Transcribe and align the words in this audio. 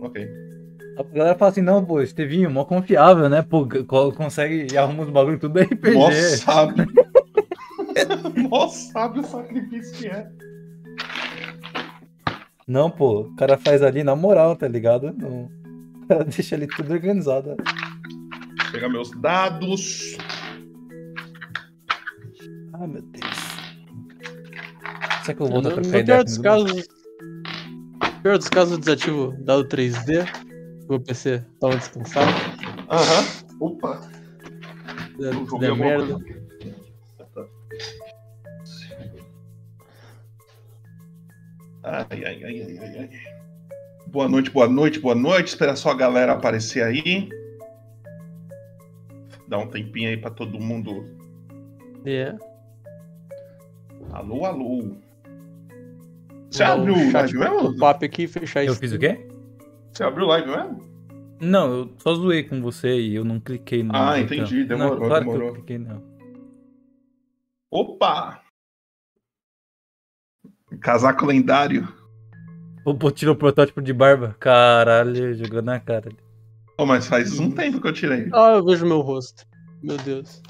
ok. 0.00 0.28
A 0.98 1.02
galera 1.02 1.38
fala 1.38 1.50
assim, 1.50 1.62
não, 1.62 1.84
pô, 1.84 2.00
Estevinho, 2.02 2.50
mó 2.50 2.64
confiável, 2.64 3.28
né? 3.28 3.42
Pô, 3.42 3.66
co- 3.86 4.12
consegue 4.12 4.66
e 4.72 4.76
arruma 4.76 5.04
os 5.04 5.10
bagulho 5.10 5.38
tudo 5.38 5.54
da 5.54 5.62
RPG. 5.62 5.94
Mó 5.94 6.10
sábio. 6.12 6.86
Mó 8.48 8.68
sábio 8.68 9.22
o 9.22 9.26
sacrifício 9.26 9.96
que 9.98 10.06
é. 10.08 10.28
Não, 12.66 12.90
pô, 12.90 13.22
o 13.22 13.36
cara 13.36 13.56
faz 13.58 13.82
ali 13.82 14.04
na 14.04 14.14
moral, 14.14 14.54
tá 14.56 14.68
ligado? 14.68 15.12
Não. 15.12 15.50
O 16.02 16.06
cara 16.06 16.24
deixa 16.24 16.54
ali 16.54 16.66
tudo 16.68 16.92
organizado. 16.92 17.56
Vou 17.56 18.72
pegar 18.72 18.88
meus 18.88 19.10
dados. 19.20 20.16
Ah, 22.72 22.86
meu 22.86 23.02
Deus. 23.02 23.36
Será 25.24 25.34
que 25.36 25.42
eu 25.42 25.48
No, 25.48 25.60
pra 25.62 25.70
no 25.70 25.70
trocar 25.82 25.88
ideia 25.98 26.04
pior 26.04 26.24
dos 26.24 26.38
comigo? 26.38 26.66
casos. 26.66 26.88
Pior 28.22 28.36
dos 28.36 28.48
casos, 28.48 28.72
eu 28.72 28.78
desativo 28.78 29.28
o 29.28 29.44
dado 29.44 29.66
3D. 29.66 30.26
O 30.88 31.00
PC 31.00 31.42
dá 31.60 31.68
uma 31.68 31.76
descansada. 31.76 32.30
Aham. 32.90 33.24
Opa. 33.60 34.00
Der 35.18 35.34
alguma 35.34 35.74
merda. 35.74 36.18
Ai, 41.82 42.06
ai, 42.10 42.24
ai, 42.24 42.44
ai, 42.44 42.78
ai, 42.78 42.98
ai. 42.98 43.10
Boa 44.08 44.28
noite, 44.28 44.50
boa 44.50 44.68
noite, 44.68 44.98
boa 44.98 45.14
noite. 45.14 45.48
Espera 45.48 45.74
só 45.74 45.90
a 45.90 45.94
galera 45.94 46.32
aparecer 46.32 46.82
aí. 46.82 47.28
Dá 49.48 49.56
um 49.58 49.68
tempinho 49.68 50.10
aí 50.10 50.16
pra 50.16 50.30
todo 50.30 50.60
mundo. 50.60 51.08
É. 52.04 52.34
Alô, 54.12 54.44
alô. 54.44 54.96
Você 56.50 56.62
abriu 56.64 56.94
o 56.94 57.10
chat 57.10 57.34
live 57.34 57.38
pro 57.38 57.62
mesmo? 57.62 57.78
papo 57.78 58.04
aqui 58.04 58.22
e 58.24 58.28
fechar 58.28 58.64
Eu 58.64 58.74
fiz 58.74 58.92
o 58.92 58.98
quê? 58.98 59.26
Você 59.92 60.02
abriu 60.02 60.26
o 60.26 60.28
live 60.28 60.48
mesmo? 60.50 60.90
Não, 61.40 61.72
eu 61.72 61.94
só 61.98 62.14
zoei 62.14 62.42
com 62.44 62.60
você 62.60 63.00
e 63.00 63.14
eu 63.14 63.24
não 63.24 63.40
cliquei 63.40 63.82
no. 63.82 63.94
Ah, 63.94 64.20
entendi, 64.20 64.64
demorou, 64.64 64.98
não, 65.00 65.06
claro 65.06 65.24
demorou. 65.24 65.40
que 65.40 65.48
eu 65.48 65.54
cliquei, 65.54 65.78
não. 65.78 66.02
Opa! 67.70 68.42
Casaco 70.80 71.24
lendário. 71.26 71.88
Pô, 72.84 72.94
pô, 72.94 73.10
tirou 73.10 73.34
o 73.34 73.38
protótipo 73.38 73.80
de 73.80 73.92
barba. 73.92 74.36
Caralho, 74.38 75.34
jogou 75.34 75.62
na 75.62 75.78
cara. 75.80 76.10
Oh, 76.78 76.86
mas 76.86 77.06
faz 77.06 77.38
um 77.38 77.50
tempo 77.50 77.80
que 77.80 77.88
eu 77.88 77.92
tirei. 77.92 78.28
Ah, 78.32 78.54
eu 78.54 78.64
vejo 78.64 78.86
meu 78.86 79.00
rosto. 79.00 79.44
Meu 79.82 79.96
Deus. 79.98 80.42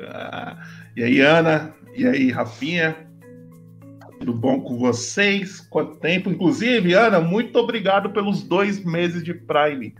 Ah, 0.00 0.62
e 0.96 1.02
aí, 1.02 1.20
Ana? 1.20 1.74
E 1.94 2.06
aí, 2.06 2.30
Rafinha? 2.30 3.08
Tudo 4.24 4.38
bom 4.38 4.58
com 4.58 4.78
vocês? 4.78 5.60
Quanto 5.60 5.96
tempo? 5.96 6.30
Inclusive, 6.30 6.94
Ana, 6.94 7.20
muito 7.20 7.58
obrigado 7.58 8.08
pelos 8.08 8.42
dois 8.42 8.82
meses 8.82 9.22
de 9.22 9.34
Prime. 9.34 9.94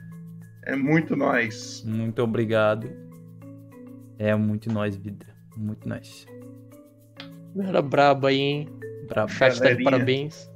É 0.64 0.75
muito 0.75 1.14
nós. 1.14 1.84
Muito 1.86 2.22
obrigado. 2.22 2.89
É 4.19 4.34
muito 4.34 4.72
nós, 4.72 4.97
vida. 4.97 5.27
Muito 5.58 5.86
nós. 5.86 6.27
Era 7.55 7.83
brabo 7.83 8.27
aí, 8.27 8.41
hein? 8.41 8.69
Chat 9.28 9.61
tá 9.61 9.69
parabéns. 9.84 10.50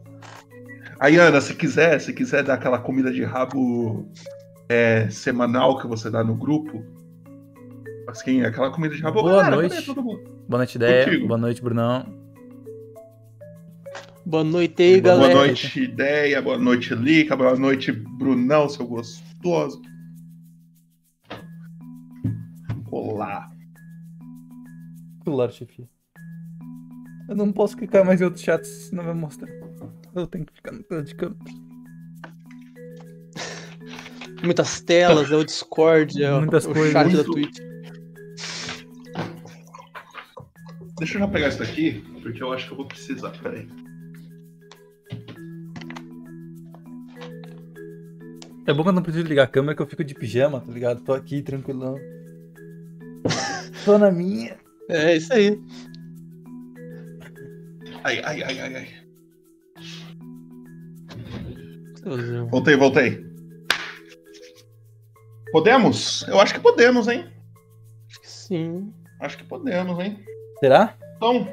Aí, 0.99 1.19
Ana, 1.19 1.39
se 1.39 1.55
quiser, 1.55 2.01
se 2.01 2.15
quiser 2.15 2.43
dar 2.43 2.55
aquela 2.55 2.79
comida 2.79 3.13
de 3.13 3.23
rabo 3.23 4.11
é, 4.67 5.11
semanal 5.11 5.79
que 5.79 5.87
você 5.87 6.11
dá 6.11 6.25
no 6.25 6.35
grupo, 6.35 6.83
assim, 8.07 8.41
aquela 8.41 8.71
comida 8.71 8.95
de 8.95 9.03
rabo. 9.03 9.21
Boa 9.21 9.43
galera, 9.43 9.57
noite. 9.57 9.75
cadê 9.75 9.85
todo 9.85 10.03
mundo? 10.03 10.23
Boa 10.49 10.61
noite, 10.61 10.77
ideia. 10.77 11.05
Contigo. 11.05 11.29
Boa 11.29 11.39
noite, 11.39 11.63
Brunão. 11.63 12.28
Boa 14.29 14.45
noite 14.45 14.83
aí, 14.83 15.01
Boa 15.01 15.15
galera. 15.15 15.35
Boa 15.37 15.47
noite, 15.47 15.83
Ideia. 15.83 16.43
Boa 16.43 16.59
noite, 16.59 16.95
Lica. 16.95 17.35
Boa 17.35 17.57
noite, 17.57 17.91
Brunão, 17.91 18.69
seu 18.69 18.87
gostoso. 18.87 19.81
Olá. 22.91 23.51
Claro, 25.25 25.51
chefe. 25.51 25.89
Eu 27.27 27.37
não 27.37 27.51
posso 27.51 27.75
clicar 27.75 28.05
mais 28.05 28.21
em 28.21 28.25
outros 28.25 28.45
chats, 28.45 28.69
senão 28.69 29.03
vai 29.03 29.15
mostrar. 29.15 29.49
Eu 30.15 30.27
tenho 30.27 30.45
que 30.45 30.53
ficar 30.53 30.73
no 30.73 30.85
canto 30.85 31.07
de. 31.07 31.17
Muitas 34.45 34.83
telas, 34.83 35.33
é 35.33 35.37
o 35.37 35.45
Discord, 35.45 36.23
é 36.23 36.35
o, 36.35 36.41
Muitas 36.41 36.67
o 36.67 36.75
coisas. 36.75 36.93
chat 36.93 37.17
da 37.17 37.25
Twitch. 37.25 37.61
Deixa 40.99 41.15
eu 41.15 41.21
já 41.21 41.29
pegar 41.29 41.49
isso 41.49 41.61
daqui, 41.61 42.05
porque 42.21 42.43
eu 42.43 42.53
acho 42.53 42.67
que 42.67 42.73
eu 42.73 42.77
vou 42.77 42.87
precisar. 42.87 43.31
Peraí. 43.31 43.67
É 48.69 48.73
bom 48.75 48.83
que 48.83 48.91
eu 48.91 48.93
não 48.93 49.03
preciso 49.03 49.27
ligar 49.27 49.45
a 49.45 49.47
câmera 49.47 49.75
que 49.75 49.81
eu 49.81 49.87
fico 49.87 50.05
de 50.05 50.15
pijama, 50.15 50.61
tá 50.61 50.71
ligado? 50.71 51.01
Tô 51.01 51.15
aqui 51.15 51.41
tranquilão. 51.41 51.97
Tô 53.83 53.97
na 53.97 54.11
minha. 54.11 54.59
É 54.91 55.17
isso 55.17 55.33
aí. 55.33 55.59
Ai, 58.05 58.21
ai, 58.23 58.43
ai, 58.43 58.61
ai, 58.61 58.77
ai. 58.77 58.89
Voltei, 62.51 62.77
voltei. 62.77 63.27
Podemos? 65.51 66.27
Eu 66.29 66.39
acho 66.39 66.53
que 66.53 66.61
podemos, 66.61 67.09
hein? 67.09 67.25
Acho 68.07 68.21
que 68.21 68.29
sim. 68.29 68.93
Acho 69.19 69.39
que 69.39 69.45
podemos, 69.45 69.99
hein? 69.99 70.23
Será? 70.61 70.95
Então, 71.17 71.51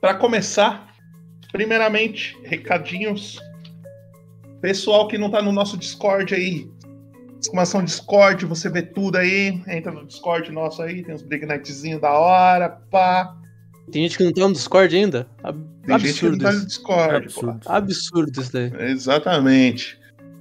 para 0.00 0.16
começar, 0.16 0.92
primeiramente, 1.52 2.36
recadinhos. 2.42 3.40
Pessoal 4.66 5.06
que 5.06 5.16
não 5.16 5.30
tá 5.30 5.40
no 5.40 5.52
nosso 5.52 5.76
Discord 5.76 6.34
aí, 6.34 6.68
exclamação 7.40 7.84
Discord, 7.84 8.44
você 8.46 8.68
vê 8.68 8.82
tudo 8.82 9.14
aí, 9.14 9.62
entra 9.68 9.92
no 9.92 10.04
Discord 10.04 10.50
nosso 10.50 10.82
aí, 10.82 11.04
tem 11.04 11.14
uns 11.14 11.22
breaknightzinhos 11.22 12.00
da 12.00 12.10
hora, 12.10 12.68
pá. 12.90 13.32
Tem 13.92 14.02
gente 14.02 14.18
que 14.18 14.24
não 14.24 14.32
tá 14.32 14.40
no 14.40 14.52
Discord 14.52 14.96
ainda? 14.96 15.28
Ab- 15.44 15.56
Tem 15.86 15.98
gente 16.00 16.18
que 16.18 16.26
não 16.26 16.34
Absurdo 16.34 16.38
tá 16.42 16.52
no. 16.52 16.66
Discord. 16.66 17.14
Absurdo. 17.14 17.60
Absurdo 17.64 18.40
isso 18.40 18.52
daí. 18.52 18.72
Exatamente. 18.90 20.00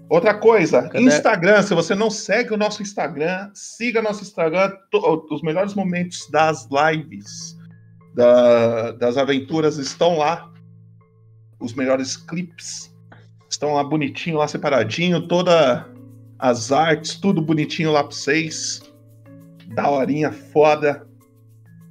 Outra 0.09 0.33
coisa, 0.33 0.81
Cadê? 0.89 1.03
Instagram, 1.03 1.61
se 1.61 1.75
você 1.75 1.93
não 1.93 2.09
segue 2.09 2.51
o 2.51 2.57
nosso 2.57 2.81
Instagram, 2.81 3.51
siga 3.53 4.01
nosso 4.01 4.23
Instagram, 4.23 4.71
os 5.29 5.43
melhores 5.43 5.75
momentos 5.75 6.27
das 6.31 6.67
lives, 6.71 7.55
da- 8.15 8.91
das 8.93 9.17
aventuras 9.17 9.77
estão 9.77 10.17
lá. 10.17 10.51
Os 11.59 11.75
melhores 11.75 12.17
clips 12.17 12.91
estão 13.55 13.73
lá 13.73 13.83
bonitinho, 13.83 14.37
lá 14.37 14.47
separadinho, 14.47 15.27
todas 15.27 15.83
as 16.37 16.71
artes, 16.71 17.15
tudo 17.15 17.41
bonitinho 17.41 17.91
lá 17.91 18.03
pra 18.03 18.11
vocês. 18.11 18.81
Daorinha, 19.73 20.31
foda. 20.31 21.07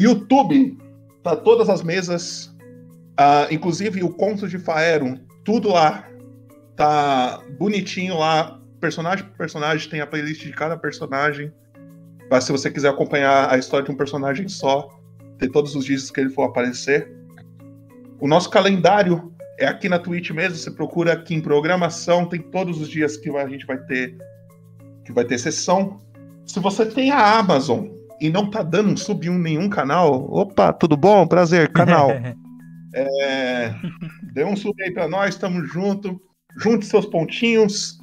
YouTube, 0.00 0.78
tá 1.22 1.34
todas 1.34 1.68
as 1.68 1.82
mesas, 1.82 2.54
ah, 3.16 3.48
inclusive 3.50 4.02
o 4.02 4.10
Conto 4.10 4.46
de 4.46 4.58
Faeron, 4.58 5.18
tudo 5.44 5.70
lá 5.70 6.06
tá 6.76 7.40
bonitinho 7.58 8.18
lá, 8.18 8.60
personagem 8.80 9.24
por 9.24 9.36
personagem, 9.36 9.88
tem 9.88 10.00
a 10.00 10.06
playlist 10.06 10.42
de 10.42 10.52
cada 10.52 10.76
personagem. 10.76 11.52
Mas 12.30 12.44
se 12.44 12.52
você 12.52 12.70
quiser 12.70 12.88
acompanhar 12.88 13.52
a 13.52 13.56
história 13.56 13.86
de 13.86 13.92
um 13.92 13.96
personagem 13.96 14.48
só, 14.48 14.88
ter 15.38 15.48
todos 15.50 15.74
os 15.76 15.84
dias 15.84 16.10
que 16.10 16.20
ele 16.20 16.30
for 16.30 16.44
aparecer. 16.44 17.12
O 18.20 18.26
nosso 18.26 18.50
calendário 18.50 19.33
é 19.58 19.66
aqui 19.66 19.88
na 19.88 19.98
Twitch 19.98 20.30
mesmo, 20.30 20.56
você 20.56 20.70
procura 20.70 21.12
aqui 21.12 21.34
em 21.34 21.40
programação, 21.40 22.26
tem 22.26 22.40
todos 22.40 22.80
os 22.80 22.88
dias 22.88 23.16
que 23.16 23.30
a 23.30 23.48
gente 23.48 23.66
vai 23.66 23.78
ter 23.78 24.16
que 25.04 25.12
vai 25.12 25.24
ter 25.24 25.38
sessão. 25.38 26.00
Se 26.46 26.58
você 26.58 26.86
tem 26.86 27.10
a 27.10 27.38
Amazon 27.38 27.88
e 28.20 28.30
não 28.30 28.50
tá 28.50 28.62
dando 28.62 28.90
um 28.90 28.96
sub 28.96 29.26
em 29.26 29.38
nenhum 29.38 29.68
canal, 29.68 30.26
opa, 30.32 30.72
tudo 30.72 30.96
bom? 30.96 31.26
Prazer, 31.26 31.72
canal. 31.72 32.08
É, 32.96 33.74
dê 34.32 34.44
um 34.44 34.54
sub 34.54 34.80
aí 34.80 34.92
pra 34.92 35.08
nós, 35.08 35.34
tamo 35.34 35.64
junto. 35.64 36.16
Junte 36.56 36.86
seus 36.86 37.04
pontinhos. 37.04 37.98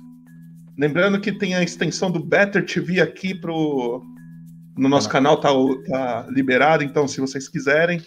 Lembrando 0.78 1.22
que 1.22 1.32
tem 1.32 1.56
a 1.56 1.64
extensão 1.64 2.12
do 2.12 2.22
Better 2.22 2.66
TV 2.66 3.00
aqui 3.00 3.34
pro. 3.34 4.04
No 4.78 4.90
nosso 4.90 5.08
canal 5.08 5.40
tá, 5.40 5.50
tá 5.88 6.28
liberado, 6.30 6.84
então 6.84 7.08
se 7.08 7.22
vocês 7.22 7.48
quiserem, 7.48 8.02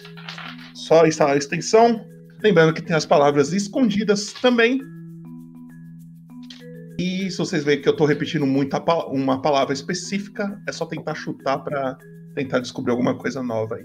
só 0.74 1.06
instalar 1.06 1.36
a 1.36 1.38
extensão. 1.38 2.04
Lembrando 2.44 2.74
que 2.74 2.82
tem 2.82 2.94
as 2.94 3.06
palavras 3.06 3.52
escondidas 3.52 4.32
também. 4.34 4.80
E 6.98 7.30
se 7.30 7.38
vocês 7.38 7.64
verem 7.64 7.80
que 7.82 7.88
eu 7.88 7.96
tô 7.96 8.04
repetindo 8.04 8.46
muito 8.46 8.74
a 8.74 8.80
pa- 8.80 9.06
uma 9.06 9.40
palavra 9.42 9.72
específica, 9.72 10.60
é 10.68 10.72
só 10.72 10.86
tentar 10.86 11.14
chutar 11.14 11.58
pra 11.58 11.98
tentar 12.34 12.60
descobrir 12.60 12.90
alguma 12.92 13.16
coisa 13.16 13.42
nova 13.42 13.76
aí. 13.76 13.84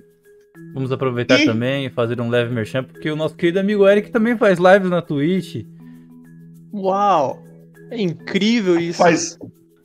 Vamos 0.74 0.92
aproveitar 0.92 1.40
E- 1.40 1.46
também 1.46 1.86
e 1.86 1.90
fazer 1.90 2.20
um 2.20 2.30
leve 2.30 2.54
merchan, 2.54 2.84
porque 2.84 3.10
o 3.10 3.16
nosso 3.16 3.36
querido 3.36 3.60
amigo 3.60 3.88
Eric 3.88 4.12
também 4.12 4.38
faz 4.38 4.60
lives 4.60 4.90
na 4.90 5.02
Twitch. 5.02 5.66
Uau! 6.74 7.42
É 7.90 8.00
incrível 8.00 8.78
isso. 8.80 8.98
Faz, 9.00 9.38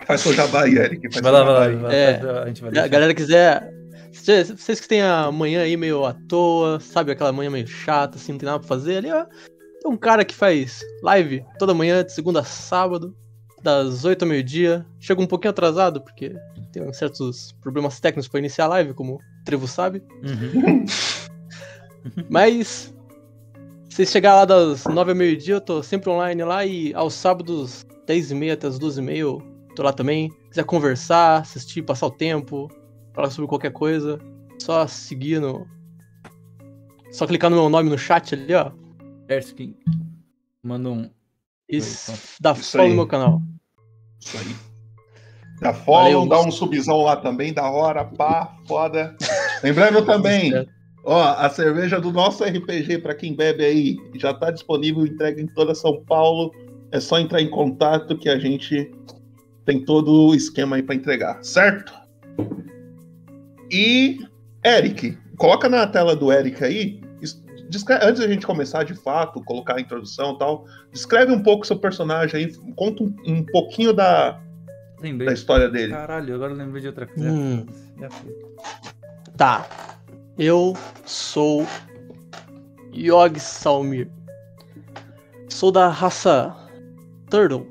faz 0.06 0.20
seu 0.20 0.32
jabá 0.34 0.64
aí, 0.64 0.76
Eric. 0.76 1.08
Faz 1.12 1.22
Vai 1.22 1.32
lá, 1.32 1.42
vai 1.44 1.74
lá. 1.76 1.94
É. 1.94 2.20
a 2.42 2.46
gente 2.46 2.60
vai 2.60 2.76
A 2.78 2.88
galera 2.88 3.14
quiser. 3.14 3.72
Vocês 4.14 4.50
vocês 4.50 4.80
que 4.80 4.88
têm 4.88 5.02
a 5.02 5.30
manhã 5.30 5.62
aí 5.62 5.76
meio 5.76 6.04
à 6.04 6.14
toa, 6.14 6.80
sabe? 6.80 7.12
Aquela 7.12 7.32
manhã 7.32 7.50
meio 7.50 7.66
chata, 7.66 8.16
assim, 8.16 8.32
não 8.32 8.38
tem 8.38 8.46
nada 8.46 8.58
pra 8.60 8.68
fazer 8.68 8.98
ali, 8.98 9.10
ó. 9.10 9.24
Tem 9.24 9.90
um 9.90 9.96
cara 9.96 10.24
que 10.24 10.34
faz 10.34 10.80
live 11.02 11.44
toda 11.58 11.74
manhã, 11.74 12.04
de 12.04 12.12
segunda 12.12 12.40
a 12.40 12.44
sábado, 12.44 13.14
das 13.62 14.04
8 14.04 14.22
ao 14.22 14.28
meio-dia. 14.28 14.86
Chega 14.98 15.20
um 15.20 15.26
pouquinho 15.26 15.50
atrasado, 15.50 16.00
porque 16.00 16.34
tem 16.72 16.92
certos 16.92 17.52
problemas 17.60 18.00
técnicos 18.00 18.28
pra 18.28 18.40
iniciar 18.40 18.66
a 18.66 18.68
live, 18.68 18.94
como 18.94 19.16
o 19.16 19.20
Trevo 19.44 19.68
sabe. 19.68 20.02
Uhum. 20.22 20.84
Mas 22.28 22.94
se 23.88 24.04
chegar 24.06 24.34
lá 24.34 24.44
das 24.44 24.84
9 24.84 25.12
ao 25.12 25.16
meio-dia, 25.16 25.54
eu 25.54 25.60
tô 25.60 25.82
sempre 25.82 26.10
online 26.10 26.42
lá 26.42 26.64
e 26.64 26.92
aos 26.94 27.14
sábados, 27.14 27.86
10 28.06 28.32
e 28.32 28.34
meia 28.34 28.54
até 28.54 28.66
as 28.66 28.78
12 28.78 29.00
e 29.00 29.04
meia, 29.04 29.20
eu 29.20 29.42
tô 29.76 29.82
lá 29.82 29.92
também. 29.92 30.30
Se 30.30 30.48
quiser 30.50 30.64
conversar, 30.64 31.42
assistir, 31.42 31.82
passar 31.82 32.06
o 32.06 32.10
tempo, 32.10 32.68
falar 33.14 33.30
sobre 33.30 33.48
qualquer 33.48 33.72
coisa, 33.72 34.18
só 34.58 34.86
seguir 34.86 35.40
no. 35.40 35.66
Só 37.12 37.26
clicar 37.26 37.48
no 37.48 37.56
meu 37.56 37.68
nome 37.68 37.88
no 37.88 37.96
chat 37.96 38.34
ali, 38.34 38.52
ó. 38.54 38.72
Erskine. 39.28 39.76
Manda 40.62 40.90
um. 40.90 41.10
E 41.68 41.76
Isso. 41.76 42.12
dá 42.40 42.54
follow 42.54 42.88
no 42.88 42.94
meu 42.96 43.06
canal. 43.06 43.40
Isso 44.20 44.36
aí. 44.36 44.54
Dá 45.60 45.72
follow, 45.72 46.26
Valeu. 46.26 46.28
dá 46.28 46.40
um 46.40 46.50
subzão 46.50 47.02
lá 47.02 47.16
também, 47.16 47.52
da 47.52 47.70
hora, 47.70 48.04
pá, 48.04 48.56
foda. 48.66 49.16
Lembrando 49.62 50.04
também, 50.04 50.52
ó, 51.04 51.22
a 51.22 51.48
cerveja 51.48 52.00
do 52.00 52.12
nosso 52.12 52.42
RPG, 52.44 52.98
pra 52.98 53.14
quem 53.14 53.34
bebe 53.34 53.64
aí, 53.64 53.96
já 54.16 54.34
tá 54.34 54.50
disponível, 54.50 55.06
entrega 55.06 55.40
em 55.40 55.46
toda 55.46 55.74
São 55.74 56.04
Paulo. 56.04 56.50
É 56.90 56.98
só 56.98 57.18
entrar 57.18 57.40
em 57.40 57.48
contato 57.48 58.18
que 58.18 58.28
a 58.28 58.38
gente 58.38 58.90
tem 59.64 59.84
todo 59.84 60.28
o 60.28 60.34
esquema 60.34 60.76
aí 60.76 60.82
pra 60.82 60.94
entregar, 60.94 61.42
certo? 61.42 61.92
E, 63.74 64.20
Eric, 64.64 65.18
coloca 65.36 65.68
na 65.68 65.84
tela 65.84 66.14
do 66.14 66.32
Eric 66.32 66.62
aí, 66.62 67.00
antes 68.02 68.20
da 68.20 68.28
gente 68.28 68.46
começar 68.46 68.84
de 68.84 68.94
fato, 68.94 69.42
colocar 69.42 69.78
a 69.78 69.80
introdução 69.80 70.34
e 70.34 70.38
tal, 70.38 70.64
descreve 70.92 71.32
um 71.32 71.42
pouco 71.42 71.66
seu 71.66 71.76
personagem 71.76 72.44
aí, 72.44 72.54
conta 72.76 73.02
um, 73.02 73.12
um 73.26 73.42
pouquinho 73.42 73.92
da, 73.92 74.40
Lembrei. 75.00 75.26
da 75.26 75.34
história 75.34 75.68
dele. 75.68 75.92
Caralho, 75.92 76.36
agora 76.36 76.52
eu 76.52 76.56
lembrei 76.56 76.82
de 76.82 76.86
outra 76.86 77.04
coisa. 77.04 77.28
Hum. 77.28 77.66
Tá. 79.36 79.66
Eu 80.38 80.76
sou 81.04 81.66
Yog 82.94 83.40
Salmir. 83.40 84.08
Sou 85.48 85.72
da 85.72 85.88
raça 85.88 86.54
Turtle, 87.28 87.66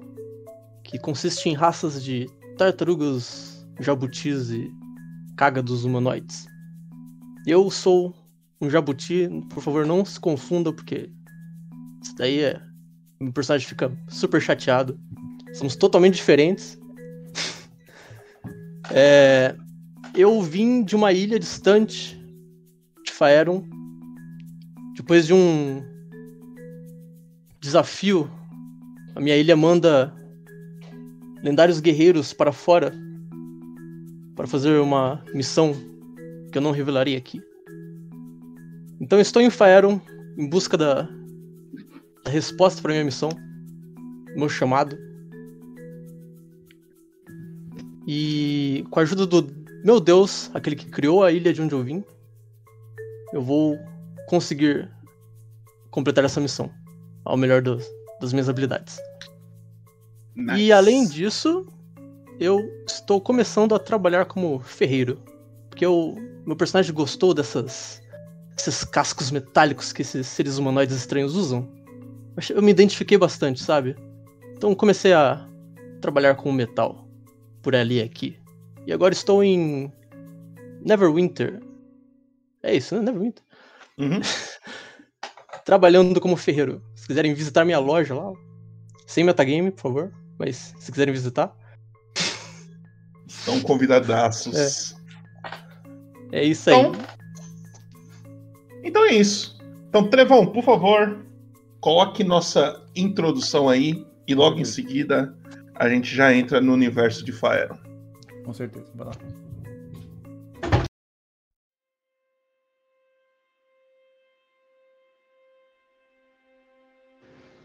que 0.84 1.00
consiste 1.00 1.48
em 1.48 1.54
raças 1.54 2.04
de 2.04 2.30
tartarugas, 2.58 3.66
jabutis 3.80 4.50
e 4.50 4.70
cágados 5.36 5.84
humanoides. 5.84 6.46
Eu 7.46 7.70
sou 7.70 8.16
um 8.62 8.70
jabuti, 8.70 9.28
por 9.50 9.62
favor 9.62 9.86
não 9.86 10.06
se 10.06 10.20
confunda, 10.20 10.72
porque 10.72 11.10
isso 12.02 12.16
daí 12.16 12.40
é. 12.40 12.62
Meu 13.20 13.32
personagem 13.32 13.68
fica 13.68 13.92
super 14.10 14.42
chateado. 14.42 15.00
Somos 15.54 15.76
totalmente 15.76 16.16
diferentes. 16.16 16.78
é, 18.92 19.56
eu 20.16 20.42
vim 20.42 20.84
de 20.84 20.96
uma 20.96 21.12
ilha 21.12 21.40
distante 21.40 22.20
de 23.06 23.12
Faerun. 23.12 23.64
Depois 24.96 25.26
de 25.26 25.34
um 25.34 25.84
desafio, 27.62 28.30
a 29.16 29.20
minha 29.20 29.38
ilha 29.38 29.56
manda 29.56 30.14
lendários 31.44 31.80
guerreiros 31.80 32.34
para 32.34 32.52
fora 32.52 32.94
para 34.36 34.48
fazer 34.48 34.80
uma 34.80 35.24
missão 35.34 35.74
que 36.52 36.58
eu 36.58 36.62
não 36.62 36.72
revelarei 36.72 37.16
aqui. 37.16 37.42
Então 39.00 39.20
estou 39.20 39.42
em 39.42 39.50
Faerun 39.50 40.00
em 40.38 40.48
busca 40.48 40.78
da, 40.78 41.04
da 42.24 42.32
resposta 42.32 42.82
para 42.82 42.92
minha 42.94 43.04
missão, 43.06 43.30
meu 44.36 44.50
chamado. 44.50 44.98
E 48.08 48.86
com 48.90 49.00
a 49.00 49.04
ajuda 49.04 49.26
do 49.26 49.48
meu 49.84 50.00
Deus, 50.00 50.50
aquele 50.54 50.76
que 50.76 50.86
criou 50.86 51.24
a 51.24 51.32
ilha 51.32 51.54
de 51.54 51.62
onde 51.62 51.74
eu 51.74 51.84
vim, 51.84 52.04
eu 53.34 53.42
vou 53.42 53.78
conseguir 54.28 54.90
completar 55.92 56.24
essa 56.24 56.40
missão 56.42 56.70
ao 57.26 57.38
melhor 57.38 57.62
dos- 57.62 57.86
das 58.22 58.32
minhas 58.34 58.50
habilidades. 58.50 58.98
E 60.58 60.72
além 60.72 61.08
disso, 61.08 61.68
eu 62.40 62.60
estou 63.04 63.20
começando 63.20 63.76
a 63.76 63.80
trabalhar 63.80 64.26
como 64.26 64.60
ferreiro. 64.60 65.22
Porque 65.70 65.86
eu, 65.86 66.16
meu 66.46 66.56
personagem 66.56 66.94
gostou 66.94 67.34
dessas, 67.34 68.02
desses 68.56 68.84
cascos 68.84 69.30
metálicos 69.30 69.92
que 69.92 70.02
esses 70.02 70.26
seres 70.28 70.58
humanoides 70.58 70.96
estranhos 70.96 71.36
usam. 71.36 71.70
Eu 72.50 72.62
me 72.62 72.72
identifiquei 72.72 73.18
bastante, 73.18 73.62
sabe? 73.62 73.96
Então 74.56 74.74
comecei 74.74 75.14
a 75.14 75.48
trabalhar 76.02 76.36
com 76.36 76.52
metal 76.52 77.08
por 77.62 77.76
ali 77.76 78.00
e 78.00 78.02
aqui. 78.02 78.40
E 78.88 78.94
agora 78.94 79.14
estou 79.14 79.44
em 79.44 79.92
Neverwinter. 80.82 81.62
É 82.62 82.76
isso, 82.76 82.96
né? 82.96 83.02
Neverwinter. 83.02 83.44
Uhum. 83.98 84.22
Trabalhando 85.66 86.20
como 86.20 86.36
ferreiro. 86.36 86.82
Se 86.96 87.08
quiserem 87.08 87.34
visitar 87.34 87.66
minha 87.66 87.80
loja 87.80 88.16
lá, 88.16 88.32
sem 89.06 89.24
metagame, 89.24 89.72
por 89.72 89.82
favor. 89.82 90.14
Mas 90.38 90.74
se 90.80 90.92
quiserem 90.92 91.14
visitar, 91.14 91.56
Estão 93.44 93.60
convidadaços. 93.60 94.95
é 96.31 96.45
isso 96.45 96.69
aí. 96.69 96.75
Então, 96.78 96.92
então 98.81 99.06
é 99.06 99.16
isso. 99.16 99.60
Então, 99.90 100.07
Trevão, 100.07 100.45
por 100.45 100.63
favor, 100.63 101.25
coloque 101.81 102.24
nossa 102.24 102.81
introdução 102.95 103.68
aí 103.68 104.07
e 104.25 104.34
logo 104.34 104.60
em 104.60 104.66
seguida 104.66 105.38
a 105.75 105.90
gente 105.90 106.16
já 106.16 106.34
entra 106.34 106.62
no 106.62 106.72
universo 106.72 107.25
de 107.25 107.34
Faero. 107.34 107.78
Com 108.45 108.54
certeza. 108.54 108.86
Vai 108.95 109.07
lá. 109.07 109.13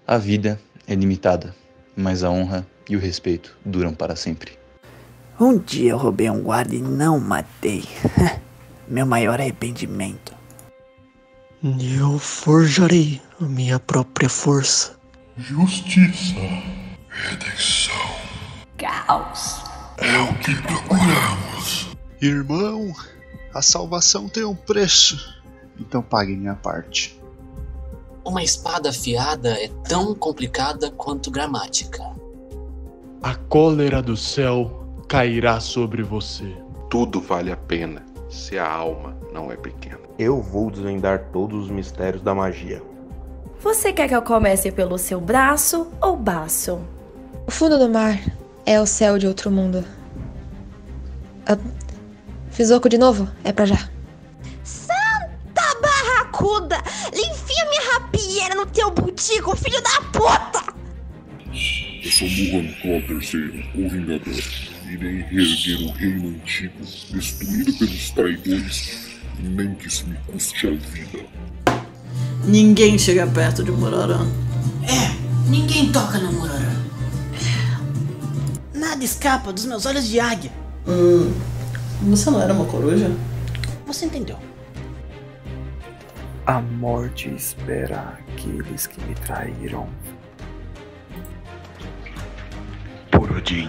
A 0.05 0.19
vida 0.19 0.59
é 0.89 0.95
limitada, 0.97 1.55
mas 1.97 2.25
a 2.25 2.31
honra 2.31 2.67
e 2.91 2.97
o 2.97 2.99
respeito 2.99 3.57
duram 3.65 3.95
para 3.95 4.17
sempre. 4.17 4.59
Um 5.41 5.57
dia 5.57 5.93
eu 5.93 5.97
roubei 5.97 6.29
um 6.29 6.43
guarda 6.43 6.75
e 6.75 6.83
não 6.83 7.21
matei. 7.21 7.85
Meu 8.89 9.07
maior 9.07 9.41
arrependimento. 9.41 10.35
Eu 11.63 12.19
forjarei 12.19 13.23
a 13.41 13.45
minha 13.45 13.79
própria 13.79 14.29
força. 14.29 14.97
Justiça, 15.37 16.35
redenção. 17.09 17.95
Caos. 18.77 19.63
É 19.99 20.19
o 20.19 20.35
que 20.39 20.55
procuramos. 20.63 21.89
Irmão, 22.21 22.93
a 23.55 23.63
salvação 23.63 24.29
tem 24.29 24.45
um 24.45 24.57
preço. 24.57 25.41
Então 25.79 26.03
pague 26.03 26.35
minha 26.35 26.57
parte. 26.57 27.21
Uma 28.25 28.43
espada 28.43 28.91
afiada 28.91 29.51
é 29.51 29.69
tão 29.89 30.17
complicada 30.17 30.91
quanto 30.91 31.31
gramática. 31.31 32.03
A 33.23 33.37
cólera 33.37 34.03
do 34.03 34.17
céu 34.17 34.78
cairá 35.09 35.59
sobre 35.59 36.03
você. 36.03 36.55
Tudo 36.91 37.21
vale 37.21 37.51
a 37.51 37.57
pena 37.57 38.05
se 38.29 38.59
a 38.59 38.71
alma 38.71 39.17
não 39.33 39.51
é 39.51 39.57
pequena. 39.57 40.01
Eu 40.19 40.43
vou 40.43 40.71
desvendar 40.71 41.31
todos 41.33 41.65
os 41.65 41.71
mistérios 41.71 42.23
da 42.23 42.35
magia. 42.35 42.83
Você 43.61 43.93
quer 43.93 44.07
que 44.07 44.15
eu 44.15 44.23
comece 44.23 44.71
pelo 44.71 44.99
seu 44.99 45.21
braço 45.21 45.91
ou 46.01 46.15
baço? 46.15 46.81
O 47.47 47.51
fundo 47.51 47.79
do 47.79 47.89
mar 47.89 48.21
é 48.67 48.79
o 48.81 48.87
céu 48.87 49.19
de 49.19 49.27
outro 49.27 49.51
mundo. 49.51 49.83
Ah, 51.47 51.57
fiz 52.51 52.71
oco 52.71 52.89
de 52.89 52.99
novo? 52.99 53.27
É 53.43 53.51
pra 53.51 53.65
já. 53.65 53.89
Santa 54.63 55.81
barracuda! 55.81 56.77
Enfia 57.13 57.65
minha 57.71 57.93
rapieira 57.95 58.55
no 58.55 58.67
teu 58.67 58.91
butico, 58.91 59.57
filho 59.57 59.81
da 59.83 60.03
puta! 60.13 60.75
Eu 62.05 62.11
sou 62.11 62.29
Muhan 62.29 62.73
Claw 62.81 63.01
III, 63.01 63.71
o 63.75 63.89
Vingador. 63.89 64.68
Irei 64.91 65.23
reerguer 65.23 65.83
o 65.83 65.93
reino 65.93 66.29
antigo, 66.29 66.79
destruído 67.11 67.73
pelos 67.75 68.11
traidores, 68.11 68.99
nem 69.39 69.75
que 69.75 69.87
isso 69.87 70.07
me 70.07 70.17
custe 70.27 70.67
a 70.67 70.71
vida. 70.71 71.27
Ninguém 72.45 72.99
chega 72.99 73.27
perto 73.27 73.63
de 73.63 73.71
Murarã. 73.71 74.27
É, 74.85 75.51
ninguém 75.51 75.93
toca 75.93 76.19
no 76.19 76.33
Murarã. 76.33 76.73
Nada 78.73 79.05
escapa 79.05 79.53
dos 79.53 79.67
meus 79.67 79.85
olhos 79.85 80.09
de 80.09 80.19
águia. 80.19 80.51
Hum, 80.87 81.35
você 82.05 82.31
não 82.31 82.41
era 82.41 82.55
uma 82.55 82.65
coruja? 82.65 83.11
Você 83.87 84.07
entendeu. 84.07 84.39
A 86.47 86.63
morte 86.63 87.29
espera 87.35 88.19
aqueles 88.31 88.87
que 88.87 88.99
me 89.05 89.15
traíram. 89.17 89.87
Por 93.11 93.31
Odin, 93.33 93.69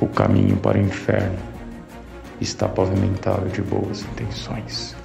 O 0.00 0.08
caminho 0.08 0.56
para 0.56 0.78
o 0.78 0.80
inferno 0.80 1.38
está 2.40 2.68
pavimentado 2.68 3.48
de 3.48 3.62
boas 3.62 4.02
intenções. 4.02 4.96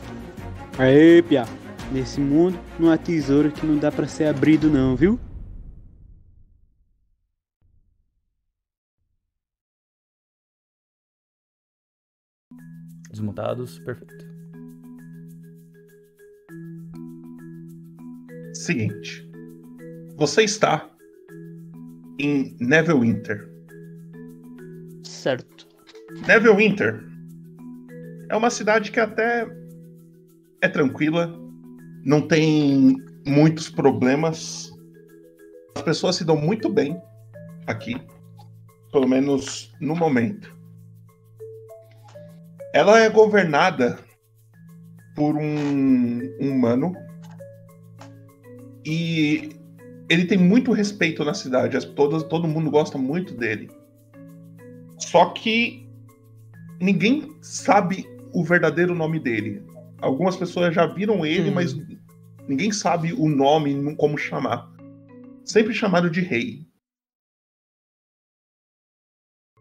Aê, 0.78 1.22
Pia. 1.22 1.46
Nesse 1.92 2.20
mundo 2.20 2.60
não 2.80 2.92
há 2.92 2.98
tesouro 2.98 3.52
que 3.52 3.66
não 3.66 3.78
dá 3.78 3.92
para 3.92 4.08
ser 4.08 4.26
abrido 4.26 4.70
não, 4.70 4.96
viu? 4.96 5.20
Desmontados, 13.10 13.80
perfeito. 13.80 14.26
Seguinte. 18.54 19.28
Você 20.16 20.44
está 20.44 20.90
em 22.20 22.56
Neverwinter. 22.60 23.50
Certo. 25.20 25.68
Neverwinter 26.26 27.04
é 28.30 28.38
uma 28.38 28.50
cidade 28.50 28.90
que 28.90 29.02
até 29.02 29.46
é 30.62 30.68
tranquila, 30.70 31.38
não 32.06 32.26
tem 32.26 32.96
muitos 33.28 33.70
problemas. 33.70 34.72
As 35.76 35.82
pessoas 35.82 36.16
se 36.16 36.24
dão 36.24 36.38
muito 36.38 36.70
bem 36.70 36.98
aqui, 37.68 38.02
pelo 38.94 39.10
menos 39.10 39.76
no 39.82 39.94
momento. 39.94 40.56
Ela 42.74 43.00
é 43.02 43.10
governada 43.10 44.00
por 45.18 45.36
um 45.36 46.34
humano 46.40 46.94
e 48.86 49.50
ele 50.10 50.24
tem 50.24 50.38
muito 50.38 50.72
respeito 50.72 51.26
na 51.26 51.34
cidade. 51.34 51.86
Todas, 51.88 52.24
todo 52.24 52.48
mundo 52.48 52.72
gosta 52.72 52.98
muito 52.98 53.34
dele. 53.34 53.79
Só 55.00 55.30
que 55.32 55.88
ninguém 56.80 57.36
sabe 57.42 58.06
o 58.34 58.44
verdadeiro 58.44 58.94
nome 58.94 59.20
dele. 59.20 59.64
Algumas 60.02 60.36
pessoas 60.36 60.74
já 60.74 60.86
viram 60.86 61.26
ele, 61.26 61.50
Hum. 61.50 61.54
mas 61.54 61.76
ninguém 62.48 62.72
sabe 62.72 63.14
o 63.14 63.28
nome, 63.28 63.96
como 63.96 64.18
chamar. 64.18 64.70
Sempre 65.44 65.74
chamado 65.74 66.10
de 66.10 66.22
rei. 66.22 66.68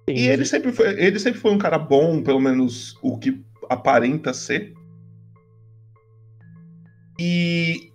E 0.08 0.26
ele 0.26 0.44
sempre, 0.44 0.72
foi, 0.72 0.88
ele 1.02 1.18
sempre 1.18 1.38
foi 1.40 1.52
um 1.52 1.58
cara 1.58 1.78
bom, 1.78 2.22
pelo 2.22 2.40
menos 2.40 2.96
o 3.02 3.18
que 3.18 3.44
aparenta 3.68 4.32
ser. 4.32 4.72
E 7.20 7.92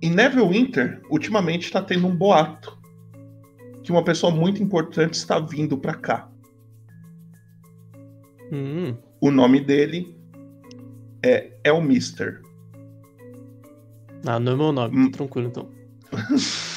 em 0.00 0.10
Neverwinter, 0.10 1.02
ultimamente 1.10 1.64
está 1.64 1.82
tendo 1.82 2.06
um 2.06 2.16
boato 2.16 2.75
que 3.86 3.92
uma 3.92 4.02
pessoa 4.02 4.34
muito 4.34 4.60
importante 4.60 5.14
está 5.14 5.38
vindo 5.38 5.78
para 5.78 5.94
cá. 5.94 6.28
Hum, 8.52 8.96
O 9.20 9.30
nome 9.30 9.60
dele 9.60 10.12
é 11.24 11.52
Elmister. 11.62 12.42
ah, 14.26 14.40
não 14.40 14.52
é 14.54 14.56
meu 14.56 14.72
nome, 14.72 15.10
tá 15.12 15.18
tranquilo 15.18 15.46
então. 15.46 15.70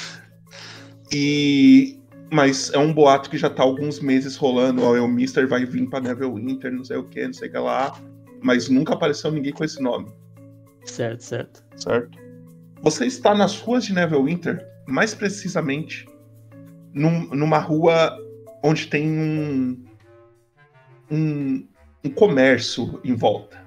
E 1.12 2.00
mas 2.32 2.72
é 2.72 2.78
um 2.78 2.94
boato 2.94 3.28
que 3.32 3.38
já 3.40 3.50
tá 3.50 3.64
alguns 3.64 4.00
meses 4.00 4.36
rolando. 4.36 4.84
Ó, 4.84 4.92
o 4.92 4.96
Elmister 4.96 5.48
vai 5.48 5.66
vir 5.66 5.90
para 5.90 6.02
Neverwinter, 6.02 6.72
não 6.72 6.86
sei 6.86 6.98
o 6.98 7.04
que, 7.06 7.26
não 7.26 7.34
sei 7.34 7.50
o 7.50 7.52
que 7.52 7.58
lá. 7.58 8.00
Mas 8.44 8.70
nunca 8.70 8.94
apareceu 8.94 9.32
ninguém 9.32 9.52
com 9.52 9.64
esse 9.64 9.82
nome. 9.82 10.06
Certo, 10.86 11.22
certo. 11.24 11.64
Certo. 11.76 12.20
Você 12.84 13.08
está 13.08 13.34
nas 13.34 13.60
ruas 13.60 13.84
de 13.86 13.94
Neverwinter, 13.94 14.64
mais 14.88 15.16
precisamente 15.16 16.06
num- 16.94 17.28
numa 17.36 17.58
rua 17.60 18.18
onde 18.64 18.88
tem 18.88 19.08
um, 19.10 19.84
um, 21.12 21.68
um 22.04 22.10
comércio 22.10 23.00
em 23.04 23.14
volta. 23.16 23.58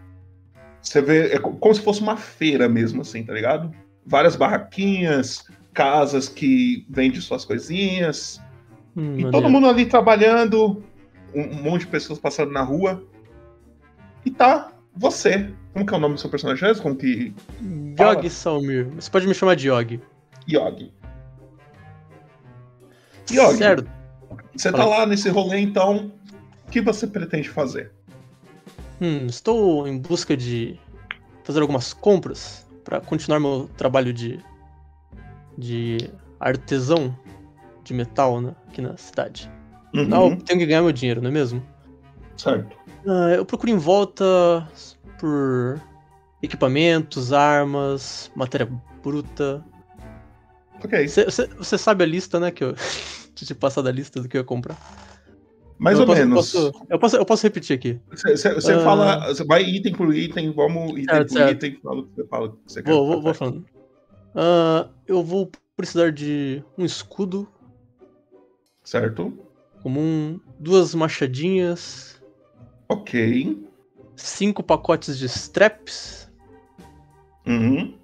Você 0.80 1.00
vê, 1.00 1.32
é 1.32 1.38
co- 1.38 1.52
como 1.52 1.74
se 1.74 1.80
fosse 1.80 2.00
uma 2.00 2.16
feira 2.16 2.68
mesmo, 2.68 3.02
assim, 3.02 3.22
tá 3.24 3.32
ligado? 3.32 3.70
Várias 4.04 4.34
barraquinhas, 4.36 5.44
casas 5.72 6.28
que 6.28 6.84
vendem 6.90 7.20
suas 7.20 7.44
coisinhas. 7.44 8.40
Hum, 8.96 9.16
e 9.18 9.30
todo 9.30 9.48
mundo 9.48 9.68
ali 9.68 9.86
trabalhando, 9.86 10.82
um, 11.34 11.40
um 11.42 11.62
monte 11.62 11.82
de 11.82 11.86
pessoas 11.86 12.18
passando 12.18 12.52
na 12.52 12.62
rua. 12.62 13.02
E 14.24 14.30
tá 14.30 14.72
você. 14.94 15.52
Como 15.72 15.86
que 15.86 15.94
é 15.94 15.96
o 15.96 16.00
nome 16.00 16.14
do 16.16 16.20
seu 16.20 16.28
personagem? 16.28 16.74
Como 16.76 16.96
que. 16.96 17.32
Yog 17.98 18.28
Salmir. 18.28 18.88
Você 18.96 19.10
pode 19.10 19.26
me 19.26 19.34
chamar 19.34 19.54
de 19.56 19.68
Yog. 19.68 20.00
Yog. 23.30 23.56
Certo. 23.56 23.90
Você 24.56 24.70
tá 24.70 24.84
lá 24.84 25.06
nesse 25.06 25.28
rolê, 25.28 25.60
então. 25.60 26.12
O 26.66 26.70
que 26.72 26.80
você 26.80 27.06
pretende 27.06 27.48
fazer? 27.48 27.92
Hum, 29.00 29.26
estou 29.26 29.86
em 29.86 29.98
busca 29.98 30.36
de 30.36 30.78
fazer 31.44 31.60
algumas 31.60 31.92
compras 31.92 32.66
para 32.84 33.00
continuar 33.00 33.40
meu 33.40 33.68
trabalho 33.76 34.12
de 34.12 34.40
de 35.56 36.10
artesão 36.40 37.16
de 37.84 37.92
metal 37.92 38.40
né, 38.40 38.54
aqui 38.68 38.80
na 38.80 38.96
cidade. 38.96 39.50
Uhum. 39.94 40.00
Afinal, 40.02 40.30
eu 40.30 40.36
tenho 40.36 40.58
que 40.58 40.66
ganhar 40.66 40.82
meu 40.82 40.92
dinheiro, 40.92 41.20
não 41.20 41.28
é 41.28 41.32
mesmo? 41.32 41.62
Certo. 42.36 42.76
Ah, 43.06 43.34
eu 43.36 43.44
procuro 43.44 43.70
em 43.70 43.76
volta 43.76 44.66
por 45.18 45.80
equipamentos, 46.42 47.32
armas, 47.32 48.30
matéria 48.34 48.68
bruta. 49.02 49.62
Ok. 50.84 51.08
Você 51.08 51.78
sabe 51.78 52.04
a 52.04 52.06
lista, 52.06 52.38
né? 52.40 52.50
Que 52.50 52.64
eu 52.64 52.74
te 53.34 53.54
passado 53.54 53.88
a 53.88 53.92
lista 53.92 54.20
do 54.20 54.28
que 54.28 54.36
eu 54.36 54.40
ia 54.40 54.44
comprar. 54.44 54.76
Mais 55.78 55.96
Eu 55.98 56.02
ou 56.02 56.06
posso- 56.06 56.20
eu 56.20 56.26
menos. 56.28 56.52
posso- 56.52 56.86
Eu 56.88 56.98
posso, 56.98 57.16
eu 57.16 57.24
posso 57.26 57.42
repetir 57.42 57.76
aqui. 57.76 58.00
Você 58.10 58.48
Ah, 58.48 58.80
fala. 58.84 59.28
Você 59.28 59.44
vai 59.44 59.62
item 59.64 59.92
por 59.94 60.14
item, 60.14 60.52
vamos 60.52 60.92
item 60.92 61.04
Certo, 61.04 61.28
por 61.28 61.38
certo. 61.38 61.52
item. 61.66 61.80
Fala 61.82 62.00
o 62.00 62.04
que 62.06 62.14
você 62.14 62.26
fala. 62.28 62.46
o 62.46 62.52
que 62.52 62.58
você 62.72 62.82
quer. 62.82 62.90
Vou, 62.92 63.06
vou, 63.06 63.22
vou 63.22 63.34
falando. 63.34 63.64
Ah, 64.34 64.88
eu 65.08 65.22
vou 65.24 65.50
precisar 65.76 66.12
de 66.12 66.62
um 66.78 66.84
escudo. 66.84 67.48
Certo. 68.84 69.32
Como 69.82 69.98
um, 70.00 70.38
duas 70.58 70.94
machadinhas. 70.94 72.22
Ok. 72.88 73.60
Cinco 74.14 74.62
pacotes 74.62 75.18
de 75.18 75.26
straps. 75.26 76.30
Uhum. 77.46 77.94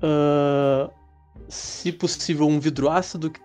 Ah, 0.00 0.90
se 1.48 1.92
possível, 1.92 2.46
um 2.46 2.60
vidro 2.60 2.88
ácido, 2.88 3.30
que 3.30 3.40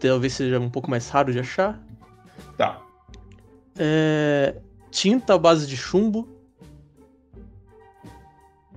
talvez 0.00 0.32
seja 0.34 0.58
um 0.58 0.70
pouco 0.70 0.90
mais 0.90 1.08
raro 1.08 1.32
de 1.32 1.38
achar. 1.38 1.80
Tá. 2.56 2.82
É, 3.78 4.56
tinta 4.90 5.34
à 5.34 5.38
base 5.38 5.66
de 5.66 5.76
chumbo. 5.76 6.28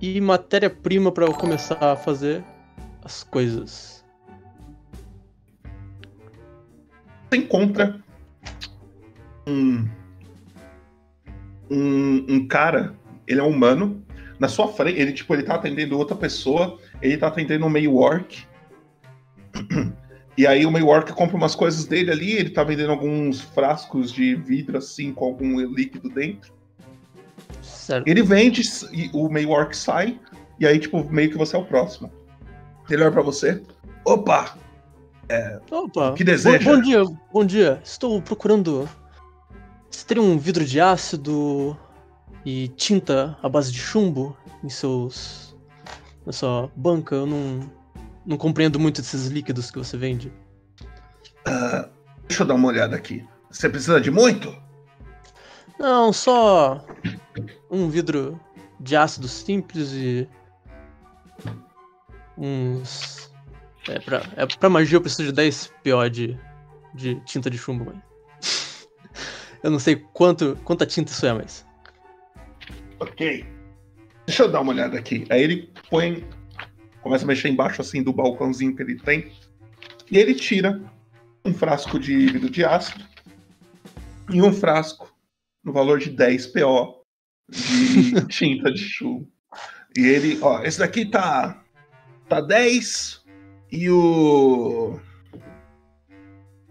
E 0.00 0.20
matéria-prima 0.20 1.10
para 1.10 1.26
eu 1.26 1.34
começar 1.34 1.82
a 1.82 1.96
fazer 1.96 2.44
as 3.02 3.24
coisas. 3.24 4.04
Você 7.28 7.36
encontra 7.36 8.00
um, 9.46 9.88
um, 11.68 12.26
um 12.28 12.46
cara, 12.46 12.94
ele 13.26 13.40
é 13.40 13.42
humano, 13.42 14.02
na 14.38 14.48
sua 14.48 14.68
frente, 14.68 15.00
ele 15.00 15.12
tipo, 15.12 15.34
ele 15.34 15.42
tá 15.42 15.56
atendendo 15.56 15.98
outra 15.98 16.16
pessoa, 16.16 16.78
ele 17.02 17.16
tá 17.16 17.26
atendendo 17.26 17.66
um 17.66 17.70
meio 17.70 17.96
orc. 17.96 18.46
E 20.36 20.46
aí 20.46 20.64
o 20.64 20.70
meio 20.70 20.86
orc 20.86 21.12
compra 21.14 21.36
umas 21.36 21.56
coisas 21.56 21.84
dele 21.84 22.12
ali, 22.12 22.30
ele 22.30 22.50
tá 22.50 22.62
vendendo 22.62 22.92
alguns 22.92 23.40
frascos 23.40 24.12
de 24.12 24.36
vidro 24.36 24.78
assim 24.78 25.12
com 25.12 25.24
algum 25.24 25.58
líquido 25.60 26.08
dentro. 26.08 26.52
Certo. 27.60 28.06
Ele 28.06 28.22
vende 28.22 28.62
e 28.92 29.10
o 29.12 29.28
meio 29.28 29.50
orc 29.50 29.76
sai, 29.76 30.16
e 30.60 30.66
aí 30.66 30.78
tipo, 30.78 31.02
meio 31.10 31.28
que 31.28 31.36
você 31.36 31.56
é 31.56 31.58
o 31.58 31.64
próximo. 31.64 32.12
Ele 32.88 33.02
olha 33.02 33.10
pra 33.10 33.22
você. 33.22 33.60
Opa! 34.04 34.56
É, 35.28 35.60
Opa, 35.70 36.10
o 36.10 36.14
que 36.14 36.22
deseja? 36.22 36.64
Bom, 36.64 36.76
bom 36.76 36.82
dia, 36.82 37.04
bom 37.32 37.44
dia. 37.44 37.80
Estou 37.84 38.22
procurando. 38.22 38.88
Você 39.90 40.06
teria 40.06 40.22
um 40.22 40.38
vidro 40.38 40.64
de 40.64 40.80
ácido 40.80 41.76
e 42.44 42.68
tinta 42.68 43.36
à 43.42 43.48
base 43.48 43.72
de 43.72 43.78
chumbo 43.78 44.36
em 44.62 44.68
seus. 44.68 45.56
na 46.24 46.32
sua 46.32 46.70
banca? 46.76 47.16
Eu 47.16 47.26
não. 47.26 47.77
Não 48.28 48.36
compreendo 48.36 48.78
muito 48.78 49.00
desses 49.00 49.28
líquidos 49.28 49.70
que 49.70 49.78
você 49.78 49.96
vende. 49.96 50.30
Ah, 51.46 51.88
deixa 52.28 52.42
eu 52.42 52.46
dar 52.46 52.54
uma 52.54 52.68
olhada 52.68 52.94
aqui. 52.94 53.26
Você 53.50 53.70
precisa 53.70 53.98
de 53.98 54.10
muito? 54.10 54.54
Não, 55.78 56.12
só 56.12 56.84
um 57.70 57.88
vidro 57.88 58.38
de 58.78 58.94
ácido 58.94 59.26
simples 59.26 59.92
e 59.92 60.28
uns. 62.36 63.32
É 63.88 63.98
pra, 63.98 64.22
é 64.36 64.44
pra 64.44 64.68
magia 64.68 64.96
eu 64.96 65.00
preciso 65.00 65.24
de 65.24 65.32
10 65.32 65.72
PO 65.82 66.10
de, 66.10 66.38
de 66.94 67.14
tinta 67.20 67.48
de 67.48 67.56
chumbo, 67.56 67.86
mas. 67.86 68.86
eu 69.64 69.70
não 69.70 69.78
sei 69.78 69.96
quanto, 70.12 70.54
quanta 70.64 70.84
tinta 70.84 71.10
isso 71.10 71.24
é, 71.24 71.32
mas. 71.32 71.66
Ok. 73.00 73.46
Deixa 74.26 74.42
eu 74.42 74.52
dar 74.52 74.60
uma 74.60 74.72
olhada 74.72 74.98
aqui. 74.98 75.24
Aí 75.30 75.42
ele 75.42 75.72
põe. 75.88 76.28
Começa 77.08 77.24
a 77.24 77.26
mexer 77.26 77.48
embaixo 77.48 77.80
assim 77.80 78.02
do 78.02 78.12
balcãozinho 78.12 78.76
que 78.76 78.82
ele 78.82 78.98
tem. 78.98 79.32
E 80.10 80.18
ele 80.18 80.34
tira 80.34 80.78
um 81.42 81.54
frasco 81.54 81.98
de 81.98 82.14
vidro 82.14 82.50
de 82.50 82.62
ácido 82.62 83.02
e 84.30 84.42
um 84.42 84.52
frasco 84.52 85.10
no 85.64 85.72
valor 85.72 86.00
de 86.00 86.10
10 86.10 86.48
PO 86.48 87.02
de 87.48 88.26
tinta 88.28 88.70
de 88.70 88.80
chumbo. 88.80 89.26
E 89.96 90.04
ele, 90.04 90.38
ó, 90.42 90.62
esse 90.62 90.80
daqui 90.80 91.06
tá 91.06 91.64
tá 92.28 92.42
10 92.42 93.24
e 93.72 93.88
o 93.88 95.00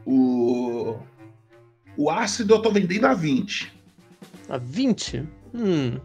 o 0.06 1.00
o 1.98 2.12
ácido 2.12 2.54
eu 2.54 2.62
tô 2.62 2.70
vendendo 2.70 3.06
a 3.06 3.16
20. 3.16 3.74
A 4.50 4.60
20? 4.60 5.28
Hum. 5.56 6.00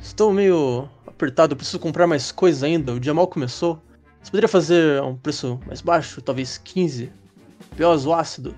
Estou 0.00 0.32
meio 0.32 0.88
apertado, 1.16 1.52
eu 1.52 1.56
preciso 1.56 1.80
comprar 1.80 2.06
mais 2.06 2.30
coisas 2.30 2.62
ainda. 2.62 2.92
O 2.92 3.00
dia 3.00 3.14
mal 3.14 3.26
começou. 3.26 3.82
Você 4.22 4.30
poderia 4.30 4.48
fazer 4.48 5.00
a 5.00 5.04
um 5.04 5.16
preço 5.16 5.58
mais 5.66 5.80
baixo, 5.80 6.20
talvez 6.20 6.58
15? 6.58 7.10
POs 7.76 8.06
o 8.06 8.12
ácido? 8.12 8.54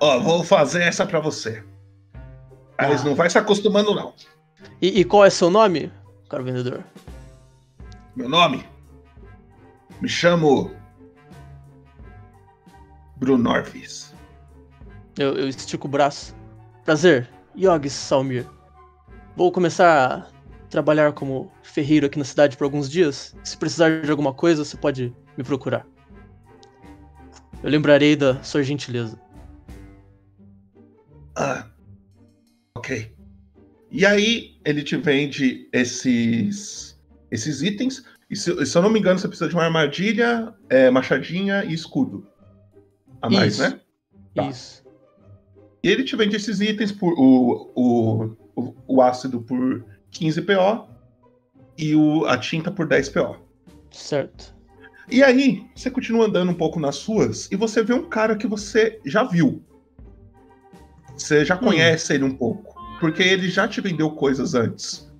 Ó, 0.00 0.18
vou 0.18 0.42
fazer 0.42 0.82
essa 0.82 1.06
pra 1.06 1.20
você. 1.20 1.64
Mas 2.76 3.04
não 3.04 3.14
vai 3.14 3.30
se 3.30 3.38
acostumando, 3.38 3.94
não. 3.94 4.12
E, 4.80 5.00
e 5.00 5.04
qual 5.04 5.24
é 5.24 5.30
seu 5.30 5.48
nome, 5.48 5.92
caro 6.28 6.42
vendedor? 6.42 6.84
Meu 8.16 8.28
nome? 8.28 8.66
Me 10.00 10.08
chamo. 10.08 10.72
Brunorvis. 13.16 14.12
Eu, 15.16 15.36
eu 15.36 15.48
estico 15.48 15.86
o 15.86 15.90
braço. 15.90 16.34
Prazer, 16.84 17.28
Yogis 17.56 17.92
Salmir. 17.92 18.44
Vou 19.36 19.50
começar 19.50 20.12
a 20.12 20.68
trabalhar 20.68 21.12
como 21.12 21.50
ferreiro 21.62 22.06
aqui 22.06 22.18
na 22.18 22.24
cidade 22.24 22.56
por 22.56 22.64
alguns 22.64 22.90
dias. 22.90 23.34
Se 23.42 23.56
precisar 23.56 24.02
de 24.02 24.10
alguma 24.10 24.34
coisa, 24.34 24.64
você 24.64 24.76
pode 24.76 25.14
me 25.36 25.44
procurar. 25.44 25.86
Eu 27.62 27.70
lembrarei 27.70 28.14
da 28.16 28.42
sua 28.42 28.62
gentileza. 28.62 29.18
Ah, 31.36 31.66
ok. 32.76 33.14
E 33.90 34.04
aí 34.04 34.58
ele 34.64 34.82
te 34.82 34.96
vende 34.96 35.68
esses 35.72 37.00
esses 37.30 37.62
itens. 37.62 38.04
E 38.28 38.36
se, 38.36 38.66
se 38.66 38.76
eu 38.76 38.82
não 38.82 38.90
me 38.90 38.98
engano, 38.98 39.18
você 39.18 39.28
precisa 39.28 39.48
de 39.48 39.54
uma 39.54 39.64
armadilha, 39.64 40.54
é, 40.68 40.90
machadinha 40.90 41.64
e 41.64 41.72
escudo. 41.72 42.26
A 43.20 43.30
mais, 43.30 43.54
Isso. 43.54 43.62
né? 43.62 43.80
Tá. 44.34 44.48
Isso. 44.48 44.82
E 45.82 45.88
ele 45.88 46.04
te 46.04 46.14
vende 46.16 46.36
esses 46.36 46.60
itens 46.60 46.92
por 46.92 47.12
o, 47.18 47.72
o, 47.74 48.36
o, 48.54 48.74
o 48.86 49.02
ácido 49.02 49.40
por 49.40 49.84
15 50.10 50.42
PO 50.42 50.88
e 51.76 51.94
o, 51.94 52.24
a 52.26 52.36
tinta 52.38 52.70
por 52.70 52.86
10 52.86 53.08
PO. 53.08 53.36
Certo. 53.90 54.54
E 55.10 55.22
aí, 55.22 55.66
você 55.74 55.90
continua 55.90 56.26
andando 56.26 56.50
um 56.50 56.54
pouco 56.54 56.80
nas 56.80 56.96
suas 56.96 57.50
e 57.50 57.56
você 57.56 57.82
vê 57.82 57.92
um 57.92 58.08
cara 58.08 58.36
que 58.36 58.46
você 58.46 59.00
já 59.04 59.24
viu. 59.24 59.62
Você 61.16 61.44
já 61.44 61.56
conhece 61.56 62.14
ele 62.14 62.24
um 62.24 62.34
pouco. 62.34 62.74
Porque 62.98 63.22
ele 63.22 63.48
já 63.48 63.66
te 63.66 63.80
vendeu 63.80 64.10
coisas 64.12 64.54
antes. 64.54 65.10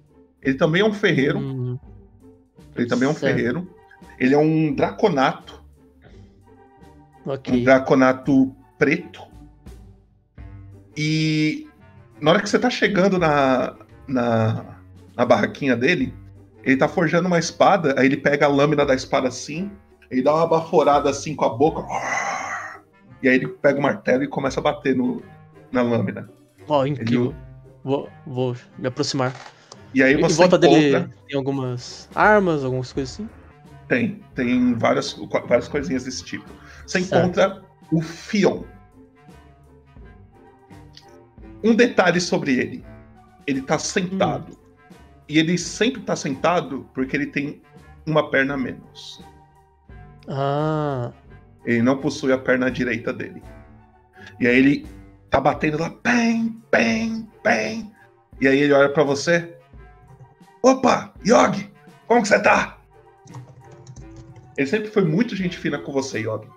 Ele 0.40 0.54
também 0.54 0.82
é 0.82 0.84
um 0.84 0.92
ferreiro. 0.92 1.78
Ele 2.76 2.86
também 2.86 3.08
é 3.08 3.10
um 3.10 3.14
ferreiro. 3.14 3.68
Ele 4.18 4.34
é 4.34 4.38
um 4.38 4.74
draconato. 4.74 5.62
Ok. 7.26 7.54
Um 7.54 7.64
draconato 7.64 8.54
preto. 8.78 9.22
E 10.96 11.68
na 12.22 12.30
hora 12.30 12.40
que 12.42 12.48
você 12.48 12.58
tá 12.58 12.70
chegando 12.70 13.18
na, 13.18 13.74
na, 14.06 14.64
na 15.16 15.26
barraquinha 15.26 15.76
dele, 15.76 16.14
ele 16.64 16.76
tá 16.76 16.88
forjando 16.88 17.26
uma 17.26 17.38
espada, 17.38 17.94
aí 17.98 18.06
ele 18.06 18.16
pega 18.16 18.46
a 18.46 18.48
lâmina 18.48 18.86
da 18.86 18.94
espada 18.94 19.28
assim, 19.28 19.70
ele 20.10 20.22
dá 20.22 20.34
uma 20.34 20.46
baforada 20.46 21.10
assim 21.10 21.34
com 21.34 21.44
a 21.44 21.48
boca. 21.50 21.82
E 23.22 23.28
aí 23.28 23.34
ele 23.36 23.48
pega 23.48 23.78
o 23.78 23.82
martelo 23.82 24.22
e 24.22 24.28
começa 24.28 24.60
a 24.60 24.62
bater 24.62 24.94
no, 24.96 25.22
na 25.70 25.82
lâmina. 25.82 26.30
Ó, 26.68 26.86
incrível. 26.86 27.34
Vou, 27.82 28.08
vou 28.26 28.56
me 28.78 28.86
aproximar. 28.86 29.32
E 29.94 30.02
aí 30.02 30.14
Em 30.14 30.20
você 30.20 30.36
volta 30.36 30.56
dele 30.58 30.90
encontra- 30.90 31.10
tem 31.28 31.36
algumas 31.36 32.08
armas, 32.14 32.64
algumas 32.64 32.92
coisas 32.92 33.14
assim. 33.14 33.28
Tem, 33.88 34.20
tem 34.34 34.74
várias, 34.74 35.12
várias 35.48 35.68
coisinhas 35.68 36.04
desse 36.04 36.24
tipo. 36.24 36.46
Você 36.86 37.00
Certo. 37.00 37.24
encontra 37.24 37.62
o 37.90 38.00
Fion. 38.00 38.62
Um 41.64 41.74
detalhe 41.74 42.20
sobre 42.20 42.52
ele. 42.58 42.84
Ele 43.46 43.62
tá 43.62 43.78
sentado. 43.78 44.58
E 45.28 45.38
ele 45.38 45.56
sempre 45.58 46.02
tá 46.02 46.14
sentado 46.16 46.88
porque 46.94 47.16
ele 47.16 47.26
tem 47.26 47.62
uma 48.06 48.30
perna 48.30 48.54
a 48.54 48.56
menos. 48.58 49.22
Ah. 50.28 51.12
Ele 51.64 51.82
não 51.82 51.98
possui 51.98 52.32
a 52.32 52.38
perna 52.38 52.70
direita 52.70 53.12
dele. 53.12 53.42
E 54.40 54.46
aí 54.46 54.56
ele 54.58 54.86
tá 55.30 55.40
batendo 55.40 55.78
lá, 55.78 55.92
bem, 56.02 56.60
bem, 56.70 57.28
bem. 57.44 57.92
E 58.40 58.48
aí 58.48 58.58
ele 58.60 58.72
olha 58.72 58.88
pra 58.88 59.04
você. 59.04 59.56
Opa, 60.62 61.12
Yogi, 61.26 61.70
como 62.06 62.22
que 62.22 62.28
você 62.28 62.40
tá? 62.40 62.78
Ele 64.56 64.66
sempre 64.66 64.88
foi 64.90 65.04
muito 65.04 65.34
gente 65.34 65.56
fina 65.56 65.78
com 65.78 65.92
você, 65.92 66.20
Yogi. 66.20 66.48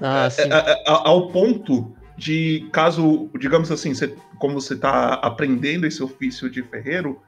Ah, 0.00 0.24
É, 0.26 0.30
sim. 0.30 0.42
é, 0.42 0.46
é, 0.72 0.84
a- 0.90 1.08
ao 1.08 1.28
ponto 1.28 1.94
de, 2.20 2.68
caso, 2.70 3.30
digamos 3.38 3.72
assim, 3.72 3.94
você, 3.94 4.14
como 4.38 4.60
você 4.60 4.76
tá 4.76 5.14
aprendendo 5.14 5.86
esse 5.86 6.02
ofício 6.02 6.50
de 6.50 6.62
ferreiro, 6.62 7.18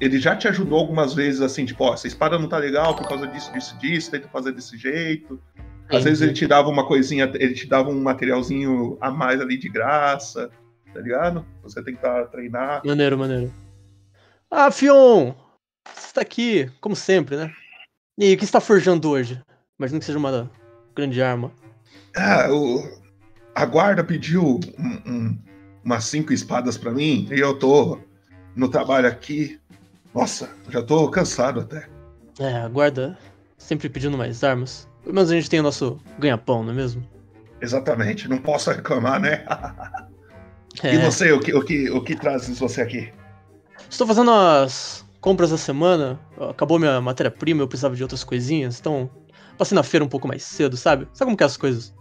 ele 0.00 0.20
já 0.20 0.36
te 0.36 0.46
ajudou 0.46 0.78
algumas 0.78 1.12
vezes, 1.14 1.40
assim, 1.40 1.66
tipo, 1.66 1.82
ó, 1.82 1.94
essa 1.94 2.06
espada 2.06 2.38
não 2.38 2.48
tá 2.48 2.56
legal 2.56 2.94
por 2.94 3.08
causa 3.08 3.26
disso, 3.26 3.52
disso, 3.52 3.76
disso, 3.78 4.10
tenta 4.12 4.28
fazer 4.28 4.52
desse 4.52 4.78
jeito. 4.78 5.42
Às 5.88 6.04
vezes 6.04 6.22
ele 6.22 6.32
te 6.32 6.46
dava 6.46 6.68
uma 6.68 6.86
coisinha, 6.86 7.28
ele 7.34 7.54
te 7.54 7.66
dava 7.66 7.90
um 7.90 8.00
materialzinho 8.00 8.96
a 9.00 9.10
mais 9.10 9.40
ali 9.40 9.58
de 9.58 9.68
graça, 9.68 10.48
tá 10.94 11.00
ligado? 11.00 11.44
Você 11.64 11.82
tentar 11.82 12.26
treinar. 12.26 12.82
Maneiro, 12.84 13.18
maneiro. 13.18 13.52
Ah, 14.48 14.70
Fion! 14.70 15.34
Você 15.92 16.14
tá 16.14 16.20
aqui, 16.20 16.70
como 16.80 16.94
sempre, 16.94 17.36
né? 17.36 17.52
E 18.16 18.26
aí, 18.26 18.34
o 18.34 18.38
que 18.38 18.46
você 18.46 18.52
tá 18.52 18.60
forjando 18.60 19.10
hoje? 19.10 19.42
Imagino 19.76 19.98
que 19.98 20.06
seja 20.06 20.18
uma 20.18 20.48
grande 20.94 21.20
arma. 21.20 21.52
Ah, 22.16 22.48
o, 22.50 22.82
a 23.56 23.64
guarda 23.64 24.04
pediu 24.04 24.60
um- 24.78 25.10
um- 25.10 25.38
umas 25.82 26.04
cinco 26.04 26.30
espadas 26.32 26.76
pra 26.76 26.92
mim 26.92 27.26
e 27.32 27.40
eu 27.40 27.58
tô 27.58 27.98
no 28.54 28.68
trabalho 28.68 29.08
aqui. 29.08 29.58
Nossa, 30.14 30.50
já 30.68 30.82
tô 30.82 31.08
cansado 31.10 31.60
até. 31.60 31.88
É, 32.38 32.58
a 32.58 32.68
guarda 32.68 33.18
sempre 33.56 33.88
pedindo 33.88 34.16
mais 34.18 34.44
armas. 34.44 34.86
Pelo 35.02 35.14
menos 35.14 35.30
a 35.30 35.34
gente 35.34 35.48
tem 35.48 35.60
o 35.60 35.62
nosso 35.62 35.98
ganha-pão, 36.18 36.62
não 36.62 36.72
é 36.72 36.74
mesmo? 36.74 37.02
Exatamente, 37.60 38.28
não 38.28 38.36
posso 38.38 38.70
reclamar, 38.70 39.18
né? 39.20 39.44
É. 40.82 40.94
E 40.94 40.98
você, 40.98 41.32
o 41.32 41.40
que, 41.40 41.54
o, 41.54 41.64
que, 41.64 41.88
o 41.90 42.02
que 42.04 42.14
traz 42.14 42.46
você 42.58 42.82
aqui? 42.82 43.10
Estou 43.88 44.06
fazendo 44.06 44.30
as 44.30 45.06
compras 45.22 45.48
da 45.48 45.56
semana. 45.56 46.20
Acabou 46.50 46.78
minha 46.78 47.00
matéria-prima, 47.00 47.62
eu 47.62 47.66
precisava 47.66 47.96
de 47.96 48.02
outras 48.02 48.22
coisinhas. 48.22 48.78
Então, 48.78 49.08
passei 49.56 49.74
na 49.74 49.82
feira 49.82 50.04
um 50.04 50.08
pouco 50.08 50.28
mais 50.28 50.42
cedo, 50.42 50.76
sabe? 50.76 51.08
Sabe 51.14 51.28
como 51.28 51.36
que 51.38 51.42
é 51.42 51.46
as 51.46 51.56
coisas? 51.56 51.94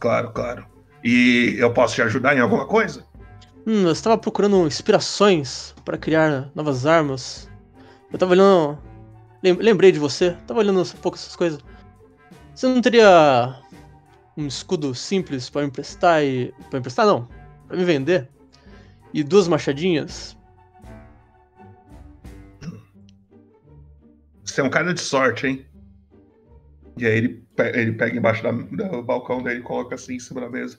Claro, 0.00 0.32
claro. 0.32 0.66
E 1.04 1.54
eu 1.58 1.72
posso 1.72 1.94
te 1.94 2.02
ajudar 2.02 2.36
em 2.36 2.40
alguma 2.40 2.66
coisa? 2.66 3.04
Hum, 3.66 3.82
eu 3.84 3.92
estava 3.92 4.16
procurando 4.18 4.66
inspirações 4.66 5.74
para 5.84 5.96
criar 5.98 6.50
novas 6.54 6.86
armas. 6.86 7.48
Eu 8.12 8.18
tava 8.18 8.32
olhando. 8.32 8.78
lem- 9.42 9.56
Lembrei 9.56 9.92
de 9.92 9.98
você, 9.98 10.36
tava 10.46 10.60
olhando 10.60 10.80
um 10.80 10.84
pouco 11.02 11.16
essas 11.16 11.36
coisas. 11.36 11.60
Você 12.54 12.66
não 12.66 12.80
teria 12.80 13.54
um 14.36 14.46
escudo 14.46 14.94
simples 14.94 15.48
para 15.50 15.62
me 15.62 15.68
emprestar 15.68 16.24
e. 16.24 16.52
Me 16.72 16.78
emprestar 16.78 17.06
não, 17.06 17.28
para 17.68 17.76
me 17.76 17.84
vender? 17.84 18.28
E 19.12 19.22
duas 19.22 19.46
machadinhas? 19.48 20.36
Você 24.44 24.60
é 24.60 24.64
um 24.64 24.70
cara 24.70 24.92
de 24.92 25.00
sorte, 25.00 25.46
hein? 25.46 25.66
E 27.00 27.06
aí 27.06 27.16
ele, 27.16 27.42
ele 27.74 27.92
pega 27.92 28.16
embaixo 28.16 28.42
da- 28.42 28.52
do 28.52 29.02
balcão 29.02 29.42
dele 29.42 29.60
e 29.60 29.62
coloca 29.62 29.94
assim 29.94 30.14
em 30.16 30.20
cima 30.20 30.40
da 30.42 30.50
mesa. 30.50 30.78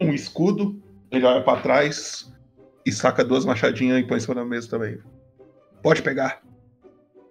Um 0.00 0.12
escudo, 0.12 0.82
ele 1.10 1.24
olha 1.24 1.42
pra 1.42 1.60
trás 1.60 2.32
e 2.84 2.90
saca 2.92 3.24
duas 3.24 3.44
machadinhas 3.44 4.00
e 4.00 4.06
põe 4.06 4.16
em 4.16 4.20
cima 4.20 4.34
da 4.34 4.44
mesa 4.44 4.68
também. 4.68 4.98
Pode 5.82 6.02
pegar. 6.02 6.42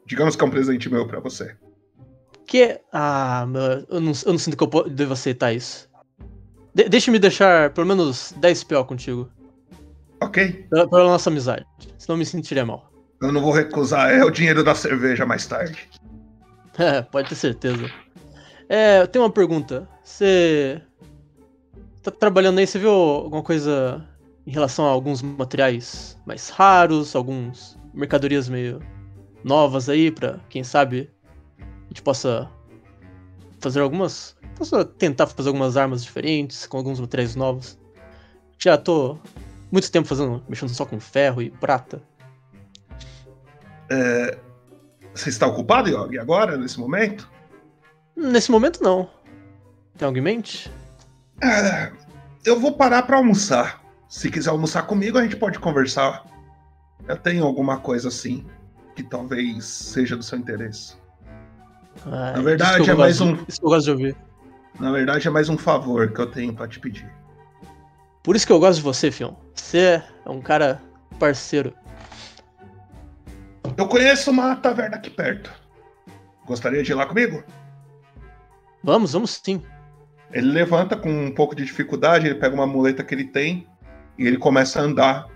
Digamos 0.06 0.36
que 0.36 0.43
é 0.43 0.47
um 0.47 0.51
presente 0.51 0.89
meu 0.89 1.06
pra 1.06 1.19
você. 1.19 1.56
Que. 2.45 2.80
Ah, 2.93 3.45
meu, 3.45 3.62
eu 3.89 3.99
não, 3.99 4.12
eu 4.25 4.32
não 4.32 4.38
sinto 4.39 4.56
que 4.56 4.63
eu 4.63 4.89
devo 4.89 5.12
aceitar 5.13 5.51
isso. 5.53 5.89
De, 6.73 6.88
Deixa-me 6.88 7.19
deixar 7.19 7.71
pelo 7.71 7.86
menos 7.88 8.34
10 8.38 8.63
PO 8.63 8.86
contigo. 8.86 9.30
Ok. 10.21 10.65
Pela, 10.69 10.89
pela 10.89 11.03
nossa 11.06 11.30
amizade. 11.30 11.65
Senão 11.97 12.17
me 12.17 12.25
sentiria 12.25 12.65
mal. 12.65 12.89
Eu 13.21 13.32
não 13.32 13.41
vou 13.41 13.51
recusar, 13.51 14.12
é 14.12 14.23
o 14.23 14.30
dinheiro 14.30 14.63
da 14.63 14.75
cerveja 14.75 15.25
mais 15.25 15.45
tarde. 15.45 15.89
É, 16.77 17.01
pode 17.11 17.29
ter 17.29 17.35
certeza. 17.35 17.91
É, 18.69 19.01
eu 19.01 19.07
tenho 19.07 19.25
uma 19.25 19.31
pergunta. 19.31 19.87
Você. 20.03 20.81
Tá 22.01 22.11
trabalhando 22.11 22.59
aí, 22.59 22.67
você 22.67 22.79
viu 22.79 22.91
alguma 22.91 23.43
coisa 23.43 24.07
em 24.45 24.51
relação 24.51 24.85
a 24.85 24.89
alguns 24.89 25.21
materiais 25.21 26.17
mais 26.25 26.49
raros, 26.49 27.15
alguns 27.15 27.77
mercadorias 27.93 28.47
meio 28.47 28.81
novas 29.43 29.89
aí, 29.89 30.09
pra 30.09 30.39
quem 30.49 30.63
sabe 30.63 31.11
a 31.59 31.87
gente 31.89 32.01
possa 32.01 32.49
fazer 33.59 33.81
algumas. 33.81 34.35
Possa 34.55 34.85
tentar 34.85 35.27
fazer 35.27 35.49
algumas 35.49 35.77
armas 35.77 36.03
diferentes, 36.03 36.65
com 36.65 36.77
alguns 36.77 36.99
materiais 36.99 37.35
novos. 37.35 37.77
Já 38.57 38.77
tô 38.77 39.17
muito 39.71 39.91
tempo 39.91 40.07
fazendo, 40.07 40.43
mexendo 40.47 40.69
só 40.69 40.85
com 40.85 40.99
ferro 40.99 41.41
e 41.41 41.49
prata. 41.49 42.01
É, 43.89 44.37
Você 45.17 45.30
está 45.30 45.47
ocupado, 45.47 45.89
Yogi, 45.89 46.19
agora, 46.19 46.56
nesse 46.58 46.80
momento? 46.80 47.27
Nesse 48.15 48.51
momento 48.51 48.84
não. 48.84 49.10
Tem 49.97 50.06
algo 50.06 50.17
em 50.17 50.21
mente? 50.21 50.71
É, 51.41 51.91
eu 52.45 52.60
vou 52.60 52.73
parar 52.73 53.01
pra 53.01 53.17
almoçar. 53.17 53.82
Se 54.08 54.30
quiser 54.30 54.51
almoçar 54.51 54.84
comigo, 54.84 55.17
a 55.17 55.23
gente 55.23 55.36
pode 55.36 55.58
conversar. 55.58 56.23
Eu 57.08 57.17
tenho 57.17 57.43
alguma 57.45 57.80
coisa 57.80 58.10
assim 58.10 58.45
que 58.95 59.01
talvez 59.01 59.65
seja 59.65 60.15
do 60.15 60.21
seu 60.23 60.38
interesse. 60.38 60.95
Ah, 62.06 62.34
Na 62.36 62.41
verdade, 62.41 62.89
é 62.89 62.93
mais 62.93 63.19
um. 63.19 63.38
Isso 63.47 63.60
que 63.60 63.65
eu 63.65 63.69
gosto 63.69 63.86
de 63.86 63.91
ouvir. 63.91 64.15
Na 64.80 64.91
verdade, 64.91 65.27
é 65.27 65.32
mais 65.32 65.49
um 65.49 65.58
favor 65.58 66.12
que 66.12 66.21
eu 66.21 66.30
tenho 66.30 66.53
pra 66.53 66.67
te 66.67 66.80
pedir. 66.80 67.12
Por 68.21 68.36
isso 68.36 68.45
que 68.45 68.53
eu 68.53 68.60
gosto 68.60 68.77
de 68.77 68.84
você, 68.84 69.10
Fion. 69.10 69.34
Você 69.56 70.03
é 70.23 70.30
um 70.30 70.41
cara 70.41 70.80
parceiro. 71.17 71.73
Eu 73.77 73.87
conheço 73.87 74.31
uma 74.31 74.55
taverna 74.55 74.97
aqui 74.97 75.09
perto. 75.09 75.53
Gostaria 76.47 76.81
de 76.81 76.91
ir 76.91 76.95
lá 76.95 77.05
comigo? 77.05 77.43
Vamos, 78.83 79.13
vamos 79.13 79.39
sim. 79.43 79.61
Ele 80.31 80.47
levanta 80.47 80.97
com 80.97 81.09
um 81.09 81.31
pouco 81.31 81.55
de 81.55 81.63
dificuldade, 81.63 82.25
ele 82.25 82.35
pega 82.35 82.55
uma 82.55 82.65
muleta 82.65 83.03
que 83.03 83.13
ele 83.13 83.25
tem 83.25 83.67
e 84.17 84.25
ele 84.25 84.37
começa 84.37 84.79
a 84.79 84.83
andar 84.83 85.27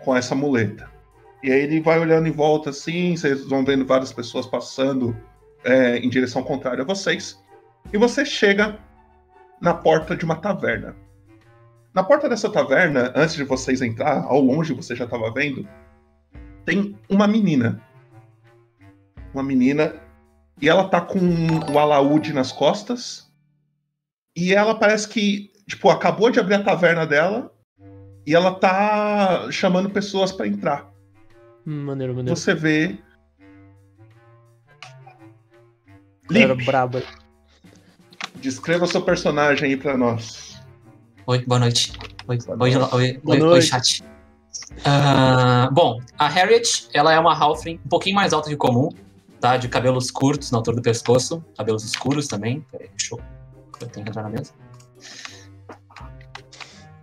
com 0.00 0.16
essa 0.16 0.34
muleta. 0.34 0.90
E 1.42 1.52
aí 1.52 1.60
ele 1.60 1.80
vai 1.80 1.98
olhando 1.98 2.26
em 2.26 2.32
volta 2.32 2.70
assim, 2.70 3.14
vocês 3.16 3.46
vão 3.46 3.64
vendo 3.64 3.84
várias 3.84 4.12
pessoas 4.12 4.46
passando 4.46 5.14
é, 5.62 5.98
em 5.98 6.08
direção 6.08 6.42
contrária 6.42 6.82
a 6.82 6.86
vocês. 6.86 7.42
E 7.92 7.98
você 7.98 8.24
chega 8.24 8.78
na 9.60 9.74
porta 9.74 10.16
de 10.16 10.24
uma 10.24 10.36
taverna. 10.36 10.96
Na 11.92 12.02
porta 12.02 12.28
dessa 12.28 12.48
taverna, 12.48 13.12
antes 13.14 13.34
de 13.34 13.44
vocês 13.44 13.82
entrar, 13.82 14.24
ao 14.24 14.40
longe 14.40 14.72
você 14.72 14.96
já 14.96 15.04
estava 15.04 15.30
vendo, 15.30 15.68
tem 16.64 16.98
uma 17.08 17.26
menina. 17.26 17.80
Uma 19.32 19.42
menina. 19.42 19.94
E 20.60 20.68
ela 20.68 20.88
tá 20.88 21.00
com 21.00 21.18
o 21.72 21.78
alaúde 21.78 22.32
nas 22.32 22.52
costas. 22.52 23.30
E 24.36 24.54
ela 24.54 24.74
parece 24.74 25.08
que, 25.08 25.50
tipo, 25.66 25.88
acabou 25.90 26.30
de 26.30 26.38
abrir 26.38 26.54
a 26.54 26.62
taverna 26.62 27.06
dela. 27.06 27.52
E 28.26 28.34
ela 28.34 28.54
tá 28.54 29.50
chamando 29.50 29.90
pessoas 29.90 30.30
pra 30.30 30.46
entrar. 30.46 30.90
Hum, 31.66 31.84
maneiro, 31.84 32.14
maneiro. 32.14 32.36
Você 32.36 32.54
vê. 32.54 32.96
Lip, 36.30 36.64
braba. 36.64 37.02
descreva 38.36 38.86
seu 38.86 39.02
personagem 39.02 39.70
aí 39.70 39.76
pra 39.76 39.96
nós. 39.96 40.60
Oi, 41.26 41.44
boa 41.44 41.58
noite. 41.60 41.92
Oi, 42.26 42.38
oi, 42.46 42.76
oi, 42.76 42.76
oi, 42.92 43.20
Boa 43.22 43.36
oi, 43.36 43.40
noite. 43.40 43.66
chat. 43.66 44.02
Ah, 44.84 45.68
bom, 45.72 46.00
a 46.18 46.28
Harriet, 46.28 46.88
ela 46.92 47.12
é 47.12 47.18
uma 47.18 47.34
Halfling 47.34 47.80
um 47.84 47.88
pouquinho 47.88 48.16
mais 48.16 48.32
alta 48.32 48.48
que 48.48 48.54
o 48.54 48.58
comum, 48.58 48.88
tá? 49.40 49.56
De 49.56 49.68
cabelos 49.68 50.10
curtos 50.10 50.50
na 50.50 50.58
altura 50.58 50.76
do 50.76 50.82
pescoço, 50.82 51.44
cabelos 51.56 51.84
escuros 51.84 52.26
também. 52.26 52.60
Peraí, 52.70 52.88
deixa 52.88 53.14
eu... 53.14 53.20
Eu 53.80 53.88
tenho 53.88 54.04
que 54.04 54.10
entrar 54.10 54.22
na 54.22 54.30
mesa. 54.30 54.52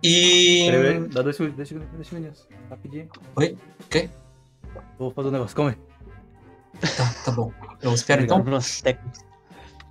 E... 0.02 0.68
Peraí, 0.70 1.08
dá 1.08 1.22
dois 1.22 1.36
segundos, 1.36 1.56
deixa, 1.56 1.78
deixa 1.78 2.14
meninos. 2.14 2.48
Rapidinho. 2.70 3.08
Oi? 3.36 3.56
O 3.80 3.88
quê? 3.88 4.08
Vou 4.98 5.10
fazer 5.10 5.28
um 5.28 5.32
negócio, 5.32 5.56
calma 5.56 5.70
aí. 5.72 5.90
Tá, 6.80 7.14
tá 7.24 7.32
bom. 7.32 7.52
Eu 7.82 7.92
espero 7.92 8.22
então. 8.22 8.42
Técnico. 8.82 9.30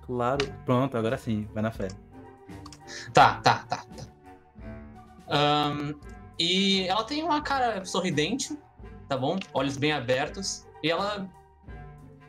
Claro, 0.06 0.44
pronto, 0.64 0.96
agora 0.96 1.16
sim, 1.16 1.46
vai 1.54 1.62
na 1.62 1.70
fé. 1.70 1.88
Tá, 3.12 3.34
tá, 3.34 3.64
tá. 3.68 3.76
tá. 3.76 4.04
Ahn, 5.28 5.94
e 6.40 6.86
ela 6.88 7.04
tem 7.04 7.22
uma 7.22 7.42
cara 7.42 7.84
sorridente, 7.84 8.56
tá 9.06 9.16
bom? 9.16 9.38
Olhos 9.52 9.76
bem 9.76 9.92
abertos. 9.92 10.66
E 10.82 10.90
ela 10.90 11.30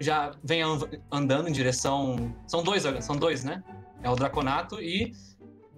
já 0.01 0.35
vem 0.43 0.61
an- 0.61 0.79
andando 1.09 1.47
em 1.47 1.51
direção. 1.53 2.35
São 2.45 2.61
dois, 2.61 2.83
são 2.99 3.15
dois, 3.15 3.45
né? 3.45 3.63
É 4.03 4.09
o 4.09 4.15
Draconato 4.15 4.81
e. 4.81 5.13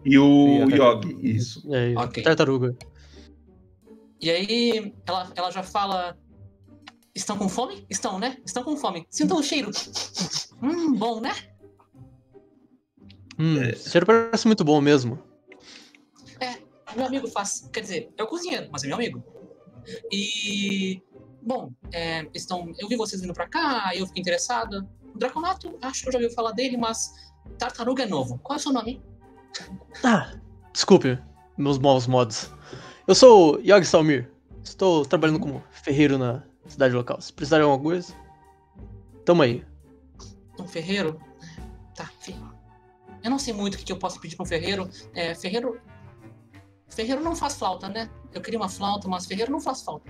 E 0.04 0.17
o 0.17 0.67
E 0.69 0.74
Yogi, 0.74 1.36
isso. 1.36 1.74
É, 1.76 1.89
isso. 1.91 2.00
Ok. 2.00 2.24
Tartaruga. 2.24 2.76
E 4.19 4.32
aí 4.32 4.96
ela, 5.06 5.32
ela 5.36 5.52
já 5.52 5.62
fala. 5.62 6.17
Estão 7.13 7.38
com 7.38 7.48
fome? 7.48 7.86
Estão, 7.88 8.17
né? 8.17 8.38
Estão 8.43 8.63
com 8.63 8.76
fome. 8.76 9.06
Sintam 9.12 9.38
o 9.38 9.43
cheiro. 9.43 9.69
hum, 10.60 10.93
bom, 10.96 11.22
né? 11.22 11.36
Hum, 13.38 13.62
esse 13.63 13.91
cheiro 13.91 14.06
parece 14.08 14.48
muito 14.48 14.63
bom 14.63 14.82
mesmo. 14.82 15.19
Meu 16.95 17.06
amigo 17.06 17.27
faz. 17.27 17.69
Quer 17.71 17.82
dizer, 17.82 18.13
é 18.17 18.23
o 18.23 18.27
cozinheiro, 18.27 18.69
mas 18.71 18.84
é 18.84 18.88
meu 18.88 18.95
amigo. 18.95 19.23
E. 20.12 21.01
Bom, 21.41 21.71
é, 21.91 22.25
estão. 22.34 22.73
Eu 22.79 22.88
vi 22.88 22.95
vocês 22.95 23.21
vindo 23.21 23.34
pra 23.34 23.47
cá, 23.47 23.91
eu 23.95 24.06
fiquei 24.08 24.21
interessada. 24.21 24.88
O 25.13 25.17
Draconato, 25.17 25.77
acho 25.82 26.03
que 26.03 26.10
eu 26.10 26.13
já 26.13 26.19
ouvi 26.19 26.34
falar 26.34 26.51
dele, 26.51 26.77
mas. 26.77 27.12
Tartaruga 27.58 28.03
é 28.03 28.06
novo. 28.06 28.39
Qual 28.39 28.56
é 28.56 28.60
o 28.60 28.62
seu 28.62 28.71
nome? 28.71 29.01
Ah, 30.03 30.34
desculpe, 30.71 31.19
meus 31.58 31.77
maus 31.77 32.08
modos. 32.08 32.49
Eu 33.06 33.13
sou 33.13 33.58
o 33.58 33.60
Yogi 33.60 33.86
Salmir. 33.86 34.32
Estou 34.63 35.06
trabalhando 35.06 35.39
como 35.39 35.62
ferreiro 35.71 36.17
na 36.17 36.43
cidade 36.65 36.95
local. 36.95 37.19
Se 37.19 37.34
precisarem 37.34 37.65
de 37.65 37.69
alguma 37.69 37.91
coisa, 37.91 38.15
tamo 39.25 39.41
aí. 39.41 39.63
Um 40.58 40.67
ferreiro? 40.67 41.19
Tá, 41.93 42.10
ferreiro. 42.21 42.53
Eu 43.23 43.29
não 43.29 43.39
sei 43.39 43.53
muito 43.53 43.75
o 43.75 43.77
que 43.77 43.91
eu 43.91 43.97
posso 43.97 44.19
pedir 44.19 44.36
pra 44.36 44.43
um 44.43 44.47
ferreiro. 44.47 44.89
É, 45.13 45.36
ferreiro. 45.36 45.79
Ferreiro 46.95 47.21
não 47.21 47.36
faz 47.36 47.56
flauta, 47.56 47.89
né? 47.89 48.10
Eu 48.34 48.41
queria 48.41 48.60
uma 48.60 48.69
flauta, 48.69 49.08
mas 49.08 49.25
ferreiro 49.25 49.51
não 49.51 49.60
faz 49.60 49.82
flauta. 49.82 50.06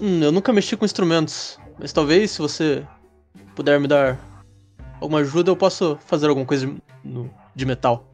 Hum, 0.00 0.22
eu 0.22 0.30
nunca 0.30 0.52
mexi 0.52 0.76
com 0.76 0.84
instrumentos, 0.84 1.58
mas 1.78 1.92
talvez 1.92 2.30
se 2.32 2.38
você 2.40 2.86
puder 3.56 3.80
me 3.80 3.88
dar 3.88 4.18
alguma 5.00 5.20
ajuda, 5.20 5.50
eu 5.50 5.56
possa 5.56 5.96
fazer 6.06 6.28
alguma 6.28 6.46
coisa 6.46 6.66
de, 6.66 6.82
no- 7.02 7.30
de 7.54 7.66
metal. 7.66 8.06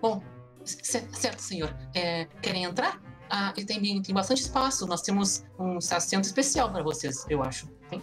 Bom, 0.00 0.22
certo, 0.64 1.40
senhor. 1.40 1.74
É, 1.94 2.26
querem 2.40 2.64
entrar? 2.64 3.00
Ah, 3.30 3.52
e 3.56 3.64
tem, 3.64 4.00
tem 4.00 4.14
bastante 4.14 4.42
espaço. 4.42 4.86
Nós 4.86 5.02
temos 5.02 5.44
um 5.58 5.76
assento 5.78 6.24
especial 6.24 6.70
para 6.70 6.82
vocês, 6.82 7.26
eu 7.28 7.42
acho. 7.42 7.66
Tem? 7.90 8.02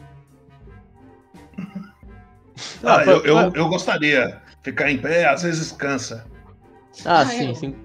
Ah, 2.83 2.97
Ah, 2.99 3.05
eu, 3.05 3.23
eu, 3.25 3.53
eu 3.53 3.69
gostaria. 3.69 4.41
Ficar 4.63 4.89
em 4.91 4.97
pé 4.99 5.27
às 5.27 5.43
vezes 5.43 5.71
cansa. 5.71 6.25
Ah, 7.05 7.21
Ah, 7.21 7.25
sim, 7.25 7.51
é. 7.51 7.53
sim. 7.53 7.75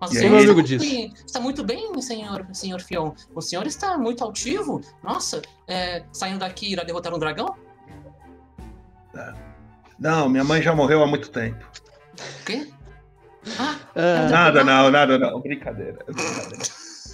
Mas 0.00 0.12
E 0.12 0.16
o 0.16 0.18
senhor 0.18 0.30
Meu 0.30 0.40
está, 0.40 0.52
amigo 0.52 0.68
muito 0.68 1.24
está 1.26 1.40
muito 1.40 1.64
bem, 1.64 2.02
senhor, 2.02 2.46
senhor 2.52 2.80
Fion. 2.80 3.12
O 3.34 3.40
senhor 3.40 3.66
está 3.66 3.96
muito 3.96 4.22
altivo. 4.22 4.80
Nossa, 5.02 5.40
é, 5.66 6.04
saindo 6.12 6.40
daqui 6.40 6.72
irá 6.72 6.84
derrotar 6.84 7.14
um 7.14 7.18
dragão? 7.18 7.56
Não, 9.98 10.28
minha 10.28 10.44
mãe 10.44 10.60
já 10.60 10.74
morreu 10.74 11.02
há 11.02 11.06
muito 11.06 11.30
tempo. 11.30 11.64
O 12.40 12.44
quê? 12.44 12.70
Ah, 13.58 13.76
É, 13.94 14.28
Nada, 14.28 14.64
não, 14.64 14.90
nada, 14.90 15.18
não. 15.18 15.40
Brincadeira. 15.40 15.98
é 16.06 16.12
brincadeira. 16.12 16.64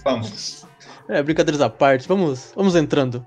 Vamos. 0.04 0.66
é, 1.08 1.22
brincadeiras 1.22 1.60
à 1.60 1.70
parte. 1.70 2.08
Vamos, 2.08 2.52
vamos 2.56 2.74
entrando. 2.74 3.24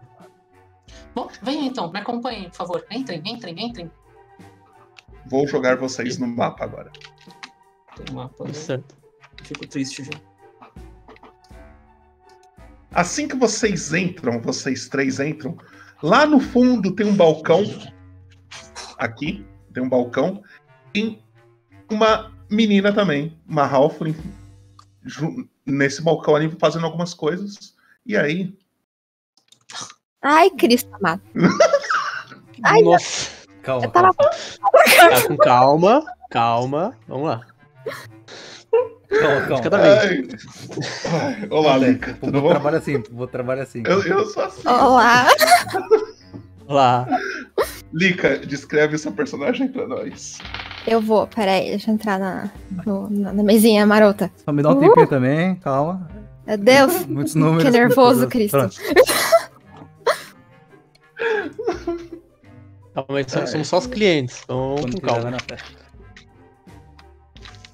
bom, 1.13 1.29
venham 1.41 1.63
então, 1.65 1.89
me 1.91 1.99
acompanhem, 1.99 2.49
por 2.49 2.55
favor. 2.57 2.85
Entrem, 2.91 3.21
entrem, 3.25 3.55
entrem. 3.57 3.89
Vou 5.27 5.47
jogar 5.47 5.77
vocês 5.77 6.17
no 6.17 6.27
mapa 6.27 6.65
agora. 6.65 6.91
Tem 7.95 8.05
um 8.11 8.15
mapa, 8.17 8.43
né? 8.43 8.53
Certo. 8.53 8.95
Fico 9.43 9.67
triste 9.67 10.03
já. 10.03 10.11
Assim 12.91 13.27
que 13.27 13.35
vocês 13.35 13.93
entram, 13.93 14.39
vocês 14.39 14.87
três 14.87 15.19
entram, 15.19 15.57
lá 16.01 16.25
no 16.25 16.39
fundo 16.39 16.95
tem 16.95 17.05
um 17.05 17.15
balcão. 17.15 17.63
Aqui, 18.97 19.45
tem 19.73 19.83
um 19.83 19.89
balcão. 19.89 20.41
Tem 20.93 21.21
uma 21.89 22.33
menina 22.49 22.93
também, 22.93 23.37
uma 23.47 23.65
Halfling, 23.67 24.15
nesse 25.65 26.01
balcão 26.01 26.35
ali 26.35 26.49
fazendo 26.57 26.85
algumas 26.85 27.13
coisas. 27.13 27.75
E 28.05 28.15
aí, 28.15 28.55
Ai, 30.27 30.49
Cristo 30.49 30.89
amado. 30.95 31.21
Ai, 32.63 32.81
Nossa. 32.81 33.29
Calma, 33.61 33.87
tava. 33.89 34.13
Tá 34.13 35.27
com 35.27 35.37
calma, 35.37 36.03
calma. 36.31 36.97
Vamos 37.07 37.27
lá. 37.27 37.45
Calma, 39.19 39.41
calma. 39.47 39.63
Cada 39.63 39.77
vez. 39.77 40.45
Ai, 41.05 41.37
ai, 41.41 41.47
olá, 41.49 41.77
Lica, 41.77 42.11
Vou, 42.11 42.19
tudo 42.21 42.31
vou 42.33 42.41
bom? 42.41 42.49
trabalhar 42.49 42.77
assim, 42.77 43.03
vou 43.11 43.27
trabalhar 43.27 43.63
assim. 43.63 43.83
Eu, 43.85 44.01
eu 44.03 44.25
sou 44.27 44.43
assim. 44.43 44.67
Olá. 44.67 45.27
Olá. 46.67 47.07
Lica, 47.93 48.37
descreve 48.39 48.97
seu 48.97 49.11
personagem 49.11 49.67
pra 49.67 49.87
nós. 49.87 50.39
Eu 50.87 51.01
vou, 51.01 51.25
peraí, 51.27 51.69
deixa 51.69 51.89
eu 51.89 51.95
entrar 51.95 52.19
na, 52.19 52.49
no- 52.85 53.09
na, 53.09 53.33
na 53.33 53.43
mesinha 53.43 53.85
marota. 53.85 54.31
Só 54.43 54.51
me 54.51 54.61
dá 54.61 54.69
um 54.69 54.79
tempinho 54.79 55.07
também, 55.07 55.55
calma. 55.55 56.07
Meu 56.45 56.57
Deus. 56.57 57.05
Muitos 57.07 57.33
números. 57.35 57.63
Que 57.63 57.71
nervoso. 57.71 58.27
Cristo. 58.27 58.57
Calma 62.93 63.17
aí, 63.19 63.25
somos, 63.27 63.49
somos 63.49 63.67
só 63.67 63.77
os 63.79 63.87
clientes. 63.87 64.41
Então, 64.43 64.75
calma. 65.03 65.37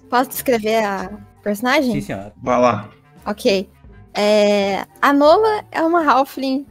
Posso 0.09 0.29
descrever 0.29 0.83
a 0.83 1.09
personagem? 1.41 1.93
Sim, 1.93 2.01
senhora. 2.01 2.33
Vai 2.41 2.59
lá. 2.59 2.89
Ok. 3.25 3.69
É, 4.13 4.85
a 5.01 5.13
Nola 5.13 5.63
é 5.71 5.81
uma 5.81 6.03
Halfling 6.05 6.65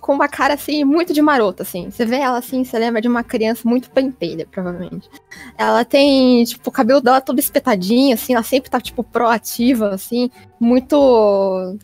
com 0.00 0.14
uma 0.14 0.28
cara 0.28 0.54
assim, 0.54 0.82
muito 0.82 1.12
de 1.12 1.20
marota, 1.20 1.62
assim. 1.62 1.90
Você 1.90 2.06
vê 2.06 2.16
ela 2.16 2.38
assim, 2.38 2.64
você 2.64 2.78
lembra 2.78 3.02
de 3.02 3.08
uma 3.08 3.22
criança 3.22 3.68
muito 3.68 3.90
pentelha, 3.90 4.46
provavelmente. 4.50 5.10
Ela 5.58 5.84
tem, 5.84 6.42
tipo, 6.44 6.70
o 6.70 6.72
cabelo 6.72 7.02
dela 7.02 7.20
todo 7.20 7.38
espetadinho, 7.38 8.14
assim, 8.14 8.32
ela 8.32 8.42
sempre 8.42 8.70
tá, 8.70 8.80
tipo, 8.80 9.04
proativa, 9.04 9.90
assim, 9.90 10.30
muito 10.58 11.76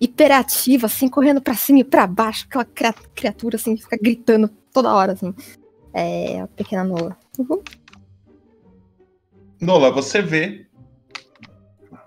hiperativa, 0.00 0.86
assim, 0.86 1.08
correndo 1.08 1.40
pra 1.40 1.54
cima 1.54 1.80
e 1.80 1.84
pra 1.84 2.06
baixo, 2.06 2.46
aquela 2.48 2.64
cria- 2.64 2.94
criatura, 3.14 3.56
assim, 3.56 3.74
que 3.74 3.82
fica 3.82 3.98
gritando 4.00 4.48
toda 4.72 4.94
hora, 4.94 5.12
assim. 5.12 5.34
É, 5.92 6.42
a 6.42 6.46
pequena 6.46 6.84
Nola. 6.84 7.16
Uhum. 7.38 7.60
Nola, 9.60 9.90
você 9.90 10.22
vê. 10.22 10.63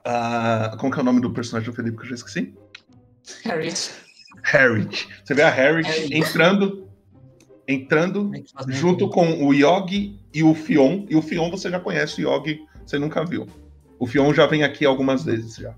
Ah, 0.10 0.78
como 0.80 0.92
que 0.92 1.00
é 1.00 1.02
o 1.02 1.06
nome 1.06 1.20
do 1.20 1.32
personagem 1.32 1.70
do 1.70 1.76
Felipe 1.76 1.98
que 1.98 2.04
eu 2.04 2.10
já 2.10 2.16
esqueci? 2.16 2.54
Harriet. 3.44 3.92
Harriet. 4.42 5.08
Você 5.24 5.34
vê 5.34 5.42
a 5.42 5.50
Harriet 5.50 5.86
Harriet. 5.86 6.16
entrando. 6.16 6.88
Entrando 7.68 8.32
faz 8.54 8.74
junto 8.74 9.10
com 9.10 9.46
o 9.46 9.54
Yogi 9.54 10.18
e 10.34 10.42
o 10.42 10.56
Fion. 10.56 11.06
E 11.10 11.16
o 11.18 11.22
Fion 11.22 11.52
você 11.52 11.70
já 11.70 11.78
conhece, 11.78 12.24
o 12.24 12.34
Yogi 12.34 12.62
você 12.86 12.98
nunca 12.98 13.26
viu. 13.26 13.46
O 14.00 14.08
Fion 14.08 14.34
já 14.34 14.48
vem 14.48 14.64
aqui 14.64 14.86
algumas 14.86 15.26
vezes 15.26 15.58
já. 15.58 15.76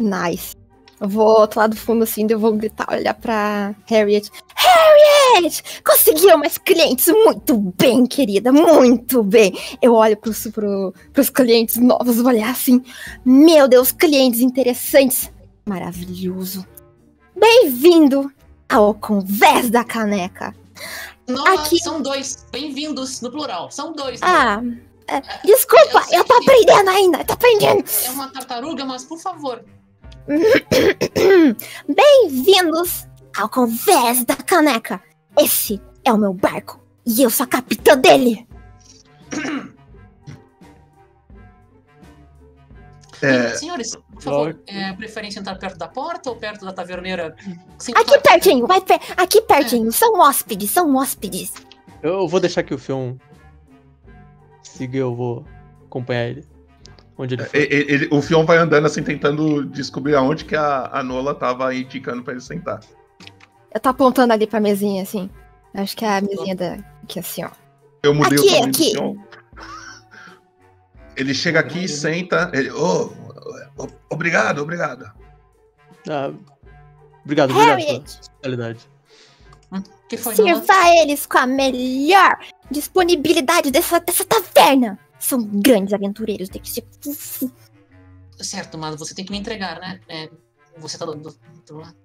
Nice. 0.00 0.54
Eu 1.00 1.08
vou 1.08 1.48
lá 1.56 1.66
do 1.66 1.76
fundo 1.76 2.04
assim, 2.04 2.26
eu 2.30 2.38
vou 2.38 2.52
gritar, 2.52 2.86
olhar 2.90 3.14
pra 3.14 3.74
Harriet. 3.86 4.30
Harriet! 4.54 5.82
Conseguiu 5.84 6.38
mais 6.38 6.56
clientes 6.56 7.08
muito 7.08 7.56
bem, 7.76 8.06
querida, 8.06 8.52
muito 8.52 9.22
bem. 9.22 9.52
Eu 9.82 9.94
olho 9.94 10.16
pros, 10.16 10.46
pro, 10.48 10.94
pros 11.12 11.28
clientes 11.30 11.76
novos, 11.76 12.16
vou 12.16 12.26
olhar 12.28 12.50
assim. 12.50 12.82
Meu 13.24 13.66
Deus, 13.68 13.90
clientes 13.92 14.40
interessantes. 14.40 15.30
Maravilhoso. 15.66 16.64
Bem-vindo 17.36 18.30
ao 18.68 18.94
Convés 18.94 19.68
da 19.70 19.82
Caneca. 19.84 20.54
Não, 21.26 21.44
Aqui- 21.46 21.78
são 21.78 22.00
dois. 22.00 22.46
Bem-vindos 22.52 23.20
no 23.20 23.30
plural. 23.30 23.70
São 23.70 23.92
dois. 23.92 24.20
né? 24.20 24.26
Ah, 24.28 24.62
é, 25.08 25.20
desculpa, 25.44 26.04
eu 26.12 26.24
tô 26.24 26.34
aprendendo 26.34 26.88
ainda, 26.90 27.18
eu 27.18 27.24
tô 27.24 27.32
aprendendo. 27.32 27.84
É 28.06 28.10
uma 28.10 28.28
tartaruga, 28.28 28.84
mas 28.84 29.04
por 29.04 29.18
favor. 29.18 29.64
Bem-vindos 31.86 33.06
ao 33.36 33.46
Convés 33.48 34.24
da 34.24 34.34
Caneca. 34.36 35.02
Esse 35.38 35.78
é 36.02 36.10
o 36.10 36.16
meu 36.16 36.32
barco 36.32 36.82
e 37.06 37.22
eu 37.22 37.28
sou 37.28 37.44
a 37.44 37.46
capitã 37.46 37.94
dele. 37.98 38.48
É, 43.20 43.50
Senhores, 43.50 43.94
por 44.14 44.22
favor, 44.22 44.58
é, 44.66 44.94
preferência 44.94 45.40
entrar 45.40 45.58
perto 45.58 45.76
da 45.76 45.88
porta 45.88 46.30
ou 46.30 46.36
perto 46.36 46.64
da 46.64 46.72
taverneira? 46.72 47.36
Aqui 47.94 48.18
pertinho, 48.20 48.66
vai 48.66 48.80
per 48.80 48.98
aqui 49.18 49.42
pertinho. 49.42 49.92
São 49.92 50.18
hóspedes, 50.20 50.70
são 50.70 50.96
hóspedes. 50.96 51.52
Eu 52.02 52.26
vou 52.26 52.40
deixar 52.40 52.62
que 52.62 52.72
o 52.72 52.78
Fion 52.78 53.16
siga, 54.62 54.96
eu 54.96 55.14
vou 55.14 55.44
acompanhar 55.84 56.28
ele. 56.28 56.53
Onde 57.16 57.34
ele 57.34 57.44
for. 57.44 57.56
E- 57.56 57.60
e- 57.60 57.92
ele- 57.92 58.08
o 58.10 58.20
Fion 58.20 58.44
vai 58.44 58.56
andando 58.56 58.86
assim, 58.86 59.02
tentando 59.02 59.64
descobrir 59.66 60.14
aonde 60.16 60.44
que 60.44 60.56
a, 60.56 60.88
a 60.92 61.02
Nola 61.02 61.34
tava 61.34 61.74
indicando 61.74 62.22
pra 62.22 62.32
ele 62.32 62.40
sentar. 62.42 62.80
Eu 63.72 63.80
tô 63.80 63.88
apontando 63.88 64.32
ali 64.32 64.46
pra 64.46 64.60
mesinha, 64.60 65.02
assim. 65.02 65.30
Acho 65.74 65.96
que 65.96 66.04
é 66.04 66.18
a 66.18 66.20
mesinha 66.20 66.54
da. 66.54 66.78
Aqui, 67.02 67.18
assim, 67.18 67.44
ó. 67.44 67.50
Eu 68.02 68.14
mudei 68.14 68.38
Aqui, 68.38 68.46
o 68.46 68.50
tamanho 68.50 68.68
aqui. 68.70 68.92
do 68.92 68.98
Fion. 68.98 69.16
Ele 71.16 71.34
chega 71.34 71.60
aqui 71.60 71.84
e 71.84 71.88
senta. 71.88 72.50
Ele, 72.52 72.70
"Ô, 72.70 73.06
o- 73.78 73.88
obrigado, 74.10 74.60
obrigado. 74.62 75.04
Ah, 76.08 76.32
obrigado, 77.24 77.50
obrigado 77.50 78.76
que 80.08 80.16
foi, 80.16 80.34
sirva 80.34 80.88
eles 81.00 81.26
com 81.26 81.38
a 81.38 81.46
melhor 81.46 82.38
disponibilidade 82.70 83.70
dessa, 83.70 83.98
dessa 84.00 84.24
taverna. 84.24 84.98
São 85.24 85.42
grandes 85.42 85.94
aventureiros 85.94 86.50
desse. 86.50 86.84
Certo, 88.38 88.76
mas 88.76 88.96
você 88.96 89.14
tem 89.14 89.24
que 89.24 89.32
me 89.32 89.38
entregar, 89.38 89.80
né? 89.80 89.98
É, 90.06 90.30
você 90.76 90.98
tá 90.98 91.06
do, 91.06 91.14
do 91.14 91.34
outro 91.54 91.78
lado. 91.78 91.96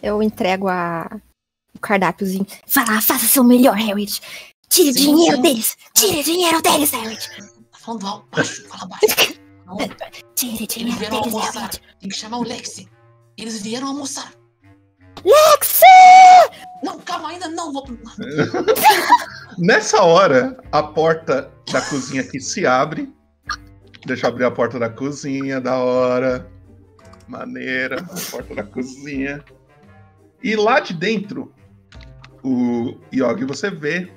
Eu 0.00 0.22
entrego 0.22 0.68
a... 0.68 1.20
o 1.74 1.80
cardápiozinho. 1.80 2.46
Vai 2.68 2.86
lá, 2.86 3.00
faça 3.00 3.26
seu 3.26 3.42
melhor, 3.42 3.74
Harriet. 3.74 4.22
Tire 4.68 4.90
o 4.90 4.94
Sim, 4.94 5.00
dinheiro 5.00 5.36
sim. 5.36 5.42
deles. 5.42 5.76
Tire 5.92 6.20
o 6.20 6.24
dinheiro 6.24 6.62
deles, 6.62 6.90
Harriet. 6.92 7.28
Tá 7.72 7.78
falando 7.80 8.06
alto, 8.06 8.28
baixo, 8.30 8.68
fala 8.68 8.86
baixo. 8.86 9.40
Não, 9.66 9.76
Tire 10.36 10.66
dinheiro 10.68 10.98
vieram 10.98 11.20
deles, 11.20 11.34
almoçar. 11.34 11.62
Harriet. 11.62 11.82
Tem 11.98 12.08
que 12.08 12.16
chamar 12.16 12.38
o 12.38 12.44
Lexi. 12.44 12.88
Eles 13.36 13.60
vieram 13.60 13.88
almoçar. 13.88 14.32
Lexi! 15.24 15.84
Não, 16.84 17.00
calma, 17.00 17.30
ainda 17.30 17.48
não. 17.48 17.72
Vou... 17.72 17.84
Nessa 19.58 20.02
hora, 20.02 20.58
a 20.70 20.82
porta 20.82 21.50
da 21.70 21.80
cozinha 21.80 22.22
aqui 22.22 22.40
se 22.40 22.66
abre. 22.66 23.12
Deixa 24.06 24.26
eu 24.26 24.30
abrir 24.30 24.44
a 24.44 24.50
porta 24.50 24.78
da 24.78 24.88
cozinha, 24.88 25.60
da 25.60 25.76
hora. 25.76 26.50
Maneira, 27.28 28.00
a 28.00 28.30
porta 28.30 28.54
da 28.54 28.64
cozinha. 28.64 29.44
E 30.42 30.56
lá 30.56 30.80
de 30.80 30.94
dentro, 30.94 31.52
o 32.42 32.98
Yogi, 33.14 33.44
você 33.44 33.70
vê 33.70 34.12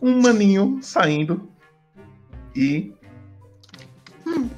um 0.00 0.20
maninho 0.20 0.78
saindo 0.82 1.50
e. 2.54 2.92
Hum. 4.26 4.50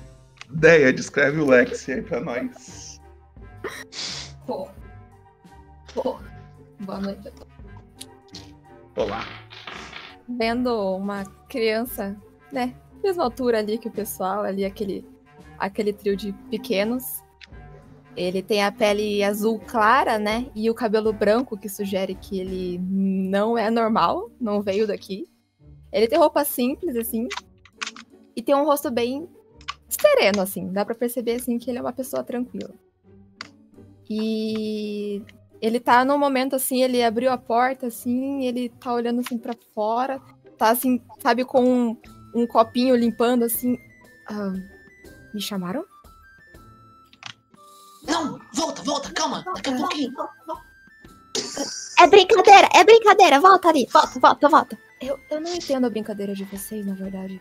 Deia, 0.51 0.93
descreve 0.93 1.41
o 1.41 1.47
Lexi 1.47 1.93
aí 1.93 2.03
pra 2.03 2.21
nós. 2.21 3.01
Pô. 4.47 4.69
Pô. 5.95 6.19
Boa 6.81 7.01
noite. 7.01 7.31
Olá. 8.97 9.25
Vendo 10.29 10.97
uma 10.97 11.25
criança, 11.49 12.17
né? 12.53 12.75
Mesma 13.03 13.25
altura 13.25 13.59
ali 13.59 13.79
que 13.79 13.89
o 13.89 13.93
pessoal, 13.93 14.43
ali 14.43 14.65
aquele, 14.65 15.07
aquele 15.59 15.93
trio 15.93 16.17
de 16.17 16.33
pequenos. 16.51 17.23
Ele 18.17 18.43
tem 18.43 18.65
a 18.65 18.73
pele 18.73 19.23
azul 19.23 19.61
clara, 19.61 20.19
né? 20.19 20.51
E 20.55 20.69
o 20.69 20.75
cabelo 20.75 21.13
branco, 21.13 21.57
que 21.57 21.69
sugere 21.69 22.15
que 22.15 22.39
ele 22.39 22.79
não 22.79 23.57
é 23.57 23.71
normal, 23.71 24.31
não 24.41 24.61
veio 24.61 24.87
daqui. 24.87 25.27
Ele 25.93 26.09
tem 26.09 26.19
roupa 26.19 26.45
simples, 26.45 26.97
assim. 26.97 27.29
E 28.35 28.43
tem 28.43 28.55
um 28.55 28.65
rosto 28.65 28.91
bem 28.91 29.29
sereno, 29.89 30.43
assim. 30.43 30.71
Dá 30.73 30.85
pra 30.85 30.95
perceber, 30.95 31.37
assim, 31.37 31.59
que 31.59 31.71
ele 31.71 31.79
é 31.79 31.81
uma 31.81 31.93
pessoa 31.93 32.23
tranquila. 32.25 32.75
E 34.11 35.23
ele 35.61 35.81
tá 35.81 36.05
num 36.05 36.19
momento, 36.19 36.55
assim, 36.57 36.83
ele 36.83 37.03
abriu 37.03 37.31
a 37.31 37.39
porta, 37.39 37.87
assim, 37.87 38.45
ele 38.45 38.69
tá 38.69 38.93
olhando, 38.93 39.21
assim, 39.21 39.39
pra 39.39 39.55
fora. 39.75 40.21
Tá, 40.57 40.71
assim, 40.71 41.01
sabe, 41.21 41.45
com 41.45 41.63
um, 41.63 41.97
um 42.35 42.47
copinho 42.47 42.95
limpando, 42.97 43.45
assim. 43.45 43.79
Ah, 44.29 44.53
me 45.35 45.41
chamaram? 45.41 45.85
Não, 48.07 48.39
volta, 48.55 48.83
volta, 48.83 49.13
calma. 49.13 49.45
Daqui 49.55 49.71
a 49.71 49.77
pouquinho. 49.77 50.13
É 52.01 52.07
brincadeira, 52.07 52.69
é 52.75 52.85
brincadeira. 52.85 53.41
Volta 53.41 53.69
ali, 53.69 53.87
volta, 53.93 54.21
volta, 54.21 54.49
volta. 54.49 54.79
Eu, 55.01 55.19
eu 55.31 55.41
não 55.41 55.55
entendo 55.55 55.87
a 55.87 55.91
brincadeira 55.91 56.35
de 56.35 56.45
vocês, 56.45 56.85
na 56.87 56.95
verdade. 56.95 57.41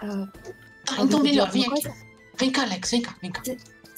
Ah, 0.00 0.28
Tá, 0.84 1.02
então 1.02 1.20
melhor, 1.20 1.50
vem 1.50 1.62
aqui. 1.62 1.70
coisa? 1.70 1.94
Vem 2.38 2.50
cá, 2.50 2.62
Alex, 2.62 2.90
vem 2.90 3.02
cá, 3.02 3.14
vem 3.20 3.30
cá. 3.30 3.42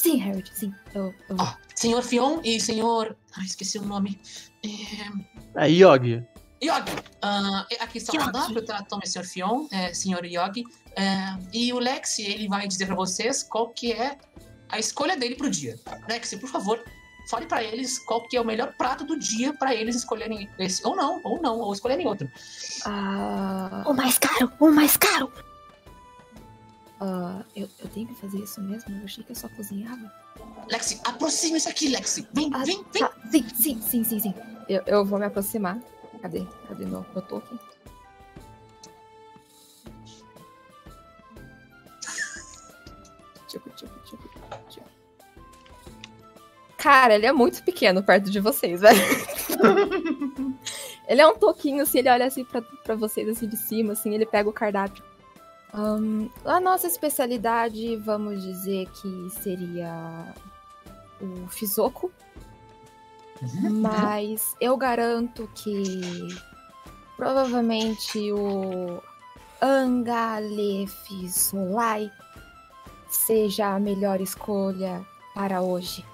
Sim, 0.03 0.23
Harold, 0.23 0.51
sim. 0.55 0.73
Eu, 0.95 1.15
eu... 1.29 1.37
Ó, 1.39 1.55
senhor 1.75 2.03
Fion 2.03 2.41
e 2.43 2.59
senhor. 2.59 3.15
Ai, 3.37 3.45
esqueci 3.45 3.77
o 3.77 3.83
nome. 3.85 4.19
É... 5.55 5.65
É 5.67 5.71
Yogi. 5.71 6.25
Yogi, 6.63 6.93
ah, 7.21 7.67
aqui 7.81 7.99
está 7.99 8.13
o 8.15 8.17
cardápio, 8.19 8.65
tá? 8.65 8.83
Tome, 8.83 9.07
senhor 9.07 9.27
Fion, 9.27 9.67
é, 9.71 9.93
senhor 9.93 10.25
Yogi. 10.25 10.65
É, 10.97 11.37
e 11.53 11.71
o 11.73 11.79
Lexi, 11.79 12.23
ele 12.23 12.49
vai 12.49 12.67
dizer 12.67 12.87
pra 12.87 12.95
vocês 12.95 13.43
qual 13.43 13.69
que 13.69 13.93
é 13.93 14.17
a 14.71 14.79
escolha 14.79 15.17
dele 15.19 15.37
pro 15.37 15.51
dia. 15.51 15.79
Lexi, 16.09 16.39
por 16.39 16.49
favor, 16.49 16.83
fale 17.31 17.45
pra 17.47 17.63
eles 17.63 17.99
qual 17.99 18.27
que 18.27 18.39
é 18.39 18.41
o 18.41 18.45
melhor 18.45 18.75
prato 18.79 19.05
do 19.05 19.19
dia 19.19 19.53
pra 19.53 19.75
eles 19.75 19.97
escolherem 19.97 20.49
esse. 20.59 20.87
Ou 20.87 20.97
não, 20.97 21.21
ou 21.25 21.43
não, 21.43 21.59
ou 21.59 21.73
escolherem 21.75 22.07
outro. 22.07 22.27
Ah, 22.87 23.85
O 23.87 23.93
mais 23.93 24.19
caro, 24.19 24.51
o 24.59 24.71
mais 24.71 24.97
caro. 24.97 25.31
Ah, 27.01 27.43
eu, 27.57 27.69
eu 27.79 27.89
tenho 27.89 28.07
que 28.09 28.15
fazer 28.15 28.39
isso 28.39 28.61
mesmo? 28.61 28.95
Eu 28.99 29.05
achei 29.05 29.25
que 29.25 29.33
eu 29.33 29.37
só 29.37 29.49
cozinhava. 29.49 30.13
Lexi, 30.71 31.01
aproxime-se 31.05 31.69
aqui, 31.69 31.89
Lexi. 31.89 32.29
Vem, 32.33 32.51
Ah, 32.53 32.65
vem, 32.65 32.85
vem. 32.93 33.03
tá. 33.03 33.13
Sim, 33.31 33.49
sim, 33.49 33.81
sim, 33.81 34.05
sim, 34.05 34.21
sim. 34.21 34.35
Eu, 34.69 34.83
eu 34.87 35.05
vou 35.05 35.19
me 35.19 35.25
aproximar. 35.25 35.79
Cadê? 36.21 36.47
Cadê 36.69 36.85
meu, 36.85 37.05
meu 37.15 37.23
token? 37.23 37.59
Cara, 46.77 47.15
ele 47.15 47.27
é 47.27 47.33
muito 47.33 47.63
pequeno 47.63 48.03
perto 48.03 48.31
de 48.31 48.41
vocês, 48.41 48.81
velho. 48.81 48.99
ele 51.07 51.21
é 51.21 51.27
um 51.27 51.37
toquinho, 51.37 51.83
assim, 51.83 51.99
ele 51.99 52.09
olha 52.09 52.25
assim 52.27 52.43
pra, 52.45 52.63
pra 52.63 52.95
vocês, 52.95 53.29
assim, 53.29 53.47
de 53.47 53.57
cima, 53.57 53.93
assim, 53.93 54.15
ele 54.15 54.25
pega 54.25 54.49
o 54.49 54.53
cardápio. 54.53 55.05
Ahn, 55.73 56.29
a 56.45 56.61
nossa 56.61 56.87
especialidade, 56.87 57.97
vamos 57.97 58.43
dizer 58.43 58.87
que 58.91 59.31
seria 59.31 60.35
o 61.21 61.49
Fisoco. 61.49 62.13
Mas 63.71 64.55
eu 64.61 64.77
garanto 64.77 65.49
que 65.55 66.29
provavelmente 67.17 68.31
o 68.33 69.03
Angalefisolai 69.63 72.11
seja 73.09 73.75
a 73.75 73.81
melhor 73.81 74.21
escolha 74.21 75.03
para 75.35 75.63
hoje. 75.63 76.05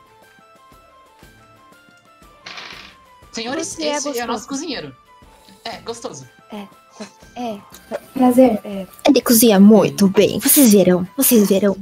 Senhores, 3.33 3.66
Você 3.69 3.85
é 3.85 3.97
esse 3.97 4.09
é, 4.09 4.11
o 4.11 4.12
gostoso. 4.12 4.27
nosso 4.27 4.49
cozinheiro. 4.49 4.95
É, 5.64 5.79
gostoso. 5.81 6.29
É, 6.51 6.66
é. 7.37 7.59
Prazer. 8.15 8.61
É, 8.65 8.87
Ele 9.07 9.21
cozinha 9.21 9.59
muito 9.61 10.09
bem. 10.09 10.39
Vocês 10.41 10.73
verão, 10.73 11.07
vocês 11.17 11.49
verão. 11.49 11.77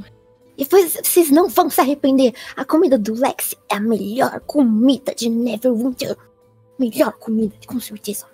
E 0.57 0.63
depois 0.63 0.97
vocês 1.03 1.29
não 1.31 1.49
vão 1.49 1.69
se 1.69 1.81
arrepender. 1.81 2.33
A 2.55 2.63
comida 2.65 2.97
do 2.97 3.13
Lex 3.13 3.55
é 3.69 3.75
a 3.75 3.79
melhor 3.79 4.39
comida 4.41 5.13
de 5.13 5.29
Neverwinter. 5.29 6.15
Melhor 6.79 7.13
comida, 7.13 7.55
com 7.67 7.79
certeza. 7.79 8.25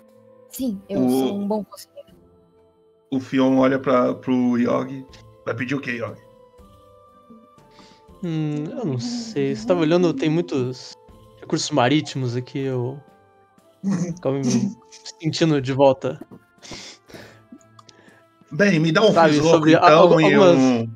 sim, 0.50 0.80
eu 0.88 1.04
O- 1.04 1.10
sou 1.10 1.38
um 1.38 1.46
bom 1.48 1.64
cozinheiro. 1.64 2.12
O 3.10 3.20
Fion 3.20 3.58
olha 3.58 3.78
pra, 3.78 4.14
pro 4.14 4.56
Yogi. 4.58 5.04
Vai 5.44 5.54
pedir 5.54 5.74
o 5.74 5.80
quê, 5.80 5.92
Yogi? 5.92 6.20
Hum, 8.24 8.64
eu 8.70 8.84
não 8.84 8.98
sei. 8.98 9.54
Você 9.54 9.66
tava 9.66 9.80
olhando, 9.80 10.12
tem 10.14 10.30
muitos 10.30 10.92
recursos 11.40 11.70
marítimos 11.70 12.36
aqui, 12.36 12.58
eu. 12.60 12.98
Acabo 14.16 14.36
me 14.38 14.44
sentindo 15.20 15.60
de 15.60 15.72
volta. 15.72 16.20
Bem, 18.52 18.78
me 18.78 18.92
dá 18.92 19.02
um 19.02 19.12
Sabe, 19.12 19.34
sobre 19.40 19.72
então, 19.72 19.88
algu- 19.98 20.20
e, 20.20 20.24
algumas- 20.34 20.56
um, 20.58 20.88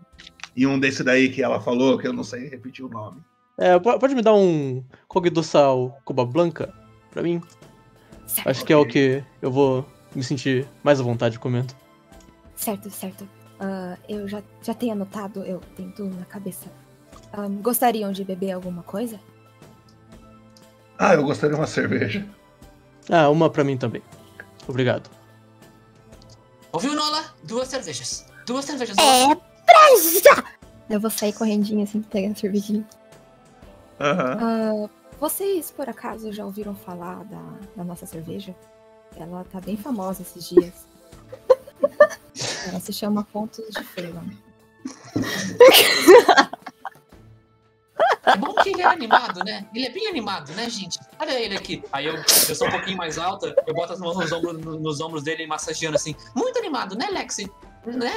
e 0.55 0.66
um 0.66 0.79
desse 0.79 1.03
daí 1.03 1.31
que 1.31 1.42
ela 1.42 1.61
falou, 1.61 1.97
que 1.99 2.07
eu 2.07 2.12
não 2.12 2.23
sei 2.23 2.49
repetir 2.49 2.85
o 2.85 2.88
nome. 2.88 3.21
É, 3.59 3.79
po- 3.79 3.99
pode 3.99 4.14
me 4.14 4.21
dar 4.23 4.35
um 4.35 4.85
Cogdossal 5.09 5.99
Cuba 6.05 6.25
Blanca 6.27 6.73
pra 7.11 7.23
mim? 7.23 7.40
Certo, 8.27 8.49
Acho 8.49 8.64
que 8.64 8.73
é 8.73 8.77
o 8.77 8.87
que 8.87 9.25
eu 9.40 9.51
vou 9.51 9.87
me 10.14 10.23
sentir 10.23 10.66
mais 10.85 11.01
à 11.01 11.03
vontade 11.03 11.38
comendo. 11.38 11.73
certo. 12.55 12.90
certo. 12.90 13.27
Ah, 13.59 13.97
eu 14.07 14.29
já, 14.29 14.42
já 14.62 14.75
tenho 14.75 14.92
anotado, 14.92 15.42
eu 15.42 15.61
tenho 15.75 15.90
tudo 15.92 16.14
na 16.14 16.27
cabeça. 16.27 16.66
Ahn, 17.33 17.57
gostariam 17.62 18.12
de 18.12 18.23
beber 18.23 18.53
alguma 18.53 18.83
coisa? 18.83 19.19
Ah, 20.99 21.14
eu 21.14 21.23
gostaria 21.25 21.55
de 21.55 21.61
uma 21.61 21.66
cerveja. 21.66 22.27
Ah, 23.11 23.31
uma 23.31 23.49
pra 23.49 23.64
mim 23.64 23.79
também. 23.79 24.03
Obrigado. 24.69 25.09
Ouviu, 26.76 26.94
Nola? 26.94 27.24
Duas 27.42 27.68
cervejas. 27.68 28.26
Duas 28.44 28.66
cervejas. 28.66 28.98
É 28.98 29.34
pra 29.34 29.96
já! 30.22 30.44
Eu 30.90 31.00
vou 31.00 31.10
sair 31.10 31.32
correndinho 31.32 31.82
assim, 31.82 32.02
pegando 32.02 32.32
a 32.32 32.36
cervejinha. 32.36 32.86
Aham. 33.98 34.38
Ah, 34.38 34.90
vocês, 35.18 35.70
por 35.70 35.88
acaso, 35.88 36.30
já 36.34 36.44
ouviram 36.44 36.74
falar 36.74 37.24
da, 37.24 37.42
da 37.74 37.82
nossa 37.82 38.04
cerveja? 38.04 38.54
Ela 39.16 39.42
tá 39.50 39.58
bem 39.58 39.78
famosa 39.78 40.20
esses 40.20 40.50
dias. 40.50 40.86
Ela 42.68 42.78
se 42.78 42.92
chama 42.92 43.24
Pontos 43.32 43.64
de 43.70 43.82
Freeland. 43.82 44.36
É 48.26 48.36
bom 48.36 48.52
que 48.54 48.70
ele 48.70 48.82
é 48.82 48.86
animado, 48.86 49.44
né? 49.44 49.66
Ele 49.74 49.86
é 49.86 49.90
bem 49.90 50.08
animado, 50.08 50.52
né, 50.54 50.68
gente? 50.68 50.98
Olha 51.18 51.38
ele 51.40 51.56
aqui. 51.56 51.82
Aí 51.92 52.06
eu, 52.06 52.14
eu 52.16 52.54
sou 52.54 52.66
um 52.66 52.70
pouquinho 52.70 52.96
mais 52.96 53.18
alta, 53.18 53.54
eu 53.66 53.72
boto 53.74 53.92
as 53.92 54.00
mãos 54.00 54.16
nos 54.16 54.32
ombros, 54.32 54.58
no- 54.60 54.78
nos 54.80 55.00
ombros 55.00 55.22
dele, 55.22 55.46
massageando 55.46 55.94
assim. 55.96 56.14
Muito 56.34 56.58
animado, 56.58 56.96
né, 56.96 57.06
Lexi? 57.10 57.50
Né? 57.86 58.12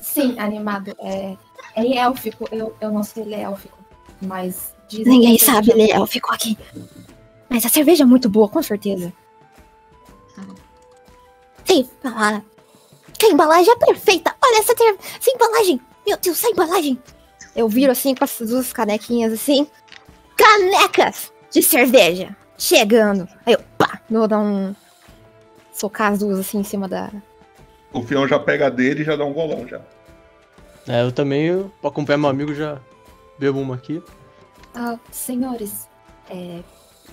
Sim, 0.00 0.38
animado. 0.38 0.96
É, 0.98 1.36
é 1.76 1.96
élfico. 1.98 2.48
Eu, 2.50 2.74
eu 2.80 2.90
não 2.90 3.02
sei 3.02 3.24
ler 3.24 3.40
élfico. 3.40 3.78
Mas 4.22 4.74
Ninguém 4.90 5.38
sabe 5.38 5.72
ler 5.74 5.90
élfico 5.90 6.32
aqui. 6.32 6.56
Mas 7.50 7.66
a 7.66 7.68
cerveja 7.68 8.04
é 8.04 8.06
muito 8.06 8.28
boa, 8.28 8.48
com 8.48 8.62
certeza. 8.62 9.12
Sim, 11.64 11.88
ah, 12.04 12.42
que 13.18 13.26
embalagem 13.26 13.72
é 13.72 13.76
perfeita. 13.76 14.34
Olha 14.44 14.58
essa, 14.58 14.74
ter- 14.74 14.98
essa 15.18 15.30
embalagem. 15.30 15.80
Meu 16.06 16.16
Deus, 16.18 16.38
essa 16.38 16.48
embalagem. 16.50 17.00
Eu 17.54 17.68
viro 17.68 17.92
assim 17.92 18.14
com 18.14 18.24
essas 18.24 18.48
duas 18.50 18.72
canequinhas 18.72 19.32
assim. 19.32 19.66
Canecas 20.36 21.32
de 21.50 21.62
cerveja. 21.62 22.34
Chegando. 22.58 23.28
Aí 23.44 23.54
eu, 23.54 23.60
pá, 23.76 24.00
vou 24.08 24.26
dar 24.28 24.38
um... 24.38 24.74
Socar 25.72 26.12
as 26.12 26.18
duas 26.18 26.38
assim 26.38 26.58
em 26.58 26.64
cima 26.64 26.86
da... 26.88 27.10
O 27.92 28.02
Fion 28.02 28.26
já 28.26 28.38
pega 28.38 28.66
a 28.66 28.70
dele 28.70 29.02
e 29.02 29.04
já 29.04 29.16
dá 29.16 29.24
um 29.24 29.32
golão 29.32 29.66
já. 29.66 29.80
É, 30.88 31.02
eu 31.02 31.12
também, 31.12 31.46
eu, 31.46 31.70
pra 31.80 31.90
acompanhar 31.90 32.18
meu 32.18 32.30
amigo, 32.30 32.54
já 32.54 32.80
bebo 33.38 33.60
uma 33.60 33.74
aqui. 33.74 34.02
Ah, 34.74 34.98
senhores, 35.10 35.88
é, 36.30 36.60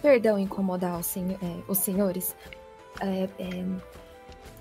perdão 0.02 0.40
incomodar 0.40 0.98
os, 1.00 1.06
senho- 1.06 1.38
é, 1.42 1.58
os 1.68 1.78
senhores. 1.80 2.36
É, 3.02 3.28
é, 3.38 3.66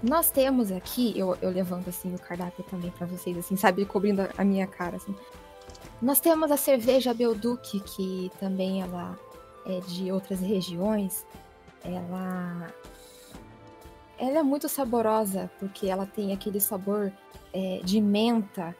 nós 0.02 0.30
temos 0.30 0.70
aqui, 0.72 1.12
eu, 1.16 1.36
eu 1.40 1.50
levanto 1.50 1.88
assim 1.88 2.14
o 2.14 2.18
cardápio 2.18 2.64
também 2.64 2.90
pra 2.90 3.06
vocês, 3.06 3.36
assim, 3.38 3.56
sabe, 3.56 3.84
cobrindo 3.84 4.22
a, 4.22 4.28
a 4.38 4.44
minha 4.44 4.66
cara, 4.66 4.96
assim. 4.96 5.14
Nós 6.00 6.20
temos 6.20 6.50
a 6.50 6.56
cerveja 6.56 7.12
Belduque, 7.12 7.80
que 7.80 8.30
também 8.38 8.82
ela 8.82 9.18
é 9.66 9.80
de 9.80 10.10
outras 10.12 10.40
regiões. 10.40 11.26
Ela, 11.84 12.72
ela 14.18 14.38
é 14.38 14.42
muito 14.42 14.68
saborosa 14.68 15.50
porque 15.58 15.88
ela 15.88 16.06
tem 16.06 16.32
aquele 16.32 16.60
sabor 16.60 17.12
é, 17.52 17.80
de 17.82 18.00
menta. 18.00 18.74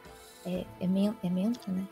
É, 0.45 0.65
é, 0.79 0.87
men- 0.87 1.15
é 1.23 1.29
menta, 1.29 1.71
né? 1.71 1.85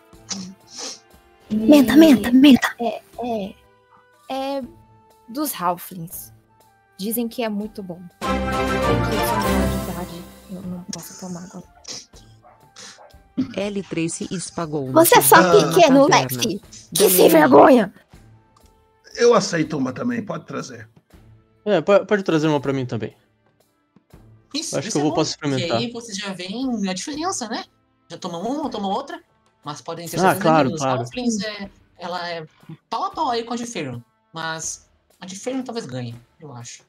E- 1.50 1.56
Menta, 1.56 1.96
menta, 1.96 2.32
menta. 2.32 2.76
É, 2.80 3.02
é, 3.20 3.56
é 4.30 4.62
dos 5.28 5.54
Halflings. 5.60 6.34
Dizem 6.98 7.28
que 7.28 7.43
é 7.43 7.50
muito 7.50 7.84
bom. 7.84 8.02
É 8.22 8.26
que 8.26 9.15
eu 9.15 9.28
sou 9.28 9.38
menor 9.38 9.67
de 9.70 9.91
idade, 9.91 10.24
eu 10.52 10.62
não 10.63 10.84
posso 10.91 11.20
tomar 11.20 11.43
agora. 11.46 11.63
L3 13.38 14.10
se 14.10 14.28
espagou. 14.34 14.91
Você 14.91 15.20
é 15.20 15.22
só 15.22 15.36
Ah, 15.36 15.51
pequeno, 15.74 16.07
na 16.07 16.22
Lex. 16.22 16.38
Que 16.38 17.09
sem 17.09 17.30
vergonha. 17.30 17.93
Eu 19.16 19.34
aceito 19.34 19.78
uma 19.78 19.91
também, 19.93 20.24
pode 20.24 20.45
trazer. 20.45 20.89
É, 21.66 21.82
po- 21.82 22.05
pode 22.05 22.24
trazer 22.24 22.47
uma 22.47 22.59
pra 22.61 22.74
mim 22.74 22.86
também. 22.86 23.16
Isso, 24.53 24.78
Acho 24.78 24.88
isso 24.88 24.97
que 24.97 24.97
eu 24.97 25.01
é 25.01 25.03
vou- 25.03 25.11
bom, 25.11 25.16
posso 25.16 25.32
experimentar. 25.32 25.78
aí 25.78 25.91
vocês 25.91 26.18
já 26.18 26.32
veem 26.34 26.88
a 26.89 26.93
diferença, 26.93 27.47
né? 27.49 27.66
Já 28.09 28.18
tomam 28.18 28.41
uma, 28.41 28.70
tomam 28.70 28.89
outra, 28.89 29.22
mas 29.64 29.82
podem 29.82 30.07
ter 30.07 30.20
Ah, 30.20 30.36
claro, 30.36 30.70
que 30.70 30.76
os 30.76 30.82
claro. 30.82 31.03
É, 31.45 31.70
ela 31.99 32.30
é 32.30 32.45
pau 32.89 33.03
a 33.05 33.09
pau 33.11 33.30
aí 33.30 33.43
com 33.43 33.53
a 33.53 33.57
de 33.57 33.66
Ferion, 33.66 33.99
mas 34.34 34.88
a 35.20 35.26
de 35.26 35.36
Ferion 35.36 35.64
talvez 35.64 35.86
ganhe, 35.86 36.16
eu 36.39 36.53
acho. 36.53 36.84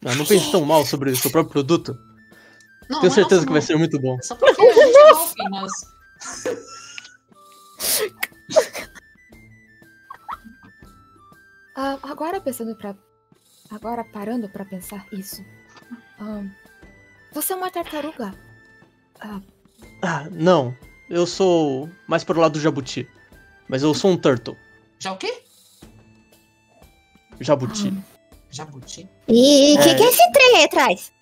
Não, 0.00 0.14
não 0.14 0.24
pense 0.24 0.50
tão 0.52 0.64
mal 0.64 0.84
sobre 0.86 1.10
o 1.10 1.16
seu 1.16 1.30
próprio 1.30 1.52
produto. 1.52 1.98
Não, 2.88 3.00
Tenho 3.00 3.02
não 3.02 3.06
é 3.06 3.14
certeza 3.14 3.34
nossa, 3.42 3.46
que 3.46 3.52
vai 3.52 3.60
não. 3.60 3.66
ser 3.66 3.76
muito 3.76 3.98
bom. 4.00 4.18
Só 4.22 4.34
porque 4.36 4.60
a 4.62 4.72
gente 4.72 4.96
é 4.96 5.10
Halfling, 5.10 5.50
mas... 5.50 5.72
Ah, 11.74 11.98
agora 12.02 12.40
pensando 12.40 12.74
pra. 12.76 12.94
Agora 13.70 14.04
parando 14.04 14.48
pra 14.48 14.64
pensar 14.64 15.04
isso. 15.12 15.44
Você 17.32 17.52
é 17.52 17.56
uma 17.56 17.70
tartaruga. 17.70 18.34
Ah, 19.20 19.40
Ah, 20.02 20.28
não. 20.30 20.76
Eu 21.08 21.26
sou 21.26 21.88
mais 22.08 22.24
pro 22.24 22.40
lado 22.40 22.54
do 22.54 22.60
jabuti. 22.60 23.08
Mas 23.68 23.82
eu 23.82 23.92
sou 23.94 24.10
um 24.12 24.16
turtle. 24.16 24.56
Já 24.98 25.12
o 25.12 25.16
quê? 25.18 25.42
Jabuti. 27.40 27.92
Jabuti? 28.50 29.08
E 29.28 29.74
o 29.78 29.82
que, 29.82 29.88
É. 29.90 29.94
que 29.94 30.02
é 30.02 30.08
esse 30.08 30.32
trem 30.32 30.56
aí 30.56 30.64
atrás? 30.64 31.12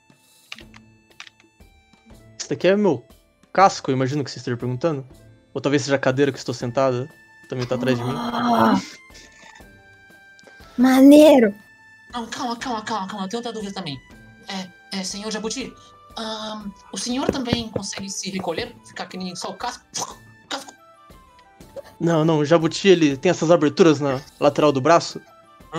Esse 2.45 2.51
daqui 2.51 2.69
é 2.69 2.77
meu 2.77 3.03
casco, 3.55 3.91
eu 3.91 3.95
imagino 3.95 4.23
que 4.23 4.31
você 4.31 4.37
esteja 4.37 4.55
perguntando. 4.55 5.03
Ou 5.55 5.63
talvez 5.63 5.81
seja 5.81 5.97
a 5.97 5.99
cadeira 5.99 6.31
que 6.31 6.37
estou 6.37 6.55
sentada. 6.55 7.09
Também 7.49 7.67
tá 7.67 7.75
atrás 7.75 7.97
de 7.97 8.05
mim. 8.05 8.13
Ah, 8.15 8.79
maneiro. 10.77 11.55
Não, 12.13 12.27
calma, 12.27 12.55
calma, 12.57 12.83
calma, 12.83 13.07
calma. 13.09 13.25
Eu 13.25 13.29
tenho 13.31 13.39
outra 13.39 13.51
dúvida 13.51 13.73
também. 13.73 13.99
É, 14.93 14.99
é 14.99 15.03
senhor 15.03 15.31
Jabuti, 15.31 15.73
ahn, 16.19 16.71
o 16.93 16.99
senhor 16.99 17.31
também 17.31 17.71
consegue 17.71 18.11
se 18.11 18.29
recolher? 18.29 18.77
Ficar 18.87 19.07
que 19.07 19.17
nem 19.17 19.35
só 19.35 19.49
o 19.49 19.55
casco? 19.55 19.83
Não, 21.99 22.25
não, 22.25 22.39
o 22.41 22.45
jabuti 22.45 22.89
ele 22.89 23.17
tem 23.17 23.31
essas 23.31 23.53
aberturas 23.53 24.01
na 24.01 24.21
lateral 24.39 24.73
do 24.73 24.81
braço. 24.81 25.21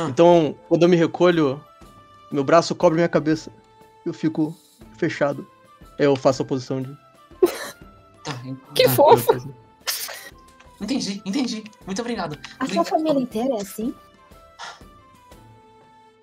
Então, 0.08 0.58
quando 0.68 0.84
eu 0.84 0.90
me 0.90 0.96
recolho, 0.96 1.62
meu 2.32 2.44
braço 2.44 2.74
cobre 2.74 2.96
minha 2.96 3.10
cabeça. 3.10 3.52
Eu 4.06 4.14
fico 4.14 4.56
fechado. 4.98 5.46
Eu 5.98 6.16
faço 6.16 6.42
a 6.42 6.46
posição 6.46 6.82
de. 6.82 6.98
Que 8.74 8.90
fofo. 8.90 9.34
Entendi, 10.82 11.22
entendi. 11.26 11.64
Muito 11.86 12.02
obrigado. 12.02 12.38
A 12.60 12.68
sua 12.68 12.84
família 12.84 13.20
inteira 13.22 13.56
é 13.56 13.62
assim? 13.62 13.94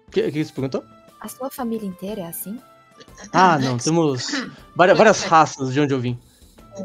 O 0.08 0.10
que, 0.10 0.30
que 0.30 0.44
você 0.44 0.52
perguntou? 0.52 0.84
A 1.20 1.28
sua 1.28 1.50
família 1.50 1.86
inteira 1.86 2.20
é 2.22 2.26
assim? 2.26 2.60
Ah, 3.32 3.58
não, 3.58 3.78
temos 3.78 4.26
várias, 4.76 4.98
várias 4.98 5.22
raças 5.22 5.72
de 5.72 5.80
onde 5.80 5.94
eu 5.94 6.00
vim. 6.00 6.18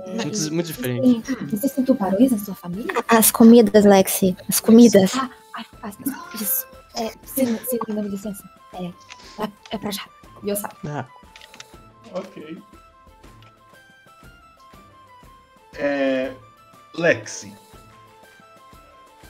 Muito, 0.06 0.54
muito 0.54 0.68
diferente. 0.68 1.24
Existem 1.52 1.84
tubarões 1.84 2.32
na 2.32 2.38
sua 2.38 2.56
família? 2.56 2.94
As 3.08 3.32
comidas, 3.32 3.86
Lexi. 3.86 4.36
As 4.48 4.60
comidas. 4.60 5.14
Ah, 5.16 5.30
ah, 5.56 5.66
ah, 5.84 5.92
isso. 6.36 6.66
É, 6.96 7.12
sim, 7.26 7.58
sim, 7.66 7.80
me 7.88 7.96
dá 7.96 8.02
licença. 8.02 8.44
É, 8.74 8.86
é, 8.86 9.50
é 9.72 9.78
pra 9.78 9.92
já. 9.92 10.04
E 10.44 10.50
eu 10.50 10.56
saio. 10.56 10.74
Ah, 10.88 11.06
Ok. 12.14 12.62
É, 15.78 16.32
Lexi. 16.96 17.54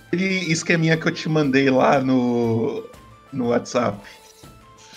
Aquele 0.07 0.51
esqueminha 0.51 0.97
que 0.97 1.07
eu 1.07 1.11
te 1.11 1.27
mandei 1.27 1.69
lá 1.69 1.99
no, 1.99 2.83
no 3.31 3.49
WhatsApp. 3.49 3.99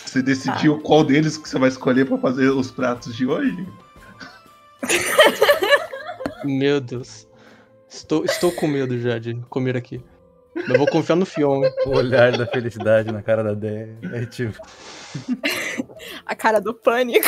Você 0.06 0.22
decidiu 0.22 0.80
qual 0.80 1.04
deles 1.04 1.36
que 1.36 1.48
você 1.48 1.58
vai 1.58 1.68
escolher 1.68 2.06
pra 2.06 2.18
fazer 2.18 2.48
os 2.48 2.70
pratos 2.70 3.16
de 3.16 3.26
hoje? 3.26 3.66
meu 6.44 6.80
Deus. 6.80 7.28
Estou, 7.88 8.24
estou 8.24 8.52
com 8.52 8.66
medo 8.66 8.98
já 8.98 9.18
de 9.18 9.34
comer 9.48 9.76
aqui. 9.76 10.02
Eu 10.54 10.78
vou 10.78 10.86
confiar 10.86 11.16
no 11.16 11.26
Fion. 11.26 11.62
O 11.86 11.90
olhar 11.90 12.36
da 12.36 12.46
felicidade 12.46 13.10
na 13.12 13.22
cara 13.22 13.42
da 13.42 13.54
Dé. 13.54 13.88
É 14.12 14.26
tipo. 14.26 14.58
A 16.26 16.34
cara 16.34 16.60
do 16.60 16.74
pânico. 16.74 17.26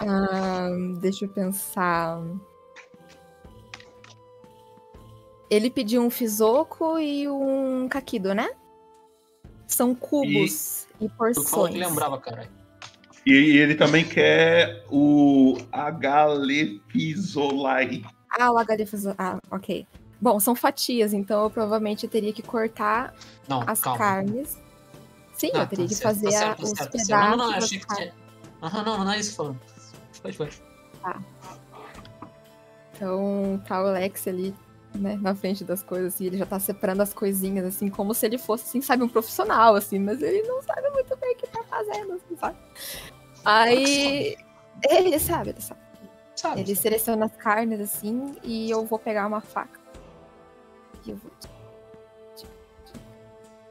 Ah, 0.00 0.68
deixa 1.00 1.24
eu 1.24 1.28
pensar. 1.28 2.20
Ele 5.50 5.70
pediu 5.70 6.02
um 6.02 6.10
fisoco 6.10 6.98
e 6.98 7.26
um 7.28 7.88
caquido, 7.88 8.34
né? 8.34 8.50
São 9.66 9.94
cubos 9.94 10.86
e, 11.00 11.08
Tu 11.08 11.42
falou 11.44 11.66
que 11.68 11.74
porções. 11.74 11.76
lembrava, 11.76 12.18
caralho. 12.18 12.50
E 13.26 13.32
ele 13.32 13.74
também 13.74 14.06
quer 14.06 14.84
o 14.90 15.56
Agalefizolai. 15.72 18.02
Ah, 18.38 18.52
o 18.52 18.58
fiso... 18.86 19.14
Ah, 19.18 19.38
ok. 19.50 19.86
Bom, 20.20 20.38
são 20.40 20.54
fatias, 20.54 21.12
então 21.12 21.44
eu 21.44 21.50
provavelmente 21.50 22.06
teria 22.08 22.32
que 22.32 22.42
cortar 22.42 23.14
Não, 23.48 23.62
as 23.66 23.80
calma. 23.80 23.98
carnes. 23.98 24.56
Sim, 25.32 25.50
Ah, 25.54 25.58
eu 25.60 25.66
teria 25.66 25.84
tá 25.84 25.88
que 25.88 25.94
certo, 25.94 26.14
fazer 26.14 26.30
tá 26.30 26.36
a- 26.36 26.40
certo, 26.40 26.58
tá 26.58 26.62
os 26.64 26.70
certo, 26.70 26.92
tá 26.92 26.98
pedaços. 26.98 27.30
Não, 27.30 27.36
não, 27.36 27.50
não, 27.50 27.58
achei 27.58 27.78
que 27.78 27.86
tinha. 27.94 28.12
Aham, 28.62 28.82
não, 28.84 29.04
não 29.04 29.12
é 29.12 29.18
isso 29.20 29.30
que 29.30 29.36
falando. 29.36 29.60
Pode, 30.22 30.36
pode. 30.36 30.62
Tá. 31.02 31.20
Então, 32.94 33.62
tá 33.66 33.82
o 33.82 33.86
Alex 33.86 34.26
ali, 34.26 34.54
né, 34.94 35.16
na 35.20 35.34
frente 35.34 35.64
das 35.64 35.82
coisas, 35.82 36.14
assim, 36.14 36.26
ele 36.26 36.38
já 36.38 36.46
tá 36.46 36.58
separando 36.58 37.02
as 37.02 37.14
coisinhas, 37.14 37.64
assim, 37.64 37.88
como 37.88 38.12
se 38.12 38.26
ele 38.26 38.38
fosse, 38.38 38.64
assim, 38.64 38.80
sabe, 38.80 39.04
um 39.04 39.08
profissional, 39.08 39.74
assim, 39.76 39.98
mas 39.98 40.20
ele 40.20 40.42
não 40.42 40.60
sabe 40.62 40.90
muito 40.90 41.16
bem 41.16 41.32
o 41.32 41.36
que 41.36 41.46
tá 41.46 41.62
fazendo, 41.64 42.14
assim, 42.14 42.36
sabe? 42.36 42.58
Aí. 43.44 44.36
Ele 44.88 45.18
sabe, 45.18 45.50
ele 45.50 45.60
sabe. 45.60 46.60
ele 46.60 46.74
seleciona 46.74 47.26
as 47.26 47.36
carnes, 47.36 47.80
assim, 47.80 48.36
e 48.42 48.70
eu 48.70 48.84
vou 48.84 48.98
pegar 48.98 49.26
uma 49.26 49.40
faca. 49.40 49.80
E 51.06 51.10
eu 51.10 51.16
vou. 51.16 51.30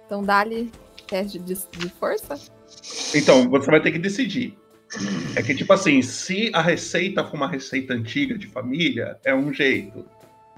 Então, 0.06 0.24
dá-lhe 0.24 0.72
teste 1.06 1.40
de, 1.40 1.54
de 1.54 1.90
força. 1.90 2.36
Então, 3.14 3.50
você 3.50 3.70
vai 3.70 3.82
ter 3.82 3.92
que 3.92 4.00
decidir. 4.00 4.58
É 5.36 5.42
que, 5.44 5.54
tipo 5.54 5.72
assim, 5.74 6.02
se 6.02 6.50
a 6.54 6.62
receita 6.62 7.24
for 7.24 7.36
uma 7.36 7.48
receita 7.48 7.94
antiga 7.94 8.38
de 8.38 8.48
família, 8.48 9.20
é 9.26 9.36
um 9.36 9.54
jeito. 9.54 10.06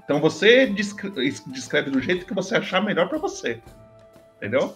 Então 0.04 0.20
você 0.20 0.66
descre- 0.66 1.10
descreve 1.46 1.90
do 1.90 2.00
jeito 2.00 2.26
que 2.26 2.34
você 2.34 2.56
achar 2.56 2.82
melhor 2.82 3.08
pra 3.08 3.18
você. 3.18 3.60
Entendeu? 4.36 4.72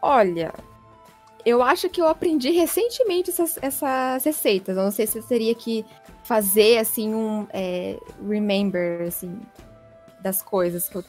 Olha, 0.00 0.52
eu 1.44 1.62
acho 1.62 1.88
que 1.88 2.00
eu 2.00 2.08
aprendi 2.08 2.50
recentemente 2.50 3.30
essas, 3.30 3.58
essas 3.60 4.24
receitas. 4.24 4.76
Eu 4.76 4.84
não 4.84 4.90
sei 4.90 5.06
se 5.06 5.18
eu 5.18 5.22
teria 5.22 5.54
que 5.54 5.84
fazer, 6.24 6.78
assim, 6.78 7.14
um 7.14 7.46
é, 7.52 7.98
remember, 8.28 9.02
assim, 9.06 9.38
das 10.20 10.42
coisas 10.42 10.88
que 10.88 10.96
eu 10.96 11.04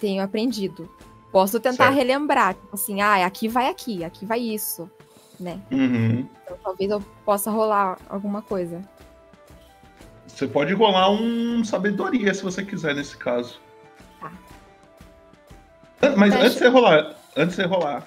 tenho 0.00 0.22
aprendido. 0.22 0.90
Posso 1.30 1.58
tentar 1.60 1.84
Certo. 1.84 1.96
relembrar, 1.96 2.54
tipo 2.54 2.74
assim, 2.74 3.00
ah, 3.00 3.24
aqui 3.26 3.48
vai 3.48 3.68
aqui, 3.68 4.04
aqui 4.04 4.24
vai 4.24 4.40
isso, 4.40 4.90
né? 5.40 5.58
Uhum. 5.70 6.26
Então 6.44 6.56
talvez 6.62 6.90
eu 6.90 7.00
possa 7.24 7.50
rolar 7.50 7.98
alguma 8.08 8.42
coisa. 8.42 8.80
Você 10.26 10.46
pode 10.48 10.72
rolar 10.74 11.10
um 11.10 11.64
sabedoria 11.64 12.34
se 12.34 12.42
você 12.42 12.64
quiser 12.64 12.94
nesse 12.94 13.16
caso. 13.16 13.60
Tá. 14.20 14.32
An- 16.02 16.16
Mas 16.16 16.30
Teste. 16.30 16.44
antes 16.46 16.52
de 16.54 16.58
você 16.58 16.68
rolar, 16.68 17.14
antes 17.36 17.56
de 17.56 17.62
você 17.62 17.68
rolar, 17.68 18.06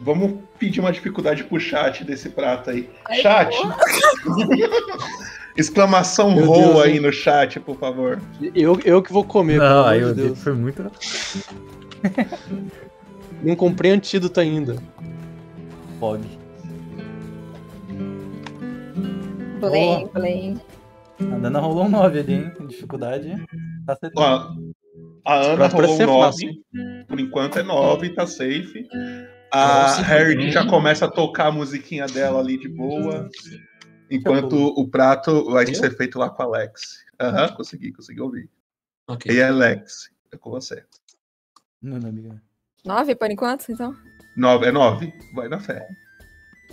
vamos 0.00 0.40
pedir 0.58 0.80
uma 0.80 0.92
dificuldade 0.92 1.44
pro 1.44 1.60
chat 1.60 2.02
desse 2.04 2.30
prato 2.30 2.70
aí. 2.70 2.90
Ai, 3.08 3.20
chat! 3.20 3.54
Exclamação 5.56 6.34
Meu 6.34 6.44
roll 6.46 6.62
Deus, 6.74 6.80
aí 6.82 6.92
hein? 6.94 7.00
no 7.00 7.12
chat, 7.12 7.58
por 7.60 7.78
favor. 7.78 8.20
Eu, 8.54 8.78
eu 8.84 9.02
que 9.02 9.12
vou 9.12 9.24
comer, 9.24 9.58
pelo 9.58 9.70
Não, 9.70 9.78
amor 9.80 9.92
aí 9.92 9.98
de 10.00 10.04
o 10.06 10.14
Deus. 10.14 10.42
foi 10.42 10.52
muito. 10.52 10.82
Não 13.42 13.54
comprei 13.56 13.90
antídoto 13.90 14.38
ainda. 14.40 14.76
Pode. 15.98 16.28
Blém, 19.60 20.06
blém. 20.08 20.60
A 21.20 21.38
Dana 21.38 21.58
rolou 21.60 21.84
um 21.86 21.88
9 21.88 22.18
ali, 22.20 22.34
hein? 22.34 22.52
Dificuldade. 22.68 23.30
Tá 23.86 23.94
acertando. 23.94 24.74
Ó, 25.24 25.30
a 25.30 25.34
Ana 25.34 25.68
Pra- 25.68 25.78
rolou 25.78 25.96
ser 25.96 26.06
9. 26.06 26.24
fácil. 26.26 26.64
Por 27.08 27.18
enquanto 27.20 27.58
é 27.58 27.62
9, 27.62 28.10
tá 28.10 28.26
safe. 28.26 28.86
A 29.50 29.96
Harry 30.02 30.50
já 30.50 30.66
começa 30.66 31.06
a 31.06 31.10
tocar 31.10 31.46
a 31.46 31.52
musiquinha 31.52 32.06
dela 32.06 32.40
ali 32.40 32.58
de 32.58 32.68
boa. 32.68 33.28
Enquanto 34.10 34.54
o 34.54 34.86
prato 34.88 35.46
vai 35.50 35.66
ser 35.74 35.96
feito 35.96 36.18
lá 36.18 36.28
com 36.28 36.42
a 36.42 36.44
Alex. 36.46 37.04
Aham, 37.20 37.48
consegui, 37.54 37.92
consegui 37.92 38.20
ouvir. 38.20 38.50
Ok. 39.08 39.32
E 39.34 39.42
Alex, 39.42 40.10
é 40.32 40.36
com 40.36 40.50
você. 40.50 40.84
Não, 41.80 41.98
não, 41.98 42.10
amiga. 42.10 42.42
Nove 42.84 43.14
por 43.14 43.30
enquanto, 43.30 43.64
então? 43.70 43.96
Nove, 44.36 44.66
é 44.66 44.72
9, 44.72 45.12
vai 45.32 45.48
na 45.48 45.58
fé. 45.58 45.88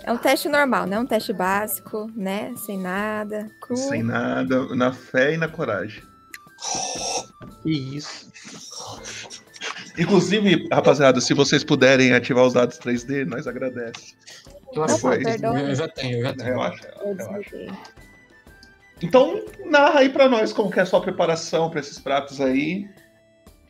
É 0.04 0.12
um 0.12 0.18
teste 0.18 0.50
normal, 0.50 0.86
né? 0.86 1.00
Um 1.00 1.06
teste 1.06 1.32
básico, 1.32 2.12
né? 2.16 2.54
Sem 2.58 2.78
nada. 2.80 3.50
Cru. 3.62 3.78
Sem 3.78 4.04
nada, 4.04 4.76
na 4.76 4.92
fé 4.92 5.34
e 5.34 5.38
na 5.38 5.48
coragem. 5.48 6.04
Que 7.62 7.72
isso. 7.98 8.32
Inclusive, 9.98 10.68
rapaziada, 10.72 11.22
se 11.22 11.34
vocês 11.34 11.64
puderem 11.64 12.14
ativar 12.14 12.46
os 12.46 12.54
dados 12.54 12.80
3D, 12.80 13.26
nós 13.26 13.48
agradecemos. 13.48 14.16
Acho 14.76 14.96
Depois. 14.96 15.18
que 15.20 15.24
perdão. 15.24 15.58
eu 15.58 15.76
já 15.76 15.88
tenho, 15.88 16.18
eu 16.18 16.24
já 16.24 16.34
tenho. 16.34 16.50
Relaxa, 16.50 16.94
Eu 17.06 17.16
relaxa. 17.16 17.40
desliguei. 17.42 17.72
Então, 19.02 19.44
narra 19.66 20.00
aí 20.00 20.10
pra 20.10 20.28
nós 20.28 20.52
como 20.52 20.72
que 20.72 20.80
é 20.80 20.84
a 20.84 20.86
sua 20.86 21.02
preparação 21.02 21.70
pra 21.70 21.80
esses 21.80 22.00
pratos 22.00 22.42
aí. 22.42 22.90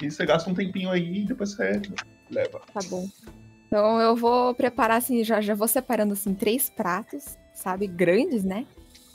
E 0.01 0.09
você 0.09 0.25
gasta 0.25 0.49
um 0.49 0.53
tempinho 0.53 0.89
aí 0.89 1.21
e 1.23 1.25
depois 1.25 1.51
você 1.53 1.81
leva. 2.31 2.61
Tá 2.73 2.79
bom. 2.89 3.07
Então 3.73 3.99
eu 3.99 4.15
vou 4.15 4.53
preparar 4.53 4.97
assim, 4.97 5.23
já, 5.23 5.41
já 5.41 5.55
vou 5.55 5.67
separando 5.67 6.13
assim 6.13 6.35
três 6.35 6.69
pratos, 6.69 7.39
sabe, 7.55 7.87
grandes, 7.87 8.43
né? 8.43 8.67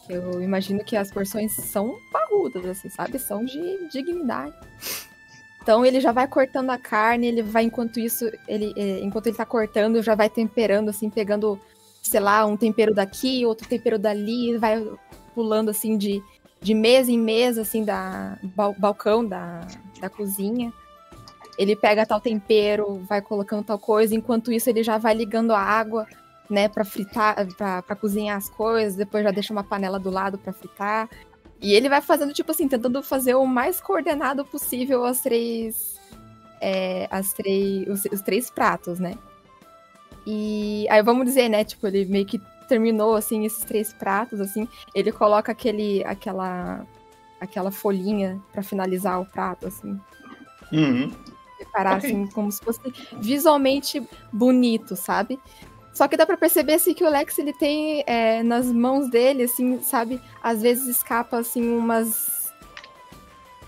Eu 0.09 0.43
imagino 0.43 0.83
que 0.83 0.97
as 0.97 1.13
porções 1.13 1.53
são 1.53 1.95
parrudas, 2.11 2.67
assim, 2.67 2.89
sabe? 2.89 3.21
São 3.21 3.45
de 3.45 3.89
dignidade. 3.89 4.53
Então 5.63 5.87
ele 5.87 6.01
já 6.01 6.11
vai 6.11 6.27
cortando 6.27 6.71
a 6.71 6.77
carne, 6.77 7.29
ele 7.29 7.41
vai 7.41 7.63
enquanto 7.63 8.01
isso, 8.01 8.29
ele 8.49 8.75
eh, 8.77 8.99
enquanto 9.01 9.29
ele 9.29 9.37
tá 9.37 9.47
cortando, 9.47 10.03
já 10.03 10.17
vai 10.17 10.29
temperando 10.29 10.89
assim, 10.89 11.09
pegando, 11.09 11.57
sei 12.03 12.19
lá, 12.19 12.45
um 12.45 12.57
tempero 12.57 12.93
daqui, 12.93 13.47
outro 13.47 13.69
tempero 13.69 13.97
dali, 13.97 14.59
vai 14.59 14.85
pulando 15.37 15.69
assim 15.69 15.97
de, 15.97 16.21
de 16.61 16.75
mesa 16.75 17.13
em 17.13 17.19
mesa, 17.19 17.63
assim, 17.63 17.85
da 17.85 18.37
bal- 18.57 18.75
balcão 18.77 19.25
da, 19.25 19.61
da 20.01 20.11
cozinha. 20.11 20.73
Ele 21.59 21.75
pega 21.75 22.07
tal 22.07 22.21
tempero, 22.21 23.01
vai 23.09 23.21
colocando 23.21 23.65
tal 23.65 23.79
coisa, 23.79 24.15
enquanto 24.15 24.53
isso 24.53 24.71
ele 24.71 24.83
já 24.83 24.97
vai 24.97 25.13
ligando 25.13 25.53
a 25.53 25.61
água, 25.61 26.07
né, 26.49 26.69
pra 26.69 26.85
fritar, 26.85 27.37
pra 27.57 27.97
cozinhar 27.97 28.37
as 28.37 28.49
coisas, 28.49 28.95
depois 28.95 29.25
já 29.25 29.31
deixa 29.31 29.53
uma 29.53 29.65
panela 29.65 29.99
do 29.99 30.09
lado 30.09 30.39
pra 30.39 30.53
fritar. 30.53 31.09
E 31.61 31.75
ele 31.75 31.89
vai 31.89 32.01
fazendo, 32.01 32.33
tipo 32.33 32.53
assim, 32.53 32.69
tentando 32.69 33.03
fazer 33.03 33.35
o 33.35 33.45
mais 33.45 33.81
coordenado 33.81 34.45
possível 34.45 35.05
as 35.05 35.21
três. 35.21 35.99
é, 36.61 37.09
as 37.11 37.33
três. 37.33 37.89
Os, 37.89 38.05
os 38.07 38.21
três 38.23 38.51
pratos, 38.51 39.01
né? 39.01 39.15
E 40.27 40.87
aí 40.91 41.03
vamos 41.03 41.25
dizer, 41.25 41.49
né? 41.49 41.65
Tipo, 41.65 41.87
ele 41.89 42.05
meio 42.05 42.27
que 42.27 42.41
terminou 42.69 43.17
assim 43.17 43.45
esses 43.45 43.65
três 43.65 43.93
pratos, 43.93 44.41
assim. 44.41 44.69
Ele 44.95 45.11
coloca 45.11 45.51
aquele, 45.51 46.05
aquela, 46.05 46.87
aquela 47.41 47.71
folhinha 47.73 48.41
pra 48.53 48.63
finalizar 48.63 49.21
o 49.21 49.27
prato, 49.27 49.67
assim. 49.67 49.99
Uhum. 50.73 51.11
Preparar 51.59 51.99
Ok. 51.99 52.09
assim 52.09 52.27
como 52.29 52.51
se 52.51 52.63
fosse 52.63 52.81
visualmente 53.21 54.03
bonito, 54.33 54.97
sabe? 54.97 55.39
Só 55.93 56.07
que 56.07 56.17
dá 56.17 56.25
pra 56.25 56.37
perceber 56.37 56.75
assim 56.75 56.95
que 56.95 57.03
o 57.05 57.11
Lex 57.11 57.39
ele 57.39 57.53
tem 57.53 58.05
é, 58.07 58.43
nas 58.43 58.67
mãos 58.73 59.11
dele, 59.11 59.43
assim, 59.43 59.81
sabe? 59.83 60.21
Às 60.43 60.63
vezes 60.63 60.87
escapa 60.87 61.39
assim 61.39 61.77
umas 61.77 62.39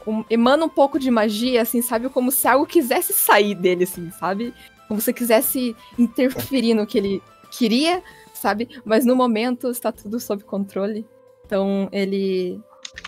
um- 0.07 0.25
emana 0.31 0.65
um 0.65 0.69
pouco 0.69 0.99
de 0.99 1.11
magia, 1.11 1.61
assim, 1.63 1.83
sabe? 1.83 2.09
Como 2.09 2.31
se 2.31 2.47
algo 2.49 2.67
quisesse 2.67 3.13
sair 3.13 3.55
dele, 3.55 3.85
assim, 3.85 4.11
sabe? 4.13 4.55
Como 4.89 5.01
se 5.01 5.13
quisesse 5.13 5.77
interferir 5.99 6.75
no 6.75 6.87
que 6.87 6.99
ele 6.99 7.23
queria, 7.51 8.03
sabe? 8.33 8.69
Mas 8.85 9.05
no 9.05 9.15
momento 9.17 9.69
está 9.71 9.93
tudo 9.93 10.19
sob 10.21 10.43
controle. 10.45 11.07
Então 11.45 11.89
ele 11.93 12.61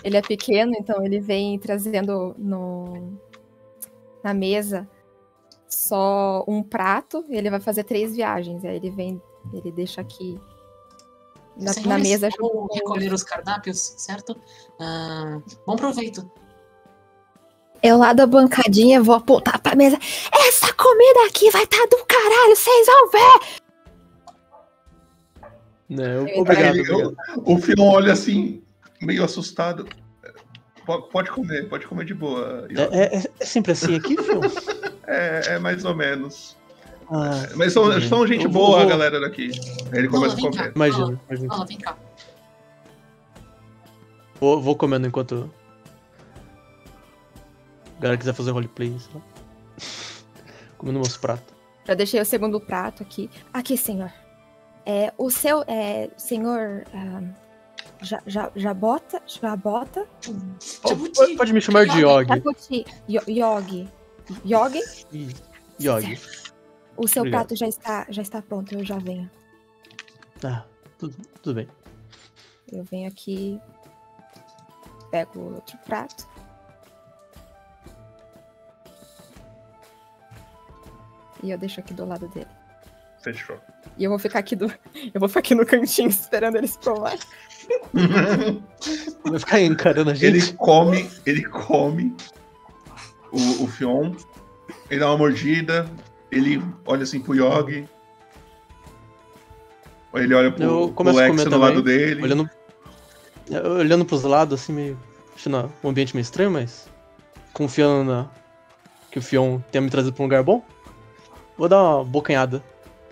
ele 0.05 0.17
é 0.17 0.23
pequeno, 0.23 0.75
então 0.79 1.05
ele 1.05 1.21
vem 1.21 1.59
trazendo 1.59 2.35
no 2.39 3.13
na 4.23 4.35
mesa 4.35 4.89
só 5.69 6.45
um 6.47 6.63
prato. 6.63 7.25
Ele 7.29 7.51
vai 7.51 7.61
fazer 7.61 7.85
três 7.85 8.15
viagens. 8.15 8.65
Aí 8.65 8.77
ele 8.77 8.91
vem, 8.91 9.23
ele 9.53 9.73
deixa 9.73 10.01
aqui 10.01 10.41
na, 11.57 11.73
na 11.87 11.99
mesa 11.99 12.29
vou 12.39 12.69
recolher 12.73 13.13
os 13.13 13.23
cardápios, 13.23 13.95
certo? 13.99 14.37
Ah, 14.81 15.41
bom 15.67 15.77
proveito. 15.77 16.31
Eu 17.83 17.99
lá 17.99 18.13
da 18.13 18.27
bancadinha 18.27 19.03
vou 19.03 19.15
apontar 19.15 19.61
pra 19.61 19.75
mesa. 19.75 19.99
Essa 20.49 20.73
comida 20.73 21.27
aqui 21.27 21.51
vai 21.51 21.65
estar 21.65 21.85
do 21.87 22.05
caralho, 22.07 22.57
vocês 22.57 22.87
vão 22.87 23.11
ver! 23.11 23.63
Não, 25.89 26.25
Aí 26.25 26.41
obrigado, 26.41 26.79
obrigado. 26.79 27.17
O, 27.45 27.55
o 27.55 27.59
Filon 27.59 27.93
olha 27.93 28.13
assim, 28.13 28.63
meio 29.01 29.25
assustado. 29.25 29.87
Po- 30.87 31.03
Pode 31.03 31.31
comer, 31.31 31.69
pode 31.69 31.87
comer 31.87 32.05
de 32.05 32.15
boa. 32.15 32.67
É, 32.93 33.17
é- 33.17 33.31
é 33.41 33.45
sempre 33.45 33.73
assim 33.73 33.97
aqui, 33.97 34.17
Phil? 34.17 34.41
É, 35.07 35.55
é 35.55 35.59
mais 35.59 35.85
ou 35.85 35.95
menos. 35.95 36.57
Ah, 37.11 37.47
Mas 37.57 37.73
são, 37.73 38.01
são 38.03 38.27
gente 38.27 38.45
vou- 38.47 38.67
boa, 38.69 38.77
a 38.77 38.81
vou- 38.81 38.89
galera 38.89 39.21
daqui. 39.21 39.51
Aí 39.93 39.99
ele 39.99 40.09
começa 40.09 40.33
a 40.35 40.37
vem 40.37 40.45
cá. 40.51 40.59
comer. 40.59 40.73
Imagina, 40.77 41.21
imagina. 41.29 41.49
Fala, 41.55 41.67
vem 41.67 41.79
cá. 41.79 41.97
Vou, 44.41 44.61
vou 44.63 44.77
comendo 44.77 45.07
enquanto. 45.07 45.51
A 47.99 48.01
galera 48.01 48.17
quiser 48.19 48.33
fazer 48.33 48.51
roleplay, 48.53 48.97
sei 48.99 49.11
lá. 49.15 49.21
Comendo 50.79 51.01
meus 51.01 51.17
pratos. 51.17 51.53
Já 51.85 51.95
deixei 51.95 52.21
o 52.21 52.25
segundo 52.25 52.61
prato 52.61 53.03
aqui. 53.03 53.29
Aqui, 53.53 53.77
senhor. 53.77 54.13
É, 54.87 55.13
o 55.19 55.31
seu, 55.31 55.63
é, 55.67 56.11
senhor, 56.17 56.85
ah, 56.95 57.23
já, 58.01 58.23
já, 58.27 58.51
já 58.55 58.75
bota, 58.75 59.23
já 59.27 59.55
bota. 59.57 60.07
Pode, 60.83 61.37
pode 61.37 61.53
me 61.53 61.61
chamar 61.61 61.87
de 61.87 62.01
Yogi. 62.01 62.85
Yo- 63.09 63.23
Yogi. 63.29 63.89
Yogi, 64.45 64.81
Ih, 65.13 65.35
Yogi. 65.81 66.21
o 66.97 67.09
seu 67.09 67.23
Obrigado. 67.23 67.47
prato 67.49 67.57
já 67.57 67.67
está, 67.69 68.07
já 68.09 68.23
está 68.23 68.41
pronto, 68.41 68.73
eu 68.75 68.85
já 68.85 68.99
venho. 68.99 69.29
Ah, 70.45 70.65
tudo, 70.99 71.17
tudo 71.43 71.55
bem. 71.57 71.69
Eu 72.71 72.85
venho 72.85 73.09
aqui, 73.09 73.61
pego 75.11 75.39
o 75.41 75.55
outro 75.57 75.77
prato. 75.85 76.27
E 81.43 81.51
eu 81.51 81.59
deixo 81.59 81.81
aqui 81.81 81.93
do 81.93 82.05
lado 82.05 82.29
dele. 82.29 82.47
Fechou. 83.23 83.57
E 83.97 84.05
eu 84.05 84.11
vou 84.11 84.19
ficar 84.19 84.41
aqui 84.41 84.57
do. 84.57 84.73
Eu 85.15 85.21
vou 85.21 85.29
ficar 85.29 85.41
aqui 85.41 85.55
no 85.55 85.65
cantinho 85.65 86.09
esperando 86.09 86.57
eles 86.57 86.77
provar. 86.77 87.17
Vai 89.25 89.39
ficar 89.39 89.61
encarando 89.61 90.11
a 90.11 90.15
gente. 90.15 90.27
Ele 90.27 90.53
come, 90.55 91.09
ele 91.25 91.45
come 91.45 92.15
o, 93.31 93.65
o 93.65 93.67
Fion, 93.69 94.13
ele 94.91 95.01
dá 95.01 95.09
uma 95.09 95.19
mordida, 95.19 95.89
ele 96.31 96.63
olha 96.85 97.05
assim 97.05 97.21
pro 97.21 97.35
Yogi. 97.35 97.89
Ele 100.15 100.35
olha 100.35 100.53
pro, 100.53 100.63
Eu 100.63 100.93
pro 100.95 101.11
Lex 101.13 101.37
do 101.37 101.45
também. 101.45 101.59
lado 101.61 101.83
dele. 101.83 102.23
Olhando, 102.23 102.51
olhando 103.79 104.05
pros 104.05 104.25
lados, 104.25 104.61
assim, 104.61 104.73
meio. 104.73 104.99
Achando 105.35 105.73
um 105.83 105.89
ambiente 105.89 106.15
meio 106.15 106.23
estranho, 106.23 106.51
mas. 106.51 106.89
Confiando 107.53 108.05
na. 108.05 108.31
Que 109.11 109.19
o 109.19 109.23
Fion 109.23 109.61
tenha 109.71 109.81
me 109.81 109.91
trazido 109.91 110.13
pra 110.13 110.23
um 110.23 110.27
lugar 110.27 110.43
bom. 110.43 110.63
Vou 111.57 111.69
dar 111.69 111.83
uma 111.83 112.05
bocanhada 112.05 112.63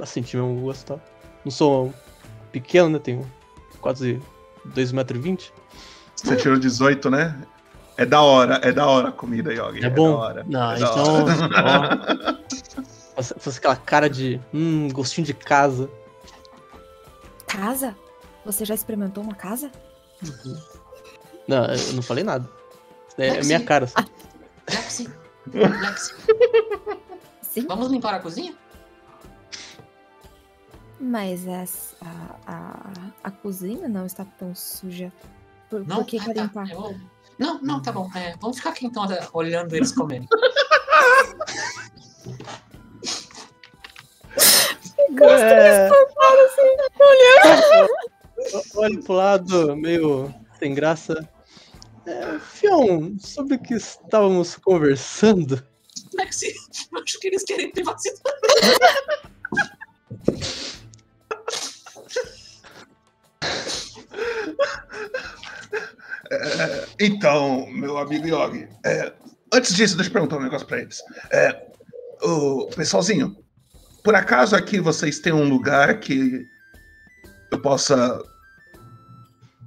pra 0.01 0.07
sentir 0.07 0.39
meu 0.39 0.55
gosto 0.63 0.83
e 0.83 0.87
tal. 0.87 1.01
Não 1.45 1.53
sou 1.53 1.93
pequeno, 2.51 2.89
né? 2.89 2.99
Tenho 2.99 3.31
quase 3.83 4.21
2,20m. 4.69 5.51
Você 6.17 6.37
tirou 6.37 6.59
18, 6.59 7.11
né? 7.11 7.39
É 7.99 8.07
da 8.07 8.23
hora, 8.23 8.55
é 8.63 8.73
da 8.73 8.87
hora 8.87 9.09
a 9.09 9.13
comida, 9.13 9.53
Yogi. 9.53 9.85
É 9.85 9.91
bom? 9.91 10.13
da 10.13 10.17
hora. 10.17 10.47
Não, 10.49 10.73
é 10.73 10.77
então. 10.77 11.25
hora. 11.25 12.39
ó, 13.15 13.23
faz, 13.23 13.35
faz 13.39 13.57
aquela 13.59 13.77
cara 13.77 14.09
de. 14.09 14.41
Hum, 14.55 14.89
gostinho 14.89 15.27
de 15.27 15.35
casa. 15.35 15.91
Casa? 17.47 17.95
Você 18.47 18.65
já 18.65 18.75
experimentou 18.75 19.23
uma 19.23 19.35
casa? 19.35 19.71
Não, 21.47 21.65
eu 21.67 21.93
não 21.93 22.03
falei 22.03 22.25
nada. 22.25 22.49
É, 23.19 23.27
é 23.27 23.33
Lexi. 23.33 23.47
minha 23.49 23.61
cara. 23.61 23.85
Assim. 23.85 23.99
Lexi. 24.71 25.11
Lexi. 25.53 26.15
Sim. 27.43 27.67
Vamos 27.67 27.91
limpar 27.91 28.15
a 28.15 28.21
cozinha? 28.21 28.55
Mas 31.01 31.49
as- 31.49 31.97
a, 32.03 32.37
a, 32.47 32.91
a 33.25 33.31
cozinha 33.31 33.89
não 33.89 34.05
está 34.07 34.25
tão 34.25 34.55
suja. 34.55 35.11
Por, 35.71 35.87
Não? 35.87 35.97
por 35.97 36.07
que 36.07 36.19
Ah, 36.19 36.25
tá. 36.27 36.33
limpar? 36.43 36.71
Eu- 36.71 36.95
Não, 37.39 37.61
não, 37.63 37.81
tá 37.81 37.91
bom. 37.91 38.11
É, 38.15 38.37
vamos 38.39 38.59
ficar 38.59 38.71
aqui 38.71 38.87
então 38.87 39.07
olhando 39.33 39.75
eles 39.75 39.93
comerem. 39.93 40.29
Gosto 45.13 45.43
É. 45.45 45.87
espantado, 45.87 46.39
assim, 46.47 46.77
olhando. 47.01 47.89
Olha 48.77 49.01
pro 49.03 49.13
lado, 49.15 49.77
meio 49.77 50.33
sem 50.59 50.75
graça. 50.75 51.29
É, 52.07 52.39
Fion, 52.39 53.19
sobre 53.19 53.57
o 53.57 53.59
que 53.63 53.75
estávamos 53.75 54.57
conversando? 54.57 55.63
Lexi, 56.15 56.55
eu 56.93 57.03
acho 57.03 57.19
que 57.21 57.29
eles 57.29 57.45
querem 57.45 57.71
privacidade. 57.71 58.23
É, 66.33 66.87
então, 67.01 67.67
meu 67.73 67.99
amigo 67.99 68.27
Yogi, 68.27 68.69
é, 68.85 69.13
antes 69.53 69.75
disso, 69.75 69.97
deixa 69.97 70.11
eu 70.11 70.13
perguntar 70.13 70.37
um 70.37 70.43
negócio 70.43 70.67
pra 70.67 70.81
eles. 70.81 71.03
É, 71.33 71.67
o 72.23 72.69
pessoalzinho, 72.69 73.37
por 74.05 74.15
acaso 74.15 74.55
aqui 74.55 74.79
vocês 74.79 75.19
têm 75.19 75.33
um 75.33 75.49
lugar 75.49 75.99
que 75.99 76.47
eu 77.51 77.61
possa 77.61 78.23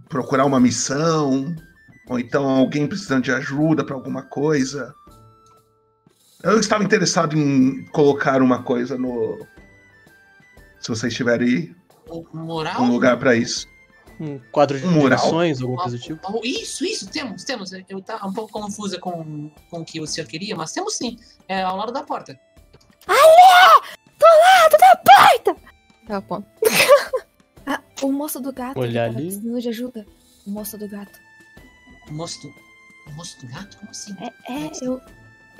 procurar 0.07 0.45
uma 0.45 0.59
missão? 0.59 1.53
Ou 2.07 2.19
então 2.19 2.47
alguém 2.47 2.87
precisando 2.87 3.23
de 3.23 3.31
ajuda 3.31 3.83
pra 3.83 3.95
alguma 3.95 4.23
coisa? 4.23 4.93
Eu 6.43 6.59
estava 6.59 6.83
interessado 6.83 7.37
em 7.37 7.85
colocar 7.85 8.41
uma 8.41 8.63
coisa 8.63 8.97
no. 8.97 9.45
Se 10.79 10.89
vocês 10.89 11.13
tiverem 11.13 11.47
aí, 11.47 11.75
um 12.79 12.91
lugar 12.91 13.17
pra 13.17 13.35
isso. 13.35 13.65
Um 14.19 14.39
quadro 14.51 14.79
de 14.79 14.85
Um 14.85 14.99
direções, 14.99 15.61
alguma 15.61 15.81
coisa 15.81 15.97
do 15.97 16.03
tipo? 16.03 16.19
Oh, 16.31 16.41
isso, 16.43 16.85
isso, 16.85 17.09
temos, 17.09 17.43
temos. 17.43 17.71
Eu 17.73 18.01
tava 18.01 18.27
um 18.27 18.33
pouco 18.33 18.51
confusa 18.51 18.99
com, 18.99 19.51
com 19.69 19.79
o 19.79 19.85
que 19.85 19.99
o 19.99 20.07
senhor 20.07 20.27
queria, 20.27 20.55
mas 20.55 20.71
temos 20.71 20.95
sim. 20.95 21.17
É 21.47 21.61
ao 21.61 21.75
lado 21.75 21.91
da 21.91 22.03
porta. 22.03 22.39
Ali! 23.07 23.81
Do 24.19 24.25
lado 24.25 24.77
da 24.79 24.95
porta! 24.97 25.73
Tá 26.07 26.21
bom. 26.21 26.43
ah, 27.65 27.81
o 28.01 28.11
moço 28.11 28.39
do 28.39 28.51
gato. 28.51 28.79
Olhar 28.79 29.07
ele 29.07 29.31
tava 29.31 29.49
ali. 29.49 29.61
de 29.61 29.69
ajuda. 29.69 30.05
O 30.45 30.51
moço 30.51 30.77
do 30.77 30.87
gato. 30.87 31.19
O 32.09 32.13
moço 32.13 32.41
do, 32.41 32.53
o 33.09 33.15
moço 33.15 33.39
do 33.39 33.47
gato? 33.47 33.77
Como 33.77 33.89
assim? 33.89 34.15
É, 34.19 34.53
é 34.53 34.71
eu, 34.81 35.01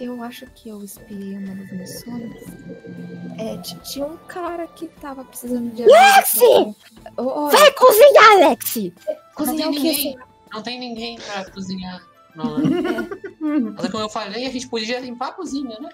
eu 0.04 0.22
acho 0.24 0.46
que 0.48 0.70
eu 0.70 0.84
espiei 0.84 1.38
uma 1.38 1.56
das 1.56 1.72
missões. 1.72 2.32
É, 3.38 3.58
tinha 3.84 4.06
um 4.06 4.18
cara 4.28 4.68
que 4.68 4.88
tava 4.88 5.24
precisando 5.26 5.74
de 5.74 5.84
ajuda. 5.84 5.98
Lexi! 6.18 6.76
Ô, 7.18 7.22
ô, 7.24 7.50
Vai 7.50 7.72
cozinhar, 7.74 8.38
Lexi! 8.50 8.94
Cozinhar 9.36 9.72
não 9.72 9.72
o 9.72 9.74
tem 9.74 9.82
quê, 9.82 9.92
ninguém. 9.92 10.18
Não 10.52 10.62
tem 10.64 10.80
ninguém 10.80 11.20
pra 11.20 11.50
cozinhar. 11.52 12.08
Não, 12.36 12.58
Hum. 13.42 13.74
Mas 13.78 13.92
como 13.92 14.04
eu 14.04 14.10
falei, 14.10 14.46
a 14.48 14.52
gente 14.52 14.68
podia 14.68 15.00
limpar 15.00 15.30
a 15.30 15.34
cozinha, 15.34 15.78
né? 15.80 15.90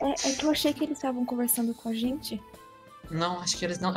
É, 0.00 0.30
é 0.30 0.32
que 0.34 0.44
eu 0.44 0.50
achei 0.50 0.72
que 0.72 0.84
eles 0.84 0.98
estavam 0.98 1.24
conversando 1.24 1.74
com 1.74 1.88
a 1.88 1.94
gente. 1.94 2.42
Não, 3.10 3.40
acho 3.40 3.56
que 3.56 3.64
eles 3.64 3.78
não. 3.78 3.92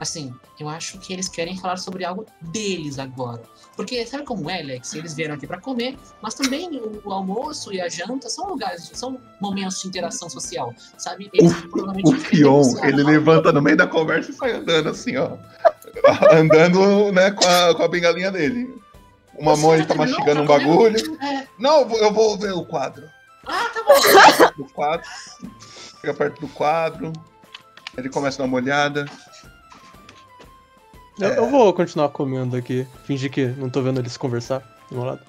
Assim, 0.00 0.34
eu 0.58 0.66
acho 0.66 0.98
que 0.98 1.12
eles 1.12 1.28
querem 1.28 1.58
falar 1.60 1.76
sobre 1.76 2.04
algo 2.06 2.24
deles 2.40 2.98
agora. 2.98 3.42
Porque 3.76 4.04
sabe 4.06 4.24
como 4.24 4.48
é, 4.48 4.60
Alex? 4.62 4.94
Eles 4.94 5.12
vieram 5.14 5.34
aqui 5.34 5.46
pra 5.46 5.60
comer, 5.60 5.96
mas 6.22 6.32
também 6.34 6.70
o, 6.80 7.02
o 7.04 7.12
almoço 7.12 7.70
e 7.72 7.80
a 7.80 7.88
janta 7.88 8.30
são 8.30 8.48
lugares, 8.48 8.90
são 8.94 9.20
momentos 9.40 9.82
de 9.82 9.88
interação 9.88 10.30
social, 10.30 10.74
sabe? 10.96 11.28
Eles 11.34 11.52
O 12.04 12.12
Fion, 12.16 12.62
ele 12.82 13.02
levanta 13.02 13.52
no 13.52 13.60
meio 13.60 13.76
da 13.76 13.86
conversa 13.86 14.30
e 14.30 14.34
sai 14.34 14.52
andando 14.52 14.88
assim, 14.88 15.16
ó. 15.18 15.36
andando, 16.32 17.12
né, 17.12 17.30
com 17.30 17.44
a, 17.46 17.74
com 17.74 17.82
a 17.82 17.88
bengalinha 17.88 18.30
dele. 18.30 18.74
Uma 19.38 19.56
mão 19.56 19.74
ele 19.74 19.84
tá 19.86 19.94
mastigando 19.94 20.42
um 20.42 20.46
bagulho. 20.46 20.96
É. 21.22 21.46
Não, 21.58 21.80
eu 21.80 21.88
vou- 21.88 21.98
eu 21.98 22.12
vou 22.12 22.38
ver 22.38 22.52
o 22.52 22.64
quadro. 22.64 23.06
Ah, 23.46 23.66
tá 23.72 23.82
bom. 23.82 24.52
Do 24.56 24.64
quadro. 24.72 25.06
Chega 26.00 26.14
perto 26.14 26.40
do 26.40 26.48
quadro. 26.48 27.12
Ele 27.96 28.08
começa 28.08 28.36
a 28.36 28.38
dar 28.40 28.44
uma 28.48 28.56
olhada. 28.58 29.06
Eu, 31.20 31.30
eu 31.30 31.50
vou 31.50 31.72
continuar 31.72 32.08
comendo 32.10 32.56
aqui. 32.56 32.86
Fingir 33.04 33.30
que 33.30 33.46
não 33.46 33.68
tô 33.68 33.82
vendo 33.82 34.00
eles 34.00 34.16
conversar 34.16 34.60
do 34.90 34.96
meu 34.96 35.04
lado. 35.04 35.20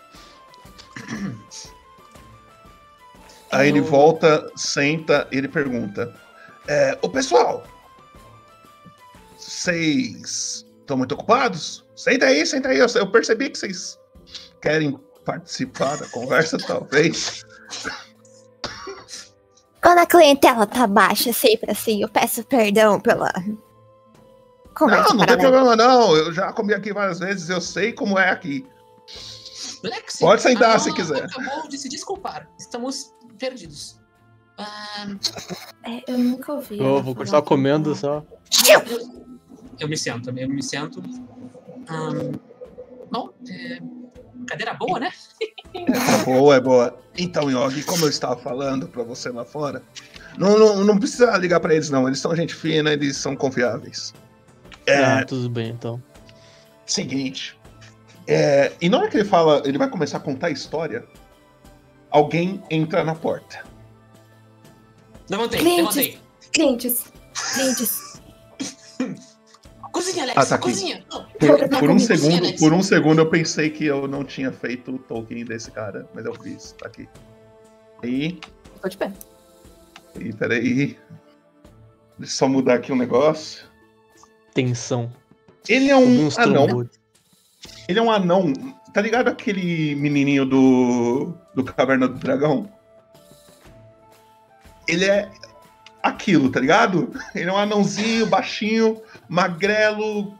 Aí 3.52 3.68
ele 3.68 3.82
volta, 3.82 4.50
senta, 4.56 5.28
ele 5.32 5.48
pergunta: 5.48 6.14
é, 6.68 6.98
Ô 7.02 7.10
pessoal, 7.10 7.64
vocês 9.38 10.66
estão 10.80 10.98
muito 10.98 11.14
ocupados? 11.14 11.86
Senta 11.96 12.28
aí, 12.28 12.46
senta 12.46 12.70
aí. 12.70 12.80
Eu, 12.80 12.88
eu 12.96 13.12
percebi 13.12 13.50
que 13.50 13.58
vocês 13.58 14.00
querem 14.62 14.98
participar 15.26 15.98
da 15.98 16.08
conversa, 16.08 16.58
talvez. 16.66 17.44
Quando 19.82 20.00
a 20.00 20.06
clientela 20.06 20.66
tá 20.66 20.88
baixa, 20.88 21.34
sempre 21.34 21.72
assim, 21.72 22.02
eu 22.02 22.10
peço 22.10 22.44
perdão 22.46 23.00
pela. 23.00 23.34
Conversa 24.76 25.10
Não, 25.10 25.18
não 25.18 25.26
tem 25.26 25.38
problema 25.38 25.76
não. 25.76 26.16
Eu 26.16 26.34
já 26.34 26.52
comi 26.54 26.74
aqui 26.74 26.94
várias 26.94 27.20
vezes, 27.20 27.50
eu 27.50 27.60
sei 27.62 27.92
como 27.94 28.18
é 28.18 28.30
aqui. 28.30 28.66
Lex, 29.84 30.18
Pode 30.20 30.42
sentar 30.42 30.80
se 30.80 30.94
quiser. 30.94 31.24
Acabou 31.26 31.68
de 31.68 31.78
se 31.78 31.90
desculpar. 31.90 32.48
Estamos 32.60 33.12
perdidos. 33.40 34.00
Ah, 34.58 35.08
É, 35.84 36.04
eu 36.12 36.18
nunca 36.20 36.54
ouvi. 36.54 36.78
Eu 36.80 37.02
vou 37.02 37.16
continuar 37.16 37.42
que- 37.42 37.48
comendo 37.48 37.96
só. 37.96 38.24
eu, 38.70 38.82
eu 39.80 39.88
me 39.90 39.98
sento, 39.98 40.30
eu 40.30 40.50
me 40.50 40.62
sento. 40.64 41.02
Bom, 43.12 43.30
é, 43.50 43.80
cadeira 44.48 44.74
boa, 44.76 45.00
né? 45.00 45.12
É 45.74 46.24
boa, 46.26 46.56
é 46.56 46.60
boa. 46.62 46.98
Então, 47.18 47.50
Yogi, 47.50 47.84
como 47.84 48.06
eu 48.06 48.10
estava 48.10 48.38
falando 48.38 48.88
pra 48.88 49.04
você 49.04 49.30
lá 49.30 49.44
fora, 49.44 49.82
não, 50.38 50.58
não, 50.58 50.84
não 50.84 50.98
precisa 50.98 51.36
ligar 51.38 51.60
pra 51.60 51.74
eles, 51.74 51.90
não. 51.90 52.08
Eles 52.08 52.20
são 52.20 52.36
gente 52.36 52.54
fina, 52.54 52.94
eles 52.94 53.18
são 53.18 53.36
confiáveis. 53.36 54.14
É, 54.86 54.98
Ah, 55.04 55.26
tudo 55.26 55.50
bem 55.50 55.70
então. 55.70 56.02
Seguinte. 56.86 57.58
é, 58.28 58.72
e 58.82 58.90
na 58.90 58.98
hora 59.00 59.10
que 59.10 59.18
ele 59.18 59.26
fala, 59.28 59.62
ele 59.66 59.78
vai 59.78 59.90
começar 59.90 60.18
a 60.18 60.20
contar 60.22 60.48
a 60.48 60.52
história, 60.52 61.06
alguém 62.10 62.62
entra 62.70 63.04
na 63.04 63.16
porta. 63.16 63.64
Levantei, 65.30 65.60
Clientes, 65.60 65.96
levantei. 65.96 66.20
clientes, 66.52 67.04
clientes. 67.54 68.22
Cozinha, 69.92 70.24
Alex, 70.24 70.38
Ah, 70.38 70.46
tá 70.46 70.58
cozinha. 70.58 71.04
Por, 71.10 71.70
por 71.70 71.90
um 71.90 71.94
cozinha, 71.94 72.00
segundo, 72.18 72.38
Alex. 72.46 72.60
por 72.60 72.74
um 72.74 72.82
segundo 72.84 73.20
eu 73.20 73.30
pensei 73.30 73.70
que 73.70 73.86
eu 73.86 74.08
não 74.08 74.24
tinha 74.24 74.52
feito 74.52 74.96
o 74.96 75.00
token 75.00 75.44
desse 75.46 75.70
cara, 75.72 76.08
mas 76.14 76.26
eu 76.26 76.34
fiz, 76.36 76.72
tá 76.74 76.88
aqui. 76.88 77.08
Aí, 78.04 78.40
Tô 78.82 78.88
de 78.90 78.98
pé. 78.98 79.12
aí, 80.16 80.34
peraí. 80.34 80.98
Deixa 82.18 82.20
eu 82.20 82.28
só 82.28 82.48
mudar 82.48 82.76
aqui 82.76 82.92
um 82.92 82.96
negócio. 82.96 83.66
Tensão. 84.54 85.12
Ele 85.68 85.90
é 85.90 85.96
um 85.96 86.30
anão. 86.38 86.90
Ele 87.88 88.00
é 88.00 88.02
um 88.02 88.12
anão. 88.12 88.54
Tá 88.94 89.02
ligado 89.02 89.28
aquele 89.30 89.96
menininho 89.96 90.46
do, 90.46 91.34
do 91.56 91.64
Caverna 91.64 92.08
do 92.08 92.16
Dragão? 92.16 92.70
Ele 94.88 95.06
é 95.06 95.30
aquilo, 96.04 96.52
tá 96.52 96.60
ligado? 96.60 97.14
Ele 97.34 97.50
é 97.50 97.54
um 97.54 97.58
anãozinho, 97.58 98.26
baixinho, 98.26 99.02
magrelo, 99.30 100.36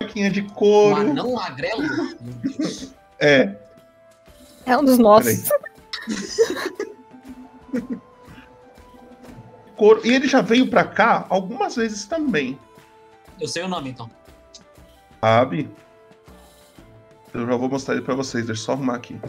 marquinha 0.00 0.30
de 0.30 0.42
Um 0.42 0.48
couro. 0.50 1.00
anão 1.00 1.32
magrelo? 1.32 1.82
É. 3.18 3.54
É 4.66 4.76
um 4.76 4.84
dos 4.84 4.98
nossos. 4.98 5.48
Couro. 9.76 10.00
E 10.04 10.12
ele 10.12 10.28
já 10.28 10.40
veio 10.40 10.68
pra 10.68 10.84
cá 10.84 11.26
algumas 11.28 11.76
vezes 11.76 12.04
também, 12.06 12.58
Eu 13.40 13.48
sei 13.48 13.62
o 13.62 13.68
nome, 13.68 13.90
então. 13.90 14.10
sabe? 15.20 15.70
Eu 17.32 17.46
já 17.46 17.56
vou 17.56 17.68
mostrar 17.68 17.94
ele 17.94 18.04
pra 18.04 18.14
vocês, 18.14 18.46
deixa 18.46 18.60
eu 18.60 18.64
só 18.64 18.72
arrumar 18.72 18.96
aqui. 18.96 19.20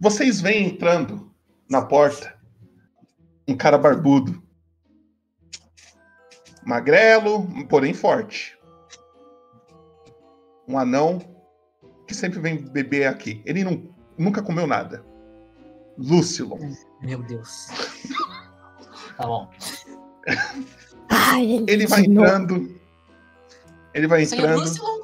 Vocês 0.00 0.40
vêm 0.40 0.68
entrando 0.68 1.34
na 1.68 1.82
porta 1.82 2.38
um 3.48 3.56
cara 3.56 3.76
barbudo. 3.76 4.40
Magrelo, 6.64 7.48
porém 7.66 7.92
forte. 7.92 8.56
Um 10.68 10.78
anão 10.78 11.18
que 12.06 12.14
sempre 12.14 12.38
vem 12.38 12.56
beber 12.56 13.06
aqui. 13.06 13.42
Ele 13.44 13.64
não, 13.64 13.92
nunca 14.16 14.42
comeu 14.42 14.66
nada. 14.66 15.04
Lucilon. 15.98 16.58
Meu 17.02 17.22
Deus. 17.22 17.68
Tá 19.16 19.26
bom. 19.26 19.50
Ai, 21.08 21.44
ele, 21.44 21.64
Ele 21.72 21.86
vai 21.86 22.00
entrando. 22.00 22.80
Ele 23.92 24.06
vai 24.06 24.24
Senhor 24.24 24.44
entrando. 24.44 24.60
Lucilon, 24.60 25.00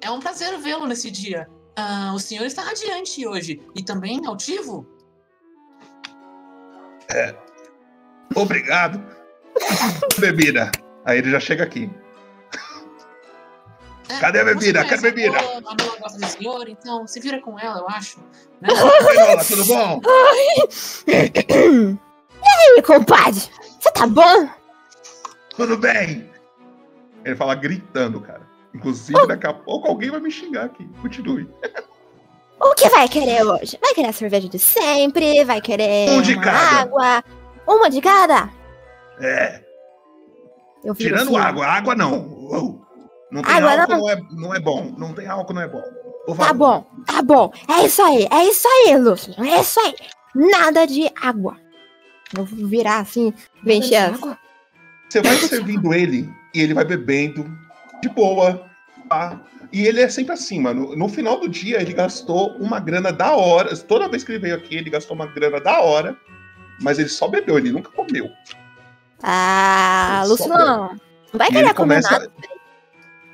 é 0.00 0.10
um 0.10 0.20
prazer 0.20 0.56
vê-lo 0.58 0.86
nesse 0.86 1.10
dia. 1.10 1.48
Ah, 1.74 2.12
o 2.14 2.18
senhor 2.18 2.46
está 2.46 2.62
radiante 2.62 3.26
hoje. 3.26 3.60
E 3.74 3.82
também 3.82 4.24
altivo? 4.24 4.86
É. 7.10 7.34
Obrigado. 8.34 9.04
Bebida. 10.18 10.70
Aí 11.04 11.18
ele 11.18 11.30
já 11.30 11.40
chega 11.40 11.64
aqui. 11.64 11.90
É, 14.08 14.18
Cadê 14.20 14.40
a 14.40 14.44
bebida? 14.44 14.84
Cadê 14.84 15.08
a 15.08 15.12
bebida? 15.12 15.38
A 15.38 15.42
Nola, 15.42 15.62
a 15.66 15.74
Nola 15.84 15.98
gosta 16.00 16.18
do 16.18 16.26
senhor, 16.26 16.68
então 16.68 17.06
se 17.06 17.20
vira 17.20 17.40
com 17.40 17.58
ela, 17.58 17.80
eu 17.80 17.88
acho. 17.88 18.18
Né? 18.60 18.68
Oi, 18.70 19.14
Nola, 19.16 19.44
tudo 19.44 19.64
bom? 19.64 20.00
E 22.48 22.76
aí, 22.76 22.82
compadre? 22.82 23.40
Você 23.80 23.90
tá 23.92 24.06
bom? 24.06 24.48
Tudo 25.56 25.76
bem. 25.76 26.30
Ele 27.24 27.34
fala 27.34 27.56
gritando, 27.56 28.20
cara. 28.20 28.42
Inclusive, 28.72 29.26
daqui 29.26 29.46
a 29.48 29.52
pouco 29.52 29.88
alguém 29.88 30.10
vai 30.10 30.20
me 30.20 30.30
xingar 30.30 30.66
aqui. 30.66 30.88
Continue. 31.02 31.48
O 32.60 32.72
que 32.74 32.88
vai 32.88 33.08
querer 33.08 33.42
hoje? 33.44 33.76
Vai 33.82 33.94
querer 33.94 34.08
a 34.08 34.12
cerveja 34.12 34.48
de 34.48 34.60
sempre? 34.60 35.44
Vai 35.44 35.60
querer 35.60 36.10
Um 36.10 36.22
de 36.22 36.34
uma 36.34 36.42
cada. 36.44 36.80
água? 36.82 37.24
Uma 37.66 37.90
de 37.90 38.00
cada? 38.00 38.48
É. 39.20 39.60
Tirando 40.96 41.30
assim, 41.30 41.36
água. 41.36 41.66
Água 41.66 41.94
não. 41.96 42.26
Uou. 42.28 42.85
Não 43.36 43.42
tem 43.42 43.54
Água 43.54 43.70
álcool, 43.72 43.92
não? 43.92 43.98
não 43.98 44.10
é, 44.10 44.22
não 44.32 44.54
é 44.54 44.60
bom. 44.60 44.94
Não 44.96 45.12
tem 45.12 45.26
álcool, 45.26 45.52
não 45.52 45.60
é 45.60 45.68
bom. 45.68 45.82
Por 46.24 46.38
Tá 46.38 46.54
bom, 46.54 46.86
tá 47.06 47.22
bom. 47.22 47.52
É 47.68 47.84
isso 47.84 48.02
aí, 48.02 48.26
é 48.30 48.44
isso 48.44 48.66
aí, 48.66 48.96
Lúcio. 48.96 49.34
É 49.44 49.60
isso 49.60 49.78
aí. 49.78 49.94
Nada 50.34 50.86
de 50.86 51.10
água. 51.20 51.58
Eu 52.36 52.46
vou 52.46 52.66
virar 52.66 53.00
assim, 53.00 53.34
encher. 53.66 54.14
água? 54.14 54.38
Você 55.08 55.20
vai 55.20 55.36
servindo 55.36 55.92
ele 55.92 56.28
e 56.54 56.62
ele 56.62 56.72
vai 56.72 56.84
bebendo 56.84 57.46
de 58.02 58.08
boa. 58.08 58.66
Tá? 59.06 59.38
E 59.70 59.86
ele 59.86 60.00
é 60.00 60.08
sempre 60.08 60.32
assim, 60.32 60.58
mano. 60.58 60.96
No 60.96 61.08
final 61.10 61.38
do 61.38 61.48
dia, 61.48 61.82
ele 61.82 61.92
gastou 61.92 62.56
uma 62.56 62.80
grana 62.80 63.12
da 63.12 63.36
hora. 63.36 63.76
Toda 63.76 64.08
vez 64.08 64.24
que 64.24 64.32
ele 64.32 64.38
veio 64.38 64.56
aqui, 64.56 64.76
ele 64.76 64.88
gastou 64.88 65.14
uma 65.14 65.26
grana 65.26 65.60
da 65.60 65.80
hora. 65.80 66.16
Mas 66.80 66.98
ele 66.98 67.10
só 67.10 67.28
bebeu, 67.28 67.58
ele 67.58 67.70
nunca 67.70 67.90
comeu. 67.90 68.30
Ah, 69.22 70.24
Lúcio, 70.26 70.48
não. 70.48 70.98
Vai 71.32 71.48
querer 71.48 71.74
comer 71.74 71.74
começa. 71.74 72.10
nada. 72.10 72.32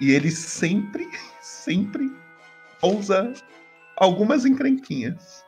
E 0.02 0.10
ele 0.10 0.32
sempre, 0.32 1.08
sempre 1.40 2.12
usa 2.82 3.32
algumas 3.96 4.44
encrenquinhas. 4.44 5.44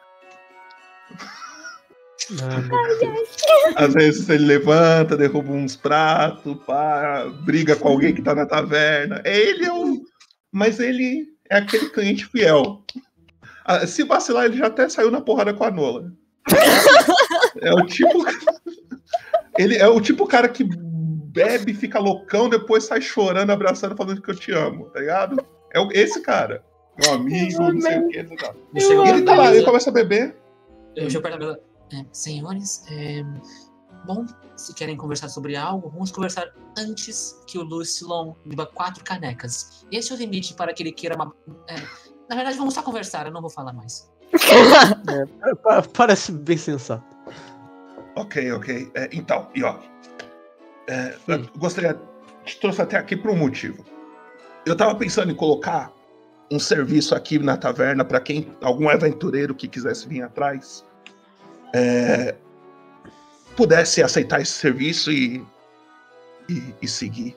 Às 3.74 3.94
vezes 3.94 4.28
ele 4.28 4.44
levanta, 4.44 5.16
derruba 5.16 5.50
uns 5.50 5.74
pratos, 5.74 6.56
pá, 6.64 7.26
briga 7.42 7.74
com 7.74 7.88
alguém 7.88 8.14
que 8.14 8.22
tá 8.22 8.32
na 8.32 8.46
taverna. 8.46 9.20
Ele 9.24 9.64
é 9.64 9.72
o. 9.72 10.04
Mas 10.52 10.78
ele 10.78 11.26
é 11.50 11.56
aquele 11.56 11.90
cliente 11.90 12.24
fiel. 12.26 12.84
Ah, 13.64 13.84
Se 13.88 14.04
vacilar, 14.04 14.44
ele 14.44 14.58
já 14.58 14.68
até 14.68 14.88
saiu 14.88 15.10
na 15.10 15.20
porrada 15.20 15.52
com 15.52 15.64
a 15.64 15.70
Nola. 15.72 16.12
É 17.60 17.74
o 17.74 17.84
tipo. 17.86 18.22
Ele 19.56 19.76
é 19.76 19.86
o 19.86 20.00
tipo 20.00 20.26
cara 20.26 20.48
que 20.48 20.64
bebe, 21.34 21.74
fica 21.74 21.98
loucão, 21.98 22.48
depois 22.48 22.84
sai 22.84 23.00
chorando, 23.00 23.50
abraçando, 23.50 23.96
falando 23.96 24.22
que 24.22 24.30
eu 24.30 24.34
te 24.36 24.52
amo, 24.52 24.86
tá 24.90 25.00
ligado? 25.00 25.44
É 25.74 25.80
esse 26.00 26.20
cara. 26.22 26.64
Meu 27.02 27.14
amigo, 27.14 27.60
não 27.72 27.80
sei 27.80 27.98
o 27.98 28.08
que. 28.08 28.24
Tá. 28.36 28.54
Eu 28.74 29.04
E 29.04 29.08
ele 29.08 29.22
tá 29.22 29.34
lá, 29.34 29.52
ele 29.54 29.64
começa 29.64 29.90
a 29.90 29.92
beber. 29.92 30.36
Eu 30.94 31.10
chego 31.10 31.22
perto 31.24 31.38
da 31.40 31.46
mesa. 31.46 31.60
É, 31.92 32.04
senhores, 32.12 32.84
é, 32.90 33.22
bom, 34.06 34.24
se 34.56 34.72
querem 34.74 34.96
conversar 34.96 35.28
sobre 35.28 35.56
algo, 35.56 35.90
vamos 35.90 36.10
conversar 36.12 36.46
antes 36.78 37.38
que 37.46 37.58
o 37.58 37.62
Lucilon 37.62 38.34
beba 38.46 38.64
quatro 38.66 39.02
canecas. 39.04 39.84
Esse 39.90 40.12
é 40.12 40.14
o 40.14 40.18
limite 40.18 40.54
para 40.54 40.72
que 40.72 40.82
ele 40.82 40.92
queira 40.92 41.16
uma. 41.16 41.32
é, 41.68 41.74
na 42.28 42.36
verdade, 42.36 42.56
vamos 42.56 42.74
só 42.74 42.82
conversar, 42.82 43.26
eu 43.26 43.32
não 43.32 43.40
vou 43.40 43.50
falar 43.50 43.72
mais. 43.72 44.08
É, 45.46 45.54
pa- 45.56 45.82
parece 45.82 46.32
bem 46.32 46.56
sensato. 46.56 47.04
Ok, 48.16 48.52
ok. 48.52 48.90
É, 48.94 49.08
então, 49.12 49.48
e 49.54 49.62
ó. 49.62 49.78
É, 50.86 51.16
eu 51.28 51.46
gostaria. 51.58 51.98
Te 52.44 52.58
trouxe 52.60 52.82
até 52.82 52.96
aqui 52.98 53.16
por 53.16 53.30
um 53.30 53.36
motivo. 53.36 53.84
Eu 54.66 54.76
tava 54.76 54.94
pensando 54.94 55.30
em 55.32 55.34
colocar 55.34 55.90
um 56.50 56.58
serviço 56.58 57.14
aqui 57.14 57.38
na 57.38 57.56
taverna 57.56 58.04
para 58.04 58.20
quem. 58.20 58.54
algum 58.62 58.88
aventureiro 58.88 59.54
que 59.54 59.66
quisesse 59.68 60.06
vir 60.08 60.22
atrás. 60.22 60.84
é, 61.74 62.34
pudesse 63.56 64.02
aceitar 64.02 64.40
esse 64.40 64.52
serviço 64.52 65.10
e. 65.10 65.44
e, 66.48 66.74
e 66.82 66.88
seguir. 66.88 67.34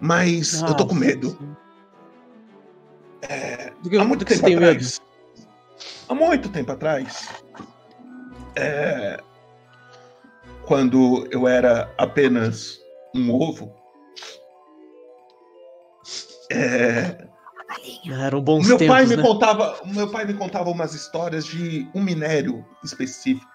Mas 0.00 0.60
eu 0.62 0.74
tô 0.76 0.86
com 0.86 0.94
Ah, 0.94 0.98
medo. 0.98 1.56
É, 3.22 3.72
Do 3.82 3.90
que- 3.90 3.96
há 3.96 4.04
muito 4.04 4.24
tempo 4.24 4.44
tem 4.44 4.54
atrás. 4.56 5.00
Há 6.08 6.14
muito 6.14 6.48
tempo 6.50 6.70
atrás. 6.72 7.28
é, 8.54 9.20
quando 10.66 11.26
eu 11.30 11.46
era 11.46 11.92
apenas 11.96 12.80
um 13.14 13.32
ovo. 13.32 13.72
é, 16.50 17.26
Eram 18.10 18.42
bons 18.42 18.66
meu 18.66 18.76
tempos, 18.76 18.94
pai 18.94 19.06
me 19.06 19.16
né? 19.16 19.22
contava, 19.22 19.80
meu 19.86 20.10
pai 20.10 20.24
me 20.24 20.34
contava 20.34 20.68
umas 20.70 20.92
histórias 20.92 21.46
de 21.46 21.88
um 21.94 22.02
minério 22.02 22.64
específico. 22.84 23.46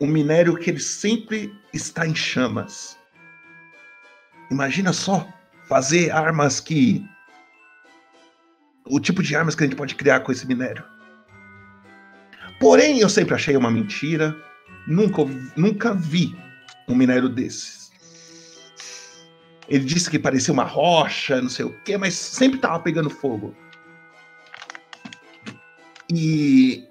Um 0.00 0.06
minério 0.06 0.56
que 0.56 0.70
ele 0.70 0.78
sempre 0.78 1.52
está 1.72 2.06
em 2.06 2.14
chamas. 2.14 2.96
Imagina 4.50 4.92
só 4.92 5.26
fazer 5.68 6.10
armas 6.10 6.60
que 6.60 7.04
o 8.86 9.00
tipo 9.00 9.22
de 9.22 9.34
armas 9.34 9.54
que 9.54 9.64
a 9.64 9.66
gente 9.66 9.76
pode 9.76 9.94
criar 9.94 10.20
com 10.20 10.32
esse 10.32 10.46
minério. 10.46 10.84
Porém, 12.60 13.00
eu 13.00 13.08
sempre 13.08 13.34
achei 13.34 13.56
uma 13.56 13.70
mentira. 13.70 14.34
Nunca, 14.88 15.22
nunca 15.54 15.92
vi 15.92 16.34
um 16.88 16.94
minério 16.94 17.28
desses. 17.28 17.92
Ele 19.68 19.84
disse 19.84 20.10
que 20.10 20.18
parecia 20.18 20.52
uma 20.52 20.64
rocha, 20.64 21.42
não 21.42 21.50
sei 21.50 21.66
o 21.66 21.82
quê, 21.82 21.98
mas 21.98 22.14
sempre 22.14 22.58
tava 22.58 22.80
pegando 22.80 23.10
fogo. 23.10 23.54
E 26.10 26.88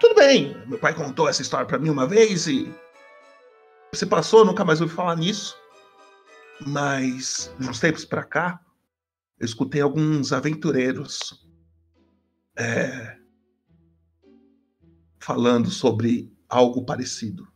tudo 0.00 0.14
bem, 0.14 0.56
meu 0.66 0.78
pai 0.78 0.94
contou 0.94 1.28
essa 1.28 1.42
história 1.42 1.66
pra 1.66 1.78
mim 1.78 1.90
uma 1.90 2.06
vez 2.06 2.46
e 2.46 2.74
você 3.92 4.06
passou, 4.06 4.42
nunca 4.42 4.64
mais 4.64 4.80
ouvi 4.80 4.94
falar 4.94 5.16
nisso. 5.16 5.54
Mas 6.66 7.54
de 7.58 7.68
uns 7.68 7.80
tempos 7.80 8.06
pra 8.06 8.24
cá, 8.24 8.58
eu 9.38 9.44
escutei 9.44 9.82
alguns 9.82 10.32
aventureiros 10.32 11.46
é, 12.56 13.18
falando 15.18 15.70
sobre 15.70 16.33
algo 16.54 16.84
parecido. 16.84 17.48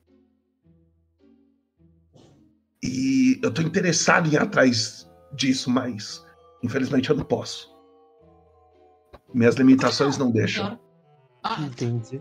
E 2.82 3.38
eu 3.42 3.52
tô 3.52 3.62
interessado 3.62 4.28
em 4.28 4.32
ir 4.32 4.38
atrás 4.38 5.08
disso, 5.32 5.70
mas 5.70 6.26
infelizmente 6.62 7.08
eu 7.08 7.16
não 7.16 7.24
posso. 7.24 7.72
Minhas 9.32 9.54
limitações 9.54 10.18
não 10.18 10.30
deixam. 10.30 10.78
Entendi. 11.60 12.20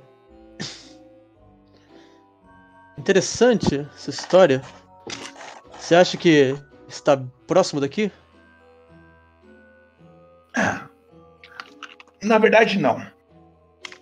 Interessante 2.98 3.88
essa 3.96 4.10
história. 4.12 4.62
Você 5.80 5.96
acha 5.96 6.16
que 6.18 6.56
está 6.88 7.18
próximo 7.48 7.82
daqui? 7.82 8.12
Na 12.22 12.38
verdade, 12.38 12.78
não. 12.78 13.00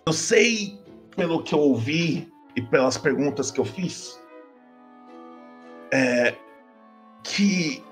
Eu 0.06 0.14
sei, 0.14 0.80
pelo 1.16 1.44
que 1.44 1.54
eu 1.54 1.60
ouvi 1.60 2.32
e 2.56 2.62
pelas 2.62 2.98
perguntas 2.98 3.52
que 3.52 3.60
eu 3.60 3.66
fiz, 3.66 4.20
é, 5.92 6.36
que 7.24 7.84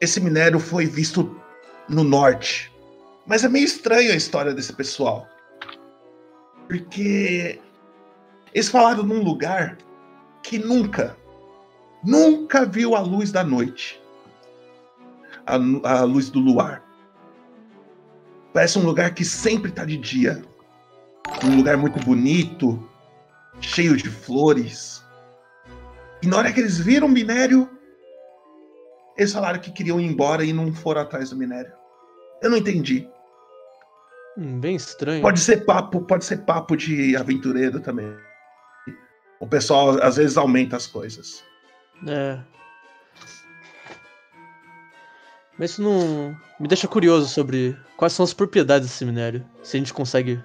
esse 0.00 0.20
minério 0.20 0.58
foi 0.58 0.86
visto 0.86 1.40
no 1.88 2.04
norte. 2.04 2.72
Mas 3.26 3.44
é 3.44 3.48
meio 3.48 3.64
estranho 3.64 4.12
a 4.12 4.16
história 4.16 4.52
desse 4.52 4.72
pessoal. 4.72 5.26
Porque 6.66 7.60
eles 8.54 8.68
falaram 8.68 9.02
num 9.02 9.22
lugar 9.22 9.78
que 10.42 10.58
nunca, 10.58 11.16
nunca 12.04 12.64
viu 12.64 12.94
a 12.94 13.00
luz 13.00 13.30
da 13.32 13.44
noite. 13.44 14.00
A, 15.46 15.54
a 15.54 16.02
luz 16.02 16.30
do 16.30 16.38
luar. 16.38 16.82
Parece 18.52 18.78
um 18.78 18.82
lugar 18.82 19.14
que 19.14 19.24
sempre 19.24 19.70
tá 19.70 19.84
de 19.84 19.96
dia. 19.96 20.42
Um 21.44 21.56
lugar 21.56 21.76
muito 21.76 21.98
bonito, 22.00 22.82
cheio 23.60 23.96
de 23.96 24.08
flores. 24.08 25.04
E 26.22 26.26
na 26.26 26.38
hora 26.38 26.52
que 26.52 26.60
eles 26.60 26.78
viram 26.78 27.06
o 27.06 27.10
minério, 27.10 27.68
eles 29.16 29.32
falaram 29.32 29.58
que 29.58 29.70
queriam 29.72 30.00
ir 30.00 30.06
embora 30.06 30.44
e 30.44 30.52
não 30.52 30.72
foram 30.72 31.02
atrás 31.02 31.30
do 31.30 31.36
minério. 31.36 31.72
Eu 32.42 32.50
não 32.50 32.56
entendi. 32.56 33.08
Hum, 34.36 34.60
bem 34.60 34.76
estranho. 34.76 35.22
Pode 35.22 35.40
ser 35.40 35.64
papo, 35.64 36.00
pode 36.02 36.24
ser 36.24 36.38
papo 36.38 36.76
de 36.76 37.16
aventureiro 37.16 37.80
também. 37.80 38.14
O 39.38 39.46
pessoal 39.46 40.02
às 40.02 40.16
vezes 40.16 40.36
aumenta 40.36 40.76
as 40.76 40.86
coisas. 40.86 41.42
É. 42.06 42.38
Mas 45.58 45.72
isso 45.72 45.82
não 45.82 46.34
me 46.58 46.66
deixa 46.68 46.88
curioso 46.88 47.28
sobre 47.28 47.76
quais 47.96 48.14
são 48.14 48.24
as 48.24 48.32
propriedades 48.32 48.88
desse 48.88 49.04
minério. 49.04 49.44
Se 49.62 49.76
a 49.76 49.80
gente 49.80 49.92
consegue 49.92 50.42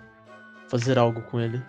fazer 0.67 0.97
algo 0.97 1.21
com 1.23 1.39
ele. 1.39 1.63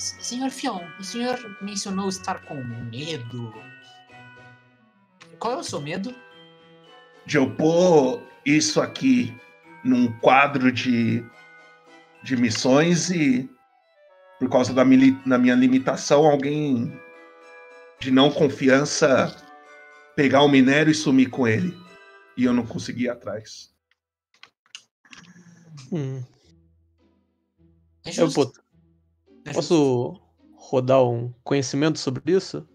Senhor 0.00 0.50
Fion, 0.50 0.80
o 0.98 1.04
senhor 1.04 1.38
mencionou 1.60 2.08
estar 2.08 2.40
com 2.46 2.54
medo. 2.90 3.52
Qual 5.38 5.54
é 5.54 5.56
o 5.58 5.62
seu 5.62 5.80
medo? 5.80 6.14
De 7.26 7.36
eu 7.36 7.54
pôr 7.54 8.22
isso 8.46 8.80
aqui 8.80 9.38
num 9.84 10.10
quadro 10.20 10.72
de, 10.72 11.22
de 12.22 12.34
missões 12.34 13.10
e 13.10 13.48
por 14.38 14.48
causa 14.48 14.72
da, 14.72 14.86
mili- 14.86 15.20
da 15.26 15.36
minha 15.36 15.54
limitação, 15.54 16.26
alguém 16.26 16.98
de 17.98 18.10
não 18.10 18.30
confiança 18.30 19.36
pegar 20.16 20.40
o 20.42 20.48
minério 20.48 20.90
e 20.90 20.94
sumir 20.94 21.28
com 21.28 21.46
ele. 21.46 21.78
E 22.38 22.44
eu 22.44 22.54
não 22.54 22.66
consegui 22.66 23.04
ir 23.04 23.10
atrás. 23.10 23.70
Hum. 25.92 26.24
É 28.06 28.10
Eu 28.10 28.30
justo. 28.30 28.59
Posso 29.54 30.20
rodar 30.54 31.02
um 31.02 31.32
conhecimento 31.42 31.98
sobre 31.98 32.32
isso? 32.32 32.66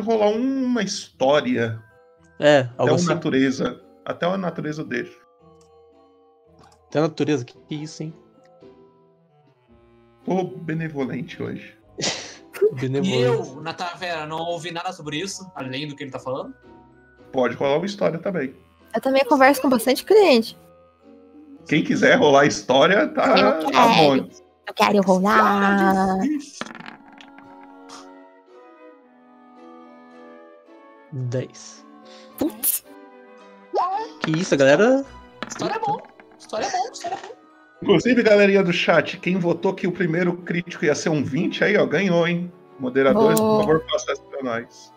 rolar 0.00 0.30
uma 0.30 0.82
história. 0.82 1.82
É, 2.38 2.60
Até 2.60 2.74
algo 2.76 2.92
a 2.92 2.96
assim. 2.96 3.06
natureza. 3.06 3.80
Até 4.04 4.26
a 4.26 4.36
natureza 4.36 4.84
dele. 4.84 5.10
Até 6.88 6.98
a 6.98 7.02
natureza, 7.02 7.44
que 7.44 7.58
que 7.58 7.74
é 7.74 7.78
isso, 7.78 8.02
hein? 8.02 8.14
Tô 10.24 10.44
benevolente 10.44 11.42
hoje. 11.42 11.76
E 13.04 13.20
eu, 13.20 13.60
na 13.62 13.72
taverna, 13.72 14.26
não 14.26 14.38
ouvi 14.38 14.70
nada 14.70 14.92
sobre 14.92 15.18
isso, 15.18 15.50
além 15.54 15.86
do 15.86 15.94
que 15.94 16.02
ele 16.02 16.10
tá 16.10 16.18
falando. 16.18 16.54
Pode 17.30 17.54
rolar 17.54 17.76
uma 17.76 17.86
história 17.86 18.18
também. 18.18 18.54
Eu 18.94 19.00
também 19.00 19.24
converso 19.24 19.62
com 19.62 19.68
bastante 19.68 20.04
cliente. 20.04 20.58
Quem 21.68 21.84
quiser 21.84 22.18
rolar 22.18 22.46
história, 22.46 23.08
tá, 23.08 23.34
quero. 23.34 24.28
Eu 24.66 24.74
quero 24.74 25.00
rolar. 25.02 26.18
10. 31.12 31.86
Putz. 32.38 32.84
Que 34.22 34.32
isso, 34.32 34.54
a 34.54 34.56
galera. 34.56 35.04
História 35.48 35.74
é 35.74 35.78
bom. 35.78 35.98
História 36.38 36.66
é 36.66 36.70
bom, 36.70 36.92
história 36.92 37.14
é 37.14 37.26
bom. 37.26 37.34
Inclusive, 37.82 38.22
galerinha 38.22 38.62
do 38.62 38.72
chat, 38.72 39.18
quem 39.18 39.38
votou 39.38 39.74
que 39.74 39.86
o 39.86 39.92
primeiro 39.92 40.36
crítico 40.38 40.84
ia 40.84 40.94
ser 40.94 41.10
um 41.10 41.22
20, 41.22 41.62
aí, 41.62 41.76
ó, 41.76 41.86
ganhou, 41.86 42.26
hein? 42.26 42.50
Moderadores, 42.78 43.38
Boa. 43.38 43.64
por 43.64 43.66
favor, 43.66 43.86
façam 43.90 44.12
essa 44.12 44.22
pra 44.22 44.42
nós. 44.42 44.92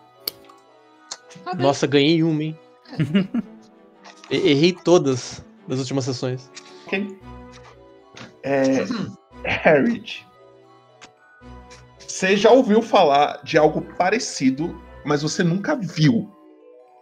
Nossa, 1.58 1.86
ganhei 1.86 2.22
uma, 2.22 2.42
hein? 2.42 2.58
Errei 4.30 4.72
todas 4.72 5.44
das 5.66 5.78
últimas 5.78 6.04
sessões. 6.04 6.50
Ok. 6.86 7.18
É. 8.42 8.84
Harriet. 9.44 10.26
Você 11.98 12.36
já 12.36 12.50
ouviu 12.50 12.82
falar 12.82 13.40
de 13.42 13.56
algo 13.56 13.82
parecido, 13.96 14.80
mas 15.04 15.22
você 15.22 15.42
nunca 15.42 15.76
viu. 15.76 16.30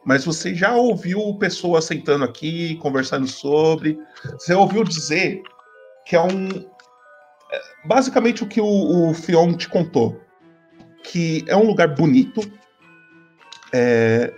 Mas 0.05 0.25
você 0.25 0.55
já 0.55 0.75
ouviu 0.75 1.35
pessoas 1.39 1.85
sentando 1.85 2.25
aqui, 2.25 2.77
conversando 2.77 3.27
sobre. 3.27 3.99
Você 4.39 4.55
ouviu 4.55 4.85
dizer 4.85 5.43
que 6.07 6.15
é 6.15 6.23
um. 6.23 6.49
é, 7.53 7.61
Basicamente 7.85 8.43
o 8.43 8.47
que 8.47 8.61
o, 8.61 9.11
o 9.11 9.15
Fion 9.15 9.55
te 9.55 9.69
contou. 9.69 10.21
Que 11.03 11.45
é 11.49 11.57
um 11.57 11.67
lugar 11.67 11.95
bonito. 11.95 12.41
É, 13.73 14.33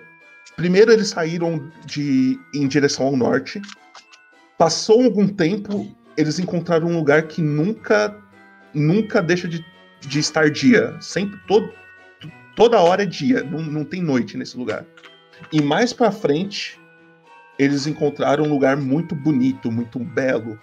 primeiro 0.56 0.92
eles 0.92 1.08
saíram 1.08 1.70
de, 1.84 2.38
em 2.54 2.66
direção 2.66 3.06
ao 3.06 3.16
norte. 3.16 3.60
Passou 4.58 5.04
algum 5.04 5.28
tempo, 5.28 5.86
eles 6.16 6.38
encontraram 6.38 6.88
um 6.88 6.96
lugar 6.96 7.24
que 7.24 7.40
nunca 7.42 8.16
nunca 8.74 9.20
deixa 9.20 9.48
de, 9.48 9.64
de 10.00 10.18
estar 10.18 10.50
dia. 10.50 10.96
Sempre, 11.00 11.38
todo, 11.46 11.72
toda 12.54 12.80
hora 12.80 13.02
é 13.02 13.06
dia, 13.06 13.42
não, 13.42 13.60
não 13.60 13.84
tem 13.84 14.02
noite 14.02 14.36
nesse 14.36 14.56
lugar. 14.56 14.84
E 15.52 15.60
mais 15.60 15.92
pra 15.92 16.12
frente, 16.12 16.78
eles 17.58 17.86
encontraram 17.86 18.44
um 18.44 18.48
lugar 18.48 18.76
muito 18.76 19.14
bonito, 19.14 19.70
muito 19.70 19.98
belo. 19.98 20.58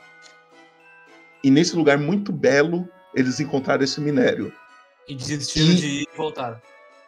E 1.44 1.50
nesse 1.50 1.76
lugar 1.76 1.98
muito 1.98 2.32
belo, 2.32 2.88
eles 3.14 3.40
encontraram 3.40 3.84
esse 3.84 4.00
minério. 4.02 4.54
E 5.08 5.16
desistiram 5.16 5.76
de 5.76 5.88
ir 5.88 6.02
e 6.02 6.18
voltaram. 6.18 6.60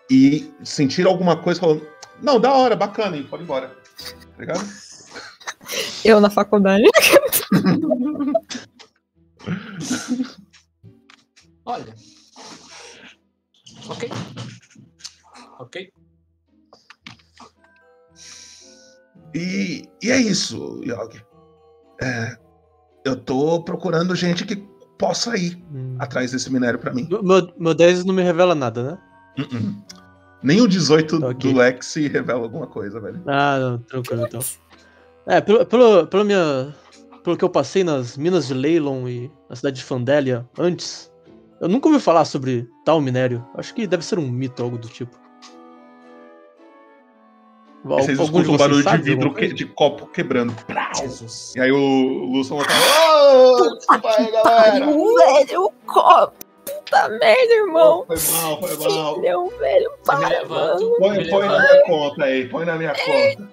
E 0.10 0.52
sentiram 0.64 1.12
alguma 1.12 1.38
coisa 1.38 1.60
falando: 1.60 1.86
Não, 2.22 2.40
da 2.40 2.52
hora, 2.54 2.76
bacana, 2.76 3.18
hein, 3.18 3.28
pode 3.30 3.44
ir 3.44 3.46
embora. 3.46 3.68
Tá 3.68 4.40
ligado? 4.40 4.68
Eu 6.04 6.20
na 6.20 6.30
faculdade. 6.30 6.84
Olha. 11.66 11.96
Ok. 13.88 14.10
Ok. 15.60 15.92
E, 19.34 19.84
e 20.02 20.12
é 20.12 20.18
isso, 20.20 20.82
Yogi. 20.84 21.24
É, 22.02 22.38
eu 23.06 23.16
tô 23.16 23.62
procurando 23.64 24.16
gente 24.16 24.46
que 24.46 24.56
possa 24.98 25.38
ir 25.38 25.62
atrás 26.00 26.32
desse 26.32 26.52
minério 26.52 26.80
pra 26.80 26.94
mim. 26.94 27.08
Meu, 27.10 27.54
meu 27.58 27.74
10 27.74 28.06
não 28.06 28.14
me 28.14 28.24
revela 28.24 28.56
nada, 28.56 28.84
né? 28.84 28.98
Uh-uh. 29.38 29.84
Nem 30.42 30.62
o 30.62 30.68
18 30.68 31.20
do 31.34 31.54
Lex 31.54 31.96
revela 31.96 32.42
alguma 32.42 32.68
coisa, 32.68 33.00
velho. 33.00 33.22
Ah, 33.28 33.60
não, 33.60 33.78
tranquilo 33.80 34.26
então. 34.26 34.40
É, 35.26 35.42
pelo, 35.42 35.66
pelo, 35.66 36.08
pelo, 36.08 36.26
minha, 36.26 36.74
pelo 37.30 37.38
que 37.38 37.46
eu 37.46 37.50
passei 37.50 37.84
nas 37.84 38.18
minas 38.18 38.48
de 38.48 38.56
Leilon 38.56 39.08
e 39.08 39.32
na 39.48 39.56
cidade 39.56 39.78
de 39.78 39.84
Fandélia 39.84 40.50
antes, 40.58 41.12
eu 41.62 41.68
nunca 41.70 41.88
ouvi 41.88 42.00
falar 42.00 42.26
sobre 42.26 42.68
tal 42.84 43.00
minério. 43.00 43.46
Acho 43.56 43.72
que 43.76 43.86
deve 43.86 44.04
ser 44.04 44.18
um 44.18 44.28
mito, 44.28 44.64
algo 44.64 44.80
do 44.80 44.88
tipo. 44.88 45.16
Al- 47.86 48.00
Vocês 48.00 48.20
escutam 48.20 48.54
um 48.54 48.58
barulho 48.58 48.84
de 48.84 48.98
vidro, 48.98 49.32
que- 49.34 49.54
de 49.54 49.66
copo 49.66 50.08
quebrando. 50.08 50.54
Prau! 50.66 50.92
E 51.56 51.62
aí 51.62 51.72
o 51.72 51.78
Lúcio 52.32 52.58
vai 52.58 52.66
falar: 52.66 53.32
Ô, 53.62 53.76
desculpa 53.76 54.10
aí, 54.18 54.32
galera! 54.32 54.86
velho, 54.86 55.64
o 55.66 55.72
copo. 55.86 56.34
Puta 56.66 57.10
merda, 57.10 57.54
irmão. 57.54 58.06
Foi 58.08 58.18
mal, 58.42 58.60
foi 58.62 58.88
mal. 58.96 59.16
Filhão, 59.16 59.50
velho, 59.60 59.92
para, 60.04 60.46
mano. 60.48 60.96
Põe, 60.98 61.30
põe 61.30 61.48
na 61.48 61.60
minha 61.60 61.84
conta 61.86 62.24
aí, 62.26 62.50
põe 62.50 62.66
na 62.66 62.76
minha 62.76 62.94
conta. 62.96 63.50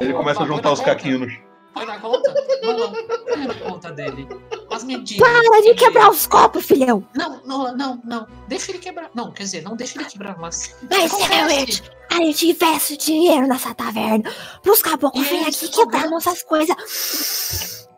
Ele 0.00 0.12
começa 0.14 0.42
a 0.42 0.46
juntar 0.46 0.72
os 0.72 0.80
caquinhos 0.80 1.32
Põe 1.78 1.86
na 1.86 2.00
conta? 2.00 2.34
Não, 2.62 2.78
não. 2.78 2.92
Põe 2.92 3.46
na 3.46 3.54
conta 3.54 3.92
dele. 3.92 4.28
As 4.70 4.84
medidas. 4.84 5.28
Para 5.28 5.62
de 5.62 5.74
quebrar 5.74 6.10
os 6.10 6.26
copos, 6.26 6.64
filhão. 6.64 7.06
Não, 7.14 7.40
não, 7.44 7.76
não, 7.76 8.00
não. 8.04 8.26
Deixa 8.48 8.72
ele 8.72 8.78
quebrar. 8.78 9.10
Não, 9.14 9.30
quer 9.32 9.44
dizer, 9.44 9.62
não 9.62 9.76
deixa 9.76 9.98
ele 9.98 10.08
quebrar, 10.08 10.36
mas. 10.38 10.74
Mas, 10.90 11.12
Acontece. 11.12 11.40
Howard, 11.40 11.82
a 12.10 12.14
gente 12.16 12.48
investe 12.48 12.96
dinheiro 12.96 13.46
nessa 13.46 13.74
taverna 13.74 14.30
pros 14.62 14.82
caboclos 14.82 15.26
virem 15.26 15.46
aqui 15.46 15.68
quebrar 15.68 16.08
nossas 16.10 16.42
coisas. 16.42 17.88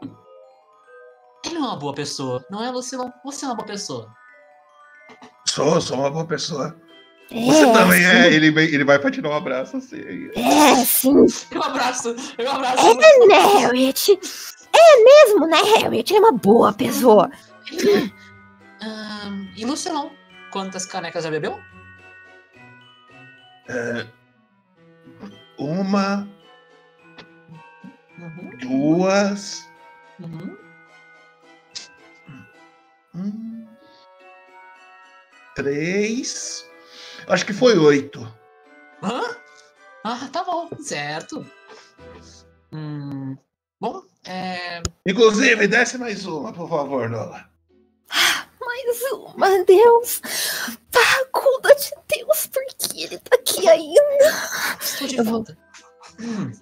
Ele 1.44 1.54
não 1.54 1.64
é 1.64 1.68
uma 1.68 1.76
boa 1.76 1.94
pessoa, 1.94 2.44
não 2.50 2.62
é, 2.62 2.70
Lucilão? 2.70 3.10
Você 3.24 3.44
é 3.44 3.48
uma 3.48 3.54
boa 3.54 3.66
pessoa. 3.66 4.12
Sou, 5.48 5.80
sou 5.80 5.96
uma 5.96 6.10
boa 6.10 6.26
pessoa. 6.26 6.76
É, 7.32 7.44
Você 7.46 7.72
também 7.72 8.04
é. 8.04 8.32
Ele, 8.32 8.46
ele 8.48 8.84
vai 8.84 8.98
pra 8.98 9.10
te 9.10 9.20
dar 9.20 9.30
um 9.30 9.34
abraço 9.34 9.76
assim. 9.76 10.30
É, 10.34 10.84
sim. 10.84 11.14
Eu 11.50 11.62
abraço, 11.62 12.14
eu 12.38 12.50
abraço. 12.50 12.86
É, 12.86 13.26
né, 13.26 13.38
Harriet? 13.60 14.18
É 14.72 15.04
mesmo, 15.04 15.46
né, 15.46 15.58
Harriet? 15.78 16.10
Ele 16.10 16.18
é 16.18 16.28
uma 16.28 16.32
boa 16.32 16.72
pessoa. 16.72 17.30
Ahn, 18.82 19.46
e 19.56 19.64
Lucilão? 19.64 20.10
Quantas 20.50 20.84
canecas 20.86 21.22
já 21.22 21.30
bebeu? 21.30 21.60
É, 23.68 24.04
uma, 25.58 26.28
Uhum. 28.18 28.50
duas, 28.60 29.64
Uhum. 30.18 30.56
hum, 33.14 33.66
três. 35.54 36.68
Acho 37.30 37.46
que 37.46 37.52
foi 37.52 37.78
oito. 37.78 38.20
Hã? 39.02 39.20
Ah, 40.04 40.28
tá 40.32 40.42
bom, 40.44 40.68
certo. 40.80 41.44
Hum, 42.72 43.36
bom, 43.80 44.02
é. 44.26 44.82
Inclusive, 45.06 45.66
desce 45.68 45.98
mais 45.98 46.26
uma, 46.26 46.52
por 46.52 46.68
favor, 46.68 47.08
Nola. 47.08 47.48
Mais 48.60 49.12
uma, 49.12 49.64
Deus. 49.64 50.20
Pacuda 50.92 51.74
de 51.74 51.90
Deus, 52.16 52.46
por 52.46 52.62
que 52.78 53.04
ele 53.04 53.18
tá 53.18 53.36
aqui 53.36 53.68
ainda? 53.68 53.98
Estou 54.80 55.06
de 55.08 55.22
volta. 55.22 55.58
Hum, 56.20 56.52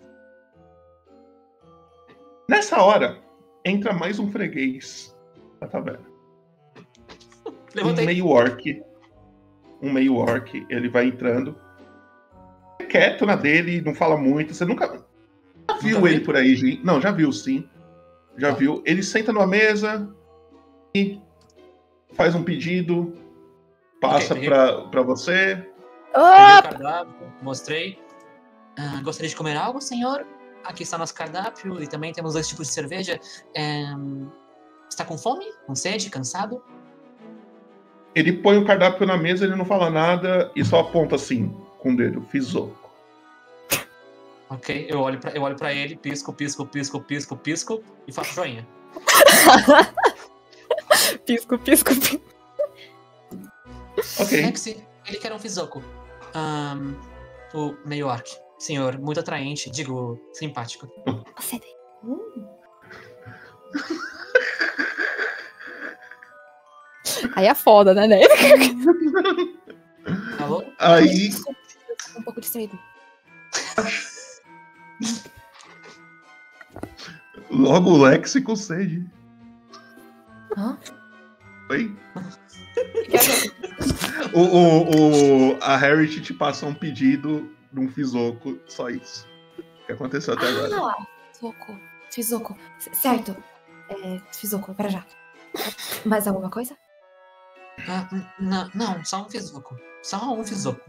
Nessa 2.49 2.81
hora, 2.83 3.23
entra 3.64 3.93
mais 3.93 4.19
um 4.19 4.31
freguês 4.31 5.14
na 5.61 5.69
taverna. 5.69 6.07
Um 7.47 7.53
Levantei. 7.75 8.07
meio 8.07 8.27
orc. 8.27 8.83
Um 9.81 9.93
meio 9.93 10.16
orc, 10.16 10.66
ele 10.68 10.89
vai 10.89 11.07
entrando. 11.07 11.57
Quieto 12.89 13.26
na 13.26 13.37
dele, 13.37 13.81
não 13.81 13.95
fala 13.95 14.16
muito. 14.16 14.55
Você 14.55 14.64
nunca, 14.64 15.05
já 15.68 15.76
viu 15.79 16.03
vi. 16.03 16.11
ele 16.11 16.20
por 16.20 16.37
aí, 16.37 16.57
gente? 16.57 16.85
Não, 16.85 17.01
já 17.01 17.11
viu 17.11 17.33
sim. 17.33 17.68
Já 18.37 18.51
viu. 18.51 18.83
Ele 18.87 19.03
senta 19.03 19.33
numa 19.33 19.47
mesa 19.47 20.09
e 20.95 21.20
faz 22.12 22.35
um 22.35 22.43
pedido. 22.43 23.12
Passa 24.01 24.35
peguei. 24.35 24.49
pra, 24.49 24.83
pra 24.83 25.03
você. 25.03 25.68
cardápio, 26.12 27.33
mostrei. 27.43 27.99
Ah, 28.79 29.01
gostaria 29.03 29.29
de 29.29 29.37
comer 29.37 29.57
algo, 29.57 29.81
senhor? 29.81 30.24
Aqui 30.64 30.85
está 30.85 30.97
nosso 30.97 31.14
cardápio 31.14 31.83
e 31.83 31.87
também 31.87 32.12
temos 32.12 32.35
dois 32.35 32.49
tipos 32.49 32.68
de 32.68 32.72
cerveja. 32.74 33.20
É, 33.55 33.93
Está 34.89 35.05
com 35.05 35.18
fome? 35.18 35.45
Com 35.66 35.74
sede? 35.74 36.11
Cansado? 36.11 36.62
Ele 38.14 38.32
põe 38.32 38.59
o 38.59 38.64
cardápio 38.64 39.06
na 39.06 39.16
mesa, 39.16 39.44
ele 39.44 39.54
não 39.54 39.64
fala 39.64 39.90
nada 39.90 40.50
e 40.56 40.64
só 40.64 40.80
aponta 40.80 41.16
assim, 41.16 41.54
com 41.78 41.92
o 41.92 41.96
dedo. 41.96 42.22
Fizoco. 42.30 42.88
Ok, 44.50 44.86
eu 44.88 45.00
olho 45.00 45.18
pra, 45.18 45.30
eu 45.32 45.42
olho 45.42 45.56
pra 45.56 45.74
ele, 45.74 45.96
pisco, 45.96 46.32
pisco, 46.32 46.64
pisco, 46.64 47.00
pisco, 47.00 47.36
pisco 47.36 47.82
e 48.06 48.12
faço 48.12 48.34
joinha. 48.34 48.66
pisco, 51.26 51.59
pisco, 51.59 51.94
pisco. 51.94 52.20
Ok. 54.18 54.40
Lexi, 54.40 54.82
ele 55.06 55.18
quer 55.18 55.32
um 55.32 55.38
Fizoco. 55.38 55.82
Ahn, 56.34 56.94
o 57.52 57.76
meio 57.84 58.06
orc. 58.06 58.26
Senhor, 58.59 58.98
muito 58.98 59.20
atraente, 59.20 59.70
digo, 59.70 60.18
simpático. 60.32 60.88
Você 61.36 61.59
tem. 61.59 61.76
Aí 67.35 67.47
é 67.47 67.55
foda, 67.55 67.95
né, 67.95 68.07
né? 68.07 68.21
Alô? 70.41 70.64
Aí, 70.79 71.31
Um 72.16 72.23
pouco 72.23 72.41
distraído. 72.41 72.79
logo 77.51 77.91
o 77.91 78.03
Lex 78.03 78.35
com 78.45 78.57
sede. 78.57 79.05
Hã? 80.57 80.79
Oi? 81.71 81.95
o, 84.33 84.41
o, 84.41 85.53
o, 85.53 85.59
a 85.62 85.77
Harriet 85.77 86.21
te 86.23 86.33
passa 86.33 86.66
um 86.66 86.75
pedido 86.75 87.55
de 87.73 87.81
um 87.81 87.89
Fizoco, 87.89 88.59
só 88.66 88.89
isso. 88.89 89.27
O 89.59 89.87
que 89.87 89.93
aconteceu 89.93 90.35
até 90.35 90.49
agora? 90.49 90.77
Ah, 90.77 91.07
Fizoco. 91.33 91.79
Fizoco. 92.11 92.57
Certo. 92.79 93.37
É, 93.91 94.21
Fizoco, 94.33 94.75
para 94.75 94.89
já. 94.89 95.05
Mais 96.05 96.27
alguma 96.27 96.51
coisa? 96.51 96.77
Ah, 97.89 98.09
não, 98.39 98.70
não, 98.74 99.05
só 99.05 99.22
um 99.22 99.30
Fizoco. 99.30 99.76
Só 100.03 100.34
um 100.34 100.45
Fizoco. 100.45 100.80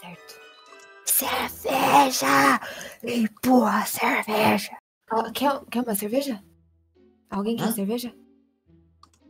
Certo. 0.00 0.34
Cerveja! 1.04 2.60
Empurra 3.04 3.78
a 3.80 3.86
cerveja! 3.86 4.76
Ah, 5.10 5.30
quer, 5.32 5.60
quer 5.70 5.82
uma 5.82 5.94
cerveja? 5.94 6.42
Alguém 7.30 7.56
quer 7.56 7.64
Hã? 7.68 7.72
cerveja? 7.72 8.14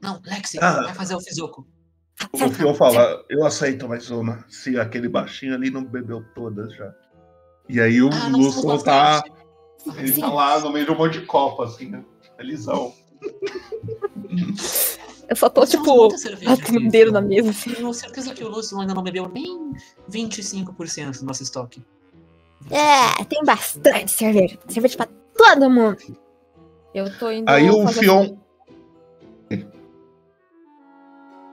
Não, 0.03 0.20
Lexi, 0.24 0.59
Ah. 0.61 0.82
vai 0.82 0.94
fazer 0.94 1.14
o 1.14 1.20
Fizuko. 1.20 1.66
O 2.32 2.49
Fion 2.51 2.74
fala, 2.74 3.24
eu 3.28 3.44
aceito 3.44 3.88
mais 3.88 4.11
uma, 4.11 4.44
se 4.49 4.78
aquele 4.78 5.09
baixinho 5.09 5.55
ali 5.55 5.70
não 5.70 5.84
bebeu 5.84 6.24
todas 6.34 6.72
já. 6.74 6.92
E 7.68 7.80
aí 7.80 8.03
o 8.03 8.09
Ah, 8.12 8.28
nós 8.30 8.57
Lúcio 8.57 8.82
tá. 8.82 9.22
Ele 9.96 10.12
Sim. 10.12 10.20
tá 10.20 10.28
lá 10.32 10.59
no 10.59 10.72
meio 10.72 10.84
de 10.84 10.90
um 10.92 10.96
monte 10.96 11.20
de 11.20 11.26
copo, 11.26 11.62
assim, 11.62 11.88
né? 11.90 12.05
Felizão. 12.36 12.92
Eu 15.28 15.36
só 15.36 15.50
tô, 15.50 15.60
Nós 15.60 15.70
tipo, 15.70 16.08
batendo 16.44 16.88
dedo 16.88 17.12
na 17.12 17.20
mesa, 17.20 17.50
assim. 17.50 17.72
Tenho 17.72 17.92
certeza 17.92 18.34
que 18.34 18.42
o 18.42 18.48
Lúcio 18.48 18.80
ainda 18.80 18.94
não 18.94 19.02
bebeu 19.02 19.28
nem 19.28 19.72
25% 20.10 21.20
do 21.20 21.26
nosso 21.26 21.42
estoque. 21.42 21.82
É, 22.70 23.24
tem 23.24 23.44
bastante 23.44 24.10
cerveja. 24.10 24.58
Cerveja 24.66 24.96
pra 24.96 25.08
todo 25.36 25.70
mundo. 25.70 25.98
Eu 26.94 27.16
tô 27.18 27.30
indo. 27.30 27.48
Aí 27.48 27.70
o 27.70 27.86
Fion. 27.88 28.36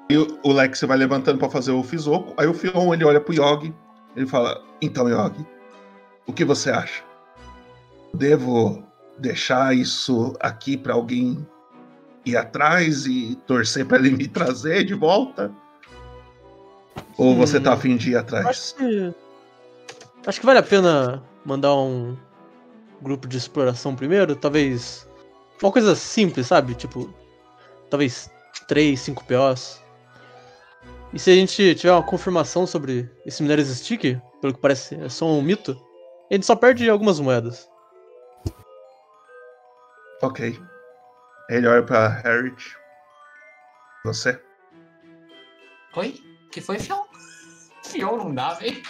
E 0.09 0.17
o 0.17 0.39
o 0.43 0.51
Lex 0.53 0.81
vai 0.81 0.97
levantando 0.97 1.39
pra 1.39 1.49
fazer 1.49 1.71
o 1.71 1.83
Fizoco. 1.83 2.33
Aí 2.37 2.47
o 2.47 2.53
Fion 2.53 2.93
ele 2.93 3.03
olha 3.03 3.19
pro 3.19 3.33
Yogi. 3.33 3.73
Ele 4.15 4.27
fala: 4.27 4.63
Então, 4.81 5.09
Yogi, 5.09 5.45
o 6.25 6.31
que 6.31 6.45
você 6.45 6.69
acha? 6.69 7.03
Devo 8.13 8.83
deixar 9.17 9.75
isso 9.75 10.33
aqui 10.39 10.77
pra 10.77 10.93
alguém 10.93 11.45
ir 12.25 12.37
atrás 12.37 13.05
e 13.05 13.35
torcer 13.47 13.85
pra 13.85 13.97
ele 13.97 14.11
me 14.11 14.27
trazer 14.27 14.83
de 14.83 14.93
volta? 14.93 15.51
Ou 17.17 17.35
você 17.35 17.59
tá 17.59 17.73
afim 17.73 17.95
de 17.95 18.11
ir 18.11 18.17
atrás? 18.17 18.45
Acho 18.45 18.75
que. 18.75 19.13
Acho 20.25 20.39
que 20.39 20.45
vale 20.45 20.59
a 20.59 20.63
pena 20.63 21.23
mandar 21.45 21.75
um 21.75 22.17
grupo 23.01 23.27
de 23.27 23.37
exploração 23.37 23.95
primeiro. 23.95 24.35
Talvez. 24.35 25.07
Uma 25.61 25.71
coisa 25.71 25.95
simples, 25.95 26.47
sabe? 26.47 26.73
Tipo. 26.75 27.13
Talvez 27.89 28.29
3, 28.67 28.99
5 28.99 29.23
POs. 29.25 29.81
E 31.13 31.19
se 31.19 31.31
a 31.31 31.35
gente 31.35 31.75
tiver 31.75 31.93
uma 31.93 32.03
confirmação 32.03 32.67
sobre 32.67 33.09
esse 33.25 33.41
minério 33.41 33.61
existir, 33.61 33.97
que, 33.97 34.19
pelo 34.41 34.53
que 34.53 34.59
parece 34.59 34.95
é 34.95 35.07
só 35.07 35.25
um 35.25 35.41
mito, 35.41 35.79
a 36.29 36.33
gente 36.33 36.45
só 36.45 36.55
perde 36.55 36.89
algumas 36.89 37.19
moedas. 37.19 37.69
Ok. 40.21 40.59
Ele 41.49 41.67
olha 41.67 41.83
pra 41.83 42.07
Harriet. 42.07 42.75
Você? 44.03 44.41
Oi? 45.95 46.25
que 46.55 46.61
foi, 46.61 46.79
Fion? 46.79 47.03
Fion 47.83 48.15
não 48.15 48.33
dá, 48.33 48.53
velho. 48.53 48.81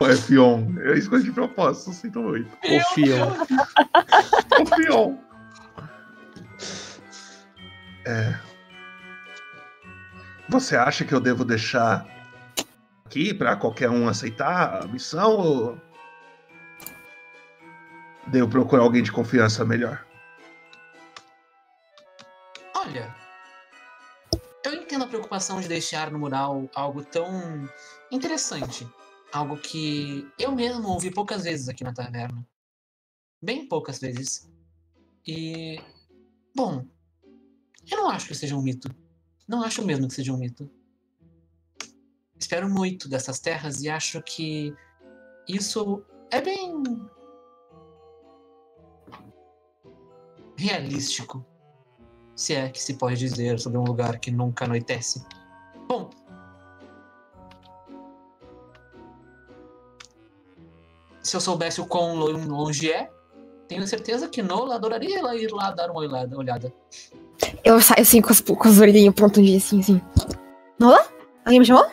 É 0.00 0.16
Fion. 0.16 0.72
Eu 0.78 0.94
escolhi 0.94 1.24
de 1.24 1.32
propósito, 1.32 1.92
sinto 1.92 2.20
muito. 2.20 2.48
Ô, 2.48 2.94
Fion. 2.94 3.28
Ô, 4.60 4.76
Fion. 4.76 5.18
É. 8.06 8.38
Você 10.48 10.76
acha 10.76 11.04
que 11.04 11.12
eu 11.12 11.20
devo 11.20 11.44
deixar 11.44 12.06
aqui 13.04 13.34
pra 13.34 13.56
qualquer 13.56 13.90
um 13.90 14.08
aceitar 14.08 14.84
a 14.84 14.86
missão 14.86 15.32
ou 15.32 15.80
devo 18.28 18.48
procurar 18.48 18.82
alguém 18.82 19.02
de 19.02 19.10
confiança 19.10 19.64
melhor? 19.64 20.04
Preocupação 25.34 25.60
de 25.60 25.66
deixar 25.66 26.12
no 26.12 26.18
mural 26.18 26.68
algo 26.74 27.04
tão 27.04 27.68
interessante. 28.10 28.86
Algo 29.32 29.56
que 29.56 30.28
eu 30.38 30.52
mesmo 30.52 30.88
ouvi 30.88 31.10
poucas 31.10 31.42
vezes 31.42 31.68
aqui 31.68 31.82
na 31.82 31.92
taverna. 31.92 32.46
Bem 33.42 33.66
poucas 33.66 33.98
vezes. 33.98 34.48
E. 35.26 35.80
Bom, 36.54 36.86
eu 37.90 37.96
não 37.96 38.08
acho 38.10 38.28
que 38.28 38.34
seja 38.34 38.56
um 38.56 38.62
mito. 38.62 38.88
Não 39.48 39.62
acho 39.62 39.84
mesmo 39.84 40.06
que 40.06 40.14
seja 40.14 40.32
um 40.32 40.38
mito. 40.38 40.70
Espero 42.38 42.70
muito 42.70 43.08
dessas 43.08 43.40
terras 43.40 43.82
e 43.82 43.88
acho 43.88 44.22
que 44.22 44.72
isso 45.48 46.04
é 46.30 46.40
bem. 46.40 46.82
realístico. 50.56 51.44
Se 52.36 52.54
é 52.54 52.68
que 52.68 52.82
se 52.82 52.94
pode 52.94 53.16
dizer 53.16 53.58
sobre 53.60 53.78
um 53.78 53.84
lugar 53.84 54.18
que 54.18 54.30
nunca 54.30 54.64
anoitece. 54.64 55.24
Bom. 55.86 56.10
Se 61.22 61.36
eu 61.36 61.40
soubesse 61.40 61.80
o 61.80 61.86
quão 61.86 62.16
lo- 62.16 62.32
longe 62.46 62.90
é, 62.92 63.10
tenho 63.66 63.86
certeza 63.86 64.28
que 64.28 64.42
Nola 64.42 64.74
adoraria 64.74 65.18
ela 65.18 65.34
ir 65.36 65.50
lá 65.50 65.70
dar 65.70 65.90
uma 65.90 66.00
olhada. 66.00 66.36
olhada. 66.36 66.72
Eu 67.64 67.80
saio 67.80 68.02
assim 68.02 68.20
com 68.20 68.30
os, 68.30 68.40
com 68.40 68.54
pontudinhos 69.12 69.64
assim, 69.64 69.80
assim. 69.80 70.02
Nola? 70.78 71.06
Alguém 71.44 71.60
me 71.60 71.66
chamou? 71.66 71.86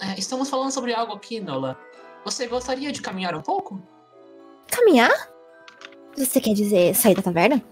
É, 0.00 0.18
estamos 0.18 0.48
falando 0.48 0.70
sobre 0.70 0.94
algo 0.94 1.12
aqui, 1.12 1.40
Nola. 1.40 1.78
Você 2.24 2.46
gostaria 2.46 2.90
de 2.90 3.02
caminhar 3.02 3.34
um 3.34 3.42
pouco? 3.42 3.80
Caminhar? 4.68 5.10
Você 6.16 6.40
quer 6.40 6.54
dizer 6.54 6.94
sair 6.94 7.14
da 7.14 7.22
taverna? 7.22 7.62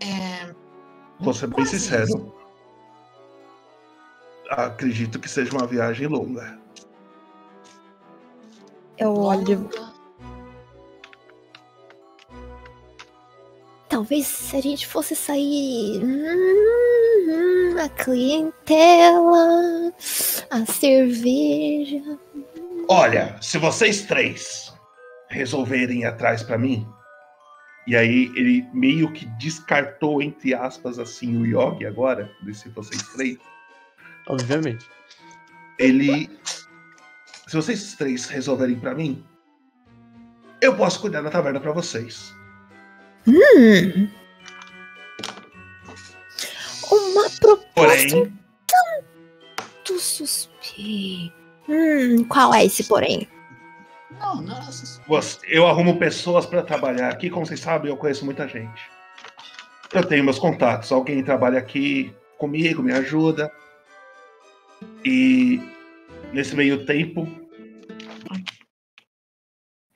É. 0.00 0.54
Vou 1.20 1.32
ser 1.32 1.46
bem 1.48 1.64
sincero. 1.64 2.34
Acredito 4.50 5.18
que 5.18 5.28
seja 5.28 5.52
uma 5.52 5.66
viagem 5.66 6.06
longa. 6.06 6.58
Eu 8.98 9.14
olho. 9.14 9.68
Talvez 13.88 14.26
se 14.26 14.56
a 14.56 14.60
gente 14.60 14.86
fosse 14.86 15.16
sair. 15.16 16.02
Hum, 16.04 17.76
a 17.78 17.88
clientela, 17.88 19.92
a 20.50 20.66
cerveja. 20.66 22.18
Olha, 22.88 23.36
se 23.40 23.58
vocês 23.58 24.06
três 24.06 24.65
resolverem 25.28 26.00
ir 26.00 26.04
atrás 26.04 26.42
pra 26.42 26.58
mim, 26.58 26.86
e 27.86 27.94
aí 27.94 28.32
ele 28.34 28.66
meio 28.72 29.12
que 29.12 29.26
descartou, 29.38 30.20
entre 30.20 30.52
aspas, 30.52 30.98
assim, 30.98 31.36
o 31.36 31.46
Yogi 31.46 31.86
agora, 31.86 32.30
se 32.52 32.68
vocês 32.70 33.02
três. 33.14 33.38
Obviamente. 34.26 34.84
Ele. 35.78 36.28
Se 37.46 37.54
vocês 37.54 37.94
três 37.94 38.26
resolverem 38.26 38.78
pra 38.80 38.92
mim, 38.92 39.24
eu 40.60 40.76
posso 40.76 41.00
cuidar 41.00 41.22
da 41.22 41.30
taverna 41.30 41.60
pra 41.60 41.70
vocês. 41.70 42.34
Hum. 43.28 44.08
Uma 46.90 47.30
proposta 47.40 47.66
Porém, 47.74 48.32
do 49.86 49.98
suspeito. 50.00 51.32
Hum, 51.68 52.24
qual 52.24 52.52
é 52.54 52.64
esse 52.64 52.84
porém? 52.84 53.28
Não, 54.18 54.42
não 54.42 54.56
era 54.56 54.64
você- 55.06 55.46
eu 55.46 55.66
arrumo 55.66 55.98
pessoas 55.98 56.46
pra 56.46 56.62
trabalhar 56.62 57.08
aqui, 57.10 57.30
como 57.30 57.46
vocês 57.46 57.60
sabem, 57.60 57.90
eu 57.90 57.96
conheço 57.96 58.24
muita 58.24 58.48
gente. 58.48 58.82
Eu 59.92 60.04
tenho 60.06 60.24
meus 60.24 60.38
contatos, 60.38 60.90
alguém 60.90 61.22
trabalha 61.22 61.58
aqui 61.58 62.14
comigo, 62.38 62.82
me 62.82 62.92
ajuda. 62.92 63.50
E 65.04 65.60
nesse 66.32 66.54
meio 66.56 66.84
tempo, 66.84 67.26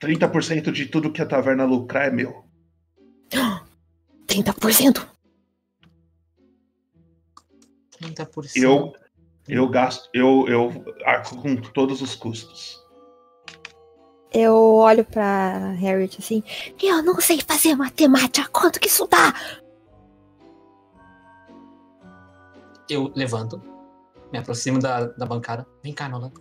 30% 0.00 0.72
de 0.72 0.86
tudo 0.86 1.12
que 1.12 1.20
a 1.20 1.26
taverna 1.26 1.64
lucrar 1.64 2.08
é 2.08 2.10
meu. 2.10 2.44
30%? 4.26 5.06
30%. 8.00 8.56
Eu 8.56 8.92
eu 9.48 9.68
gasto, 9.68 10.08
eu 10.14 10.46
eu 10.48 10.84
arco 11.04 11.36
com 11.42 11.56
todos 11.56 12.00
os 12.00 12.14
custos. 12.14 12.79
Eu 14.32 14.54
olho 14.54 15.04
pra 15.04 15.72
Harriet 15.72 16.16
assim. 16.18 16.42
Eu 16.82 17.02
não 17.02 17.20
sei 17.20 17.40
fazer 17.40 17.74
matemática. 17.74 18.48
Quanto 18.52 18.78
que 18.80 18.88
isso 18.88 19.06
dá? 19.06 19.34
Eu 22.88 23.12
levanto, 23.14 23.62
me 24.32 24.38
aproximo 24.38 24.78
da, 24.78 25.06
da 25.06 25.26
bancada. 25.26 25.66
Vem 25.82 25.92
cá, 25.94 26.08
Nola. 26.08 26.32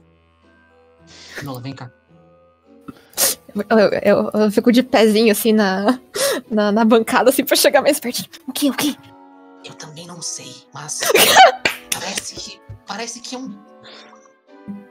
Nola, 1.44 1.62
vem 1.62 1.74
cá. 1.74 1.92
Eu, 3.70 3.90
eu- 4.04 4.32
eu 4.46 4.52
fico 4.52 4.72
de 4.72 4.84
pezinho 4.84 5.32
assim 5.32 5.52
na, 5.54 6.00
na, 6.50 6.72
na 6.72 6.86
bancada, 6.86 7.30
assim, 7.30 7.44
pra 7.44 7.56
chegar 7.56 7.82
mais 7.82 8.00
pertinho. 8.00 8.30
O 8.48 8.52
que? 8.54 8.70
O 8.70 8.74
que? 8.74 8.96
Eu 9.66 9.74
também 9.74 10.08
não 10.08 10.22
sei, 10.22 10.52
mas 10.74 11.02
parece 11.94 12.36
que 12.36 12.62
parece 12.88 13.20
que 13.20 13.36
é 13.36 13.38
um 13.38 13.58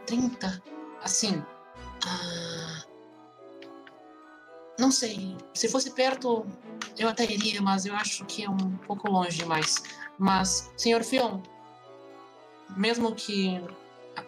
30, 0.06 0.62
assim. 1.02 1.42
Ah, 2.06 2.84
não 4.78 4.90
sei. 4.92 5.36
Se 5.54 5.68
fosse 5.68 5.90
perto, 5.90 6.46
eu 6.96 7.08
até 7.08 7.24
iria, 7.24 7.60
mas 7.60 7.84
eu 7.84 7.94
acho 7.94 8.24
que 8.26 8.44
é 8.44 8.50
um 8.50 8.76
pouco 8.78 9.10
longe 9.10 9.38
demais. 9.38 9.82
Mas, 10.18 10.72
senhor 10.76 11.02
Fion, 11.02 11.40
mesmo 12.76 13.14
que 13.14 13.60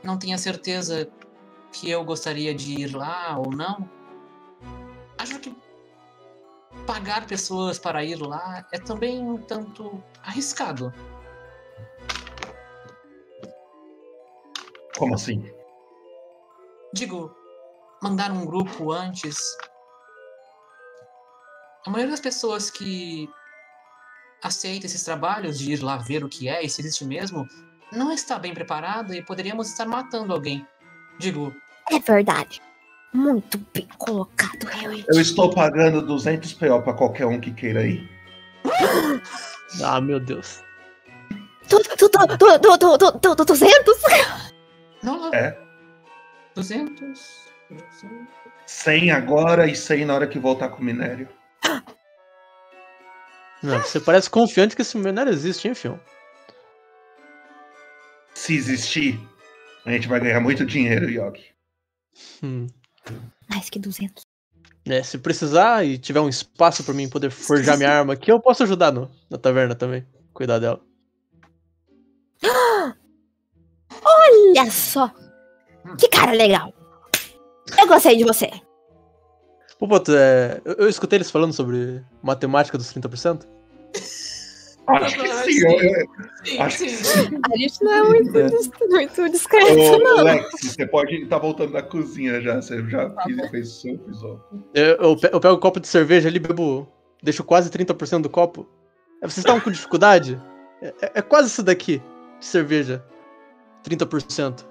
não 0.03 0.19
tenha 0.19 0.37
certeza 0.37 1.11
que 1.73 1.89
eu 1.91 2.05
gostaria 2.05 2.55
de 2.55 2.81
ir 2.81 2.95
lá 2.95 3.39
ou 3.39 3.53
não, 3.53 3.89
acho 5.19 5.39
que 5.39 5.55
pagar 6.87 7.27
pessoas 7.27 7.79
para 7.79 8.05
ir 8.05 8.17
lá 8.17 8.67
é 8.73 8.79
também 8.79 9.23
um 9.23 9.39
tanto 9.39 10.03
arriscado. 10.23 10.93
Como 14.97 15.15
assim? 15.15 15.43
Digo, 16.93 17.35
mandar 18.03 18.31
um 18.31 18.45
grupo 18.45 18.93
antes. 18.93 19.39
A 21.87 21.91
maioria 21.91 22.11
das 22.11 22.21
pessoas 22.21 22.71
que 22.71 23.29
aceita 24.43 24.87
esses 24.87 25.03
trabalhos 25.05 25.59
de 25.59 25.73
ir 25.73 25.83
lá 25.83 25.97
ver 25.97 26.25
o 26.25 26.29
que 26.29 26.49
é 26.49 26.65
e 26.65 26.69
se 26.69 26.81
existe 26.81 27.05
mesmo 27.05 27.47
não 27.93 28.13
está 28.13 28.39
bem 28.39 28.55
preparada 28.55 29.17
e 29.17 29.23
poderíamos 29.23 29.69
estar 29.69 29.87
matando 29.87 30.33
alguém. 30.33 30.67
Digo. 31.19 31.55
É 31.91 31.99
verdade. 31.99 32.63
Muito 33.13 33.59
bem 33.75 33.89
colocado, 33.99 34.65
realmente. 34.65 35.07
Eu 35.09 35.21
estou 35.21 35.53
pagando 35.53 36.01
200 36.07 36.53
PO 36.55 36.83
para 36.83 36.93
qualquer 36.93 37.27
um 37.27 37.41
que 37.41 37.51
queira 37.51 37.85
ir. 37.85 38.09
ah, 39.85 40.01
meu 40.01 40.21
Deus. 40.21 40.63
Tu, 41.69 41.81
tu, 41.97 42.09
tu, 42.09 43.45
200? 43.45 43.97
Não, 45.03 45.19
não. 45.19 45.35
É. 45.35 45.59
200. 46.55 47.50
100 48.67 49.11
agora 49.11 49.67
e 49.67 49.75
100 49.75 50.05
na 50.05 50.15
hora 50.15 50.29
que 50.29 50.39
voltar 50.39 50.69
com 50.71 50.81
o 50.81 50.85
minério. 50.85 51.29
Não, 53.63 53.79
você 53.79 54.01
parece 54.01 54.31
confiante 54.31 54.75
que 54.75 54.83
esse 54.83 54.97
minério 54.97 55.33
existe, 55.33 55.69
hein, 55.69 55.75
Fion? 55.75 55.99
Se 58.35 58.55
existir, 58.55 59.21
a 59.85 59.91
gente 59.91 60.09
vai 60.09 60.19
ganhar 60.21 60.41
muito 60.41 60.65
dinheiro, 60.65 61.11
Yogi. 61.11 61.53
Hum. 62.43 62.67
Mais 63.51 63.69
que 63.69 63.79
200. 63.79 64.23
É, 64.87 65.03
se 65.03 65.19
precisar 65.19 65.85
e 65.85 65.99
tiver 65.99 66.21
um 66.21 66.29
espaço 66.29 66.83
pra 66.83 66.95
mim 66.95 67.09
poder 67.09 67.31
forjar 67.31 67.77
minha 67.77 67.91
arma 67.91 68.15
aqui, 68.15 68.33
eu 68.33 68.41
posso 68.41 68.63
ajudar 68.63 68.91
no, 68.93 69.11
na 69.29 69.37
taverna 69.37 69.75
também. 69.75 70.07
Cuidar 70.33 70.59
dela. 70.59 70.81
Olha 74.03 74.71
só. 74.71 75.13
Que 75.99 76.09
cara 76.09 76.33
legal. 76.33 76.73
Eu 77.81 77.87
gostei 77.89 78.17
de 78.17 78.25
você. 78.25 78.51
Pô, 79.79 79.87
Boto, 79.87 80.13
é, 80.15 80.61
eu, 80.65 80.75
eu 80.75 80.89
escutei 80.89 81.17
eles 81.17 81.31
falando 81.31 81.53
sobre 81.53 82.03
matemática 82.23 82.77
dos 82.77 82.93
30%. 82.93 83.47
Acho 84.87 85.17
que 85.21 85.29
sim. 85.29 85.61
eu- 85.67 85.81
eu- 85.81 86.63
acho 86.63 86.79
que 86.79 86.89
sim. 86.91 87.39
A 87.53 87.57
gente 87.57 87.85
não 87.85 87.93
é 87.93 88.03
muito, 88.03 88.37
É. 88.39 88.49
muito 88.89 89.31
discreto, 89.31 89.73
Ô, 89.81 89.99
não. 89.99 90.25
Lex, 90.25 90.49
você 90.63 90.85
pode 90.87 91.15
estar 91.23 91.39
voltando 91.39 91.73
da 91.73 91.83
cozinha 91.83 92.41
já. 92.41 92.61
Você 92.61 92.83
já 92.91 93.09
fez, 93.25 93.51
fez 93.51 93.69
o 93.69 93.81
seu 93.81 93.95
episódio. 93.95 94.43
Eu, 94.75 94.85
eu 94.97 95.17
eu 95.33 95.41
pego 95.41 95.55
o 95.55 95.59
copo 95.59 95.79
de 95.79 95.87
cerveja 95.87 96.29
ali, 96.29 96.41
bebo. 96.41 96.89
Deixo 97.23 97.45
quase 97.45 97.71
30% 97.71 98.23
do 98.23 98.31
copo. 98.31 98.67
É, 99.23 99.27
Vocês 99.29 99.39
estavam 99.39 99.61
com 99.61 99.71
dificuldade? 99.71 100.41
É, 100.83 100.89
é- 101.03 101.13
é 101.17 101.23
quase 101.23 101.49
isso 101.49 101.63
daqui 101.63 102.03
de 102.41 102.47
cerveja. 102.47 103.05
30%. 103.85 104.67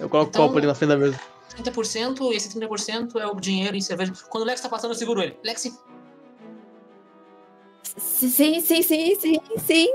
Eu 0.00 0.08
coloco 0.08 0.30
Então- 0.30 0.44
o 0.44 0.46
copo 0.46 0.58
ali 0.58 0.66
na 0.66 0.74
frente 0.74 0.88
da 0.90 0.96
mesa. 0.96 1.20
30% 1.56 2.32
e 2.32 2.36
esse 2.36 2.48
30% 2.58 3.16
é 3.20 3.26
o 3.26 3.34
dinheiro 3.40 3.76
em 3.76 3.80
cerveja. 3.80 4.12
Quando 4.28 4.44
o 4.44 4.46
Lex 4.46 4.60
tá 4.60 4.68
passando, 4.68 4.90
eu 4.92 4.94
seguro 4.96 5.22
ele. 5.22 5.36
Lex, 5.44 5.62
Sim, 7.96 8.60
sim, 8.60 8.82
sim, 8.82 9.14
sim, 9.14 9.40
sim. 9.58 9.88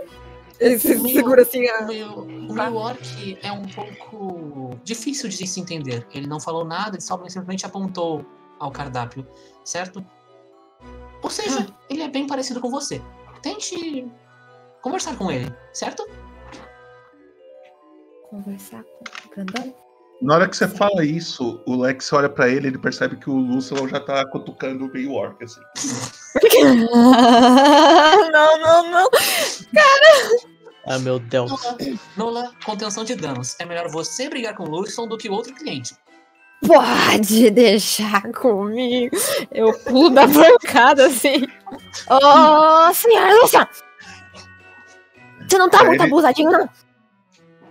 Ele 0.59 0.77
se 0.79 0.95
o 0.95 1.01
meio- 1.03 1.15
segura 1.15 1.41
assim 1.41 1.67
a. 1.67 1.81
O 1.81 1.87
meio, 1.87 2.13
o 2.23 2.53
meio 2.53 2.75
orc 2.75 3.37
é 3.41 3.51
um 3.51 3.67
pouco 3.67 4.71
difícil 4.83 5.29
de 5.29 5.45
se 5.47 5.59
entender. 5.59 6.07
Ele 6.13 6.27
não 6.27 6.39
falou 6.39 6.63
nada, 6.65 6.95
ele 6.95 7.01
só 7.01 7.15
simplesmente 7.27 7.65
apontou 7.65 8.25
ao 8.59 8.71
cardápio, 8.71 9.27
certo? 9.63 10.05
Ou 11.21 11.29
seja, 11.29 11.67
ele 11.89 12.01
é 12.03 12.07
bem 12.07 12.25
parecido 12.27 12.59
com 12.61 12.69
você. 12.69 13.01
Tente 13.41 14.07
conversar 14.81 15.15
com 15.17 15.31
ele, 15.31 15.51
certo? 15.73 16.07
Conversar 18.29 18.83
com 18.83 19.27
o 19.27 19.29
grandão? 19.35 19.75
Na 20.21 20.35
hora 20.35 20.47
que 20.47 20.55
você 20.55 20.67
fala 20.67 21.03
isso, 21.03 21.61
o 21.65 21.75
Lex 21.75 22.13
olha 22.13 22.29
pra 22.29 22.47
ele 22.47 22.67
e 22.67 22.69
ele 22.69 22.77
percebe 22.77 23.15
que 23.15 23.29
o 23.29 23.33
Lúcio 23.35 23.75
já 23.87 23.99
tá 23.99 24.23
cutucando 24.29 24.85
o 24.85 24.91
meio 24.93 25.13
orc, 25.13 25.43
assim. 25.43 25.61
não, 28.31 28.59
não, 28.59 28.91
não. 28.91 29.09
Cara. 29.09 30.51
Ah, 30.87 30.99
meu 30.99 31.19
Deus. 31.19 31.49
Nola, 31.51 31.77
Nola, 32.17 32.51
contenção 32.65 33.03
de 33.03 33.15
danos. 33.15 33.55
É 33.59 33.65
melhor 33.65 33.89
você 33.89 34.29
brigar 34.29 34.55
com 34.55 34.63
o 34.63 34.69
Lurson 34.69 35.07
do 35.07 35.17
que 35.17 35.29
o 35.29 35.33
outro 35.33 35.53
cliente. 35.53 35.95
Pode 36.65 37.49
deixar 37.49 38.21
comigo. 38.31 39.17
Eu 39.51 39.73
pulo 39.79 40.11
da 40.11 40.27
bancada 40.27 41.07
assim. 41.07 41.47
Ô, 42.09 42.93
senhora 42.93 43.41
Luciana! 43.41 43.69
Você 45.47 45.57
não 45.57 45.69
tá 45.69 45.79
Aí 45.81 45.87
muito 45.87 46.01
ele- 46.03 46.11
abusadinho, 46.13 46.51
não? 46.51 46.69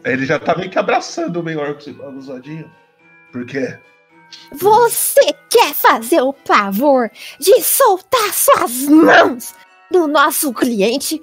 Ele 0.05 0.25
já 0.25 0.39
tá 0.39 0.57
meio 0.57 0.71
que 0.71 0.79
abraçando 0.79 1.41
o 1.41 1.43
meio 1.43 1.61
orc 1.61 1.91
abusadinho. 2.03 2.71
Por 3.33 3.45
quê? 3.47 3.79
Você 4.53 5.35
quer 5.49 5.75
fazer 5.75 6.21
o 6.23 6.35
favor 6.45 7.11
de 7.39 7.61
soltar 7.63 8.33
suas 8.33 8.83
mãos 8.83 9.55
do 9.91 10.07
nosso 10.07 10.53
cliente? 10.55 11.23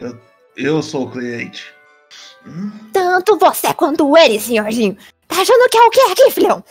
Eu, 0.00 0.20
eu 0.56 0.82
sou 0.82 1.06
o 1.06 1.10
cliente. 1.10 1.72
Tanto 2.92 3.38
você 3.38 3.72
quanto 3.74 4.16
ele, 4.16 4.40
senhorzinho. 4.40 4.96
Tá 5.26 5.40
achando 5.40 5.68
que 5.68 5.76
é 5.76 5.82
o 5.82 5.90
que 5.90 6.00
aqui, 6.00 6.30
filhão? 6.30 6.64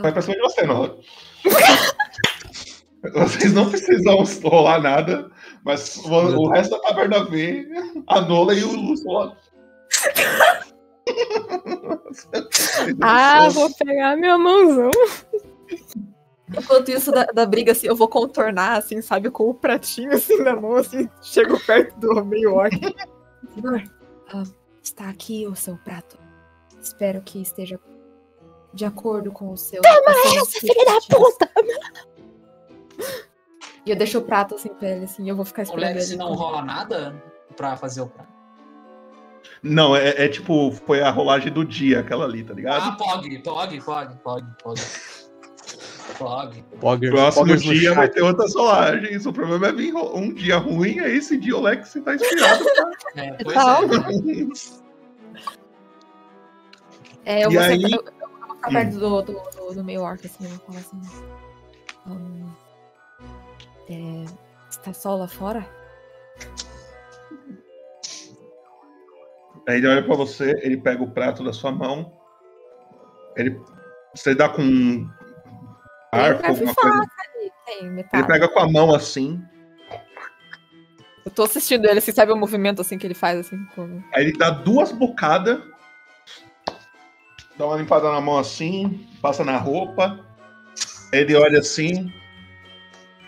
Vai 0.00 0.12
pra 0.12 0.22
cima 0.22 0.36
de 0.36 0.42
você, 0.42 0.62
não. 0.62 1.00
Vocês 3.14 3.52
não 3.52 3.68
precisam 3.68 4.22
rolar 4.44 4.80
nada, 4.80 5.28
mas 5.64 5.96
o, 5.96 6.10
o 6.10 6.48
resto 6.48 6.72
da 6.72 6.80
taverna 6.80 7.24
vê 7.24 7.66
a 8.06 8.20
Nola 8.20 8.54
e 8.54 8.64
o 8.64 8.72
Lúcio. 8.72 9.10
Ah, 13.00 13.48
vou 13.48 13.72
pegar 13.74 14.16
minha 14.16 14.36
mãozão. 14.38 14.90
Enquanto 16.56 16.90
isso, 16.90 17.10
da, 17.10 17.24
da 17.24 17.46
briga, 17.46 17.72
assim, 17.72 17.86
eu 17.86 17.96
vou 17.96 18.08
contornar, 18.08 18.76
assim, 18.76 19.00
sabe, 19.00 19.30
com 19.30 19.48
o 19.48 19.54
pratinho, 19.54 20.12
assim, 20.12 20.36
na 20.38 20.54
mão, 20.54 20.76
assim, 20.76 21.08
chego 21.22 21.58
perto 21.64 21.98
do 21.98 22.24
meio 22.24 22.54
orc. 22.54 22.74
Senhor, 23.54 23.82
ah, 24.32 24.42
está 24.82 25.08
aqui 25.08 25.46
o 25.46 25.54
seu 25.54 25.76
prato. 25.78 26.18
Espero 26.80 27.22
que 27.22 27.40
esteja 27.40 27.80
de 28.74 28.84
acordo 28.84 29.30
com 29.30 29.52
o 29.52 29.56
seu... 29.56 29.80
Toma 29.80 30.10
essa, 30.10 30.60
filha 30.60 30.84
da 30.84 30.96
expectativas." 30.96 31.34
puta! 31.38 31.50
E 33.84 33.90
eu 33.90 33.96
deixo 33.96 34.18
o 34.18 34.22
prato, 34.22 34.54
assim, 34.54 34.68
pra 34.68 34.88
ele, 34.88 35.04
assim, 35.06 35.28
eu 35.28 35.34
vou 35.36 35.44
ficar 35.44 35.62
O 35.62 35.64
esperando 35.64 35.94
Lex 35.94 36.08
ele. 36.10 36.18
não 36.18 36.32
rola 36.34 36.62
nada 36.62 37.22
pra 37.56 37.76
fazer 37.76 38.00
o 38.02 38.06
prato. 38.06 38.30
Não, 39.62 39.94
é, 39.96 40.24
é 40.24 40.28
tipo, 40.28 40.70
foi 40.86 41.02
a 41.02 41.10
rolagem 41.10 41.52
do 41.52 41.64
dia, 41.64 42.00
aquela 42.00 42.24
ali, 42.24 42.44
tá 42.44 42.54
ligado? 42.54 42.82
Ah, 42.90 42.92
pog, 42.96 43.38
pog, 43.40 43.80
pog, 43.80 44.14
pog, 44.22 44.46
pog. 44.62 44.80
Pog. 46.18 46.64
Poggers, 46.80 47.12
Próximo 47.14 47.42
poggers 47.46 47.62
dia 47.62 47.94
vai 47.94 48.08
ter 48.08 48.22
outras 48.22 48.54
rolagens. 48.54 49.24
O 49.24 49.32
problema 49.32 49.68
é 49.68 49.72
vir 49.72 49.94
um 49.94 50.32
dia 50.32 50.58
ruim, 50.58 50.98
aí 51.00 51.16
esse 51.16 51.36
dia 51.38 51.56
o 51.56 51.60
Lex 51.60 51.92
tá 52.04 52.14
inspirado. 52.14 52.64
É, 53.16 53.32
pois 53.42 53.54
Calma. 53.56 54.04
É, 57.24 57.44
eu 57.44 57.50
E 57.50 57.54
vou, 57.54 57.62
aí- 57.62 57.80
sentar- 57.80 57.90
eu, 57.98 58.04
eu 58.20 58.28
vou 58.46 58.56
ficar 58.56 58.70
perto 58.70 58.98
do, 58.98 59.22
do, 59.22 59.32
do, 59.32 59.74
do 59.74 59.84
meio 59.84 60.02
orc, 60.02 60.24
assim, 60.26 60.44
eu 60.44 60.50
vou 60.50 60.58
falar 60.66 60.78
assim. 60.80 61.00
"Hum, 62.06 62.46
é, 63.88 64.24
está 64.70 64.92
sol 64.92 65.18
lá 65.18 65.28
fora? 65.28 65.66
Aí 69.68 69.76
ele 69.76 69.86
olha 69.86 70.02
pra 70.02 70.16
você, 70.16 70.58
ele 70.62 70.76
pega 70.76 71.02
o 71.02 71.10
prato 71.10 71.44
da 71.44 71.52
sua 71.52 71.70
mão. 71.70 72.12
Ele. 73.36 73.60
Você 74.14 74.34
dá 74.34 74.48
com 74.48 74.62
um 74.62 75.08
arco, 76.10 76.46
alguma 76.46 76.74
faca 76.74 76.90
coisa. 76.90 77.52
tem. 77.64 77.86
Ele 77.86 78.26
pega 78.26 78.48
com 78.48 78.58
a 78.58 78.70
mão 78.70 78.94
assim. 78.94 79.42
Eu 81.24 81.30
tô 81.30 81.44
assistindo 81.44 81.86
ele, 81.86 81.98
assim, 81.98 82.10
sabe 82.10 82.32
o 82.32 82.36
movimento, 82.36 82.80
assim, 82.80 82.98
que 82.98 83.06
ele 83.06 83.14
faz, 83.14 83.38
assim, 83.38 83.64
com... 83.76 84.02
Aí 84.12 84.24
ele 84.24 84.36
dá 84.36 84.50
duas 84.50 84.90
bocadas. 84.90 85.62
Dá 87.56 87.66
uma 87.66 87.76
limpada 87.76 88.10
na 88.10 88.20
mão 88.20 88.38
assim. 88.38 89.06
Passa 89.20 89.44
na 89.44 89.56
roupa. 89.56 90.18
Ele 91.12 91.36
olha 91.36 91.60
assim. 91.60 92.12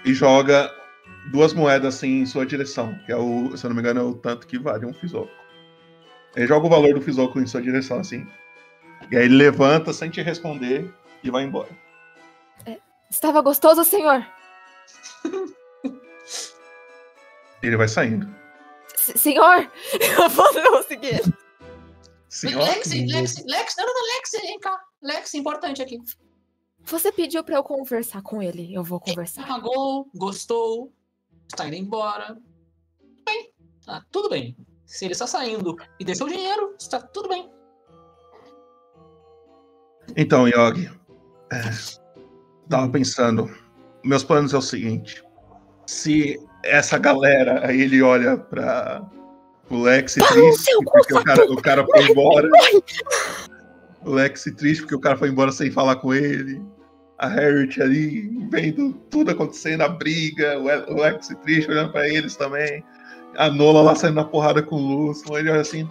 E 0.05 0.12
joga 0.12 0.70
duas 1.31 1.52
moedas 1.52 1.94
assim 1.97 2.20
em 2.20 2.26
sua 2.26 2.44
direção. 2.44 2.98
Que 3.06 3.12
é 3.12 3.16
o, 3.16 3.56
se 3.56 3.64
eu 3.64 3.70
não 3.70 3.74
me 3.76 3.81
engano, 3.82 4.01
é 4.01 4.02
o 4.02 4.14
tanto 4.14 4.47
que 4.47 4.59
vale 4.59 4.85
um 4.86 4.93
fisoco. 4.94 5.32
Ele 6.36 6.47
joga 6.47 6.66
o 6.66 6.70
valor 6.70 6.94
do 6.94 7.01
fisoco 7.01 7.40
em 7.40 7.47
sua 7.47 7.62
direção 7.62 7.98
assim. 8.01 8.26
E 9.10 9.16
aí 9.16 9.24
ele 9.24 9.36
levanta 9.36 9.93
sem 9.93 10.10
te 10.10 10.20
responder 10.22 10.93
e 11.22 11.31
vai 11.31 11.44
embora. 11.44 11.68
Estava 13.10 13.40
gostoso, 13.40 13.85
senhor? 13.85 14.26
Ele 17.62 17.76
vai 17.76 17.89
saindo. 17.89 18.28
S- 18.97 19.16
senhor? 19.18 19.70
Eu 20.18 20.28
vou, 20.28 20.52
eu 20.59 20.72
vou 20.72 20.82
seguir 20.82 21.14
ele. 21.14 21.35
Senhor? 22.28 22.62
Lex, 22.62 22.89
Lex, 22.93 23.44
Lex, 23.47 23.74
não, 23.78 23.86
não, 23.86 23.94
não, 23.94 24.14
Lex, 24.14 24.31
vem 24.32 24.59
cá. 24.59 24.81
Lex, 25.02 25.35
importante 25.35 25.81
aqui. 25.82 25.98
Você 26.85 27.11
pediu 27.11 27.43
pra 27.43 27.56
eu 27.56 27.65
conversar 27.65 28.23
com 28.23 28.43
ele. 28.43 28.73
Eu 28.73 28.85
vou 28.85 29.01
conversar. 29.01 29.47
Pagou, 29.47 30.09
gostou, 30.15 30.93
está 31.48 31.66
indo 31.66 31.77
embora. 31.77 32.36
Bem, 33.24 33.51
tá 33.85 34.05
tudo 34.11 34.28
bem. 34.28 34.56
Se 34.85 35.05
ele 35.05 35.12
está 35.12 35.27
saindo 35.27 35.77
e 35.98 36.05
deixou 36.05 36.27
o 36.27 36.31
dinheiro, 36.31 36.74
está 36.78 37.01
tudo 37.01 37.28
bem. 37.28 37.51
Então, 40.16 40.47
Yogi, 40.47 40.90
é, 41.51 41.61
tava 42.69 42.90
pensando, 42.90 43.51
meus 44.05 44.23
planos 44.23 44.52
é 44.52 44.59
o 44.59 44.62
seguinte: 44.62 45.24
se 45.86 46.39
essa 46.62 46.98
galera, 46.98 47.66
aí 47.66 47.81
ele 47.81 48.02
olha 48.02 48.36
pra 48.36 49.02
o 49.70 49.78
Lex 49.78 50.15
triste, 50.15 50.70
porque 50.85 51.15
o 51.15 51.24
cara, 51.24 51.52
o 51.52 51.62
cara 51.62 51.86
foi 51.86 52.11
embora. 52.11 52.48
O 54.05 54.11
Lex 54.11 54.44
triste 54.56 54.82
porque 54.82 54.94
o 54.94 55.01
cara 55.01 55.16
foi 55.16 55.31
embora 55.31 55.51
sem 55.51 55.70
falar 55.70 55.97
com 55.97 56.12
ele. 56.12 56.61
A 57.18 57.28
Harriet 57.28 57.80
ali 57.80 58.28
vendo 58.50 58.92
tudo 59.10 59.30
acontecendo, 59.30 59.82
a 59.82 59.88
briga, 59.88 60.58
o 60.58 60.64
Le- 60.64 60.92
o 60.92 60.94
Lex 61.00 61.28
triste 61.42 61.70
olhando 61.70 61.92
pra 61.92 62.08
eles 62.08 62.34
também. 62.36 62.84
A 63.36 63.48
Nola 63.50 63.82
lá 63.82 63.94
saindo 63.94 64.16
na 64.16 64.24
porrada 64.24 64.62
com 64.62 64.76
o 64.76 64.78
Lúcio. 65.06 65.36
Ele 65.38 65.50
olha 65.50 65.60
assim: 65.60 65.88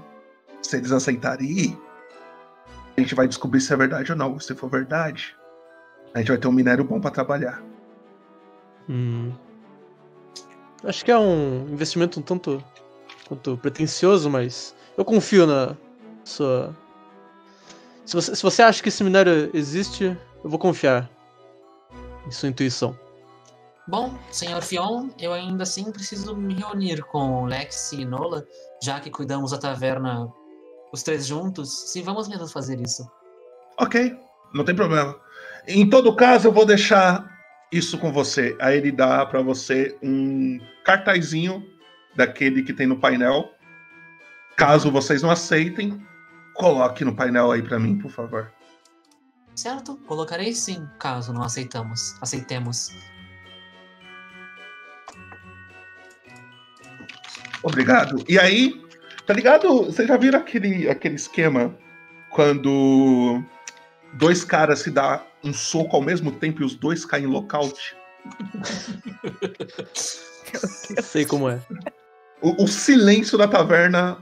se 0.61 0.77
eles 0.77 0.91
aceitarem 0.91 1.49
ir, 1.49 1.77
a 2.97 2.99
gente 3.01 3.15
vai 3.15 3.27
descobrir 3.27 3.61
se 3.61 3.73
é 3.73 3.77
verdade 3.77 4.11
ou 4.11 4.17
não. 4.17 4.39
Se 4.39 4.53
for 4.53 4.69
verdade, 4.69 5.35
a 6.13 6.19
gente 6.19 6.27
vai 6.27 6.37
ter 6.37 6.47
um 6.47 6.51
minério 6.51 6.83
bom 6.83 6.99
pra 6.99 7.09
trabalhar. 7.11 7.63
Hum. 8.89 9.31
Acho 10.83 11.05
que 11.05 11.11
é 11.11 11.17
um 11.17 11.67
investimento 11.71 12.19
um 12.19 12.23
tanto 12.23 12.61
quanto 13.27 13.57
pretencioso, 13.57 14.29
mas 14.29 14.75
eu 14.97 15.05
confio 15.05 15.47
na 15.47 15.75
sua. 16.25 16.75
Se 18.05 18.13
você, 18.15 18.35
se 18.35 18.43
você 18.43 18.61
acha 18.61 18.83
que 18.83 18.89
esse 18.89 19.01
minério 19.03 19.49
existe, 19.53 20.17
eu 20.43 20.49
vou 20.49 20.59
confiar 20.59 21.09
em 22.27 22.31
sua 22.31 22.49
intuição. 22.49 22.97
Bom, 23.87 24.17
senhor 24.31 24.61
Fion, 24.61 25.09
eu 25.19 25.33
ainda 25.33 25.63
assim 25.63 25.91
preciso 25.91 26.35
me 26.35 26.53
reunir 26.53 27.03
com 27.03 27.45
Lex 27.45 27.91
e 27.91 28.05
Nola, 28.05 28.45
já 28.81 28.99
que 28.99 29.09
cuidamos 29.09 29.51
da 29.51 29.57
taverna 29.57 30.31
os 30.93 31.03
três 31.03 31.25
juntos. 31.25 31.91
Se 31.91 32.01
vamos 32.01 32.29
mesmo 32.29 32.47
fazer 32.47 32.79
isso. 32.79 33.09
Ok, 33.77 34.15
não 34.53 34.63
tem 34.63 34.75
problema. 34.75 35.19
Em 35.67 35.89
todo 35.89 36.15
caso, 36.15 36.47
eu 36.47 36.51
vou 36.51 36.65
deixar 36.65 37.29
isso 37.71 37.97
com 37.97 38.11
você. 38.11 38.55
Aí 38.61 38.77
ele 38.77 38.91
dá 38.91 39.25
pra 39.25 39.41
você 39.41 39.97
um 40.01 40.59
cartazinho 40.85 41.65
daquele 42.15 42.63
que 42.63 42.73
tem 42.73 42.87
no 42.87 42.99
painel. 42.99 43.51
Caso 44.55 44.91
vocês 44.91 45.21
não 45.23 45.31
aceitem, 45.31 45.99
coloque 46.53 47.03
no 47.03 47.15
painel 47.15 47.51
aí 47.51 47.63
pra 47.63 47.79
mim, 47.79 47.97
por 47.97 48.11
favor. 48.11 48.51
Certo? 49.55 49.97
Colocarei 50.07 50.53
sim, 50.53 50.87
caso 50.99 51.31
não 51.31 51.43
aceitamos. 51.43 52.15
Aceitemos. 52.21 52.89
Obrigado. 57.61 58.23
E 58.27 58.37
aí, 58.37 58.83
tá 59.25 59.33
ligado? 59.33 59.85
Vocês 59.85 60.07
já 60.07 60.17
viram 60.17 60.39
aquele, 60.39 60.89
aquele 60.89 61.15
esquema 61.15 61.77
quando 62.29 63.41
dois 64.13 64.43
caras 64.43 64.79
se 64.79 64.91
dão 64.91 65.21
um 65.43 65.53
soco 65.53 65.95
ao 65.95 66.01
mesmo 66.01 66.31
tempo 66.31 66.61
e 66.61 66.65
os 66.65 66.75
dois 66.75 67.05
caem 67.05 67.25
em 67.25 67.27
lockout? 67.27 67.95
Sei 71.01 71.25
como 71.25 71.49
é. 71.49 71.61
O, 72.41 72.63
o 72.63 72.67
silêncio 72.67 73.37
da 73.37 73.47
taverna 73.47 74.17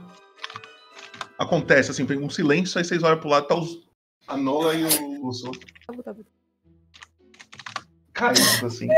acontece, 1.38 1.90
assim, 1.90 2.06
tem 2.06 2.18
um 2.18 2.30
silêncio, 2.30 2.78
aí 2.78 2.84
vocês 2.84 3.02
olham 3.02 3.18
pro 3.18 3.28
lado, 3.28 3.48
tá 3.48 3.56
os, 3.56 3.81
a 4.26 4.36
Nola 4.36 4.74
e 4.74 4.84
o 4.84 5.22
Lúcio 5.22 5.50
caindo, 8.12 8.66
assim. 8.66 8.88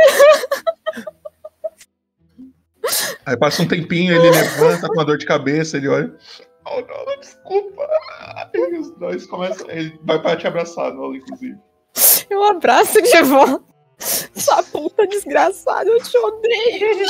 Aí 3.24 3.36
passa 3.38 3.62
um 3.62 3.68
tempinho, 3.68 4.14
ele 4.14 4.30
levanta 4.30 4.86
com 4.86 4.92
uma 4.92 5.04
dor 5.04 5.16
de 5.16 5.24
cabeça, 5.24 5.78
ele 5.78 5.88
olha. 5.88 6.14
Oh, 6.66 6.80
Nola, 6.82 7.16
desculpa. 7.18 7.88
E 8.52 8.78
os 8.78 8.90
dois 8.98 9.26
começam. 9.26 9.68
Ele 9.70 9.98
vai 10.02 10.20
para 10.20 10.36
te 10.36 10.46
abraçar, 10.46 10.92
Nola, 10.92 11.16
inclusive. 11.16 11.58
Eu 12.28 12.42
abraço 12.44 13.00
de 13.00 13.22
volta. 13.22 13.64
Sua 13.98 14.62
puta 14.64 15.06
desgraçada, 15.06 15.88
eu 15.88 16.02
te 16.02 16.18
odeio. 16.18 17.06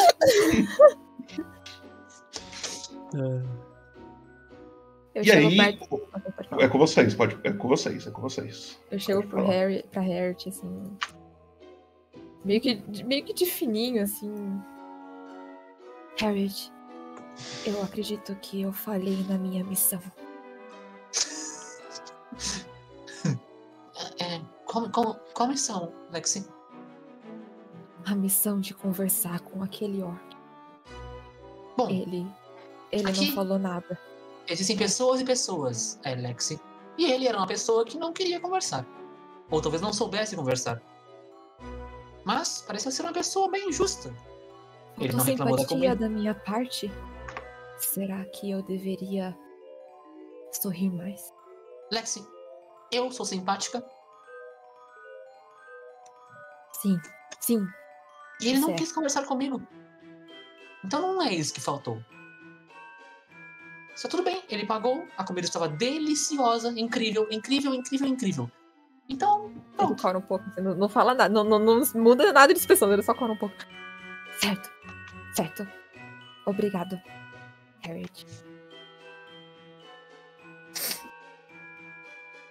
Eu 5.15 5.23
e 5.25 5.31
aí. 5.31 5.57
perto- 5.57 6.03
É 6.59 6.69
com 6.69 6.79
vocês, 6.79 7.15
pode. 7.15 7.39
É 7.45 7.53
com 7.53 7.69
vocês, 7.69 8.07
é 8.07 8.11
com 8.11 8.21
vocês. 8.21 8.79
Eu 8.91 8.99
chego 8.99 9.23
pro 9.23 9.39
falar. 9.39 9.51
Harry, 9.53 9.85
pra 9.91 10.03
Harriet, 10.03 10.49
assim. 10.49 10.97
Meio 12.45 12.61
que, 12.61 12.83
meio 13.05 13.25
que 13.25 13.33
de 13.33 13.47
fininho, 13.47 14.03
assim. 14.03 14.33
Harriet, 16.21 16.71
eu 17.67 17.83
acredito 17.83 18.35
que 18.37 18.63
eu 18.63 18.73
falhei 18.73 19.25
na 19.29 19.39
minha 19.39 19.63
missão. 19.65 20.01
É, 24.19 24.41
qual, 24.67 24.89
qual, 24.91 25.15
qual 25.35 25.49
missão, 25.49 25.93
Lexi? 26.13 26.47
A 28.07 28.15
missão 28.15 28.61
de 28.61 28.75
conversar 28.75 29.41
com 29.41 29.63
aquele 29.63 30.03
orc. 30.03 30.37
Bom, 31.77 31.89
ele. 31.89 32.27
Ele 32.93 33.09
aqui- 33.09 33.27
não 33.29 33.35
falou 33.35 33.59
nada. 33.59 33.99
Existem 34.49 34.77
pessoas 34.77 35.21
e 35.21 35.25
pessoas, 35.25 35.99
é, 36.05 36.15
Lexi. 36.15 36.61
E 36.99 37.11
ele 37.11 37.27
era 37.27 37.37
uma 37.39 37.47
pessoa 37.47 37.85
que 37.85 37.99
não 37.99 38.13
queria 38.13 38.39
conversar. 38.41 38.87
Ou 39.51 39.61
talvez 39.61 39.83
não 39.83 39.93
soubesse 39.93 40.37
conversar. 40.37 40.81
Mas 42.25 42.63
pareceu 42.63 42.91
ser 42.93 43.03
uma 43.03 43.13
pessoa 43.13 43.51
bem 43.51 43.73
justa. 43.73 44.15
Ele 44.99 45.11
Com 45.11 45.19
não 45.19 45.25
reclamou 45.25 45.57
da 45.57 45.67
comida. 45.67 45.97
da 45.97 46.09
minha 46.09 46.35
parte, 46.35 46.91
será 47.79 48.25
que 48.27 48.51
eu 48.51 48.63
deveria 48.63 49.37
sorrir 50.53 50.91
mais? 50.91 51.33
Lexi, 51.91 52.25
eu 52.93 53.11
sou 53.11 53.27
simpática 53.27 53.85
Sim, 56.81 56.99
sim. 57.41 57.67
e 58.41 58.49
ele 58.49 58.59
não 58.59 58.69
Certo. 58.69 58.79
quis 58.79 58.93
conversar 58.93 59.25
comigo. 59.25 59.61
Então 60.85 61.01
não 61.01 61.23
é 61.23 61.33
isso 61.33 61.53
que 61.55 61.61
faltou. 61.61 61.99
Está 63.95 64.09
tudo 64.09 64.25
bem, 64.25 64.43
ele 64.49 64.67
pagou, 64.67 65.07
a 65.17 65.25
comida 65.25 65.47
estava 65.47 65.69
deliciosa, 65.69 66.69
incrível, 66.77 67.29
incrível, 67.31 67.73
incrível, 67.73 68.09
incrível. 68.09 68.51
Então, 69.09 69.53
Ele 69.79 69.95
cora 70.01 70.19
um 70.19 70.23
pouco, 70.23 70.45
assim, 70.49 70.63
não, 70.63 70.75
não 70.75 70.89
fala 70.89 71.15
nada, 71.15 71.33
não, 71.33 71.45
não, 71.45 71.59
não 71.59 71.83
muda 71.95 72.33
nada 72.33 72.53
de 72.53 72.59
expressão, 72.59 72.93
ele 72.93 73.03
só 73.03 73.15
cora 73.15 73.33
um 73.33 73.37
pouco. 73.37 73.55
Certo, 74.41 74.71
certo. 75.35 75.69
Obrigado, 76.47 77.01
Harriet. 77.81 78.27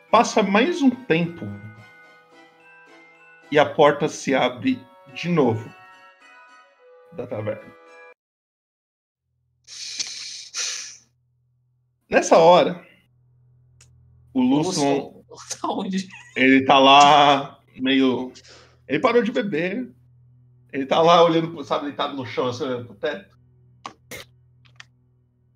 Passa 0.09 0.43
mais 0.43 0.81
um 0.81 0.91
tempo 0.91 1.45
e 3.51 3.57
a 3.57 3.65
porta 3.65 4.07
se 4.07 4.33
abre 4.33 4.79
de 5.13 5.27
novo 5.27 5.73
da 7.13 7.27
taverna. 7.27 7.82
Nessa 12.13 12.37
hora, 12.37 12.87
o 14.35 14.39
Lúcio, 14.39 15.25
Tá 15.59 15.67
onde? 15.67 16.07
ele 16.35 16.63
tá 16.63 16.77
lá 16.77 17.59
meio. 17.75 18.31
Ele 18.87 18.99
parou 18.99 19.23
de 19.23 19.31
beber. 19.31 19.91
Ele 20.71 20.85
tá 20.85 21.01
lá 21.01 21.23
olhando, 21.23 21.63
sabe, 21.63 21.85
deitado 21.85 22.15
no 22.15 22.23
chão, 22.23 22.49
assim, 22.49 22.65
olhando 22.65 22.85
pro 22.85 22.95
teto. 22.95 23.35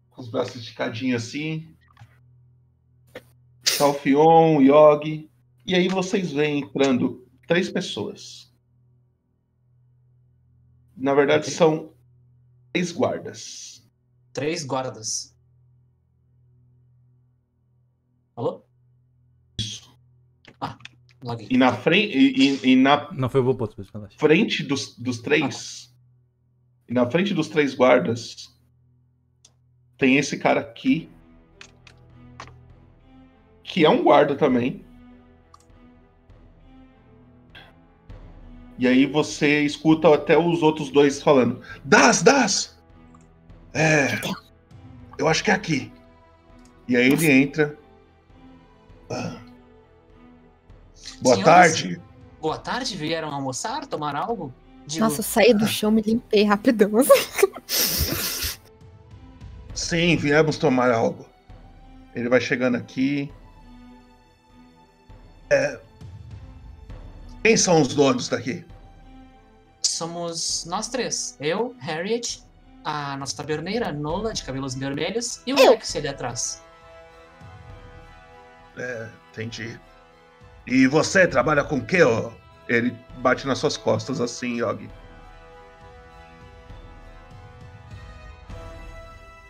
Com 0.10 0.20
os 0.20 0.30
braços 0.30 0.56
esticadinhos 0.56 1.24
assim. 1.24 1.76
O 3.80 3.94
Fion, 3.94 4.58
o 4.58 4.62
Yogi. 4.64 5.30
E 5.64 5.76
aí 5.76 5.88
vocês 5.88 6.32
veem 6.32 6.62
entrando 6.64 7.24
três 7.46 7.70
pessoas. 7.70 8.52
Na 10.96 11.14
verdade, 11.14 11.52
são 11.52 11.94
três 12.74 12.92
guardas. 12.92 13.88
Três 14.34 14.64
guardas. 14.64 15.36
Alô? 18.38 18.64
Ah, 20.61 20.77
loguei. 21.23 21.47
E 21.49 21.57
na 21.57 21.73
frente. 21.73 22.15
E, 22.15 22.49
e- 22.68 22.72
e 22.72 22.76
na 22.76 23.11
Não 23.11 23.27
foi 23.30 23.41
o 23.41 23.43
relaxa. 23.89 24.15
frente 24.19 24.61
dos, 24.64 24.95
dos 24.95 25.19
três. 25.19 25.91
E 26.88 26.93
na 26.93 27.09
frente 27.09 27.34
dos 27.34 27.47
três 27.49 27.73
guardas. 27.73 28.55
Tem 29.97 30.18
esse 30.18 30.38
cara 30.38 30.59
aqui. 30.61 31.09
Que 33.64 33.84
é 33.84 33.89
um 33.89 34.03
guarda 34.03 34.35
também. 34.35 34.85
E 38.77 38.88
aí 38.88 39.07
você 39.07 39.61
escuta 39.64 40.14
até 40.14 40.38
os 40.38 40.61
outros 40.61 40.91
dois 40.91 41.23
falando: 41.23 41.59
Das, 41.84 42.22
das! 42.22 42.80
É. 43.73 44.09
Eu 45.18 45.27
acho 45.27 45.43
que 45.43 45.49
é 45.49 45.55
aqui. 45.55 45.91
E 46.88 46.95
aí 46.95 47.07
ele 47.11 47.31
entra. 47.31 47.76
Boa 51.22 51.36
Senhores, 51.36 51.44
tarde. 51.44 52.02
Boa 52.42 52.58
tarde, 52.58 52.96
vieram 52.98 53.34
almoçar, 53.34 53.86
tomar 53.88 54.16
algo? 54.16 54.54
Digo, 54.86 55.04
Nossa, 55.04 55.20
eu 55.20 55.24
saí 55.24 55.54
do 55.54 55.68
chão, 55.68 55.92
me 55.92 56.02
limpei 56.02 56.44
rapidão. 56.44 56.92
Sim, 59.74 60.16
viemos 60.18 60.58
tomar 60.58 60.92
algo. 60.92 61.26
Ele 62.16 62.30
vai 62.30 62.40
chegando 62.40 62.76
aqui. 62.76 63.32
É... 65.50 65.80
Quem 67.44 67.58
são 67.58 67.82
os 67.82 67.94
donos 67.94 68.28
daqui? 68.30 68.66
somos 69.98 70.66
nós 70.66 70.88
três. 70.88 71.36
Eu, 71.40 71.76
Harriet, 71.80 72.44
a 72.86 73.18
nossa 73.18 73.36
taberneira, 73.36 73.92
Nola, 73.92 74.34
de 74.34 74.44
cabelos 74.44 74.76
vermelhos, 74.76 75.42
e 75.46 75.54
o 75.54 75.60
Eu. 75.60 75.72
Rex 75.72 75.96
ali 75.96 76.08
atrás. 76.08 76.62
É, 78.78 79.08
entendi. 79.32 79.80
E 80.66 80.86
você 80.88 81.28
trabalha 81.28 81.64
com 81.64 81.78
o 81.78 81.86
quê, 81.86 82.04
ó? 82.04 82.32
Ele 82.68 82.95
bate 83.18 83.48
nas 83.48 83.58
suas 83.58 83.78
costas 83.78 84.20
assim, 84.20 84.60
Yogi. 84.62 84.90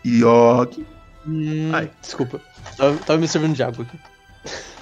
Yogi. 0.04 0.86
Hum, 1.26 1.72
Desculpa. 2.00 2.40
Tava, 2.76 2.96
tava 2.98 3.18
me 3.18 3.28
servindo 3.28 3.54
de 3.54 3.62
água 3.62 3.84
aqui. 3.84 3.98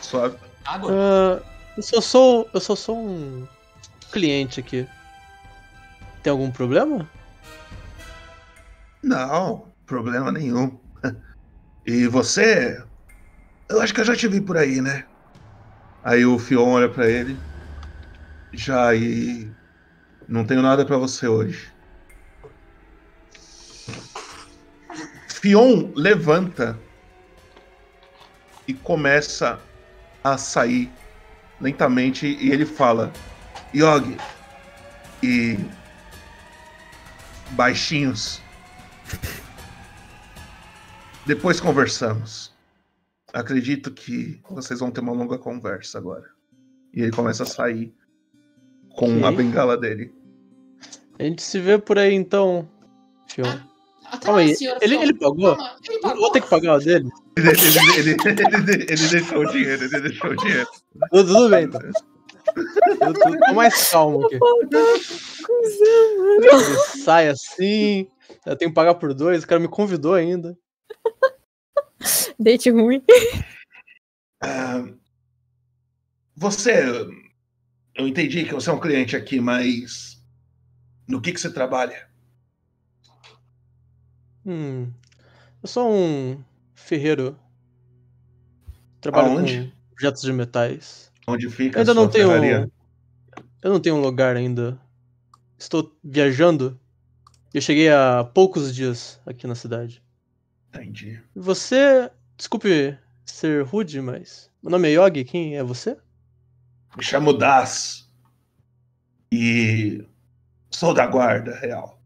Suave. 0.03 0.37
Água? 0.65 0.93
Ah, 0.93 1.43
eu 1.77 1.83
só 1.83 2.01
sou. 2.01 2.49
Eu 2.53 2.61
só 2.61 2.77
sou 2.77 2.97
um 2.99 3.49
cliente 4.13 4.61
aqui. 4.61 4.87
Tem 6.23 6.31
algum 6.31 6.51
problema? 6.51 7.09
Não, 9.03 9.73
problema 9.87 10.31
nenhum. 10.31 10.79
E 11.89 12.09
você? 12.09 12.83
Eu 13.69 13.81
acho 13.81 13.93
que 13.93 14.01
eu 14.01 14.05
já 14.05 14.15
te 14.15 14.29
vi 14.29 14.41
por 14.41 14.57
aí, 14.57 14.81
né? 14.81 15.05
Aí 16.05 16.25
o 16.25 16.39
Fion 16.39 16.69
olha 16.69 16.89
pra 16.89 17.09
ele. 17.09 17.37
Já 18.53 18.95
e 18.95 19.51
não 20.29 20.45
tenho 20.45 20.63
nada 20.63 20.87
pra 20.87 20.97
você 20.97 21.27
hoje. 21.27 21.73
Fion 25.29 25.93
levanta 25.95 26.79
e 28.69 28.75
começa 28.75 29.61
a 30.23 30.39
sair 30.39 30.91
lentamente 31.61 32.27
e 32.27 32.53
ele 32.53 32.65
fala: 32.65 33.13
Yogi 33.75 34.17
e 35.23 35.59
baixinhos. 37.51 38.41
Depois 41.27 41.61
conversamos. 41.61 42.56
Acredito 43.37 43.93
que 43.93 44.41
vocês 44.49 44.81
vão 44.81 44.91
ter 44.91 45.01
uma 45.01 45.13
longa 45.13 45.37
conversa 45.37 45.99
agora. 45.99 46.25
E 46.95 47.03
ele 47.03 47.13
começa 47.13 47.43
a 47.43 47.47
sair 47.47 47.93
com 48.95 49.27
a 49.27 49.31
bengala 49.31 49.77
dele. 49.77 50.11
A 51.19 51.23
gente 51.23 51.43
se 51.43 51.61
vê 51.61 51.77
por 51.77 51.99
aí 51.99 52.15
então, 52.15 52.67
Fion. 53.29 53.47
Até 54.07 54.25
Calma 54.25 54.41
aí, 54.41 54.55
ele, 54.81 54.95
ele 54.97 55.13
pagou? 55.13 55.53
Ele 55.53 55.97
Eu 55.97 56.01
pagou. 56.01 56.21
Vou 56.23 56.33
ter 56.33 56.41
que 56.41 56.49
pagar 56.49 56.77
o 56.77 56.79
dele? 56.79 57.11
Ele, 57.37 57.51
ele, 57.51 58.11
ele, 58.11 58.73
ele, 58.73 58.87
ele 58.89 59.09
deixou 59.09 59.41
o 59.41 59.47
dinheiro, 59.53 59.85
ele 59.85 60.01
deixou 60.01 60.31
o 60.31 60.37
dinheiro. 60.37 60.67
Tudo, 61.11 61.35
tudo 61.35 61.51
bem, 61.51 61.65
então. 61.65 61.81
Tô, 61.83 63.13
tô- 63.13 63.39
tô 63.39 63.53
mais 63.55 63.91
calmo 63.91 64.25
aqui. 64.25 64.39
Ele 66.39 66.77
sai 67.03 67.29
assim, 67.29 68.09
eu 68.47 68.57
tenho 68.57 68.71
que 68.71 68.75
pagar 68.75 68.95
por 68.95 69.13
dois, 69.13 69.45
o 69.45 69.47
cara 69.47 69.61
me 69.61 69.69
convidou 69.69 70.15
ainda. 70.15 70.57
Date 72.39 72.71
ruim. 72.71 73.03
Ah, 74.41 74.85
você. 76.35 76.85
Eu 77.95 78.07
entendi 78.07 78.45
que 78.45 78.53
você 78.55 78.69
é 78.71 78.73
um 78.73 78.81
cliente 78.81 79.17
aqui, 79.17 79.41
mas. 79.41 80.23
No 81.09 81.21
que, 81.21 81.33
que 81.33 81.41
você 81.41 81.53
trabalha? 81.53 82.09
Hum, 84.45 84.93
eu 85.63 85.69
sou 85.69 85.91
um 85.93 86.43
ferreiro. 86.75 87.39
Trabalho 89.01 89.31
Aonde? 89.31 89.73
com 89.73 89.93
objetos 89.93 90.23
de 90.23 90.33
metais. 90.33 91.13
Onde 91.27 91.49
fica 91.49 91.79
Eu 91.79 91.81
ainda 91.81 91.93
a 91.93 91.95
sua 91.95 92.05
não 92.05 92.11
tenho. 92.11 92.29
ferraria? 92.29 92.71
Eu 93.63 93.73
não 93.73 93.81
tenho 93.81 93.97
um 93.97 94.01
lugar 94.01 94.37
ainda. 94.37 94.81
Estou 95.59 95.97
viajando. 96.05 96.79
Eu 97.53 97.61
cheguei 97.61 97.89
há 97.89 98.23
poucos 98.23 98.75
dias 98.75 99.21
aqui 99.25 99.47
na 99.47 99.55
cidade. 99.55 100.03
Entendi. 100.77 101.23
Você. 101.35 102.11
Desculpe 102.37 102.99
ser 103.25 103.65
rude, 103.65 104.01
mas. 104.01 104.51
Meu 104.63 104.71
nome 104.71 104.89
é 104.89 104.93
Yogi, 104.93 105.25
quem 105.25 105.57
é 105.57 105.63
você? 105.63 105.97
Me 106.97 107.03
chamo 107.03 107.33
Das. 107.33 108.09
E. 109.33 110.07
Sou 110.71 110.93
da 110.93 111.07
guarda 111.07 111.55
real. 111.57 112.01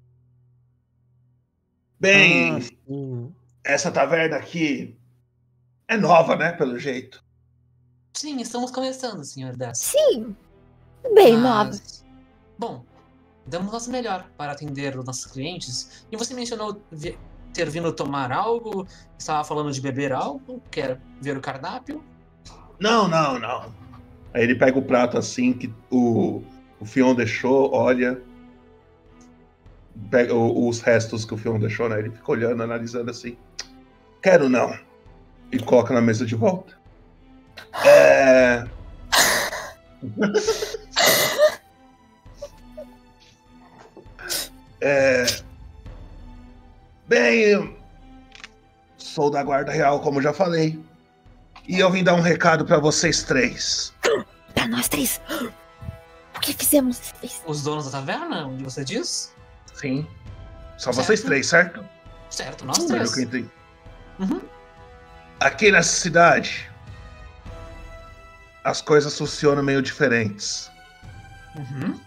Bem, 1.99 2.61
Ah, 2.61 3.31
essa 3.65 3.91
taverna 3.91 4.37
aqui 4.37 4.97
é 5.87 5.97
nova, 5.97 6.35
né? 6.37 6.53
Pelo 6.53 6.79
jeito. 6.79 7.23
Sim, 8.15 8.41
estamos 8.41 8.71
começando, 8.71 9.23
senhor 9.25 9.57
Dess. 9.57 9.79
Sim. 9.79 10.35
Bem, 11.15 11.37
nova. 11.37 11.65
Mas, 11.71 12.05
Bom, 12.59 12.85
damos 13.47 13.73
nosso 13.73 13.91
melhor 13.91 14.31
para 14.37 14.53
atender 14.53 14.99
os 14.99 15.05
nossos 15.05 15.27
clientes. 15.27 16.05
E 16.13 16.17
você 16.17 16.35
mencionou 16.35 16.81
ter 17.53 17.69
vindo 17.69 17.93
tomar 17.93 18.33
algo, 18.33 18.87
estava 19.19 19.45
falando 19.45 19.73
de 19.73 19.81
beber 19.81 20.13
algo, 20.13 20.63
quer 20.71 21.01
ver 21.21 21.37
o 21.37 21.41
cardápio? 21.41 22.03
Não, 22.79 23.09
não, 23.09 23.39
não. 23.39 23.75
Aí 24.33 24.43
ele 24.43 24.55
pega 24.55 24.79
o 24.79 24.83
prato 24.83 25.19
assim 25.19 25.53
que 25.53 25.73
o, 25.91 26.43
o 26.79 26.85
Fion 26.85 27.15
deixou, 27.15 27.73
olha. 27.73 28.21
Pega 30.11 30.35
o- 30.35 30.69
os 30.69 30.81
restos 30.81 31.25
que 31.25 31.35
o 31.35 31.37
Fion 31.37 31.59
deixou, 31.59 31.89
né? 31.89 31.99
Ele 31.99 32.11
fica 32.11 32.31
olhando, 32.31 32.63
analisando 32.63 33.11
assim. 33.11 33.37
Quero 34.23 34.49
não. 34.49 34.79
E 35.53 35.59
coloca 35.59 35.93
na 35.93 36.01
mesa 36.01 36.25
de 36.25 36.35
volta. 36.37 36.79
É. 37.85 38.65
é. 44.81 45.27
Bem, 47.11 47.77
sou 48.97 49.33
da 49.33 49.43
Guarda 49.43 49.73
Real, 49.73 49.99
como 49.99 50.23
já 50.23 50.33
falei. 50.33 50.79
E 51.67 51.81
eu 51.81 51.91
vim 51.91 52.05
dar 52.05 52.15
um 52.15 52.21
recado 52.21 52.65
pra 52.65 52.79
vocês 52.79 53.25
três. 53.25 53.93
Pra 54.55 54.69
nós 54.69 54.87
três. 54.87 55.21
O 56.37 56.39
que 56.39 56.53
fizemos? 56.53 57.13
Os 57.45 57.65
donos 57.65 57.87
da 57.87 57.99
taverna, 57.99 58.47
onde 58.47 58.63
você 58.63 58.85
diz? 58.85 59.35
Sim. 59.75 60.07
Só 60.79 60.93
Certo. 60.93 61.05
vocês 61.07 61.23
três, 61.23 61.47
certo? 61.49 61.85
Certo, 62.31 62.65
nós 62.65 62.79
Pelo 62.79 62.91
três. 62.91 63.13
que. 63.13 63.51
Uhum. 64.21 64.41
Aqui 65.41 65.73
nessa 65.73 65.93
cidade, 66.01 66.71
as 68.63 68.81
coisas 68.81 69.19
funcionam 69.19 69.65
meio 69.65 69.83
diferentes. 69.83 70.71
Uhum. 71.57 71.99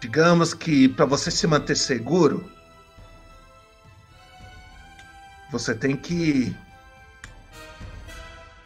Digamos 0.00 0.54
que 0.54 0.88
para 0.88 1.04
você 1.04 1.30
se 1.30 1.46
manter 1.46 1.76
seguro, 1.76 2.50
você 5.52 5.74
tem 5.74 5.94
que 5.94 6.56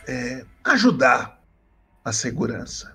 é, 0.07 0.47
ajudar 0.65 1.43
a 2.05 2.13
segurança. 2.13 2.95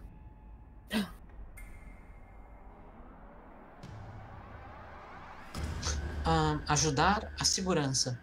Ah, 6.23 6.59
ajudar 6.69 7.29
a 7.37 7.43
segurança. 7.43 8.17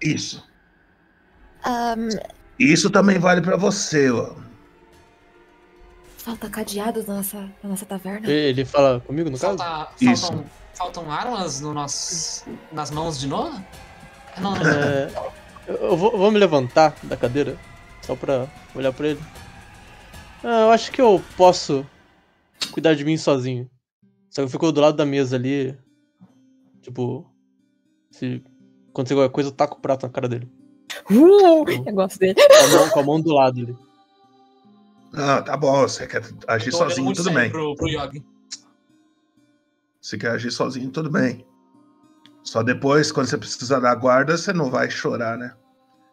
Isso. 0.00 0.48
E 2.58 2.72
isso 2.72 2.88
também 2.88 3.18
vale 3.18 3.42
para 3.42 3.56
você, 3.56 4.10
ó. 4.10 4.34
Falta 6.16 6.48
cadeados 6.48 7.06
na 7.06 7.16
nossa, 7.16 7.40
na 7.62 7.68
nossa 7.70 7.84
taverna. 7.84 8.30
Ele 8.30 8.64
fala 8.64 9.00
comigo, 9.00 9.28
no 9.28 9.38
caso? 9.38 9.58
Falta, 9.58 9.92
Isso. 10.00 10.28
faltam, 10.28 10.44
faltam 10.74 11.12
armas 11.12 11.60
no 11.60 11.74
nosso, 11.74 12.46
nas 12.72 12.90
mãos 12.90 13.18
de 13.18 13.26
Noah? 13.26 13.62
É, 14.38 15.10
eu 15.68 15.96
vou, 15.96 16.16
vou 16.16 16.30
me 16.30 16.38
levantar 16.38 16.96
da 17.02 17.16
cadeira, 17.16 17.58
só 18.02 18.14
pra 18.14 18.46
olhar 18.74 18.92
pra 18.92 19.08
ele. 19.08 19.20
Ah, 20.42 20.62
eu 20.62 20.70
acho 20.70 20.90
que 20.90 21.00
eu 21.00 21.22
posso 21.36 21.86
cuidar 22.72 22.94
de 22.94 23.04
mim 23.04 23.16
sozinho. 23.16 23.70
Só 24.30 24.42
que 24.42 24.46
eu 24.46 24.50
fico 24.50 24.72
do 24.72 24.80
lado 24.80 24.96
da 24.96 25.04
mesa 25.04 25.36
ali. 25.36 25.76
Tipo, 26.80 27.26
se 28.10 28.42
acontecer 28.90 29.14
qualquer 29.14 29.32
coisa, 29.32 29.50
eu 29.50 29.54
taco 29.54 29.76
o 29.76 29.80
prato 29.80 30.06
na 30.06 30.12
cara 30.12 30.28
dele. 30.28 30.48
Uh, 31.10 31.68
eu 31.68 31.92
gosto 31.92 32.18
dele. 32.18 32.34
Com 32.34 32.64
a 32.64 32.68
mão, 32.68 32.90
com 32.90 33.00
a 33.00 33.02
mão 33.02 33.20
do 33.20 33.34
lado 33.34 33.60
ali. 33.60 33.76
Ah, 35.12 35.42
tá 35.42 35.56
bom, 35.56 35.82
você 35.82 36.06
quer 36.06 36.22
agir 36.46 36.72
sozinho, 36.72 37.12
tudo 37.12 37.32
bem. 37.32 37.50
Pro, 37.50 37.74
pro 37.74 37.88
Yogi. 37.88 38.24
Se 40.00 40.16
quer 40.16 40.30
agir 40.30 40.50
sozinho, 40.50 40.90
tudo 40.90 41.10
bem. 41.10 41.44
Só 42.42 42.62
depois, 42.62 43.12
quando 43.12 43.28
você 43.28 43.36
precisar 43.38 43.80
da 43.80 43.94
guarda, 43.94 44.36
você 44.36 44.52
não 44.52 44.70
vai 44.70 44.90
chorar, 44.90 45.36
né? 45.38 45.54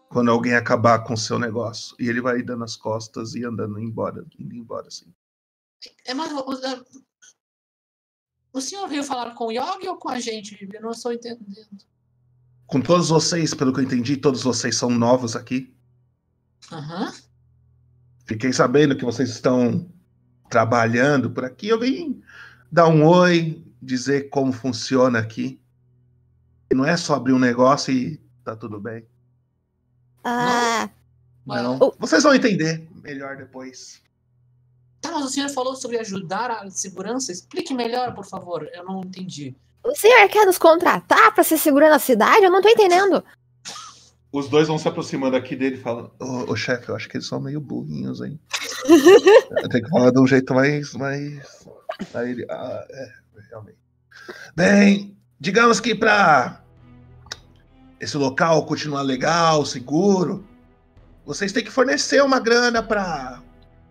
Quando 0.09 0.31
alguém 0.31 0.53
acabar 0.55 0.99
com 1.03 1.13
o 1.13 1.17
seu 1.17 1.37
negócio. 1.39 1.95
E 1.99 2.07
ele 2.07 2.21
vai 2.21 2.41
dando 2.41 2.63
as 2.63 2.75
costas 2.75 3.33
e 3.35 3.43
andando 3.43 3.79
embora, 3.79 4.25
indo 4.39 4.55
embora, 4.55 4.87
assim. 4.87 5.13
É, 6.05 6.13
mas 6.13 6.31
o, 6.31 6.45
o- 8.53 8.61
senhor 8.61 8.87
veio 8.87 9.03
falar 9.03 9.33
com 9.35 9.47
o 9.47 9.51
Yogi 9.51 9.87
ou 9.87 9.97
com 9.97 10.09
a 10.09 10.19
gente? 10.19 10.67
Eu 10.73 10.81
não 10.81 10.91
estou 10.91 11.13
entendendo. 11.13 11.85
Com 12.65 12.81
todos 12.81 13.09
vocês, 13.09 13.53
pelo 13.53 13.73
que 13.73 13.79
eu 13.79 13.83
entendi, 13.83 14.17
todos 14.17 14.43
vocês 14.43 14.75
são 14.75 14.89
novos 14.89 15.35
aqui. 15.35 15.73
Aham. 16.71 17.13
Fiquei 18.25 18.51
sabendo 18.51 18.95
que 18.97 19.05
vocês 19.05 19.29
estão 19.29 19.89
trabalhando 20.49 21.31
por 21.31 21.45
aqui. 21.45 21.69
Eu 21.69 21.79
vim 21.79 22.21
dar 22.69 22.87
um 22.89 23.05
oi, 23.05 23.63
dizer 23.81 24.29
como 24.29 24.51
funciona 24.51 25.19
aqui. 25.19 25.61
E 26.69 26.75
não 26.75 26.85
é 26.85 26.97
só 26.97 27.15
abrir 27.15 27.33
um 27.33 27.39
negócio 27.39 27.93
e 27.93 28.19
tá 28.43 28.55
tudo 28.55 28.79
bem. 28.79 29.05
Ah, 30.23 30.89
Não. 31.45 31.77
Oh. 31.81 31.93
Vocês 31.99 32.23
vão 32.23 32.35
entender 32.35 32.87
melhor 33.01 33.37
depois. 33.37 34.01
Tá, 34.99 35.11
mas 35.11 35.25
o 35.25 35.29
senhor 35.29 35.49
falou 35.49 35.75
sobre 35.75 35.97
ajudar 35.99 36.51
a 36.51 36.69
segurança. 36.69 37.31
Explique 37.31 37.73
melhor, 37.73 38.13
por 38.13 38.25
favor. 38.25 38.67
Eu 38.73 38.83
não 38.83 39.01
entendi. 39.01 39.55
o 39.83 39.95
senhor 39.95 40.27
quer 40.27 40.45
nos 40.45 40.57
contratar 40.57 41.33
pra 41.33 41.43
ser 41.43 41.57
segurando 41.57 41.93
a 41.93 41.99
cidade? 41.99 42.43
Eu 42.43 42.51
não 42.51 42.61
tô 42.61 42.67
entendendo. 42.67 43.23
Os 44.31 44.49
dois 44.49 44.67
vão 44.67 44.77
se 44.77 44.87
aproximando 44.87 45.37
aqui 45.37 45.55
dele 45.55 45.77
e 45.77 45.79
falando: 45.79 46.11
Ô, 46.19 46.51
ô, 46.51 46.55
chefe, 46.55 46.89
eu 46.89 46.95
acho 46.95 47.07
que 47.07 47.15
eles 47.15 47.27
são 47.27 47.39
meio 47.39 47.61
burrinhos, 47.61 48.21
hein? 48.21 48.37
Eu 49.63 49.69
tenho 49.69 49.83
que 49.83 49.89
falar 49.89 50.11
de 50.11 50.19
um 50.19 50.27
jeito 50.27 50.53
mais. 50.53 50.93
mais... 50.93 51.65
Aí 52.13 52.31
ele. 52.31 52.45
Ah, 52.49 52.85
é, 52.89 53.13
realmente. 53.49 53.77
Bem, 54.55 55.16
digamos 55.39 55.79
que 55.79 55.93
pra 55.95 56.61
esse 57.99 58.17
local 58.17 58.65
continuar 58.65 59.01
legal, 59.01 59.65
seguro, 59.65 60.45
vocês 61.25 61.51
têm 61.51 61.63
que 61.63 61.71
fornecer 61.71 62.21
uma 62.23 62.39
grana 62.39 62.81
pra, 62.83 63.41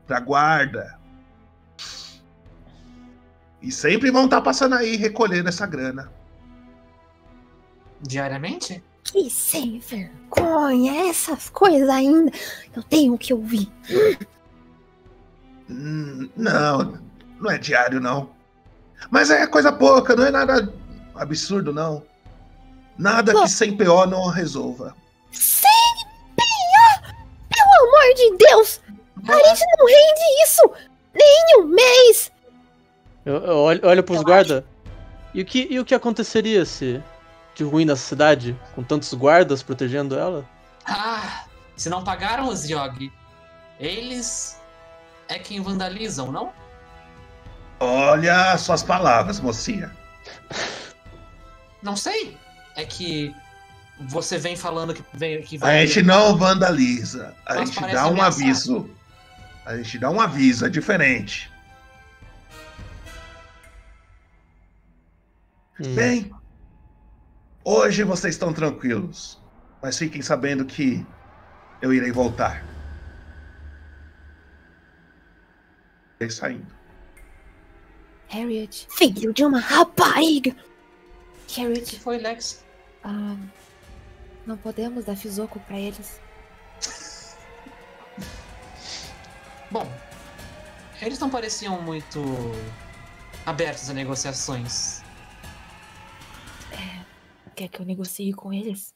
pra 0.06 0.20
guarda. 0.20 0.96
E 3.60 3.72
sempre 3.72 4.10
vão 4.10 4.26
estar 4.26 4.40
passando 4.42 4.74
aí 4.74 4.96
recolhendo 4.96 5.48
essa 5.48 5.66
grana. 5.66 6.10
Diariamente? 8.00 8.82
Que 9.02 9.28
sem 9.30 9.78
vergonha, 9.78 11.08
essas 11.10 11.48
coisas 11.48 11.88
ainda. 11.88 12.30
Eu 12.74 12.82
tenho 12.82 13.16
que 13.18 13.32
ouvir. 13.32 13.70
Hum, 15.68 16.28
Não, 16.36 17.00
não 17.40 17.50
é 17.50 17.58
diário, 17.58 18.00
não. 18.00 18.30
Mas 19.10 19.30
é 19.30 19.46
coisa 19.46 19.72
pouca, 19.72 20.14
não 20.14 20.24
é 20.26 20.30
nada 20.30 20.72
absurdo, 21.18 21.72
não. 21.72 22.02
Nada 22.98 23.32
que 23.34 23.48
sem 23.48 23.76
PO 23.76 24.06
não 24.06 24.28
resolva. 24.28 24.94
Sem 25.32 25.70
pior! 26.34 27.14
Pelo 27.48 27.88
amor 27.88 28.14
de 28.14 28.36
Deus! 28.36 28.80
A 29.28 29.48
gente 29.48 29.66
não 29.78 29.86
rende 29.86 30.44
isso! 30.44 30.70
Nem 31.14 31.60
um 31.60 31.66
mês! 31.66 32.32
Eu, 33.24 33.36
eu 33.44 33.56
olho, 33.56 33.80
olho 33.82 34.02
pros 34.02 34.22
guardas. 34.22 34.62
E 35.34 35.42
o, 35.42 35.44
que, 35.44 35.66
e 35.70 35.78
o 35.78 35.84
que 35.84 35.94
aconteceria 35.94 36.64
se 36.64 37.02
de 37.54 37.64
ruim 37.64 37.84
nessa 37.84 38.02
cidade, 38.02 38.58
com 38.74 38.82
tantos 38.82 39.12
guardas 39.14 39.62
protegendo 39.62 40.16
ela? 40.16 40.48
Ah, 40.86 41.44
se 41.76 41.88
não 41.88 42.04
pagaram 42.04 42.48
os 42.48 42.64
Yogi, 42.64 43.12
eles 43.80 44.60
é 45.28 45.38
quem 45.38 45.60
vandalizam, 45.60 46.30
não? 46.30 46.52
Olha 47.80 48.56
suas 48.56 48.82
palavras, 48.82 49.40
mocinha. 49.40 49.94
Não 51.82 51.96
sei. 51.96 52.36
É 52.74 52.84
que 52.84 53.34
você 54.00 54.38
vem 54.38 54.56
falando 54.56 54.92
que, 54.92 55.02
vem, 55.14 55.42
que 55.42 55.58
A 55.62 55.84
gente 55.84 56.02
não 56.02 56.36
vandaliza. 56.36 57.34
A 57.46 57.54
Mas 57.54 57.70
gente 57.70 57.80
dá 57.92 58.06
um 58.06 58.10
ameaçar. 58.10 58.26
aviso. 58.26 58.90
A 59.64 59.76
gente 59.76 59.98
dá 59.98 60.10
um 60.10 60.20
aviso, 60.20 60.66
é 60.66 60.68
diferente. 60.68 61.50
Hum. 65.80 65.94
Bem, 65.94 66.30
hoje 67.64 68.02
vocês 68.04 68.34
estão 68.34 68.52
tranquilos. 68.52 69.40
Mas 69.82 69.98
fiquem 69.98 70.22
sabendo 70.22 70.64
que 70.64 71.04
eu 71.80 71.92
irei 71.92 72.10
voltar. 72.12 72.64
Irei 76.18 76.30
saindo. 76.30 76.74
Harriet. 78.28 78.86
Filho 78.90 79.32
de 79.32 79.44
uma 79.44 79.60
rapariga! 79.60 80.54
Harriet. 81.54 81.98
Foi, 82.00 82.18
Lex? 82.18 82.64
Ah, 83.02 83.36
não 84.46 84.56
podemos 84.56 85.04
dar 85.04 85.16
Fizoco 85.16 85.60
pra 85.60 85.78
eles. 85.78 86.20
Bom, 89.70 89.86
eles 91.00 91.18
não 91.18 91.30
pareciam 91.30 91.80
muito 91.82 92.20
abertos 93.44 93.90
a 93.90 93.94
negociações. 93.94 95.02
Quer 97.56 97.68
que 97.68 97.80
eu 97.80 97.86
negocie 97.86 98.34
com 98.34 98.52
eles? 98.52 98.94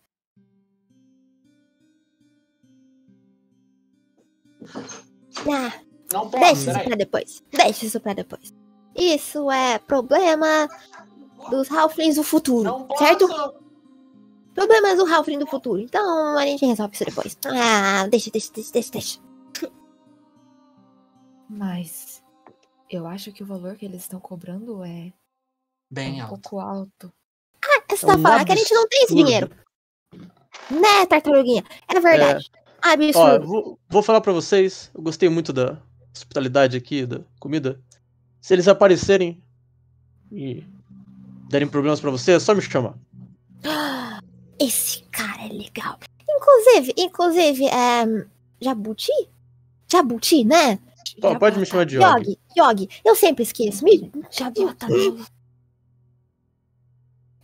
Ah, 5.48 5.72
Não 6.12 6.28
posso, 6.28 6.44
deixa 6.44 6.70
isso 6.72 6.84
pra 6.84 6.96
depois. 6.96 7.42
Deixa 7.50 7.86
isso 7.86 8.00
pra 8.00 8.12
depois. 8.12 8.52
Isso 8.94 9.50
é 9.50 9.78
problema 9.78 10.68
dos 11.48 11.70
Halflings 11.70 12.16
do 12.16 12.22
futuro, 12.24 12.86
certo? 12.98 13.28
Problemas 14.54 14.98
do 14.98 15.06
Halfling 15.06 15.38
do 15.38 15.46
futuro. 15.46 15.80
Então 15.80 16.36
a 16.36 16.44
gente 16.44 16.66
resolve 16.66 16.94
isso 16.94 17.04
depois. 17.04 17.38
Ah, 17.46 18.06
deixa, 18.08 18.30
deixa, 18.30 18.52
deixa, 18.52 18.72
deixa, 18.72 18.90
deixa. 18.92 19.18
Mas 21.48 22.22
eu 22.88 23.06
acho 23.06 23.32
que 23.32 23.42
o 23.42 23.46
valor 23.46 23.76
que 23.76 23.84
eles 23.84 24.02
estão 24.02 24.20
cobrando 24.20 24.82
é 24.84 25.12
Bem 25.90 26.20
um 26.20 26.22
alto. 26.24 26.28
pouco 26.40 26.60
alto. 26.60 27.12
Ah, 27.64 27.82
você 27.88 28.04
É 28.04 28.08
tá 28.08 28.16
um 28.16 28.22
falando 28.22 28.44
que 28.46 28.52
a 28.52 28.56
gente 28.56 28.74
não 28.74 28.88
tem 28.88 29.04
esse 29.04 29.14
dinheiro. 29.14 29.50
Né, 30.70 31.06
tartaruguinha? 31.08 31.64
É 31.88 31.98
verdade. 32.00 32.50
Ó, 32.82 32.88
eu 32.88 32.92
Absurdo. 32.92 33.46
vou, 33.46 33.78
vou 33.88 34.02
falar 34.02 34.20
pra 34.20 34.32
vocês, 34.32 34.90
eu 34.94 35.02
gostei 35.02 35.28
muito 35.28 35.52
da 35.52 35.76
hospitalidade 36.14 36.76
aqui, 36.76 37.04
da 37.06 37.20
comida. 37.38 37.80
Se 38.40 38.54
eles 38.54 38.68
aparecerem 38.68 39.42
e 40.32 40.64
derem 41.50 41.66
problemas 41.68 42.00
pra 42.00 42.10
você, 42.10 42.32
é 42.32 42.38
só 42.40 42.54
me 42.54 42.62
chamar. 42.62 42.94
Esse 44.58 45.02
cara 45.10 45.46
é 45.46 45.48
legal. 45.48 45.98
Inclusive, 46.28 46.94
inclusive, 46.96 47.64
é. 47.66 48.26
Jabuti? 48.60 49.12
Jabuti, 49.90 50.44
né? 50.44 50.78
Ó, 51.22 51.34
pode 51.34 51.58
me 51.58 51.66
chamar 51.66 51.84
de 51.86 51.96
Yogi. 51.96 52.06
Yogi, 52.06 52.38
Yogi. 52.56 52.88
Eu 53.04 53.16
sempre 53.16 53.42
esqueço. 53.42 53.84
Me... 53.84 54.10
Jabota. 54.30 54.86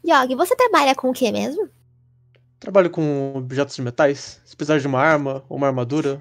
Yogi, 0.07 0.35
você 0.37 0.55
trabalha 0.55 0.95
com 0.95 1.11
o 1.11 1.13
que 1.13 1.33
mesmo? 1.33 1.69
Trabalho 2.61 2.91
com 2.91 3.33
objetos 3.35 3.75
de 3.75 3.83
metais. 3.83 4.41
Se 4.45 4.55
precisar 4.55 4.79
de 4.79 4.87
uma 4.87 5.01
arma 5.01 5.43
ou 5.49 5.57
uma 5.57 5.67
armadura, 5.67 6.21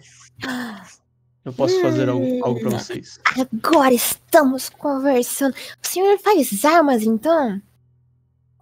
eu 1.43 1.53
posso 1.53 1.79
fazer 1.81 2.09
algo, 2.09 2.43
algo 2.43 2.59
pra 2.61 2.71
vocês. 2.71 3.19
Agora 3.23 3.93
estamos 3.93 4.69
conversando. 4.69 5.53
O 5.53 5.87
senhor 5.87 6.17
faz 6.19 6.65
armas, 6.65 7.03
então? 7.03 7.61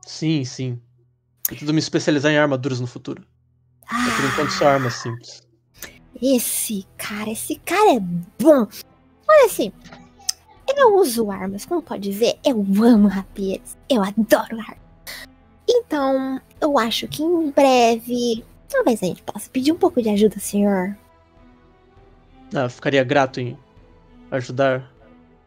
Sim, 0.05 0.43
sim. 0.45 0.79
Pretendo 1.45 1.73
me 1.73 1.79
especializar 1.79 2.31
em 2.31 2.37
armaduras 2.37 2.79
no 2.79 2.87
futuro. 2.87 3.23
Mas 3.91 4.13
por 4.15 4.25
enquanto 4.25 4.49
só 4.51 4.67
armas 4.67 4.93
simples. 4.95 5.41
Esse 6.21 6.85
cara, 6.97 7.29
esse 7.31 7.55
cara 7.57 7.95
é 7.95 7.99
bom. 7.99 8.67
Olha 9.27 9.45
assim, 9.45 9.71
eu 10.75 10.95
uso 10.97 11.29
armas, 11.31 11.65
como 11.65 11.81
pode 11.81 12.11
ver, 12.11 12.37
eu 12.45 12.57
amo 12.83 13.07
rapieres. 13.07 13.77
Eu 13.89 14.01
adoro 14.03 14.59
armas. 14.59 14.77
Então, 15.67 16.39
eu 16.61 16.77
acho 16.77 17.07
que 17.07 17.23
em 17.23 17.49
breve, 17.51 18.43
talvez 18.69 19.01
a 19.01 19.05
gente 19.05 19.23
possa 19.23 19.49
pedir 19.49 19.71
um 19.71 19.77
pouco 19.77 20.01
de 20.01 20.09
ajuda, 20.09 20.39
senhor. 20.39 20.95
Ah, 22.53 22.63
eu 22.65 22.69
ficaria 22.69 23.03
grato 23.03 23.39
em 23.39 23.57
ajudar 24.29 24.91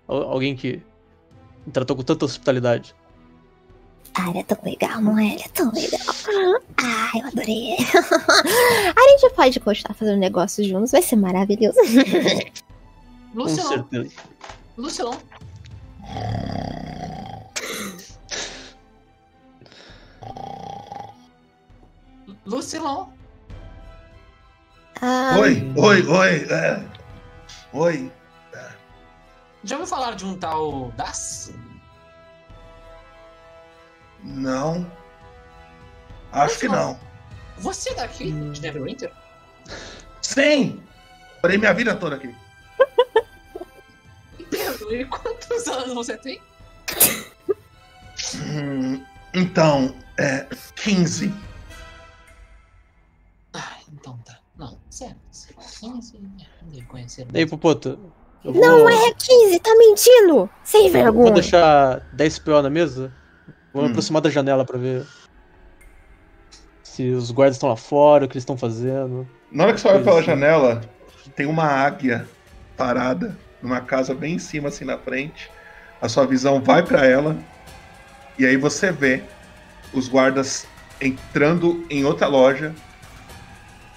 al- 0.08 0.22
alguém 0.30 0.56
que 0.56 0.82
me 1.66 1.72
tratou 1.72 1.94
com 1.96 2.02
tanta 2.02 2.24
hospitalidade. 2.24 2.94
Ah, 4.18 4.30
ele 4.30 4.38
é 4.38 4.42
tão 4.44 4.58
legal, 4.64 5.00
não 5.02 5.18
é? 5.18 5.26
Ele 5.34 5.42
é 5.42 5.48
tão 5.48 5.70
legal. 5.72 6.00
Ah, 6.82 7.10
eu 7.18 7.26
adorei. 7.26 7.76
a 8.96 9.08
gente 9.20 9.34
pode 9.34 9.60
continuar 9.60 9.94
fazendo 9.94 10.18
negócios 10.18 10.66
juntos, 10.66 10.90
vai 10.92 11.02
ser 11.02 11.16
maravilhoso. 11.16 11.78
Certeza. 13.48 14.12
Lucilão. 14.78 15.18
Lucilão. 22.46 23.12
Ah, 25.02 25.36
Oi, 25.40 25.72
oi, 25.76 26.06
oi. 26.06 26.46
é. 26.50 26.82
Oi. 27.74 28.10
Já 29.64 29.76
ouviu 29.76 29.86
falar 29.88 30.14
de 30.14 30.24
um 30.24 30.36
tal 30.38 30.92
Das? 30.96 31.52
Não. 34.26 34.90
Acho 36.32 36.58
que 36.58 36.68
não. 36.68 36.98
Você 37.58 37.90
é 37.90 37.94
daqui, 37.94 38.30
de 38.30 38.60
Neverwinter? 38.60 39.10
Sim! 40.20 40.82
Morei 41.42 41.56
minha 41.56 41.72
vida 41.72 41.94
toda 41.94 42.16
aqui. 42.16 42.34
certo. 44.50 44.92
E 44.92 45.04
quantos 45.06 45.66
anos 45.68 45.94
você 45.94 46.16
tem? 46.16 46.40
Hum, 48.34 49.04
então, 49.34 49.94
é 50.18 50.46
15. 50.76 51.32
Ah, 53.54 53.76
então 53.92 54.18
tá. 54.18 54.38
Não, 54.56 54.78
certo. 54.90 55.16
15, 55.80 56.18
deve 56.62 56.86
conhecer. 56.86 57.26
E 57.32 57.38
aí, 57.38 57.46
Popoto, 57.46 57.98
vou, 58.42 58.54
Não 58.54 58.88
é 58.88 59.14
15, 59.14 59.60
tá 59.60 59.74
mentindo! 59.76 60.50
Sem 60.64 60.86
eu 60.86 60.92
vou 60.92 61.02
vergonha. 61.02 61.32
deixar 61.34 62.00
10 62.12 62.38
PO 62.40 62.62
na 62.62 62.70
mesa. 62.70 63.12
Vou 63.76 63.82
me 63.82 63.88
Hum. 63.90 63.92
aproximar 63.92 64.22
da 64.22 64.30
janela 64.30 64.64
pra 64.64 64.78
ver 64.78 65.06
se 66.82 67.10
os 67.10 67.30
guardas 67.30 67.56
estão 67.56 67.68
lá 67.68 67.76
fora, 67.76 68.24
o 68.24 68.28
que 68.28 68.32
eles 68.32 68.42
estão 68.42 68.56
fazendo. 68.56 69.28
Na 69.52 69.64
hora 69.64 69.74
que 69.74 69.80
você 69.82 69.88
olha 69.88 70.02
pela 70.02 70.16
assim. 70.16 70.24
janela, 70.28 70.80
tem 71.36 71.44
uma 71.44 71.64
águia 71.66 72.26
parada 72.74 73.36
numa 73.60 73.82
casa 73.82 74.14
bem 74.14 74.36
em 74.36 74.38
cima, 74.38 74.68
assim 74.68 74.86
na 74.86 74.96
frente. 74.96 75.50
A 76.00 76.08
sua 76.08 76.26
visão 76.26 76.58
vai 76.58 76.82
pra 76.82 77.04
ela. 77.04 77.36
E 78.38 78.46
aí 78.46 78.56
você 78.56 78.90
vê 78.90 79.22
os 79.92 80.08
guardas 80.08 80.66
entrando 80.98 81.86
em 81.90 82.02
outra 82.02 82.28
loja. 82.28 82.74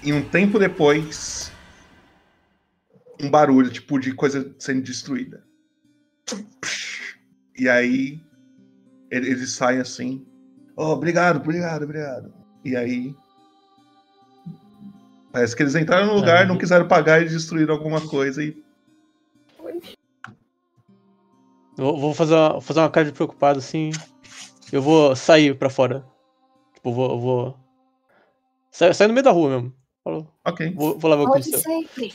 E 0.02 0.12
um 0.12 0.20
tempo 0.22 0.58
depois, 0.58 1.50
um 3.18 3.30
barulho, 3.30 3.70
tipo, 3.70 3.98
de 3.98 4.12
coisa 4.12 4.54
sendo 4.58 4.82
destruída. 4.82 5.42
E 7.56 7.66
aí, 7.66 8.20
ele- 9.10 9.30
eles 9.30 9.52
saem 9.52 9.80
assim. 9.80 10.24
Oh, 10.76 10.86
obrigado, 10.92 11.36
obrigado, 11.36 11.82
obrigado. 11.82 12.32
E 12.64 12.76
aí. 12.76 13.14
Parece 15.32 15.54
que 15.54 15.62
eles 15.62 15.74
entraram 15.74 16.06
no 16.06 16.14
lugar, 16.14 16.46
não 16.46 16.58
quiseram 16.58 16.88
pagar 16.88 17.22
e 17.22 17.28
destruíram 17.28 17.74
alguma 17.74 18.00
coisa 18.06 18.42
e. 18.42 18.62
Eu 21.78 21.96
vou 21.96 22.12
fazer 22.12 22.34
uma, 22.34 22.60
fazer 22.60 22.80
uma 22.80 22.90
cara 22.90 23.06
de 23.06 23.12
preocupado 23.12 23.58
assim. 23.58 23.90
Eu 24.72 24.82
vou 24.82 25.16
sair 25.16 25.56
pra 25.56 25.70
fora. 25.70 26.04
Tipo, 26.74 26.90
eu 26.90 26.92
vou. 26.92 27.10
Eu 27.10 27.20
vou... 27.20 27.56
Sair, 28.70 28.94
sair 28.94 29.08
no 29.08 29.14
meio 29.14 29.24
da 29.24 29.30
rua 29.30 29.50
mesmo. 29.50 29.74
Falou. 30.04 30.28
Ok. 30.44 30.74
Vou, 30.74 30.98
vou 30.98 31.10
lá 31.10 31.16
ver 31.16 31.22
o 31.22 31.32
que 31.32 31.42
sempre. 31.42 32.12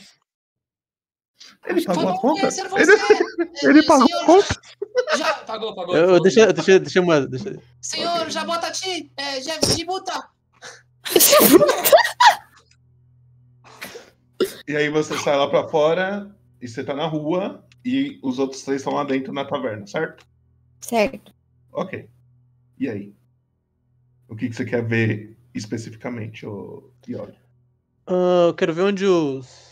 Ele 1.66 1.84
pagou 1.84 2.08
a 2.08 2.18
conta? 2.20 2.50
você. 2.50 2.60
Ele, 2.62 3.52
ele 3.62 3.82
pagou 3.86 4.06
a 4.20 4.24
conta? 4.24 4.60
Já 5.18 5.34
pagou, 5.34 5.74
pagou. 5.74 5.94
Eu, 5.94 6.00
eu 6.00 6.06
falou. 6.06 6.22
deixei, 6.22 6.42
eu 6.44 6.52
deixei, 6.52 6.78
deixei 6.78 7.02
a 7.02 7.04
moeda. 7.04 7.28
Deixei. 7.28 7.58
Senhor, 7.80 8.30
já 8.30 8.44
bota 8.44 8.70
ti, 8.70 9.10
é, 9.16 9.40
já 9.40 9.58
de 9.58 9.84
multa. 9.84 10.28
E 14.66 14.76
aí 14.76 14.88
você 14.90 15.16
sai 15.18 15.36
lá 15.36 15.48
pra 15.48 15.68
fora 15.68 16.34
e 16.60 16.66
você 16.66 16.82
tá 16.82 16.94
na 16.94 17.06
rua 17.06 17.64
e 17.84 18.18
os 18.22 18.38
outros 18.38 18.62
três 18.62 18.80
estão 18.80 18.94
lá 18.94 19.04
dentro 19.04 19.32
na 19.32 19.44
taverna, 19.44 19.86
certo? 19.86 20.26
Certo. 20.80 21.32
Ok. 21.72 22.08
E 22.78 22.88
aí? 22.88 23.14
O 24.28 24.34
que, 24.34 24.48
que 24.48 24.56
você 24.56 24.64
quer 24.64 24.84
ver 24.84 25.36
especificamente, 25.54 26.44
ô 26.44 26.90
Iori? 27.08 27.38
Ah, 28.06 28.46
eu 28.48 28.54
quero 28.54 28.74
ver 28.74 28.82
onde 28.82 29.06
os, 29.06 29.65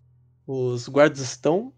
os 0.47 0.89
guardas 0.89 1.21
estão. 1.21 1.73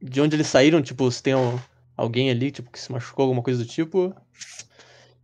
De 0.00 0.20
onde 0.20 0.36
eles 0.36 0.46
saíram, 0.46 0.80
tipo, 0.80 1.10
se 1.10 1.22
tem 1.22 1.32
al- 1.32 1.60
alguém 1.96 2.30
ali, 2.30 2.50
tipo, 2.50 2.70
que 2.70 2.78
se 2.78 2.90
machucou, 2.92 3.24
alguma 3.24 3.42
coisa 3.42 3.62
do 3.64 3.68
tipo. 3.68 4.14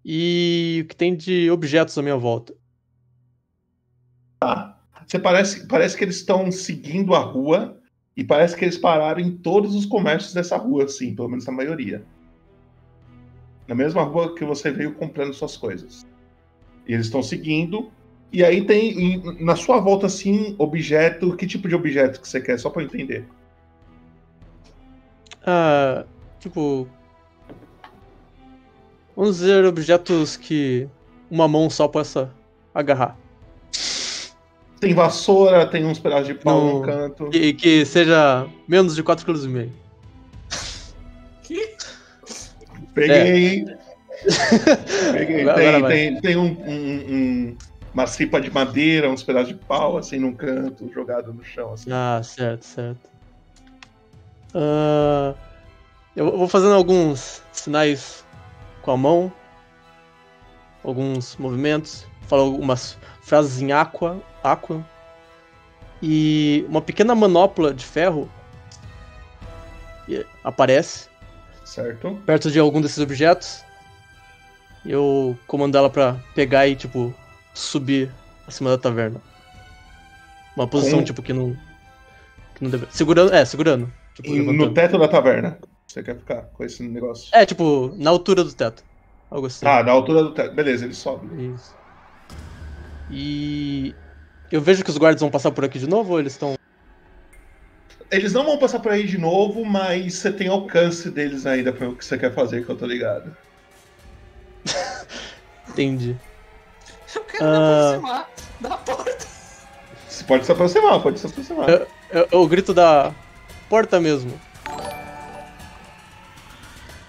E 0.05 0.83
o 0.85 0.89
que 0.89 0.97
tem 0.97 1.17
de 1.17 1.51
objetos 1.51 1.97
à 1.97 2.03
minha 2.03 2.17
volta. 2.17 2.55
Tá. 4.41 4.79
Você 5.07 5.19
parece, 5.19 5.67
parece 5.67 5.97
que 5.97 6.05
eles 6.05 6.17
estão 6.17 6.51
seguindo 6.51 7.15
a 7.15 7.21
rua 7.21 7.81
e 8.17 8.25
parece 8.25 8.57
que 8.57 8.65
eles 8.65 8.79
pararam 8.79 9.21
em 9.21 9.37
todos 9.37 9.75
os 9.75 9.87
comércios 9.87 10.33
dessa 10.35 10.57
rua, 10.57 10.85
assim, 10.85 11.15
pelo 11.15 11.29
menos 11.29 11.47
na 11.47 11.53
maioria. 11.53 12.05
Na 13.67 13.75
mesma 13.75 14.03
rua 14.03 14.35
que 14.35 14.45
você 14.45 14.71
veio 14.71 14.95
comprando 14.95 15.33
suas 15.33 15.57
coisas. 15.57 16.07
E 16.87 16.93
eles 16.93 17.07
estão 17.07 17.23
seguindo. 17.23 17.91
E 18.35 18.45
aí 18.45 18.65
tem 18.65 18.91
em- 19.01 19.45
na 19.45 19.55
sua 19.55 19.79
volta, 19.79 20.07
assim, 20.07 20.57
objeto. 20.59 21.37
Que 21.37 21.47
tipo 21.47 21.69
de 21.69 21.75
objeto 21.77 22.21
que 22.21 22.27
você 22.29 22.41
quer? 22.41 22.59
Só 22.59 22.69
pra 22.69 22.83
eu 22.83 22.87
entender. 22.87 23.25
Ah, 25.47 26.05
tipo. 26.41 26.89
Vamos 29.17 29.37
dizer 29.37 29.65
objetos 29.65 30.37
que 30.37 30.89
uma 31.31 31.47
mão 31.47 31.71
só 31.71 31.87
possa 31.87 32.29
agarrar. 32.75 33.17
Tem 34.81 34.93
vassoura, 34.93 35.65
tem 35.67 35.85
uns 35.85 36.01
pedaços 36.01 36.27
de 36.27 36.35
pau 36.35 36.61
Não- 36.61 36.75
no 36.81 36.83
canto. 36.83 37.31
E 37.33 37.53
que 37.55 37.87
seja 37.87 38.49
menos 38.67 38.97
de 38.97 39.03
4,5 39.05 39.71
kg. 41.45 41.71
Peguei. 42.95 43.65
Peguei. 45.13 45.41
Agora 45.43 45.55
Tem, 45.57 45.81
vai. 45.81 45.93
tem, 45.93 46.21
tem 46.21 46.37
um, 46.37 46.47
um- 46.47 47.15
um- 47.15 47.57
uma 47.95 48.07
cipa 48.09 48.41
de 48.41 48.51
madeira, 48.51 49.09
uns 49.09 49.23
pedaços 49.23 49.49
de 49.49 49.55
pau, 49.55 49.97
assim, 49.97 50.19
num 50.19 50.35
canto, 50.35 50.91
jogado 50.93 51.33
no 51.33 51.45
chão, 51.45 51.73
assim. 51.73 51.91
Ah, 51.93 52.21
certo, 52.23 52.65
certo. 52.65 53.09
Ah, 54.53 55.35
eu 56.17 56.37
vou 56.37 56.49
fazendo 56.49 56.75
alguns 56.75 57.41
sinais 57.53 58.25
com 58.83 58.91
a 58.91 58.97
mão, 58.97 59.33
alguns 60.83 61.37
movimentos, 61.37 62.05
falo 62.23 62.43
algumas 62.43 62.99
frases 63.23 63.63
em 63.63 63.73
aqua, 63.73 64.21
aqua 64.43 64.85
e 66.03 66.67
uma 66.69 66.83
pequena 66.83 67.15
manopla 67.15 67.73
de 67.73 67.85
ferro 67.85 68.29
aparece 70.43 71.09
Certo. 71.65 72.21
perto 72.27 72.51
de 72.51 72.59
algum 72.59 72.81
desses 72.81 72.99
objetos. 72.99 73.65
Eu 74.85 75.39
comando 75.47 75.79
ela 75.79 75.89
pra 75.89 76.17
pegar 76.35 76.69
e 76.69 76.77
tipo 76.77 77.15
subir 77.55 78.11
acima 78.47 78.71
da 78.71 78.79
taverna. 78.79 79.21
Uma 80.57 80.67
posição 80.67 80.99
Com- 80.99 81.05
tipo 81.05 81.23
que 81.23 81.33
não 81.33 81.57
que 82.55 82.63
não 82.63 82.71
deve... 82.71 82.87
segurando, 82.91 83.35
é, 83.35 83.45
segurando, 83.45 83.93
tipo 84.15 84.31
no 84.35 84.73
teto 84.75 84.99
da 84.99 85.09
taverna. 85.09 85.59
Você 85.87 86.03
quer 86.03 86.17
ficar 86.17 86.43
com 86.43 86.65
esse 86.65 86.83
negócio? 86.83 87.29
É, 87.33 87.47
tipo, 87.47 87.95
na 87.97 88.11
altura 88.11 88.43
do 88.43 88.53
teto. 88.53 88.83
Algo 89.31 89.47
assim. 89.47 89.67
Ah, 89.67 89.83
na 89.83 89.93
altura 89.93 90.23
do 90.23 90.33
teto. 90.33 90.55
Beleza, 90.55 90.85
ele 90.85 90.95
sobe. 90.95 91.55
Isso. 91.55 91.75
E 93.11 93.95
eu 94.51 94.61
vejo 94.61 94.83
que 94.83 94.91
os 94.91 94.99
guardas 94.99 95.21
vão 95.21 95.31
passar 95.31 95.51
por 95.51 95.65
aqui 95.65 95.79
de 95.79 95.87
novo 95.89 96.13
ou 96.13 96.21
eles 96.21 96.33
estão. 96.33 96.55
Eles 98.11 98.33
não 98.33 98.45
vão 98.45 98.59
passar 98.59 98.81
por 98.81 98.93
aí 98.93 99.07
de 99.07 99.19
novo, 99.19 99.65
mas 99.65 100.15
você 100.15 100.33
tem 100.33 100.49
alcance 100.49 101.11
deles 101.11 101.47
ainda 101.47 101.73
para 101.73 101.89
o 101.89 101.97
que 101.97 102.05
você 102.05 102.17
quer 102.19 102.33
fazer, 102.35 102.65
que 102.65 102.71
eu 102.71 102.77
tô 102.77 102.87
ligado. 102.87 103.37
Entendi. 105.69 106.17
Eu 107.15 107.25
quero 107.25 107.45
Ah. 107.45 107.49
me 107.49 107.97
aproximar 108.11 108.31
da 108.61 108.77
porta. 108.79 109.27
Você 110.09 110.25
pode 110.25 110.47
se 110.47 110.53
aproximar, 110.53 111.03
pode 111.03 111.19
se 111.21 111.27
aproximar. 111.27 111.69
Eu, 111.69 111.87
eu- 112.11 112.29
eu 112.31 112.47
grito 112.49 112.73
da 112.73 113.15
porta 113.69 114.01
mesmo. 114.01 114.39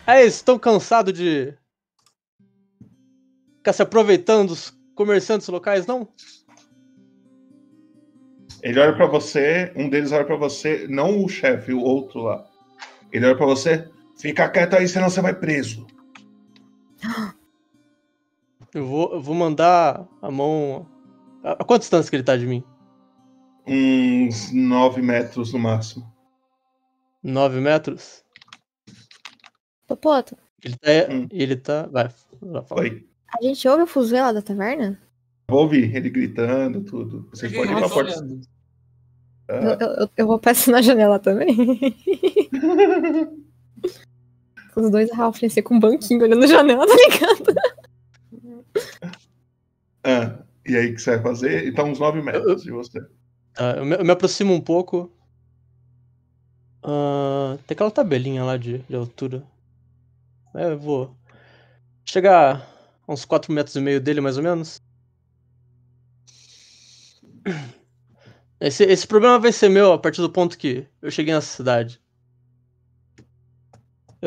É, 0.08 0.22
eles 0.22 0.36
estão 0.36 0.58
cansados 0.60 1.14
de 1.14 1.54
ficar 3.58 3.74
se 3.74 3.82
aproveitando 3.82 4.50
dos 4.50 4.72
comerciantes 4.96 5.48
locais, 5.48 5.86
não? 5.88 6.08
Ele 8.62 8.80
olha 8.80 8.96
pra 8.96 9.06
você, 9.06 9.72
um 9.76 9.90
deles 9.90 10.12
olha 10.12 10.26
pra 10.26 10.36
você, 10.36 10.88
não 10.90 11.24
o 11.24 11.30
chefe, 11.30 11.74
o 11.74 11.82
outro 11.82 12.22
lá. 12.22 12.46
Ele 13.12 13.26
olha 13.26 13.36
pra 13.38 13.46
você, 13.46 13.88
fica 14.20 14.50
quieto 14.50 14.76
aí, 14.76 14.88
senão 14.88 15.10
você 15.10 15.22
vai 15.22 15.34
preso. 15.36 15.86
Eu 18.76 18.86
vou, 18.86 19.14
eu 19.14 19.22
vou 19.22 19.34
mandar 19.34 20.06
a 20.22 20.30
mão. 20.30 20.86
A, 21.42 21.54
a 21.54 21.64
quanta 21.64 21.80
distância 21.80 22.10
que 22.10 22.18
ele 22.18 22.24
tá 22.24 22.36
de 22.36 22.46
mim? 22.46 22.62
Uns 23.66 24.52
9 24.52 25.02
metros 25.02 25.54
no 25.54 25.60
máximo. 25.60 26.06
9 27.24 27.62
metros? 27.62 28.22
Popoto, 29.88 30.36
Ele 30.62 30.76
tá. 30.76 30.90
Ele 31.32 31.56
tá. 31.56 31.88
Vai. 31.88 32.10
Oi. 32.72 33.08
a 33.30 33.42
gente 33.42 33.66
ouve 33.66 33.84
o 33.84 33.88
fuzuê 33.88 34.22
lá 34.22 34.34
da 34.34 34.42
taverna? 34.42 35.00
Vou 35.50 35.62
ouvir 35.62 35.96
ele 35.96 36.10
gritando, 36.10 36.84
tudo. 36.84 37.30
Vocês 37.30 37.54
podem 37.54 37.72
ir 37.72 37.80
pra 37.80 37.88
porta. 37.88 38.14
Eu, 39.48 39.78
eu, 39.80 40.10
eu 40.18 40.28
vou 40.28 40.38
passar 40.38 40.72
na 40.72 40.82
janela 40.82 41.18
também. 41.18 41.56
Os 44.76 44.90
dois 44.92 45.10
Ralph 45.14 45.42
assim, 45.44 45.62
com 45.62 45.76
um 45.76 45.80
banquinho 45.80 46.24
olhando 46.24 46.42
na 46.42 46.48
janela, 46.48 46.86
tá 46.86 46.94
ligado? 46.94 47.56
Ah, 50.06 50.46
e 50.66 50.76
aí, 50.78 50.92
o 50.92 50.96
que 50.96 51.02
você 51.02 51.18
vai 51.18 51.22
fazer? 51.22 51.68
Então, 51.68 51.90
uns 51.90 52.00
9 52.00 52.22
metros 52.22 52.62
de 52.64 52.72
você. 52.72 53.02
Tá, 53.54 53.78
eu, 53.78 53.86
me, 53.86 53.96
eu 53.96 54.06
me 54.06 54.12
aproximo 54.12 54.54
um 54.54 54.62
pouco. 54.62 55.12
Ah, 56.84 57.58
tem 57.66 57.74
aquela 57.74 57.90
tabelinha 57.90 58.44
lá 58.44 58.56
de, 58.56 58.80
de 58.80 58.96
altura. 58.96 59.44
É, 60.54 60.72
eu 60.72 60.80
vou 60.80 61.18
chegar 62.06 62.68
a 63.08 63.12
uns 63.12 63.26
4 63.26 63.52
metros 63.52 63.76
e 63.76 63.82
meio 63.82 64.00
dele, 64.00 64.22
mais 64.22 64.38
ou 64.38 64.44
menos. 64.44 64.80
Esse, 68.60 68.84
esse 68.84 69.08
problema 69.08 69.40
vai 69.40 69.52
ser 69.52 69.70
meu 69.70 69.94
a 69.94 69.98
partir 69.98 70.22
do 70.22 70.30
ponto 70.30 70.58
que 70.58 70.88
eu 71.02 71.12
cheguei 71.12 71.34
nessa 71.34 71.56
cidade. 71.56 72.00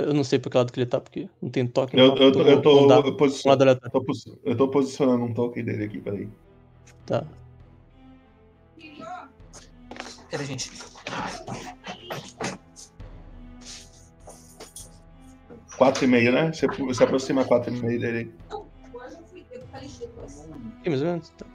Eu 0.07 0.15
não 0.15 0.25
sei 0.25 0.39
por 0.39 0.51
que 0.51 0.57
lado 0.59 0.73
que 0.73 0.79
ele 0.81 0.87
tá, 0.87 1.01
porque 1.01 1.29
não 1.41 1.51
tem 1.51 1.67
toque. 1.67 1.97
Eu, 1.99 2.15
eu, 2.17 2.33
tô- 2.33 2.43
eu, 2.43 2.63
tô, 2.63 2.87
dá. 2.87 2.97
eu, 2.97 3.17
posi- 3.17 3.47
lado 3.47 3.63
aleatório. 3.63 3.91
tô 3.93 4.15
eu 4.45 4.57
tô 4.57 4.69
posicionando 4.69 5.25
um 5.25 5.35
token 5.35 5.65
dele 5.65 5.85
aqui, 5.85 5.99
peraí. 6.01 6.29
Tá. 7.07 7.25
Pera, 10.31 10.45
gente. 10.45 10.71
Quatro 15.77 16.05
e 16.05 16.07
meio, 16.09 16.33
né? 16.33 16.53
Você, 16.53 16.67
você 16.67 17.05
aproxima 17.05 17.45
quatro 17.45 17.75
e 17.75 17.81
meio 17.81 18.01
dele. 18.01 18.35
Aqui 20.81 20.89
mais 20.89 21.03
ou 21.03 21.09
menos. 21.09 21.31
Tá. 21.31 21.47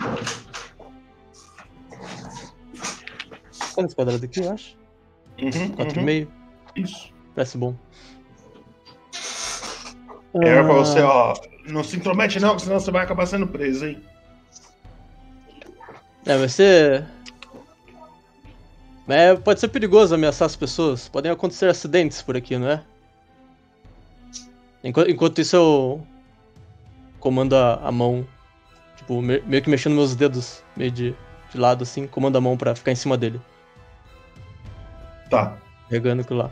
Tá 3.76 3.82
nesse 3.82 3.96
quadrado 3.96 4.24
aqui, 4.24 4.40
eu 4.40 4.52
acho. 4.52 4.78
Uhum, 5.42 5.76
4 5.76 5.96
e 5.96 6.00
uhum. 6.00 6.06
meio. 6.06 6.34
Isso. 6.76 7.12
Parece 7.36 7.58
bom. 7.58 7.76
Pra 10.34 10.60
Ah, 10.60 10.64
você, 10.64 11.00
ó. 11.02 11.34
Não 11.68 11.84
se 11.84 11.96
intromete, 11.96 12.40
não, 12.40 12.58
senão 12.60 12.80
você 12.80 12.92
vai 12.92 13.04
acabar 13.04 13.26
sendo 13.26 13.48
preso, 13.48 13.86
hein? 13.86 14.02
É, 16.26 16.38
vai 16.38 16.50
ser. 16.50 17.06
É, 19.08 19.36
pode 19.36 19.60
ser 19.60 19.68
perigoso 19.68 20.16
ameaçar 20.16 20.46
as 20.46 20.56
pessoas. 20.56 21.08
Podem 21.08 21.32
acontecer 21.32 21.68
acidentes 21.70 22.22
por 22.22 22.36
aqui, 22.36 22.58
não 22.58 22.70
é? 22.70 22.84
Enquanto, 24.84 25.10
enquanto 25.10 25.40
isso 25.40 25.56
eu 25.56 26.08
comando 27.20 27.56
a, 27.56 27.76
a 27.76 27.92
mão, 27.92 28.26
tipo, 28.98 29.22
me- 29.22 29.42
meio 29.42 29.62
que 29.62 29.70
mexendo 29.70 29.94
meus 29.96 30.16
dedos, 30.16 30.62
meio 30.76 30.92
de, 30.92 31.16
de 31.52 31.58
lado 31.58 31.84
assim, 31.84 32.08
comando 32.08 32.38
a 32.38 32.42
mão 32.42 32.58
pra 32.58 32.76
ficar 32.76 32.92
em 32.92 32.96
cima 32.96 33.18
dele. 33.18 33.40
Tá. 35.30 35.58
Regando 35.90 36.22
aquilo 36.22 36.40
lá. 36.40 36.52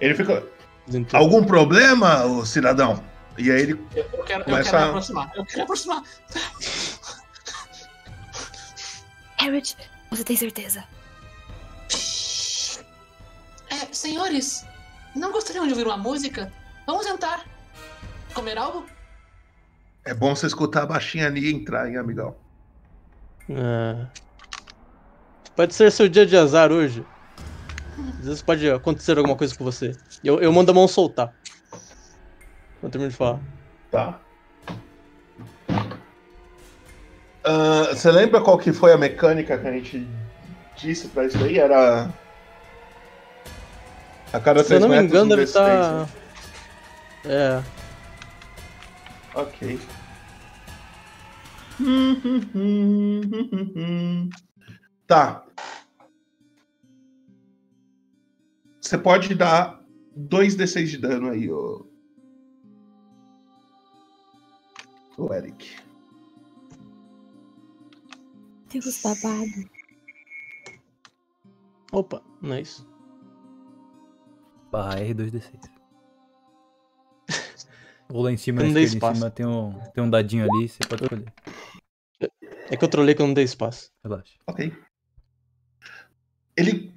Ele 0.00 0.14
fica. 0.14 0.42
Dizendo- 0.88 1.14
Algum 1.16 1.44
problema, 1.44 2.24
ô 2.24 2.44
cidadão? 2.46 3.02
E 3.36 3.50
aí 3.52 3.60
ele. 3.60 3.86
Eu, 3.94 4.04
eu 4.12 4.24
quero, 4.24 4.40
eu 4.40 4.44
quero 4.56 4.70
me 4.70 4.76
a- 4.84 4.88
aproximar. 4.88 5.30
Eu 5.36 5.44
quero 5.44 5.56
me 5.58 5.62
aproximar. 5.62 6.02
Harriet, 9.38 9.76
você 10.10 10.24
tem 10.24 10.36
certeza? 10.36 10.82
É, 13.70 13.86
senhores, 13.92 14.64
não 15.14 15.30
gostariam 15.30 15.66
de 15.66 15.72
ouvir 15.72 15.86
uma 15.86 15.96
música? 15.96 16.52
Vamos 16.86 17.04
sentar. 17.04 17.44
Comer 18.34 18.58
algo? 18.58 18.86
É 20.04 20.14
bom 20.14 20.34
você 20.34 20.46
escutar 20.46 20.82
a 20.82 20.86
baixinha 20.86 21.26
ali 21.26 21.50
e 21.50 21.54
entrar, 21.54 21.88
hein, 21.88 21.96
amigão? 21.98 22.34
É. 23.50 24.06
Pode 25.54 25.74
ser 25.74 25.92
seu 25.92 26.08
dia 26.08 26.24
de 26.26 26.36
azar 26.36 26.72
hoje. 26.72 27.04
Às 28.20 28.24
vezes 28.26 28.42
pode 28.42 28.70
acontecer 28.70 29.16
alguma 29.18 29.36
coisa 29.36 29.54
com 29.56 29.64
você. 29.64 29.92
Eu, 30.22 30.40
eu 30.40 30.52
mando 30.52 30.70
a 30.70 30.74
mão 30.74 30.86
soltar. 30.88 31.32
Quando 32.80 32.92
termino 32.92 33.10
de 33.10 33.16
falar. 33.16 33.40
Tá. 33.90 34.20
Ah, 37.44 37.88
você 37.92 38.10
lembra 38.10 38.40
qual 38.40 38.58
que 38.58 38.72
foi 38.72 38.92
a 38.92 38.98
mecânica 38.98 39.56
que 39.58 39.66
a 39.66 39.72
gente 39.72 40.06
disse 40.76 41.08
pra 41.08 41.24
isso 41.26 41.38
daí? 41.38 41.58
Era. 41.58 42.08
A 44.32 44.40
cada 44.40 44.62
Se 44.62 44.74
eu 44.74 44.80
não 44.80 44.88
me 44.90 44.98
engano, 45.00 45.30
deve 45.30 45.44
estar. 45.44 46.04
né? 46.04 46.08
É. 47.24 47.62
Ok. 49.34 49.78
Tá. 55.06 55.42
Você 58.88 58.96
pode 58.96 59.34
dar 59.34 59.84
2d6 60.16 60.86
de 60.86 60.96
dano 60.96 61.28
aí, 61.28 61.50
ô. 61.52 61.86
O 65.18 65.30
Eric. 65.34 65.76
Deus 68.72 69.02
babado. 69.02 69.70
Opa, 71.92 72.22
não 72.40 72.54
é 72.54 72.62
isso. 72.62 72.88
Barra 74.72 75.00
R2D6. 75.00 75.70
Ou 78.08 78.22
lá 78.22 78.32
em 78.32 78.38
cima, 78.38 78.62
não 78.62 78.72
dei 78.72 78.84
esquerda, 78.84 79.08
em 79.08 79.10
espaço. 79.10 79.14
cima 79.16 79.30
tem 79.30 79.44
um, 79.44 79.78
tem 79.92 80.02
um 80.02 80.08
dadinho 80.08 80.48
ali, 80.50 80.66
você 80.66 80.78
pode 80.88 81.02
escolher. 81.02 81.34
É 82.70 82.76
que 82.78 82.82
eu 82.82 82.88
trolei 82.88 83.14
que 83.14 83.20
eu 83.20 83.26
não 83.26 83.34
dei 83.34 83.44
espaço. 83.44 83.92
Relaxa. 84.02 84.38
Ok. 84.46 84.74
Ele 86.56 86.87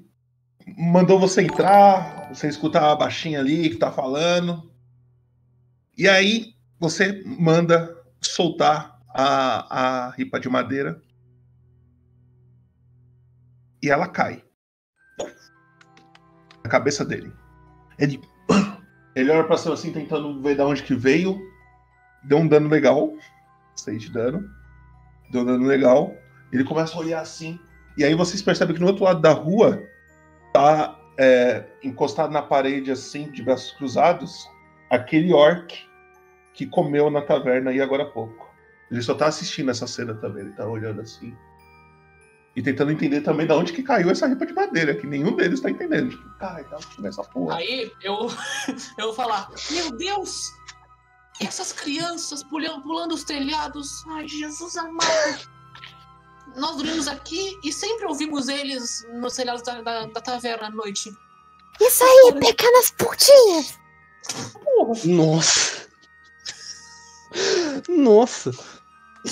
mandou 0.77 1.19
você 1.19 1.41
entrar, 1.41 2.29
você 2.33 2.47
escuta 2.47 2.79
a 2.79 2.95
baixinha 2.95 3.39
ali 3.39 3.69
que 3.69 3.77
tá 3.77 3.91
falando. 3.91 4.71
E 5.97 6.07
aí 6.07 6.55
você 6.79 7.23
manda 7.25 7.95
soltar 8.21 8.99
a, 9.09 10.07
a 10.07 10.09
ripa 10.11 10.39
de 10.39 10.49
madeira. 10.49 11.01
E 13.81 13.89
ela 13.89 14.07
cai. 14.07 14.43
Na 16.63 16.69
cabeça 16.69 17.03
dele. 17.03 17.31
Ele. 17.97 18.21
Ele 19.13 19.29
olha 19.29 19.43
pra 19.43 19.57
cima 19.57 19.73
assim, 19.73 19.91
tentando 19.91 20.41
ver 20.41 20.55
de 20.55 20.61
onde 20.61 20.83
que 20.83 20.95
veio. 20.95 21.37
Deu 22.23 22.37
um 22.37 22.47
dano 22.47 22.69
legal. 22.69 23.11
6 23.75 24.03
de 24.03 24.09
dano. 24.09 24.49
Deu 25.29 25.41
um 25.41 25.45
dano 25.45 25.65
legal. 25.65 26.15
Ele 26.51 26.63
começa 26.63 26.95
a 26.95 26.99
olhar 26.99 27.19
assim. 27.19 27.59
E 27.97 28.05
aí 28.05 28.15
vocês 28.15 28.41
percebem 28.41 28.73
que 28.73 28.81
no 28.81 28.87
outro 28.87 29.03
lado 29.03 29.19
da 29.19 29.33
rua 29.33 29.83
tá 30.53 30.97
é, 31.17 31.65
encostado 31.83 32.31
na 32.31 32.41
parede 32.41 32.91
assim, 32.91 33.29
de 33.31 33.41
braços 33.43 33.71
cruzados, 33.73 34.49
aquele 34.89 35.33
orc 35.33 35.77
que 36.53 36.65
comeu 36.65 37.09
na 37.09 37.21
taverna 37.21 37.71
aí 37.71 37.81
agora 37.81 38.03
há 38.03 38.09
pouco. 38.09 38.49
Ele 38.89 39.01
só 39.01 39.13
tá 39.13 39.27
assistindo 39.27 39.71
essa 39.71 39.87
cena 39.87 40.13
também, 40.15 40.43
ele 40.43 40.53
tá 40.53 40.67
olhando 40.67 41.01
assim. 41.01 41.35
E 42.53 42.61
tentando 42.61 42.91
entender 42.91 43.21
também 43.21 43.47
de 43.47 43.53
onde 43.53 43.71
que 43.71 43.81
caiu 43.81 44.09
essa 44.09 44.27
ripa 44.27 44.45
de 44.45 44.53
madeira, 44.53 44.93
que 44.93 45.07
nenhum 45.07 45.35
deles 45.35 45.61
tá 45.61 45.69
entendendo. 45.69 46.09
Tipo, 46.09 46.37
cara, 46.37 46.63
tá 46.65 46.77
essa 47.05 47.23
porra. 47.23 47.55
Aí 47.55 47.89
eu, 48.01 48.27
eu 48.99 49.05
vou 49.05 49.13
falar: 49.13 49.49
Meu 49.71 49.91
Deus! 49.95 50.51
Essas 51.39 51.71
crianças 51.71 52.43
pulando, 52.43 52.81
pulando 52.81 53.13
os 53.13 53.23
telhados. 53.23 54.05
Ai, 54.09 54.27
Jesus 54.27 54.75
amado. 54.75 55.49
Nós 56.55 56.75
dormimos 56.75 57.07
aqui 57.07 57.57
e 57.63 57.71
sempre 57.71 58.05
ouvimos 58.05 58.47
eles 58.47 59.05
nos 59.13 59.35
telhados 59.35 59.61
da, 59.63 59.81
da, 59.81 60.05
da 60.05 60.21
taverna 60.21 60.67
à 60.67 60.69
noite. 60.69 61.11
Isso 61.79 62.03
aí, 62.03 62.33
pequenas 62.39 62.91
putinhas! 62.91 63.79
Nossa. 65.05 65.87
Nossa. 67.87 68.51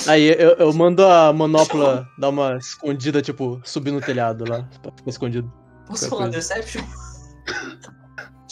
Aí 0.08 0.30
eu, 0.30 0.52
eu 0.52 0.74
mando 0.74 1.06
a 1.06 1.34
manopla 1.34 2.08
dar 2.18 2.30
uma 2.30 2.58
escondida, 2.58 3.22
tipo, 3.22 3.60
subir 3.64 3.92
no 3.92 4.00
telhado 4.00 4.46
lá, 4.48 4.64
pra 4.82 4.92
ficar 4.92 5.10
escondido. 5.10 5.52
Posso 5.88 6.08
falar 6.08 6.30
coisa. 6.30 6.38
Deception? 6.38 6.84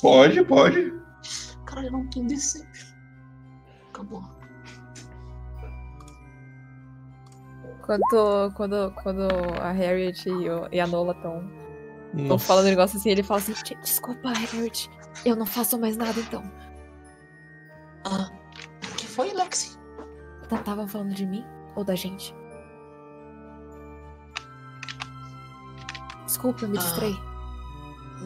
Pode, 0.02 0.44
pode. 0.46 0.94
Cara, 1.66 1.86
eu 1.86 1.92
não 1.92 2.10
tenho 2.10 2.28
Deception. 2.28 2.88
Acabou. 3.90 4.37
Quando, 7.88 8.52
quando, 8.54 8.92
quando 9.02 9.28
a 9.62 9.72
Harriet 9.72 10.28
e, 10.28 10.50
o- 10.50 10.68
e 10.72 10.80
a 10.80 10.86
Nola 10.86 11.14
estão 11.14 12.38
falando 12.38 12.66
um 12.66 12.70
negócio 12.70 12.98
assim, 13.00 13.10
ele 13.10 13.24
fala 13.24 13.40
assim: 13.40 13.56
"Gente, 13.56 13.76
Desculpa, 13.82 14.30
Harriet, 14.30 14.90
eu 15.26 15.36
não 15.38 15.46
faço 15.46 15.80
mais 15.80 15.96
nada 15.98 16.20
então. 16.20 16.44
Ah, 18.06 18.30
o 18.92 18.96
que 18.96 19.08
foi, 19.08 19.32
Lexi? 19.34 19.78
Estavam 20.52 20.86
falando 20.88 21.14
de 21.14 21.26
mim 21.26 21.44
ou 21.76 21.84
da 21.86 21.96
gente? 21.96 22.36
Desculpa, 26.26 26.66
eu 26.66 26.70
me 26.70 26.78
Ah. 26.78 26.82
distraí. 26.82 27.18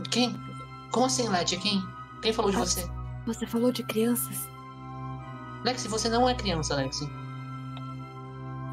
Quem? 0.09 0.35
Como 0.91 1.05
assim, 1.05 1.29
Leti? 1.29 1.57
Quem? 1.57 1.81
Quem 2.21 2.33
falou 2.33 2.51
de 2.51 2.57
Ah. 2.57 2.61
você? 2.61 2.89
Você 3.27 3.45
falou 3.45 3.71
de 3.71 3.83
crianças. 3.83 4.49
Lexi, 5.63 5.87
você 5.87 6.09
não 6.09 6.27
é 6.27 6.33
criança, 6.33 6.75
Lexi. 6.75 7.07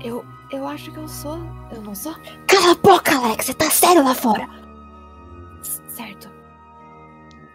Eu, 0.02 0.24
eu 0.50 0.66
acho 0.66 0.90
que 0.90 0.98
eu 0.98 1.08
sou. 1.08 1.38
Eu 1.70 1.82
não 1.82 1.94
sou? 1.94 2.14
Cala 2.46 2.72
a 2.72 2.74
boca, 2.74 3.14
Alex, 3.16 3.46
você 3.46 3.54
tá 3.54 3.70
sério 3.70 4.02
lá 4.04 4.14
fora. 4.14 4.46
C- 5.62 5.82
Certo. 5.88 6.30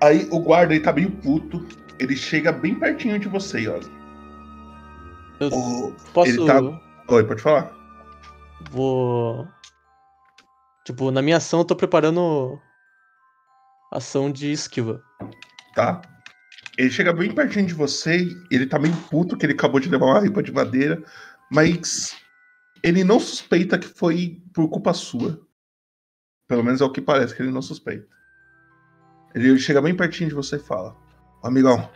Aí 0.02 0.28
o 0.32 0.40
guarda 0.40 0.74
aí 0.74 0.80
tá 0.80 0.92
meio 0.94 1.12
puto. 1.12 1.66
Ele 2.00 2.16
chega 2.16 2.52
bem 2.52 2.76
pertinho 2.76 3.18
de 3.20 3.28
você, 3.30 3.68
ó. 3.68 3.80
Eu 5.40 5.48
O- 5.50 5.96
posso. 6.14 6.30
Ele 6.32 6.46
tá... 6.46 6.60
Oi, 7.10 7.24
pode 7.24 7.42
falar. 7.42 7.72
Vou. 8.72 9.48
Tipo, 10.86 11.12
na 11.12 11.22
minha 11.22 11.38
ação 11.38 11.60
eu 11.60 11.66
tô 11.66 11.76
preparando. 11.76 12.60
Ação 13.92 14.32
de 14.32 14.52
esquiva. 14.52 15.02
tá? 15.76 16.02
Ele 16.78 16.90
chega 16.90 17.14
bem 17.14 17.32
pertinho 17.34 17.68
de 17.68 17.74
você, 17.76 18.28
ele 18.50 18.66
tá 18.66 18.80
meio 18.80 18.96
puto 19.12 19.38
que 19.38 19.46
ele 19.46 19.54
acabou 19.54 19.80
de 19.80 19.88
levar 19.90 20.08
uma 20.08 20.20
ripa 20.20 20.42
de 20.42 20.52
madeira, 20.52 21.04
mas 21.52 22.16
ele 22.84 23.04
não 23.04 23.20
suspeita 23.20 23.80
que 23.80 23.88
foi 23.88 24.44
por 24.54 24.70
culpa 24.70 24.94
sua. 24.94 25.40
Pelo 26.48 26.64
menos 26.64 26.82
é 26.82 26.84
o 26.84 26.92
que 26.92 27.02
parece 27.02 27.34
que 27.34 27.42
ele 27.42 27.52
não 27.52 27.62
suspeita. 27.62 28.06
Ele 29.34 29.58
chega 29.58 29.82
bem 29.82 29.96
pertinho 29.96 30.30
de 30.30 30.36
você 30.36 30.58
e 30.58 30.60
fala: 30.60 30.96
amigão, 31.42 31.90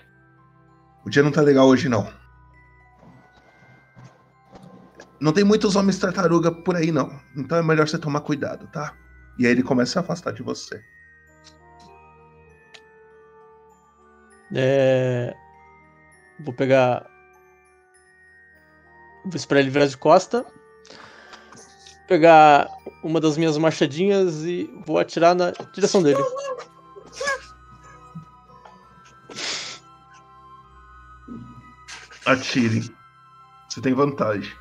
o 1.06 1.10
dia 1.10 1.22
não 1.22 1.32
tá 1.32 1.42
legal 1.42 1.68
hoje, 1.68 1.90
não. 1.90 2.12
Não 5.20 5.34
tem 5.34 5.44
muitos 5.44 5.76
homens 5.76 6.00
tartaruga 6.00 6.52
por 6.52 6.76
aí, 6.76 6.92
não. 6.92 7.20
Então 7.36 7.58
é 7.58 7.64
melhor 7.64 7.88
você 7.88 7.98
tomar 7.98 8.22
cuidado, 8.22 8.68
tá? 8.68 8.96
E 9.38 9.46
aí 9.46 9.52
ele 9.52 9.64
começa 9.64 10.00
a 10.00 10.02
afastar 10.02 10.32
de 10.32 10.42
você. 10.42 10.82
É... 14.56 15.36
Vou 16.40 16.54
pegar. 16.54 17.06
Vou 19.26 19.36
esperar 19.36 19.60
ele 19.60 19.70
virar 19.70 19.88
de 19.88 19.98
costa. 19.98 20.46
Pegar 22.08 22.70
uma 23.04 23.20
das 23.20 23.38
minhas 23.38 23.58
machadinhas 23.58 24.44
e 24.46 24.70
vou 24.86 24.98
atirar 24.98 25.36
na 25.36 25.52
direção 25.74 26.02
dele. 26.02 26.24
Atire. 32.26 32.96
Você 33.70 33.82
tem 33.82 33.94
vantagem. 33.94 34.52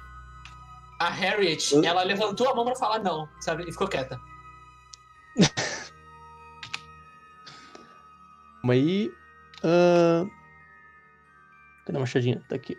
A 0.98 1.08
Harriet, 1.10 1.74
ela 1.84 2.02
levantou 2.02 2.48
a 2.48 2.54
mão 2.54 2.64
pra 2.64 2.74
falar 2.76 2.98
não, 3.00 3.28
sabe? 3.40 3.64
E 3.68 3.72
ficou 3.72 3.86
quieta. 3.86 4.18
Calma 8.66 8.74
aí. 8.74 9.12
ahn, 9.62 10.28
Cadê 11.84 11.98
a 11.98 12.00
machadinha? 12.00 12.42
Tá 12.48 12.56
aqui. 12.56 12.76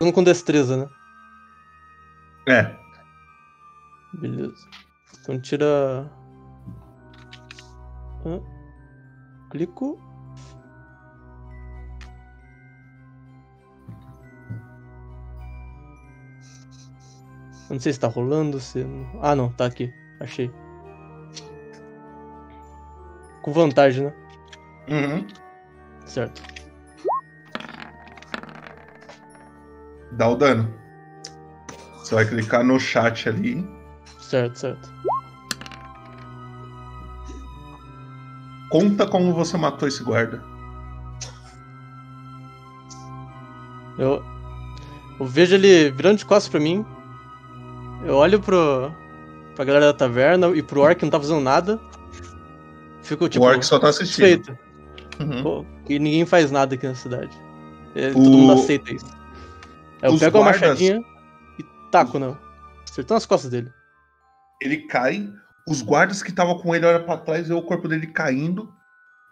Usando 0.00 0.14
com 0.14 0.22
destreza, 0.22 0.76
né? 0.76 0.88
É. 2.48 2.74
Beleza. 4.14 4.68
Então 5.20 5.40
tira. 5.40 6.10
Hã? 8.24 8.40
Clico. 9.50 9.98
Eu 17.68 17.74
Não 17.74 17.80
sei 17.80 17.92
se 17.92 17.98
tá 17.98 18.06
rolando, 18.06 18.60
se. 18.60 18.86
Ah 19.20 19.34
não, 19.34 19.50
tá 19.50 19.66
aqui. 19.66 19.92
Achei. 20.20 20.50
Com 23.42 23.52
vantagem, 23.52 24.06
né? 24.06 24.14
Uhum. 24.88 25.26
Certo. 26.06 26.42
Dá 30.12 30.28
o 30.28 30.36
dano. 30.36 30.85
Você 32.06 32.14
vai 32.14 32.24
clicar 32.24 32.62
no 32.62 32.78
chat 32.78 33.28
ali. 33.28 33.66
Certo, 34.20 34.54
certo. 34.60 34.88
Conta 38.70 39.08
como 39.08 39.34
você 39.34 39.56
matou 39.56 39.88
esse 39.88 40.04
guarda. 40.04 40.40
Eu, 43.98 44.22
eu 45.18 45.26
vejo 45.26 45.56
ele 45.56 45.90
virando 45.90 46.18
de 46.18 46.24
costas 46.24 46.48
pra 46.48 46.60
mim. 46.60 46.86
Eu 48.04 48.14
olho 48.14 48.38
pro, 48.38 48.92
pra 49.56 49.64
galera 49.64 49.86
da 49.86 49.92
taverna 49.94 50.46
e 50.54 50.62
pro 50.62 50.82
orc 50.82 50.94
que 51.00 51.04
não 51.04 51.10
tá 51.10 51.18
fazendo 51.18 51.40
nada. 51.40 51.80
Fico 53.02 53.28
tipo. 53.28 53.44
orc 53.44 53.64
só 53.66 53.80
tá 53.80 53.88
assistindo. 53.88 54.56
Uhum. 55.18 55.42
Pô, 55.42 55.66
que 55.84 55.98
ninguém 55.98 56.24
faz 56.24 56.52
nada 56.52 56.76
aqui 56.76 56.86
na 56.86 56.94
cidade. 56.94 57.36
É, 57.96 58.10
O- 58.10 58.12
Todo 58.14 58.30
mundo 58.30 58.52
aceita 58.52 58.94
isso. 58.94 59.06
Eu 60.00 60.12
Os 60.12 60.20
pego 60.20 60.38
a 60.38 60.42
guardas- 60.42 60.60
machadinha 60.60 61.00
e 61.00 61.15
taco, 61.96 62.18
não. 62.18 62.38
Acertando 62.84 63.14
nas 63.14 63.26
costas 63.26 63.50
dele. 63.50 63.72
Ele 64.60 64.86
cai, 64.86 65.28
os 65.68 65.80
guardas 65.82 66.22
que 66.22 66.30
estavam 66.30 66.58
com 66.58 66.74
ele 66.74 66.84
olham 66.86 67.04
pra 67.04 67.16
trás, 67.16 67.48
vê 67.48 67.54
o 67.54 67.62
corpo 67.62 67.88
dele 67.88 68.06
caindo, 68.06 68.72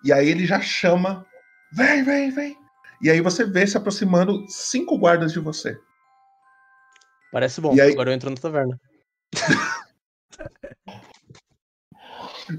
e 0.03 0.13
aí 0.13 0.29
ele 0.29 0.47
já 0.47 0.61
chama: 0.61 1.25
vem, 1.73 2.03
vem, 2.03 2.31
vem. 2.31 2.57
E 3.03 3.11
aí 3.11 3.21
você 3.21 3.45
vê 3.45 3.67
se 3.67 3.77
aproximando 3.77 4.45
cinco 4.49 4.97
guardas 4.99 5.33
de 5.33 5.41
você. 5.41 5.79
Parece 7.33 7.61
bom. 7.61 7.75
E 7.75 7.81
aí- 7.81 7.93
Agora 7.93 8.11
eu 8.11 8.15
entro 8.15 8.31
na 8.31 8.37
taverna. 8.37 8.81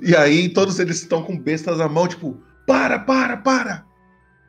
E 0.01 0.15
aí 0.15 0.49
todos 0.53 0.79
eles 0.79 1.01
estão 1.01 1.23
com 1.23 1.37
bestas 1.37 1.77
na 1.77 1.87
mão, 1.87 2.07
tipo, 2.07 2.41
para, 2.67 2.99
para, 2.99 3.37
para. 3.37 3.85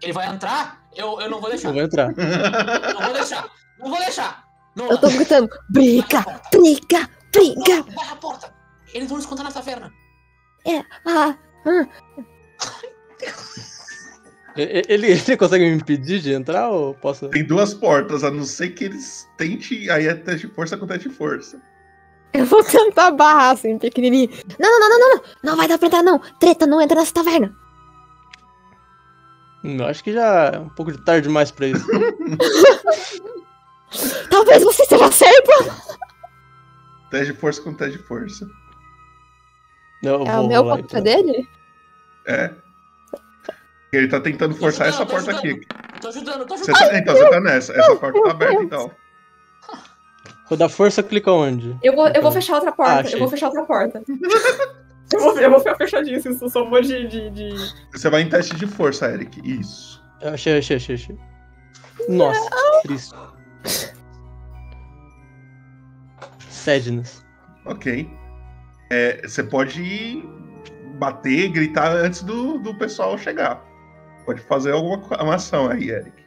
Ele 0.02 0.12
vai 0.12 0.28
entrar? 0.28 0.86
Eu, 0.94 1.20
eu 1.20 1.30
não 1.30 1.40
vou 1.40 1.50
deixar. 1.50 1.68
Eu 1.68 1.74
vou 1.74 1.82
entrar. 1.82 2.08
Não 2.16 3.02
vou 3.02 3.12
deixar. 3.14 3.48
Não 3.78 3.90
vou 3.90 3.98
deixar. 3.98 4.45
Não, 4.76 4.90
Eu 4.90 4.98
tô 4.98 5.08
gritando, 5.08 5.48
briga, 5.70 6.24
briga, 6.52 7.08
briga. 7.32 7.82
Barra 7.94 8.12
a 8.12 8.16
porta. 8.16 8.54
Eles 8.92 9.08
vão 9.08 9.16
nos 9.16 9.26
contar 9.26 9.42
na 9.42 9.50
taverna. 9.50 9.90
É, 10.66 10.78
ah, 11.06 11.34
ah. 11.66 11.86
Ele, 14.56 15.06
ele 15.12 15.36
consegue 15.36 15.64
me 15.68 15.76
impedir 15.76 16.20
de 16.20 16.32
entrar 16.32 16.68
ou 16.70 16.94
posso. 16.94 17.28
Tem 17.28 17.44
duas 17.44 17.74
portas, 17.74 18.24
a 18.24 18.30
não 18.30 18.44
ser 18.44 18.70
que 18.70 18.84
eles 18.84 19.28
tentem. 19.36 19.90
Aí 19.90 20.06
é 20.06 20.14
teste 20.14 20.46
de 20.46 20.54
força 20.54 20.76
com 20.76 20.86
teste 20.86 21.08
de 21.08 21.14
força. 21.14 21.60
Eu 22.32 22.44
vou 22.46 22.62
tentar 22.64 23.10
barrar 23.12 23.52
assim, 23.52 23.78
pequenininho. 23.78 24.30
Não, 24.58 24.80
não, 24.80 24.88
não, 24.88 24.98
não, 24.98 25.14
não, 25.16 25.22
não 25.42 25.56
vai 25.56 25.68
dar 25.68 25.78
pra 25.78 25.88
entrar 25.88 26.02
não. 26.02 26.18
Treta, 26.40 26.66
não 26.66 26.80
entra 26.80 26.98
nessa 26.98 27.12
taverna. 27.14 27.54
Hum, 29.62 29.76
Eu 29.78 29.86
acho 29.86 30.02
que 30.02 30.12
já 30.12 30.52
é 30.54 30.58
um 30.58 30.68
pouco 30.70 30.92
de 30.92 31.02
tarde 31.04 31.28
demais 31.28 31.50
pra 31.50 31.66
isso. 31.66 31.86
Talvez 34.30 34.62
você 34.62 34.82
esteja 34.82 35.10
certo. 35.12 35.50
Teste 37.10 37.32
de 37.32 37.38
força 37.38 37.62
com 37.62 37.74
teste 37.74 37.98
de 37.98 38.02
força. 38.04 38.46
Eu 40.02 40.24
É 40.26 40.38
o 40.38 40.46
meu 40.48 40.62
rolar, 40.62 40.76
contra 40.78 40.98
então. 41.00 41.02
dele? 41.22 41.48
É. 42.26 42.50
Ele 43.92 44.08
tá 44.08 44.20
tentando 44.20 44.54
forçar 44.54 44.88
essa 44.88 45.06
tô 45.06 45.12
porta 45.12 45.30
ajudando. 45.30 45.52
aqui. 45.52 45.66
Tô 46.00 46.08
ajudando, 46.08 46.46
tô 46.46 46.56
Você 46.56 46.70
ajudando. 46.70 46.90
tá- 46.90 46.98
então 46.98 47.14
você 47.14 47.30
tá 47.30 47.40
nessa. 47.40 47.72
Essa 47.72 47.96
porta 47.96 48.22
tá 48.22 48.30
aberta, 48.30 48.62
então. 48.62 48.90
Vou 50.48 50.56
dar 50.58 50.68
força, 50.68 51.02
clica 51.02 51.32
onde? 51.32 51.76
Eu 51.82 51.94
vou, 51.94 52.06
eu 52.08 52.12
vou 52.14 52.20
Então. 52.20 52.32
fechar 52.32 52.54
outra 52.54 52.70
Ah, 52.70 52.74
porta. 52.74 53.00
achei. 53.00 53.14
eu 53.14 53.18
vou 53.20 53.28
fechar 53.28 53.46
outra 53.46 53.64
porta. 53.64 54.02
eu, 55.12 55.20
vou, 55.20 55.38
eu 55.38 55.50
vou 55.50 55.58
ficar 55.60 55.76
fechadíssimo, 55.76 56.34
isso 56.34 56.48
só 56.50 56.64
vou 56.68 56.80
de. 56.82 57.06
de, 57.08 57.30
de... 57.30 57.54
Você 57.92 58.10
vai 58.10 58.22
em 58.22 58.28
teste 58.28 58.54
de 58.56 58.66
força, 58.66 59.06
Eric. 59.10 59.40
Isso. 59.44 60.02
Eu 60.20 60.34
achei, 60.34 60.58
achei, 60.58 60.76
achei, 60.76 60.94
achei. 60.96 61.18
Nossa, 62.08 62.48
triste. 62.82 63.14
Sadness. 66.48 67.24
Ok. 67.64 68.08
É, 68.90 69.26
você 69.26 69.42
pode 69.42 70.24
bater, 70.98 71.48
gritar 71.50 71.90
antes 71.92 72.22
do, 72.22 72.58
do 72.58 72.74
pessoal 72.74 73.16
chegar. 73.18 73.62
Pode 74.24 74.40
fazer 74.42 74.72
alguma 74.72 75.34
ação 75.34 75.68
aí, 75.68 75.90
Eric. 75.90 76.24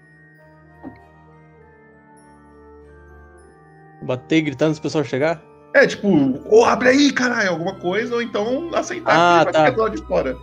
Bater 4.03 4.37
e 4.37 4.41
gritar 4.41 4.65
antes 4.67 4.79
do 4.79 4.83
pessoal 4.83 5.03
chegar? 5.03 5.41
É, 5.73 5.85
tipo, 5.85 6.07
ou 6.47 6.65
abre 6.65 6.89
aí, 6.89 7.11
caralho, 7.11 7.51
alguma 7.51 7.75
coisa, 7.75 8.15
ou 8.15 8.21
então 8.21 8.73
aceitar 8.73 9.11
Ah, 9.13 9.45
que 9.45 9.51
vai 9.51 9.53
tá. 9.53 9.59
ficar 9.65 9.75
do 9.75 9.81
lado 9.81 9.95
de 9.95 10.07
fora. 10.07 10.37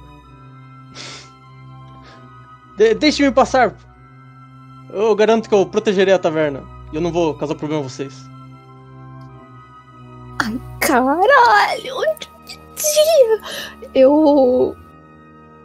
De 2.76 2.94
Deixe-me 2.94 3.32
passar! 3.32 3.74
Eu 4.90 5.14
garanto 5.16 5.48
que 5.48 5.54
eu 5.54 5.66
protegerei 5.66 6.14
a 6.14 6.18
taverna. 6.18 6.62
E 6.92 6.96
eu 6.96 7.00
não 7.00 7.12
vou 7.12 7.34
causar 7.34 7.54
problema 7.54 7.82
a 7.82 7.88
vocês. 7.88 8.14
Caralho, 10.80 11.96
tia. 12.76 13.40
Eu. 13.94 14.76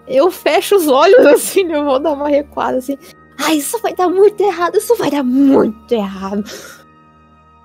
Eu 0.07 0.31
fecho 0.31 0.75
os 0.75 0.87
olhos 0.87 1.25
assim, 1.27 1.71
eu 1.71 1.85
vou 1.85 1.99
dar 1.99 2.13
uma 2.13 2.27
recuada 2.27 2.79
assim. 2.79 2.97
Ai, 3.39 3.57
isso 3.57 3.79
vai 3.79 3.93
dar 3.93 4.09
muito 4.09 4.41
errado, 4.41 4.75
isso 4.75 4.95
vai 4.95 5.11
dar 5.11 5.23
muito 5.23 5.91
errado. 5.93 6.43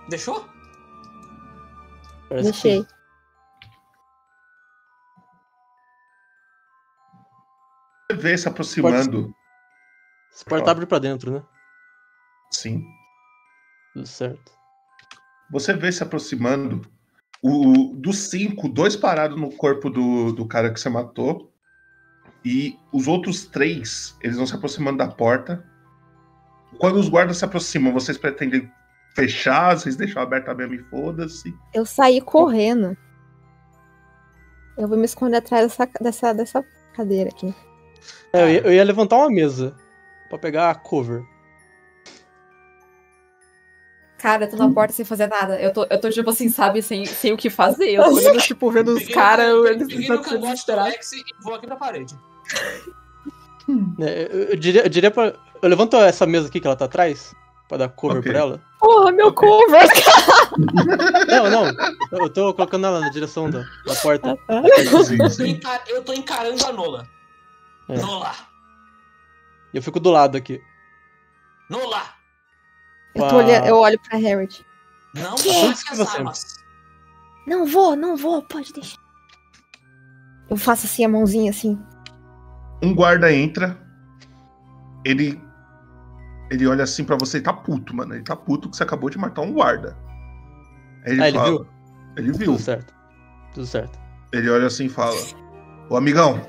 Deixou? 0.09 0.47
Parece 2.29 2.53
Deixei. 2.53 2.87
Você 8.11 8.17
vê 8.17 8.39
se 8.39 8.49
aproximando. 8.49 9.35
Essa 10.33 10.45
porta 10.45 10.71
abre 10.71 10.87
pra 10.87 10.99
dentro, 10.99 11.33
né? 11.33 11.43
Sim. 12.53 12.85
Tudo 13.97 14.07
certo. 14.07 14.53
Você 15.51 15.73
vê 15.73 15.91
se 15.91 16.03
aproximando. 16.03 16.83
O, 17.43 17.95
dos 17.95 18.29
cinco, 18.29 18.69
dois 18.69 18.95
parados 18.95 19.41
no 19.41 19.51
corpo 19.51 19.89
do, 19.89 20.33
do 20.33 20.47
cara 20.47 20.71
que 20.71 20.79
você 20.79 20.91
matou. 20.91 21.51
E 22.45 22.79
os 22.93 23.09
outros 23.09 23.47
três, 23.47 24.15
eles 24.21 24.37
vão 24.37 24.47
se 24.47 24.55
aproximando 24.55 24.99
da 24.99 25.09
porta. 25.09 25.65
Quando 26.79 26.97
os 26.97 27.09
guardas 27.09 27.39
se 27.39 27.45
aproximam, 27.47 27.91
vocês 27.91 28.19
pretendem 28.19 28.71
fechar? 29.15 29.75
Vocês 29.75 29.97
deixam 29.97 30.21
aberta 30.21 30.55
mesmo 30.55 30.75
e 30.75 30.85
foda-se? 30.91 31.55
Eu 31.73 31.87
saí 31.87 32.21
correndo. 32.21 32.95
Eu 34.77 34.87
vou 34.89 34.99
me 34.99 35.07
esconder 35.07 35.39
atrás 35.39 35.69
dessa, 35.69 35.91
dessa, 36.03 36.35
dessa 36.35 36.65
cadeira 36.93 37.31
aqui. 37.31 37.55
É, 38.35 38.43
eu, 38.43 38.49
ia, 38.51 38.61
eu 38.61 38.73
ia 38.75 38.85
levantar 38.85 39.17
uma 39.17 39.31
mesa 39.31 39.75
pra 40.29 40.39
pegar 40.39 40.71
a 40.71 40.75
cover. 40.75 41.25
Cara, 44.19 44.45
eu 44.47 44.51
tô 44.51 44.57
na 44.57 44.71
porta 44.73 44.93
sem 44.95 45.05
fazer 45.05 45.27
nada. 45.27 45.61
Eu 45.61 45.73
tô, 45.73 45.85
eu 45.91 46.01
tô 46.01 46.09
tipo 46.11 46.31
assim, 46.31 46.49
sabe, 46.49 46.81
sem, 46.83 47.05
sem 47.05 47.33
o 47.33 47.37
que 47.37 47.51
fazer. 47.51 47.91
Eu 47.91 48.03
tô 48.05 48.11
olhando, 48.15 48.41
tipo, 48.41 48.71
vendo 48.71 48.95
os 48.95 49.07
caras, 49.09 49.53
Peguei 49.79 49.99
estão 50.01 50.17
no 50.17 50.23
cangote 50.23 50.67
do. 50.67 50.73
Alex 50.73 51.13
e 51.13 51.23
vou 51.43 51.55
aqui 51.55 51.67
pra 51.67 51.77
parede. 51.77 52.17
É, 54.01 54.29
eu, 54.31 54.43
eu 54.51 54.57
diria, 54.57 54.83
eu 54.85 54.89
diria 54.89 55.11
pra. 55.11 55.35
Eu 55.61 55.69
levanto 55.69 55.97
essa 55.97 56.25
mesa 56.25 56.47
aqui 56.47 56.61
que 56.61 56.67
ela 56.69 56.77
tá 56.77 56.85
atrás, 56.85 57.35
pra 57.69 57.77
dar 57.79 57.89
cover 57.89 58.19
Ok. 58.19 58.31
pra 58.31 58.41
ela. 58.41 58.63
Porra, 58.79 59.11
meu 59.11 59.33
cover! 59.35 59.83
Não, 61.27 61.51
não. 61.51 61.73
Eu 62.13 62.31
tô 62.31 62.55
colocando 62.55 62.87
ela 62.87 63.01
na 63.01 63.09
direção 63.09 63.51
da, 63.51 63.65
da 63.85 63.95
porta. 64.01 64.39
Eu 64.49 65.31
tô, 65.37 65.45
encar- 65.45 65.83
eu 65.89 66.05
tô 66.05 66.13
encarando 66.13 66.65
a 66.65 66.73
Nola. 66.73 67.09
É. 67.89 67.99
Nola! 67.99 68.33
E 69.75 69.77
eu 69.77 69.83
fico 69.83 69.99
do 69.99 70.11
lado 70.11 70.37
aqui. 70.37 70.61
Nola! 71.69 72.03
Eu, 73.17 73.29
tô 73.29 73.37
olhando, 73.37 73.67
eu 73.67 73.77
olho 73.77 73.99
pra 74.01 74.19
Harriet. 74.19 74.65
Não 75.15 75.35
Que? 75.35 75.49
as 75.51 75.99
Você. 75.99 76.57
Não 77.47 77.65
vou, 77.67 77.97
não 77.97 78.17
vou, 78.17 78.43
pode 78.43 78.73
deixar. 78.73 78.99
Eu 80.51 80.57
faço 80.57 80.87
assim 80.87 81.05
a 81.05 81.09
mãozinha 81.09 81.51
assim. 81.51 81.79
Um 82.83 82.95
guarda 82.95 83.33
entra. 83.33 83.79
Ele. 85.05 85.41
Ele 86.51 86.67
olha 86.67 86.85
assim 86.85 87.05
pra 87.05 87.17
você 87.17 87.39
e 87.39 87.41
tá 87.41 87.53
puto, 87.53 87.95
mano. 87.95 88.15
Ele 88.15 88.23
tá 88.23 88.37
puto 88.37 88.69
que 88.71 88.77
você 88.77 88.83
acabou 88.83 89.11
de 89.11 89.19
matar 89.19 89.43
um 89.43 89.53
guarda. 89.53 89.97
Aí 91.05 91.13
ele 91.13 91.23
Ah, 91.23 91.29
ele 91.29 91.39
fala. 91.39 91.51
viu? 91.51 91.67
Ele 92.17 92.33
viu. 92.33 92.47
Tudo 92.53 92.59
certo. 92.63 92.95
Tudo 93.55 93.67
certo. 93.67 93.99
Ele 94.33 94.51
olha 94.51 94.67
assim 94.67 94.85
e 94.87 94.89
fala: 94.89 95.17
Ô 95.89 95.97
amigão, 95.97 96.41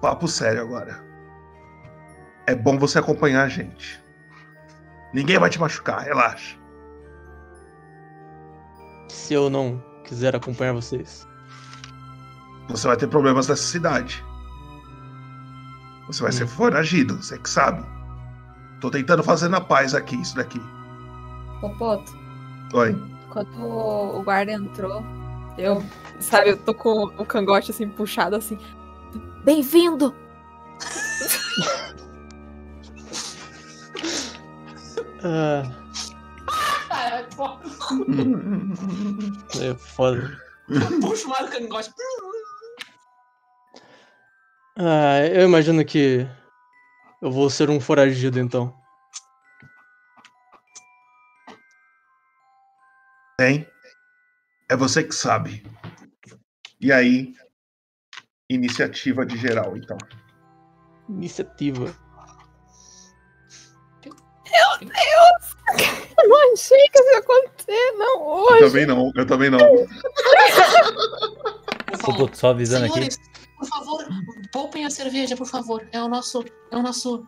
papo 0.00 0.26
sério 0.26 0.62
agora. 0.62 1.04
É 2.46 2.54
bom 2.54 2.76
você 2.78 2.98
acompanhar 2.98 3.44
a 3.44 3.48
gente. 3.48 4.01
Ninguém 5.12 5.38
vai 5.38 5.50
te 5.50 5.60
machucar, 5.60 6.02
relaxa. 6.02 6.56
Se 9.08 9.34
eu 9.34 9.50
não 9.50 9.82
quiser 10.04 10.34
acompanhar 10.34 10.72
vocês. 10.72 11.26
Você 12.68 12.86
vai 12.86 12.96
ter 12.96 13.08
problemas 13.08 13.48
nessa 13.48 13.62
cidade. 13.62 14.24
Você 16.06 16.22
vai 16.22 16.32
ser 16.32 16.46
foragido, 16.46 17.22
você 17.22 17.38
que 17.38 17.48
sabe. 17.48 17.84
Tô 18.80 18.90
tentando 18.90 19.22
fazer 19.22 19.48
na 19.48 19.60
paz 19.60 19.94
aqui, 19.94 20.16
isso 20.20 20.34
daqui. 20.34 20.60
Popoto, 21.60 22.12
Oi. 22.74 22.96
quando 23.30 23.62
o 23.62 24.22
guarda 24.24 24.52
entrou, 24.52 25.02
eu, 25.56 25.82
sabe, 26.18 26.50
eu 26.50 26.56
tô 26.56 26.74
com 26.74 27.04
o 27.04 27.24
cangote 27.24 27.70
assim 27.70 27.88
puxado 27.88 28.34
assim. 28.34 28.58
Bem-vindo! 29.44 30.14
Ah, 35.24 35.62
é 39.60 39.74
foda. 39.74 40.38
Puxa 41.00 41.28
o 41.28 41.50
que 41.50 41.56
eu 41.56 41.60
não 41.60 41.68
gosto. 41.68 41.94
Ah, 44.78 45.26
eu 45.26 45.44
imagino 45.44 45.84
que 45.84 46.26
eu 47.20 47.30
vou 47.30 47.48
ser 47.50 47.70
um 47.70 47.80
foragido 47.80 48.40
então. 48.40 48.74
Tem? 53.38 53.66
É 54.68 54.76
você 54.76 55.04
que 55.04 55.14
sabe. 55.14 55.62
E 56.80 56.92
aí, 56.92 57.34
iniciativa 58.48 59.24
de 59.24 59.36
geral, 59.36 59.76
então. 59.76 59.98
Iniciativa. 61.08 61.94
Meu 64.52 64.88
Deus! 64.88 65.56
Eu 66.22 66.28
não 66.28 66.52
achei 66.52 66.88
que 66.88 66.98
isso 66.98 67.10
ia 67.10 67.18
acontecer, 67.18 67.92
não, 67.96 68.14
Eu 68.20 68.22
hoje. 68.44 68.58
também 68.66 68.86
não, 68.86 69.12
eu 69.16 69.26
também 69.26 69.50
não. 69.50 69.58
Pô, 72.04 72.12
tô 72.14 72.28
só 72.34 72.50
avisando 72.50 72.84
aqui. 72.86 72.94
Senhores, 72.94 73.18
por 73.58 73.66
favor, 73.68 74.04
poupem 74.52 74.84
a 74.84 74.90
cerveja, 74.90 75.36
por 75.36 75.46
favor. 75.46 75.86
É 75.92 76.00
o 76.02 76.08
nosso. 76.08 76.44
É 76.70 76.76
o 76.76 76.82
nosso. 76.82 77.26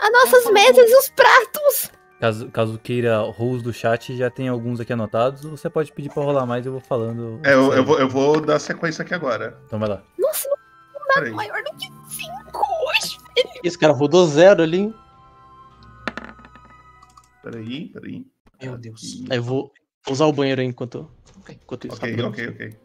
As 0.00 0.10
nossas 0.12 0.50
mesas 0.52 0.90
e 0.90 0.96
os 0.96 1.08
pratos! 1.10 1.90
Caso, 2.20 2.48
caso 2.50 2.78
queira 2.78 3.18
rolos 3.18 3.62
do 3.62 3.72
chat, 3.72 4.16
já 4.16 4.30
tem 4.30 4.48
alguns 4.48 4.78
aqui 4.80 4.92
anotados. 4.92 5.42
Você 5.42 5.68
pode 5.68 5.92
pedir 5.92 6.08
pra 6.08 6.22
rolar 6.22 6.46
mais, 6.46 6.64
eu 6.64 6.72
vou 6.72 6.80
falando. 6.80 7.40
É, 7.44 7.52
eu, 7.52 7.72
eu 7.72 7.84
vou, 7.84 7.98
eu 7.98 8.08
vou 8.08 8.40
dar 8.40 8.58
sequência 8.60 9.02
aqui 9.02 9.12
agora. 9.12 9.58
Então 9.66 9.78
vai 9.78 9.88
lá. 9.88 10.02
Nossa, 10.18 10.48
não 10.94 11.00
dá 11.08 11.14
Peraí. 11.14 11.32
maior 11.32 11.62
do 11.64 11.76
que 11.76 11.86
cinco 12.14 12.64
hoje, 12.86 13.18
velho. 13.36 13.50
Esse 13.64 13.76
cara 13.78 13.92
rodou 13.92 14.26
zero 14.28 14.62
ali. 14.62 14.94
Peraí, 17.42 17.88
peraí. 17.88 18.26
Meu 18.62 18.78
Deus. 18.78 19.22
Aí 19.30 19.36
eu 19.38 19.42
vou 19.42 19.72
vou 20.04 20.12
usar 20.12 20.26
o 20.26 20.32
banheiro 20.32 20.60
aí 20.60 20.66
enquanto, 20.66 21.10
enquanto 21.48 21.86
isso. 21.86 21.96
Ok, 21.96 22.16
tá 22.16 22.26
ok, 22.28 22.48
ok. 22.48 22.76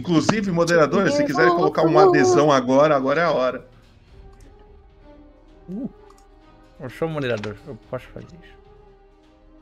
Inclusive, 0.00 0.50
moderador, 0.50 1.10
se 1.10 1.24
quiser 1.24 1.54
colocar 1.54 1.82
uma 1.82 2.04
adesão 2.04 2.50
agora, 2.52 2.94
agora 2.96 3.20
é 3.20 3.24
a 3.24 3.32
hora. 3.32 3.68
Eu 6.80 6.90
sou 6.90 7.08
moderador, 7.08 7.56
eu 7.66 7.76
posso 7.90 8.06
fazer 8.08 8.26
isso. 8.42 8.58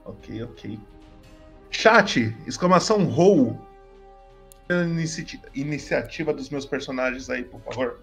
Ok, 0.04 0.42
ok. 0.44 0.78
Chat, 1.70 2.36
exclamação 2.46 3.04
roll. 3.04 3.60
Inici- 4.70 5.40
Iniciativa 5.54 6.32
dos 6.32 6.50
meus 6.50 6.66
personagens 6.66 7.28
aí, 7.30 7.44
por 7.44 7.60
favor. 7.62 8.00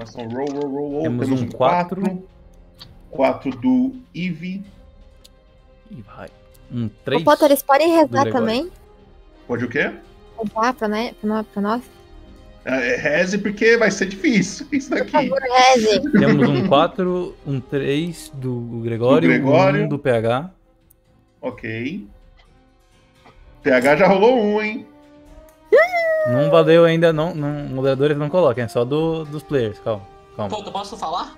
Exclamação 0.00 0.36
roll, 0.36 0.46
roll, 0.52 0.70
roll, 0.70 0.90
roll. 0.92 1.02
Temos 1.02 1.26
Temos 1.26 1.40
um 1.42 1.44
um 1.44 1.48
4. 1.50 2.22
4 3.10 3.50
do 3.52 3.94
Eve. 4.14 4.62
E 5.90 6.02
vai. 6.02 6.28
Um 6.70 6.88
3. 7.04 7.22
Ô, 7.22 7.24
Potter, 7.24 7.46
eles 7.46 7.62
podem 7.62 7.88
rezar 7.96 8.30
também? 8.30 8.70
Pode 9.46 9.64
o 9.64 9.68
quê? 9.68 9.92
Rezar 10.42 10.74
pra, 10.74 10.88
né, 10.88 11.14
pra, 11.20 11.28
nós, 11.28 11.46
pra 11.46 11.62
nós? 11.62 11.82
É, 12.64 12.96
reze 12.96 13.38
porque 13.38 13.76
vai 13.76 13.90
ser 13.92 14.06
difícil 14.06 14.66
isso 14.72 14.88
Por 14.90 14.98
daqui. 14.98 15.10
favor, 15.12 15.38
reze. 15.40 16.00
Temos 16.10 16.48
um 16.48 16.66
4, 16.68 17.36
um 17.46 17.60
3 17.60 18.30
do 18.34 18.80
Gregório, 18.82 19.28
Do 19.28 19.34
Gregório. 19.34 19.84
um 19.84 19.88
do 19.88 19.98
PH. 19.98 20.50
Ok. 21.40 22.06
PH 23.62 23.96
já 23.96 24.08
rolou 24.08 24.36
um, 24.42 24.60
hein? 24.60 24.86
Não 26.30 26.50
valeu 26.50 26.84
ainda, 26.84 27.12
não, 27.12 27.34
não 27.34 27.48
moderadores 27.68 28.16
não 28.16 28.28
coloquem, 28.28 28.64
é 28.64 28.68
só 28.68 28.84
do, 28.84 29.24
dos 29.24 29.42
players, 29.42 29.78
calma. 29.80 30.02
calma. 30.36 30.54
Pô, 30.56 30.62
eu 30.62 30.72
posso 30.72 30.96
falar? 30.96 31.36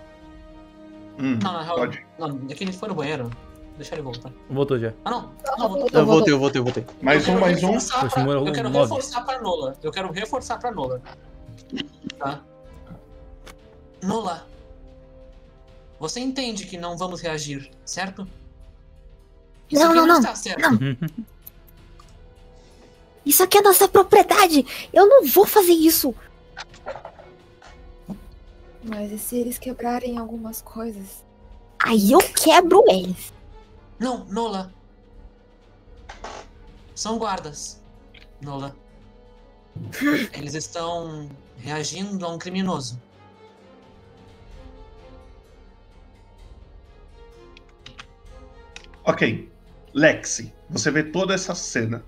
Hum, 1.19 1.39
Não, 1.43 1.53
na 1.53 1.63
real. 1.63 1.77
pode. 1.77 2.07
Não, 2.19 2.41
é 2.49 2.55
que 2.55 2.65
ele 2.65 2.73
foi 2.73 2.89
no 2.89 2.95
banheiro. 2.95 3.31
Deixa 3.77 3.95
ele 3.95 4.03
voltar. 4.03 4.33
Voltou 4.51 4.79
já. 4.79 4.93
Ah, 5.05 5.11
não. 5.11 5.31
Não, 5.59 5.69
voltou. 5.69 5.89
Eu 6.01 6.07
voltei, 6.07 6.33
eu 6.35 6.39
voltei, 6.39 6.61
eu 6.61 6.65
voltei. 6.65 6.87
Mais 7.01 7.27
eu 7.29 7.35
um, 7.35 7.41
mais 7.41 7.63
um. 7.63 7.79
pra- 7.79 8.23
é 8.23 8.35
eu 8.49 8.53
quero 8.53 8.69
nove. 8.71 8.81
reforçar 8.95 9.25
pra 9.25 9.41
Nola. 9.41 9.77
Eu 9.83 9.93
quero 9.93 10.11
reforçar 10.13 10.59
pra 10.59 10.73
Nola. 10.73 11.01
Tá? 12.19 12.41
Nola. 14.03 14.47
Você 16.01 16.19
entende 16.21 16.67
que 16.67 16.77
não 16.77 16.97
vamos 16.97 17.21
reagir, 17.21 17.71
certo? 17.85 18.27
Isso 19.71 19.83
Não, 19.83 19.91
aqui 19.91 19.99
não, 20.01 20.07
não. 20.07 20.19
está 20.21 20.35
certo. 20.35 20.63
Isso 23.29 23.43
aqui 23.43 23.59
é 23.59 23.61
nossa 23.61 23.87
propriedade. 23.87 24.65
Eu 24.91 25.07
não 25.07 25.27
vou 25.27 25.45
fazer 25.45 25.75
isso. 25.75 26.15
Mas 28.83 29.13
e 29.13 29.19
se 29.19 29.37
eles 29.37 29.59
quebrarem 29.59 30.17
algumas 30.17 30.63
coisas? 30.63 31.23
Aí 31.79 32.11
eu 32.11 32.21
quebro 32.21 32.83
eles. 32.89 33.31
Não, 33.99 34.25
Nola. 34.25 34.73
São 36.95 37.19
guardas. 37.19 37.83
Nola. 38.41 38.75
Eles 40.33 40.55
estão 40.55 41.29
reagindo 41.59 42.25
a 42.25 42.31
um 42.31 42.39
criminoso. 42.39 43.01
Ok. 49.05 49.53
Lexi, 49.93 50.53
você 50.69 50.91
vê 50.91 51.03
toda 51.05 51.35
essa 51.35 51.55
cena. 51.55 52.05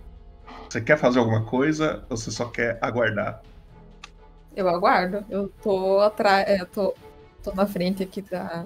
Você 0.70 0.80
quer 0.80 0.96
fazer 0.96 1.18
alguma 1.18 1.42
coisa 1.42 2.04
ou 2.08 2.16
você 2.16 2.30
só 2.30 2.44
quer 2.44 2.78
aguardar? 2.80 3.42
Eu 4.54 4.68
aguardo. 4.68 5.24
Eu 5.28 5.48
tô 5.60 5.98
atrás. 5.98 6.60
Eu 6.60 6.64
tô, 6.64 6.94
tô 7.42 7.52
na 7.52 7.66
frente 7.66 8.04
aqui 8.04 8.22
da, 8.22 8.64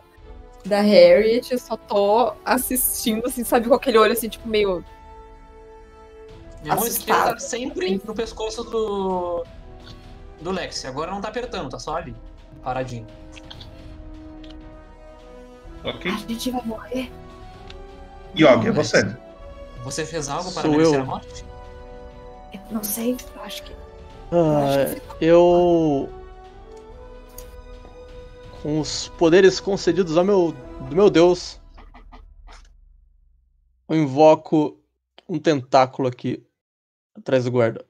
da 0.66 0.82
Harriet. 0.82 1.50
Eu 1.50 1.58
só 1.58 1.78
tô 1.78 2.34
assistindo, 2.44 3.26
assim, 3.26 3.42
sabe, 3.42 3.68
com 3.68 3.74
aquele 3.74 3.96
olho 3.96 4.12
assim, 4.12 4.28
tipo, 4.28 4.46
meio. 4.46 4.84
Minha 6.62 6.74
mão 6.74 6.84
Assustado. 6.84 6.90
esquerda 6.90 7.32
tá 7.32 7.38
sempre 7.38 8.02
no 8.04 8.14
pescoço 8.14 8.62
do. 8.64 9.42
do 10.42 10.50
Lex. 10.50 10.84
Agora 10.84 11.10
não 11.10 11.22
tá 11.22 11.28
apertando, 11.28 11.70
tá 11.70 11.78
só 11.78 11.96
ali. 11.96 12.14
Paradinho. 12.62 13.06
Ok. 15.82 16.10
A 16.10 16.16
gente 16.16 16.50
vai 16.50 16.62
morrer. 16.66 17.10
Yogi, 18.38 18.68
é 18.68 18.72
você. 18.72 19.16
Você 19.84 20.04
fez 20.04 20.28
algo 20.28 20.52
para 20.52 20.62
Sou 20.62 20.80
eu. 20.82 21.00
a 21.00 21.04
morte? 21.04 21.53
Eu 22.54 22.60
não 22.70 22.84
sei, 22.84 23.16
eu 23.34 23.42
acho 23.42 23.62
que. 23.64 23.72
Ah, 24.32 25.16
eu. 25.20 26.08
Com 28.62 28.80
os 28.80 29.08
poderes 29.18 29.60
concedidos 29.60 30.16
ao 30.16 30.24
meu, 30.24 30.54
do 30.88 30.96
meu 30.96 31.10
Deus, 31.10 31.60
eu 33.88 33.96
invoco 33.96 34.80
um 35.28 35.38
tentáculo 35.38 36.08
aqui 36.08 36.42
atrás 37.14 37.44
do 37.44 37.50
guarda. 37.50 37.84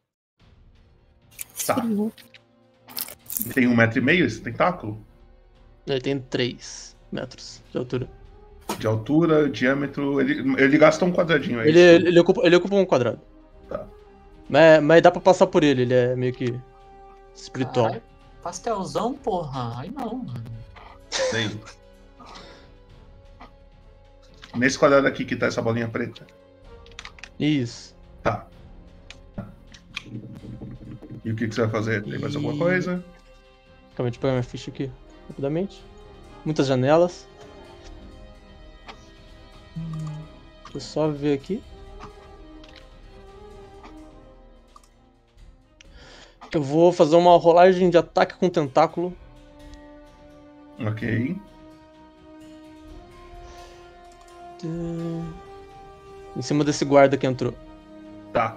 Tá. 1.64 1.76
Tem 3.52 3.66
um 3.66 3.76
metro 3.76 3.98
e 3.98 4.02
meio 4.02 4.26
esse 4.26 4.40
tentáculo? 4.40 4.98
Ele 5.86 6.00
tem 6.00 6.18
3 6.18 6.96
metros 7.12 7.62
de 7.70 7.78
altura. 7.78 8.08
De 8.78 8.86
altura, 8.86 9.48
diâmetro. 9.48 10.20
Ele, 10.20 10.60
ele 10.60 10.78
gasta 10.78 11.04
um 11.04 11.12
quadradinho 11.12 11.60
aí. 11.60 11.68
Ele, 11.68 12.08
ele, 12.08 12.18
ocupa, 12.18 12.42
ele 12.44 12.56
ocupa 12.56 12.74
um 12.74 12.84
quadrado. 12.84 13.20
Tá. 13.68 13.86
Mas, 14.48 14.82
mas 14.82 15.02
dá 15.02 15.10
pra 15.10 15.20
passar 15.20 15.46
por 15.46 15.62
ele, 15.64 15.82
ele 15.82 15.94
é 15.94 16.14
meio 16.14 16.32
que 16.32 16.58
espiritual. 17.34 17.86
Caralho, 17.86 18.02
pastelzão, 18.42 19.14
porra. 19.14 19.80
Aí 19.80 19.90
não, 19.90 20.16
mano. 20.16 20.44
Sei. 21.10 21.50
Nesse 24.54 24.78
quadrado 24.78 25.06
aqui 25.06 25.24
que 25.24 25.34
tá 25.34 25.46
essa 25.46 25.60
bolinha 25.62 25.88
preta. 25.88 26.26
Isso. 27.40 27.94
Tá. 28.22 28.46
E 31.24 31.30
o 31.32 31.34
que, 31.36 31.48
que 31.48 31.54
você 31.54 31.62
vai 31.62 31.70
fazer? 31.70 32.02
Tem 32.04 32.18
mais 32.18 32.36
alguma 32.36 32.54
E- 32.54 32.58
coisa? 32.58 33.04
Acabei 33.92 34.10
de 34.12 34.18
pegar 34.18 34.32
minha 34.34 34.42
ficha 34.42 34.70
aqui, 34.70 34.90
rapidamente. 35.28 35.82
Muitas 36.44 36.66
janelas. 36.66 37.26
Deixa 40.64 40.76
eu 40.76 40.80
só 40.80 41.08
ver 41.08 41.34
aqui. 41.34 41.62
Eu 46.54 46.62
vou 46.62 46.92
fazer 46.92 47.16
uma 47.16 47.36
rolagem 47.36 47.90
de 47.90 47.98
ataque 47.98 48.34
com 48.34 48.48
tentáculo. 48.48 49.12
Ok. 50.80 51.36
Em 56.36 56.42
cima 56.42 56.62
desse 56.62 56.84
guarda 56.84 57.16
que 57.16 57.26
entrou. 57.26 57.52
Tá. 58.32 58.56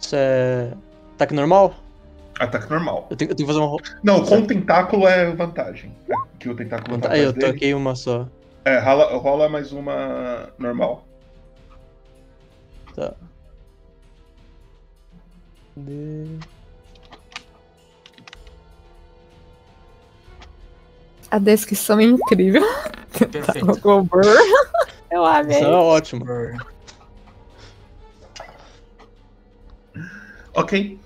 Isso 0.00 0.14
é. 0.14 0.72
Ataque 1.14 1.34
normal? 1.34 1.74
Ataque 2.38 2.70
normal. 2.70 3.08
Eu 3.10 3.16
tenho, 3.16 3.30
eu 3.32 3.34
tenho 3.34 3.48
que 3.48 3.52
fazer 3.52 3.64
uma. 3.64 3.76
Não, 4.02 4.24
com 4.24 4.46
tentáculo 4.46 5.08
é 5.08 5.34
vantagem. 5.34 5.92
É 6.08 6.14
Que 6.38 6.48
o 6.48 6.54
tentáculo 6.54 6.98
tá 6.98 7.12
Aí 7.12 7.22
eu 7.22 7.32
toquei 7.36 7.74
uma 7.74 7.96
só. 7.96 8.26
É, 8.64 8.78
rola, 8.78 9.16
rola 9.18 9.48
mais 9.48 9.72
uma 9.72 10.48
normal. 10.58 11.04
Tá. 12.94 13.14
De- 15.76 16.38
A 21.30 21.38
descrição 21.38 22.00
é 22.00 22.04
incrível. 22.04 22.62
Perfeito. 23.30 23.80
Burr. 24.04 24.22
Eu 25.10 25.24
amei. 25.24 25.56
Isso 25.56 25.64
é 25.64 25.68
ótimo. 25.68 26.24
Ok. 30.54 30.98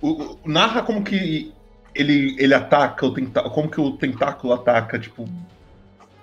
O, 0.00 0.08
o- 0.10 0.38
narra 0.44 0.82
como 0.82 1.02
que 1.02 1.52
ele, 1.94 2.36
ele 2.38 2.54
ataca 2.54 3.06
o 3.06 3.12
tentáculo. 3.12 3.54
Como 3.54 3.70
que 3.70 3.80
o 3.80 3.92
tentáculo 3.96 4.52
ataca, 4.52 4.98
tipo. 4.98 5.26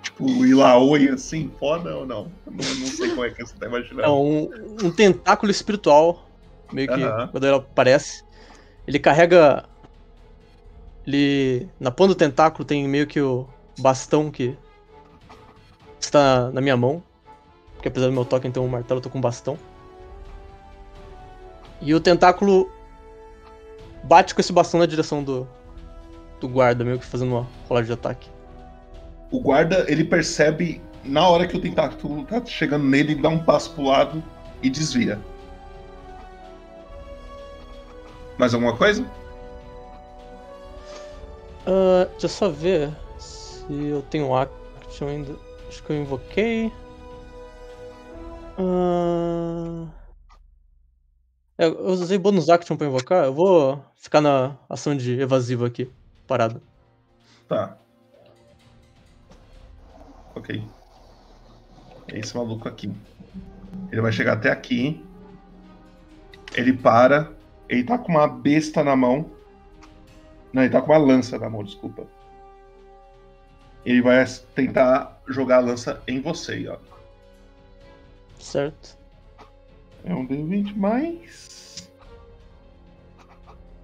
Tipo, 0.02 0.46
Ilaoi 0.46 1.08
assim, 1.08 1.50
foda 1.58 1.96
ou 1.96 2.06
não? 2.06 2.30
Não, 2.46 2.54
não 2.56 2.86
sei 2.86 3.10
como 3.10 3.24
é 3.24 3.30
que 3.30 3.44
você 3.44 3.54
tá 3.56 3.66
imaginando. 3.66 4.02
É 4.02 4.08
um, 4.08 4.48
um 4.84 4.90
tentáculo 4.92 5.50
espiritual. 5.50 6.27
Meio 6.72 6.88
que 6.88 7.30
quando 7.30 7.44
ele 7.44 7.56
aparece. 7.56 8.24
Ele 8.86 8.98
carrega. 8.98 9.64
Ele. 11.06 11.68
Na 11.78 11.90
ponta 11.90 12.08
do 12.08 12.14
tentáculo 12.14 12.64
tem 12.64 12.86
meio 12.86 13.06
que 13.06 13.20
o 13.20 13.48
bastão 13.78 14.30
que 14.30 14.56
está 16.00 16.50
na 16.50 16.60
minha 16.60 16.76
mão. 16.76 17.02
Porque 17.74 17.88
apesar 17.88 18.06
do 18.06 18.12
meu 18.12 18.24
toque 18.24 18.50
ter 18.50 18.60
um 18.60 18.68
martelo, 18.68 18.98
eu 18.98 19.02
tô 19.02 19.10
com 19.10 19.18
um 19.18 19.20
bastão. 19.20 19.56
E 21.80 21.94
o 21.94 22.00
tentáculo 22.00 22.68
bate 24.02 24.34
com 24.34 24.40
esse 24.40 24.52
bastão 24.52 24.80
na 24.80 24.86
direção 24.86 25.22
do, 25.22 25.46
do 26.40 26.48
guarda, 26.48 26.84
meio 26.84 26.98
que 26.98 27.04
fazendo 27.04 27.32
uma 27.32 27.46
rolagem 27.68 27.86
de 27.86 27.92
ataque. 27.92 28.28
O 29.30 29.40
guarda, 29.40 29.84
ele 29.88 30.02
percebe 30.02 30.82
na 31.04 31.28
hora 31.28 31.46
que 31.46 31.56
o 31.56 31.60
tentáculo 31.60 32.24
tá 32.24 32.44
chegando 32.44 32.84
nele, 32.84 33.12
ele 33.12 33.22
dá 33.22 33.28
um 33.28 33.38
passo 33.38 33.72
pro 33.74 33.84
lado 33.84 34.22
e 34.62 34.68
desvia. 34.68 35.20
Mais 38.38 38.54
alguma 38.54 38.76
coisa? 38.76 39.04
Ah, 41.66 42.06
deixa 42.12 42.26
eu 42.26 42.30
só 42.30 42.48
ver 42.48 42.90
se 43.18 43.66
eu 43.70 44.00
tenho 44.02 44.34
action 44.34 45.08
ainda. 45.08 45.36
Acho 45.68 45.82
que 45.82 45.90
eu 45.90 45.96
invoquei. 45.96 46.72
É, 51.58 51.66
eu 51.66 51.86
usei 51.86 52.16
bônus 52.16 52.48
action 52.48 52.76
pra 52.76 52.86
invocar. 52.86 53.24
Eu 53.24 53.34
vou 53.34 53.84
ficar 53.96 54.20
na 54.20 54.56
ação 54.68 54.96
de 54.96 55.20
evasiva 55.20 55.66
aqui, 55.66 55.90
parado. 56.26 56.62
Tá. 57.48 57.76
Ok. 60.34 60.62
É 62.12 62.18
esse 62.18 62.36
maluco 62.36 62.68
aqui. 62.68 62.90
Ele 63.90 64.00
vai 64.00 64.12
chegar 64.12 64.34
até 64.34 64.50
aqui. 64.50 65.04
Ele 66.54 66.72
para. 66.72 67.36
Ele 67.68 67.84
tá 67.84 67.98
com 67.98 68.12
uma 68.12 68.26
besta 68.26 68.82
na 68.82 68.96
mão. 68.96 69.30
Não, 70.52 70.62
ele 70.62 70.72
tá 70.72 70.80
com 70.80 70.92
uma 70.92 70.98
lança 70.98 71.38
na 71.38 71.50
mão, 71.50 71.62
desculpa. 71.62 72.06
Ele 73.84 74.02
vai 74.02 74.24
tentar 74.54 75.20
jogar 75.28 75.58
a 75.58 75.60
lança 75.60 76.02
em 76.08 76.20
você, 76.20 76.66
ó. 76.68 76.76
Certo. 78.38 78.96
É 80.04 80.14
um 80.14 80.26
D20 80.26 80.74
mais. 80.76 81.88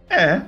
É. 0.08 0.42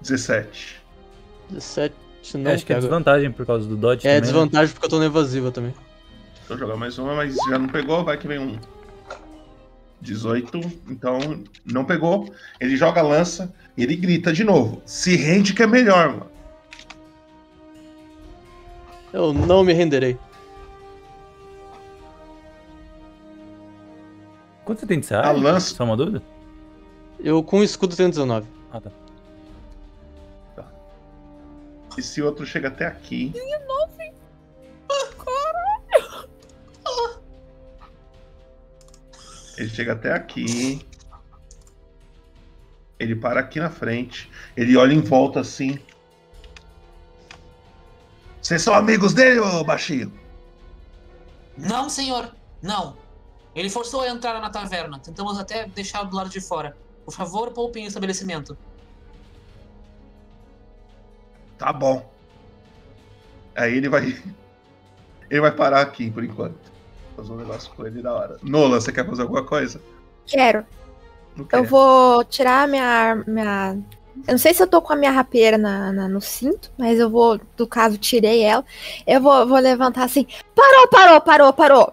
Dezessete. 0.00 0.80
17 1.50 1.94
não 2.34 2.50
É, 2.50 2.54
acho 2.54 2.64
que 2.64 2.72
é 2.72 2.76
pega. 2.76 2.86
desvantagem 2.86 3.30
por 3.32 3.44
causa 3.46 3.68
do 3.68 3.76
dodge 3.76 4.06
É 4.06 4.10
também, 4.10 4.14
né? 4.14 4.20
desvantagem 4.20 4.72
porque 4.74 4.86
eu 4.86 4.90
tô 4.90 4.98
na 4.98 5.06
evasiva 5.06 5.50
também. 5.52 5.74
Eu 6.52 6.58
jogar 6.58 6.76
mais 6.76 6.98
uma, 6.98 7.14
mas 7.14 7.34
já 7.48 7.58
não 7.58 7.66
pegou, 7.68 8.04
vai 8.04 8.18
que 8.18 8.28
vem 8.28 8.38
um. 8.38 8.58
18, 10.02 10.58
então 10.88 11.18
não 11.64 11.84
pegou. 11.84 12.32
Ele 12.60 12.76
joga 12.76 13.00
a 13.00 13.04
lança 13.04 13.54
e 13.76 13.82
ele 13.82 13.96
grita 13.96 14.32
de 14.32 14.44
novo. 14.44 14.82
Se 14.84 15.16
rende 15.16 15.54
que 15.54 15.62
é 15.62 15.66
melhor, 15.66 16.08
mano. 16.10 16.26
Eu 19.12 19.32
não 19.32 19.62
me 19.64 19.72
renderei. 19.72 20.18
Quanto 24.64 24.80
você 24.80 24.86
tem 24.86 25.00
de 25.00 25.06
CA? 25.06 25.20
A 25.28 25.32
lança- 25.32 25.74
Só 25.74 25.84
uma 25.84 25.96
dúvida? 25.96 26.22
Eu 27.18 27.42
com 27.42 27.60
o 27.60 27.64
escudo 27.64 27.96
tenho 27.96 28.08
19. 28.10 28.46
Ah, 28.72 28.80
tá. 28.80 28.90
Esse 31.96 32.22
outro 32.22 32.44
chega 32.46 32.68
até 32.68 32.86
aqui. 32.86 33.32
Ele 39.56 39.68
chega 39.68 39.92
até 39.92 40.12
aqui. 40.12 40.86
Ele 42.98 43.16
para 43.16 43.40
aqui 43.40 43.58
na 43.60 43.70
frente. 43.70 44.30
Ele 44.56 44.76
olha 44.76 44.92
em 44.92 45.00
volta 45.00 45.40
assim. 45.40 45.78
Vocês 48.40 48.62
são 48.62 48.74
amigos 48.74 49.12
dele, 49.12 49.40
ô 49.40 49.62
baixinho? 49.64 50.12
Não, 51.56 51.88
senhor. 51.88 52.34
Não. 52.60 52.96
Ele 53.54 53.68
forçou 53.68 54.02
a 54.02 54.08
entrar 54.08 54.40
na 54.40 54.50
taverna. 54.50 54.98
Tentamos 54.98 55.38
até 55.38 55.66
deixá-lo 55.66 56.08
do 56.08 56.16
lado 56.16 56.30
de 56.30 56.40
fora. 56.40 56.76
Por 57.04 57.12
favor, 57.12 57.50
poupem 57.52 57.84
o 57.84 57.88
estabelecimento. 57.88 58.56
Tá 61.58 61.72
bom. 61.72 62.10
Aí 63.54 63.76
ele 63.76 63.88
vai. 63.88 64.22
Ele 65.30 65.40
vai 65.40 65.52
parar 65.52 65.80
aqui 65.80 66.10
por 66.10 66.22
enquanto. 66.22 66.71
Fazer 67.16 67.32
um 67.32 67.36
negócio 67.36 67.70
com 67.76 67.86
ele 67.86 68.02
da 68.02 68.12
hora. 68.12 68.38
Nola, 68.42 68.80
você 68.80 68.90
quer 68.92 69.06
fazer 69.06 69.22
alguma 69.22 69.44
coisa? 69.44 69.80
Quero. 70.26 70.64
Eu 71.52 71.64
vou 71.64 72.24
tirar 72.24 72.66
minha, 72.68 73.22
minha. 73.26 73.76
Eu 74.26 74.32
não 74.32 74.38
sei 74.38 74.52
se 74.52 74.62
eu 74.62 74.66
tô 74.66 74.80
com 74.82 74.92
a 74.92 74.96
minha 74.96 75.10
rapeira 75.10 75.56
na, 75.56 75.90
na- 75.92 76.08
no 76.08 76.20
cinto, 76.20 76.70
mas 76.78 76.98
eu 76.98 77.08
vou, 77.08 77.40
do 77.56 77.66
caso, 77.66 77.96
tirei 77.98 78.42
ela. 78.42 78.64
Eu 79.06 79.20
vou, 79.20 79.46
vou 79.46 79.58
levantar 79.58 80.04
assim. 80.04 80.26
Parou, 80.54 80.88
parou, 80.88 81.20
parou, 81.20 81.52
parou. 81.52 81.92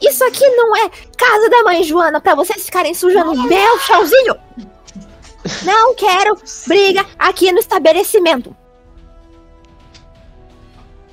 Isso 0.00 0.24
aqui 0.24 0.44
não 0.56 0.76
é 0.76 0.88
casa 1.16 1.48
da 1.48 1.62
mãe 1.62 1.84
Joana 1.84 2.20
pra 2.20 2.34
vocês 2.34 2.64
ficarem 2.64 2.92
sujando 2.94 3.34
meu 3.44 3.78
chãozinho. 3.78 4.34
Não 5.64 5.94
quero 5.94 6.36
briga 6.66 7.04
aqui 7.18 7.52
no 7.52 7.58
estabelecimento. 7.60 8.54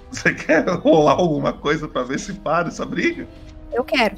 Você 0.11 0.34
quer 0.34 0.68
rolar 0.68 1.14
alguma 1.14 1.53
coisa 1.53 1.88
pra 1.88 2.03
ver 2.03 2.19
se 2.19 2.34
para 2.34 2.68
essa 2.69 2.86
briga? 2.86 3.27
Eu 3.72 3.84
quero. 3.84 4.15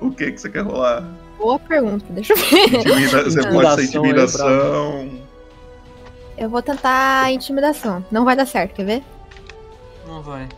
O 0.00 0.10
que 0.10 0.32
que 0.32 0.38
você 0.40 0.48
quer 0.50 0.62
rolar? 0.62 1.04
Boa 1.38 1.58
pergunta, 1.58 2.04
deixa 2.10 2.32
eu 2.32 2.36
ver. 2.36 2.74
Intimida- 2.78 3.24
Você 3.24 3.42
pode 3.50 3.74
ser 3.76 3.84
Intimidação. 3.98 5.10
Eu 6.36 6.48
vou 6.50 6.62
tentar 6.62 7.30
intimidação. 7.32 8.04
Não 8.10 8.24
vai 8.24 8.34
dar 8.34 8.46
certo, 8.46 8.74
quer 8.74 8.84
ver? 8.86 9.02
Não 10.06 10.20
vai. 10.22 10.48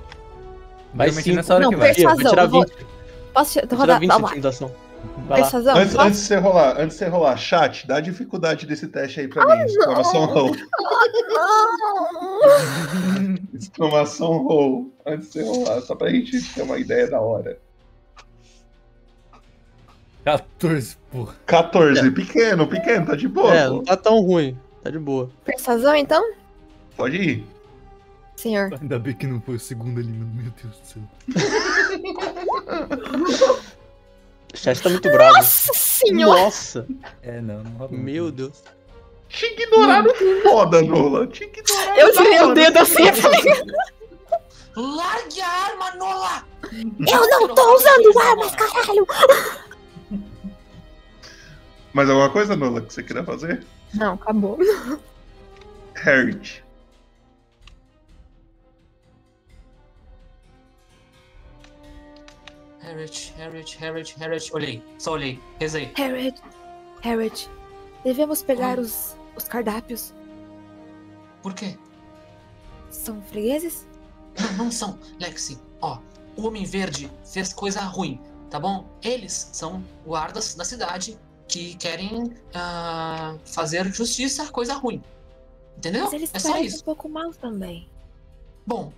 Vai 0.94 1.10
cinco. 1.10 1.36
nessa 1.36 1.54
hora 1.54 1.64
Não, 1.64 1.70
que 1.70 1.76
vai. 1.76 1.92
persuasão. 1.94 2.30
Tirar 2.30 2.42
eu 2.44 2.48
vou- 2.48 2.62
20. 2.64 2.86
Posso 3.34 3.52
te- 3.52 3.58
Vai 3.60 3.66
tirar 3.68 3.78
rodar? 3.78 4.00
20 4.00 4.08
Tá, 4.10 4.16
de 4.16 4.22
intimidação. 4.24 4.70
Vai 5.26 5.40
lá. 5.40 5.44
Persuasão? 5.44 5.76
Antes, 5.76 5.94
antes 5.96 6.20
de 6.20 6.26
você 6.26 6.36
rolar, 6.36 6.80
antes 6.80 6.96
de 6.96 7.04
você 7.04 7.08
rolar, 7.08 7.36
chat, 7.36 7.84
dá 7.86 7.96
a 7.96 8.00
dificuldade 8.00 8.64
desse 8.66 8.86
teste 8.86 9.20
aí 9.20 9.28
pra 9.28 9.44
mim. 9.44 9.64
Exclamação 9.64 10.24
roll. 10.26 10.54
Exclamação 13.52 14.46
roll. 14.46 14.92
Antes 15.04 15.32
de 15.32 15.32
você 15.32 15.42
rolar, 15.42 15.80
só 15.80 15.96
pra 15.96 16.10
gente 16.10 16.54
ter 16.54 16.62
uma 16.62 16.78
ideia 16.78 17.10
da 17.10 17.20
hora. 17.20 17.58
14, 20.24 20.96
porra. 21.10 21.34
14, 21.44 22.10
pequeno, 22.12 22.66
pequeno, 22.66 23.06
tá 23.06 23.16
de 23.16 23.28
boa. 23.28 23.54
É, 23.54 23.68
pô. 23.68 23.74
não 23.74 23.84
tá 23.84 23.96
tão 23.96 24.20
ruim. 24.20 24.58
Tá 24.82 24.90
de 24.90 24.98
boa. 24.98 25.30
Persuasão, 25.44 25.94
então? 25.94 26.22
Pode 26.96 27.16
ir. 27.16 27.44
Senhor. 28.36 28.72
Ainda 28.80 28.98
bem 28.98 29.14
que 29.14 29.26
não 29.26 29.40
foi 29.40 29.56
o 29.56 29.60
segundo 29.60 29.98
ali. 29.98 30.08
Meu 30.08 30.52
Deus 30.62 30.78
do 30.78 30.86
céu. 30.86 31.02
O 34.52 34.56
chat 34.56 34.81
tá 34.82 34.89
muito 34.89 35.10
bravo. 35.10 35.35
Nossa 35.36 35.73
senhora! 35.74 36.40
Nossa! 36.40 36.86
É, 37.23 37.40
não, 37.40 37.62
não 37.62 37.70
rola. 37.73 37.90
Meu 37.93 38.31
Deus. 38.31 38.62
Te 39.28 39.47
ignoraram 39.47 40.14
foda, 40.43 40.82
Nola. 40.82 41.27
Te 41.27 41.44
ignoraram. 41.44 41.97
Eu 41.97 42.12
tirei 42.12 42.40
o 42.40 42.55
dedo 42.55 42.78
assim, 42.78 43.06
eu 43.06 43.14
falei, 43.14 43.40
Largue 44.77 45.40
a 45.40 45.48
arma, 45.48 45.94
Nola! 45.97 46.44
eu 46.73 47.31
não 47.31 47.55
tô 47.55 47.77
usando 47.77 48.18
armas, 48.18 48.55
caralho! 48.55 49.06
Mais 51.93 52.10
alguma 52.10 52.31
coisa, 52.31 52.55
Nola, 52.55 52.82
que 52.82 52.93
você 52.93 53.02
queria 53.02 53.24
fazer? 53.24 53.64
Não, 53.94 54.14
acabou. 54.14 54.59
Harriet. 55.94 56.62
Harriet, 62.86 63.34
Harriet, 63.36 63.76
Harriet, 63.78 64.16
Harriet. 64.16 64.54
Olhei, 64.54 64.82
só 64.96 65.12
olhei, 65.12 65.40
rezei. 65.58 65.92
Harriet, 65.96 66.40
Harriet, 67.02 67.50
devemos 68.04 68.42
pegar 68.42 68.78
os, 68.78 69.16
os 69.36 69.48
cardápios. 69.48 70.14
Por 71.42 71.52
quê? 71.52 71.76
São 72.88 73.20
fregueses? 73.22 73.86
Não, 74.38 74.52
não 74.52 74.70
são. 74.70 74.98
Lexi, 75.20 75.58
ó, 75.80 75.98
o 76.36 76.46
Homem 76.46 76.64
Verde 76.64 77.10
fez 77.24 77.52
coisa 77.52 77.80
ruim, 77.80 78.20
tá 78.50 78.60
bom? 78.60 78.86
Eles 79.02 79.50
são 79.52 79.84
guardas 80.06 80.54
da 80.54 80.64
cidade 80.64 81.18
que 81.48 81.74
querem 81.74 82.34
ah, 82.54 83.36
fazer 83.44 83.84
justiça, 83.92 84.46
coisa 84.46 84.74
ruim. 84.74 85.02
Entendeu? 85.76 86.04
Mas 86.04 86.12
eles 86.12 86.30
é 86.32 86.38
só 86.38 86.56
isso. 86.58 86.82
um 86.82 86.84
pouco 86.84 87.08
maus 87.08 87.36
também. 87.36 87.88
Bom, 88.64 88.92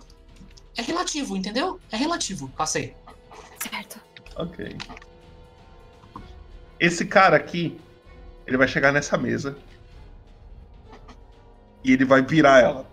é 0.75 0.81
relativo, 0.81 1.35
entendeu? 1.35 1.79
É 1.91 1.97
relativo. 1.97 2.49
Passei. 2.55 2.95
Certo. 3.61 3.99
Ok. 4.35 4.77
Esse 6.79 7.05
cara 7.05 7.35
aqui, 7.35 7.79
ele 8.47 8.57
vai 8.57 8.67
chegar 8.67 8.91
nessa 8.91 9.17
mesa. 9.17 9.57
E 11.83 11.93
ele 11.93 12.05
vai 12.05 12.21
virar 12.21 12.59
ela. 12.59 12.89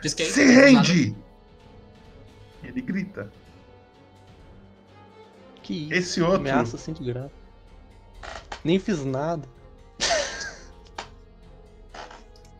Pisquei. 0.00 0.26
Se 0.26 0.44
rende! 0.44 1.16
Ele 2.62 2.80
grita. 2.80 3.32
Que 5.62 5.74
isso? 5.84 5.94
Esse 5.94 6.22
outro. 6.22 6.36
Ameaça 6.36 6.76
assim 6.76 6.92
de 6.92 7.04
graça. 7.04 7.32
Nem 8.64 8.78
fiz 8.78 9.04
nada. 9.04 9.48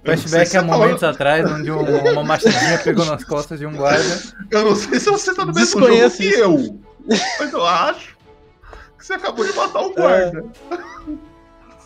Flashback 0.07 0.47
se 0.49 0.57
há 0.57 0.61
tá 0.61 0.67
momentos 0.67 1.01
falando- 1.01 1.15
atrás, 1.15 1.51
onde 1.51 1.71
um- 1.71 2.13
uma 2.13 2.25
machadinha 2.25 2.79
pegou 2.79 3.05
nas 3.05 3.25
costas 3.25 3.59
de 3.59 3.67
um 3.67 3.73
guarda. 3.77 4.23
Eu 4.51 4.65
não 4.65 4.75
sei 4.77 4.99
se 5.01 5.11
você 5.11 5.35
tá 5.35 5.45
no 5.45 5.53
mesmo 5.53 5.81
jogo 5.81 6.11
que 6.17 6.25
eu. 6.35 6.81
Mas 7.39 7.53
eu 7.53 7.65
acho 7.67 8.17
que 8.99 9.05
você 9.07 9.13
acabou 9.15 9.45
de 9.47 9.53
matar 9.55 9.81
um 9.81 9.93
guarda. 9.95 10.45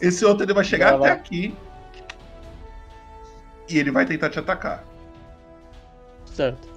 Esse 0.01 0.24
outro 0.24 0.44
ele 0.44 0.55
vai 0.55 0.64
chegar 0.64 0.97
Vai 0.97 1.10
até 1.10 1.20
aqui. 1.20 1.55
E 3.68 3.78
ele 3.78 3.90
vai 3.90 4.05
tentar 4.06 4.30
te 4.30 4.38
atacar. 4.38 4.82
Certo. 6.24 6.68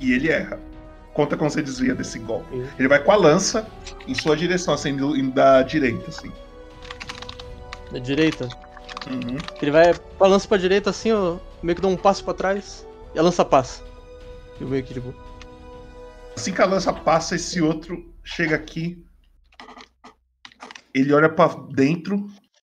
E 0.00 0.12
ele 0.12 0.28
erra. 0.30 0.58
Conta 1.18 1.36
como 1.36 1.50
você 1.50 1.60
desvia 1.60 1.96
desse 1.96 2.16
golpe. 2.20 2.64
Ele 2.78 2.86
vai 2.86 3.02
com 3.02 3.10
a 3.10 3.16
lança 3.16 3.68
em 4.06 4.14
sua 4.14 4.36
direção, 4.36 4.72
assim, 4.72 4.90
indo, 4.90 5.32
da 5.32 5.64
direita, 5.64 6.10
assim. 6.10 6.30
Da 7.90 7.98
direita. 7.98 8.48
Uhum. 9.10 9.36
Ele 9.60 9.70
vai 9.72 9.92
balança 10.16 10.46
pra 10.46 10.56
direita 10.56 10.90
assim, 10.90 11.10
ó. 11.10 11.38
Meio 11.60 11.74
que 11.74 11.82
dá 11.82 11.88
um 11.88 11.96
passo 11.96 12.22
pra 12.22 12.34
trás. 12.34 12.86
E 13.16 13.18
a 13.18 13.22
lança 13.22 13.44
passa. 13.44 13.82
Eu 14.60 14.68
meio 14.68 14.84
que 14.84 14.94
tipo. 14.94 15.12
Assim 16.36 16.52
que 16.52 16.62
a 16.62 16.66
lança 16.66 16.92
passa, 16.92 17.34
esse 17.34 17.60
outro 17.60 18.14
chega 18.22 18.54
aqui. 18.54 19.04
Ele 20.94 21.12
olha 21.12 21.28
pra 21.28 21.48
dentro, 21.74 22.30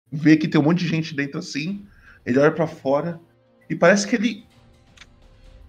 vê 0.10 0.38
que 0.38 0.48
tem 0.48 0.61
um 0.61 0.64
monte 0.64 0.80
de 0.80 0.88
gente 0.88 1.14
dentro 1.14 1.38
assim. 1.38 1.86
Ele 2.26 2.40
olha 2.40 2.53
pra 2.53 2.65
fora 2.65 3.19
e 3.69 3.76
parece 3.76 4.07
que 4.07 4.15
ele 4.15 4.47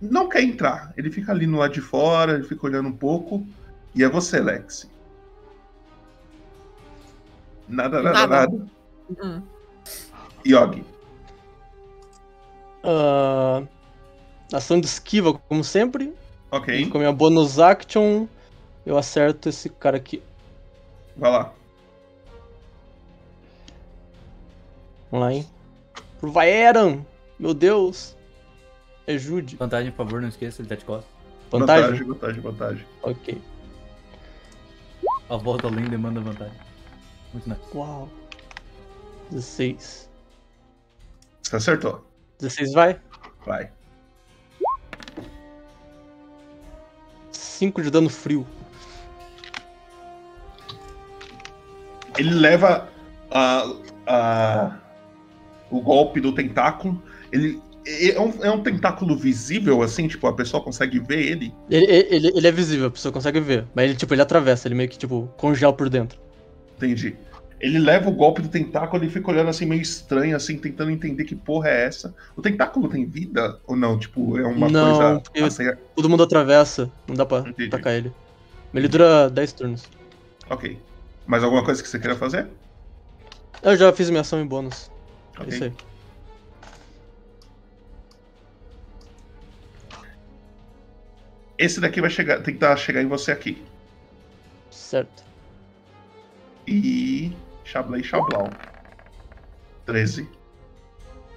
não 0.01 0.29
quer 0.29 0.43
entrar. 0.43 0.93
Ele 0.97 1.11
fica 1.11 1.33
ali 1.33 1.47
no 1.47 1.59
lado 1.59 1.73
de 1.75 1.81
fora, 1.81 2.35
ele 2.35 2.45
fica 2.45 2.67
olhando 2.67 2.89
um 2.89 2.97
pouco. 2.97 3.47
E 3.95 4.05
é 4.05 4.09
você, 4.09 4.41
Lexi. 4.41 4.89
Nada, 7.69 8.03
nada, 8.03 8.27
Nada. 8.27 8.37
nada. 8.37 8.67
Hum. 9.23 9.43
Yogi. 10.47 10.85
ah, 12.85 13.63
ação 14.53 14.81
de 14.81 14.87
esquiva, 14.87 15.35
como 15.35 15.63
sempre. 15.65 16.15
Ok. 16.51 16.89
Com 16.89 16.99
a 16.99 17.01
minha 17.01 17.13
bonus 17.13 17.59
action, 17.59 18.27
eu 18.87 18.97
acerto 18.97 19.49
esse 19.49 19.69
cara 19.69 19.97
aqui. 19.97 20.23
Vai 21.17 21.31
lá. 21.31 21.53
Vamos 25.11 25.27
lá, 25.27 25.33
hein? 25.35 25.47
Pro 26.21 26.31
Vaeran! 26.31 27.05
Meu 27.39 27.55
Deus! 27.55 28.17
Ajude. 29.09 29.57
Vantagem, 29.57 29.91
por 29.91 30.05
favor, 30.05 30.21
não 30.21 30.29
esqueça, 30.29 30.61
ele 30.61 30.69
tá 30.69 30.75
de 30.75 30.85
costas. 30.85 31.11
Vantagem? 31.51 32.05
Vantagem, 32.05 32.41
vantagem. 32.43 32.87
Ok. 33.03 33.41
A 35.31 35.37
volta 35.37 35.67
além 35.67 35.85
demanda 35.87 36.21
vantagem. 36.21 36.55
Muito 37.33 37.49
nice. 37.49 37.61
Uau. 37.75 38.09
16. 39.31 40.09
Você 41.43 41.57
acertou. 41.57 42.07
16 42.39 42.73
vai? 42.73 43.01
Vai. 43.47 43.71
5 47.33 47.83
de 47.83 47.91
dano 47.91 48.09
frio. 48.09 48.47
Ele 52.17 52.35
leva 52.35 52.89
a, 53.31 53.65
a- 54.07 54.79
o 55.71 55.81
golpe 55.81 56.21
do 56.21 56.33
tentáculo. 56.35 57.01
Ele 57.31 57.61
é 57.89 58.21
um, 58.21 58.45
é 58.45 58.51
um 58.51 58.63
tentáculo 58.63 59.17
visível, 59.17 59.83
assim, 59.83 60.07
tipo, 60.09 60.27
a 60.27 60.33
pessoa 60.33 60.63
consegue 60.63 60.99
ver 60.99 61.21
ele. 61.27 61.55
Ele, 61.71 61.87
ele, 61.87 62.33
ele 62.35 62.47
é 62.47 62.53
visível, 62.53 62.89
a 62.89 62.91
pessoa 62.91 63.13
consegue 63.13 63.41
ver. 63.41 63.67
Mas 63.75 63.87
ele, 63.87 63.95
tipo, 63.97 64.13
ele 64.13 64.23
atravessa, 64.23 64.69
ele 64.69 64.75
meio 64.75 64.89
que, 64.89 64.99
tipo, 64.99 65.29
congela 65.37 65.73
por 65.73 65.89
dentro. 65.89 66.19
Entendi. 66.77 67.17
Ele 67.61 67.79
leva 67.79 68.09
o 68.09 68.13
golpe 68.13 68.41
do 68.41 68.49
tentáculo 68.49 69.05
e 69.05 69.11
fica 69.11 69.31
olhando 69.31 69.49
assim 69.51 69.67
meio 69.67 69.83
estranho, 69.83 70.37
assim, 70.37 70.57
tentando 70.59 70.93
entender 70.93 71.25
que 71.25 71.35
porra 71.35 71.69
é 71.69 71.87
essa. 71.87 72.15
O 72.37 72.43
tentáculo 72.43 72.89
tem 72.89 73.05
vida 73.05 73.59
ou 73.67 73.75
não? 73.75 73.99
Tipo, 73.99 74.39
é 74.39 74.47
uma 74.47 74.69
não, 74.69 74.97
coisa. 74.97 75.21
porque 75.21 75.41
assim, 75.41 75.65
todo 75.97 76.09
mundo 76.09 76.23
atravessa, 76.23 76.89
não 77.09 77.17
dá 77.17 77.27
pra 77.27 77.39
atacar 77.67 77.95
ele. 77.95 78.13
Mas 78.73 78.81
ele 78.81 78.89
dura 78.89 79.29
10 79.29 79.53
turnos. 79.55 79.91
Ok. 80.49 80.79
Mais 81.27 81.43
alguma 81.43 81.65
coisa 81.65 81.83
que 81.83 81.89
você 81.89 81.99
queira 81.99 82.15
fazer? 82.15 82.47
Eu 83.63 83.77
já 83.77 83.93
fiz 83.93 84.09
minha 84.09 84.21
ação 84.21 84.41
em 84.41 84.47
bônus. 84.47 84.89
É 85.37 85.43
Ok. 85.43 85.55
isso 85.55 85.65
aí. 85.65 85.73
Esse 91.59 91.81
daqui 91.81 92.01
vai 92.01 92.09
chegar, 92.11 92.41
tentar 92.43 92.77
chegar 92.77 93.03
em 93.03 93.07
você 93.09 93.33
aqui. 93.33 93.63
Certo. 94.71 95.25
E. 96.67 97.33
Chablei 97.65 98.03
Chablau. 98.03 98.51
13. 99.85 100.29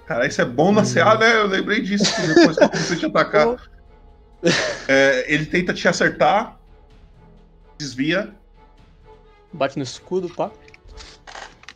Cara, 0.06 0.26
isso 0.26 0.40
é 0.40 0.44
bom 0.44 0.72
na 0.72 0.82
Hum. 0.82 0.84
CA, 0.94 1.16
né? 1.18 1.36
Eu 1.36 1.46
lembrei 1.46 1.80
disso 1.80 2.04
depois 2.26 2.56
que 2.56 2.64
eu 2.64 2.68
comecei 2.68 2.96
a 2.96 2.98
te 3.00 3.06
atacar. 3.06 3.56
É, 4.88 5.32
ele 5.32 5.46
tenta 5.46 5.72
te 5.72 5.86
acertar. 5.86 6.58
Desvia. 7.78 8.34
Bate 9.52 9.78
no 9.78 9.84
escudo, 9.84 10.28
pá. 10.28 10.50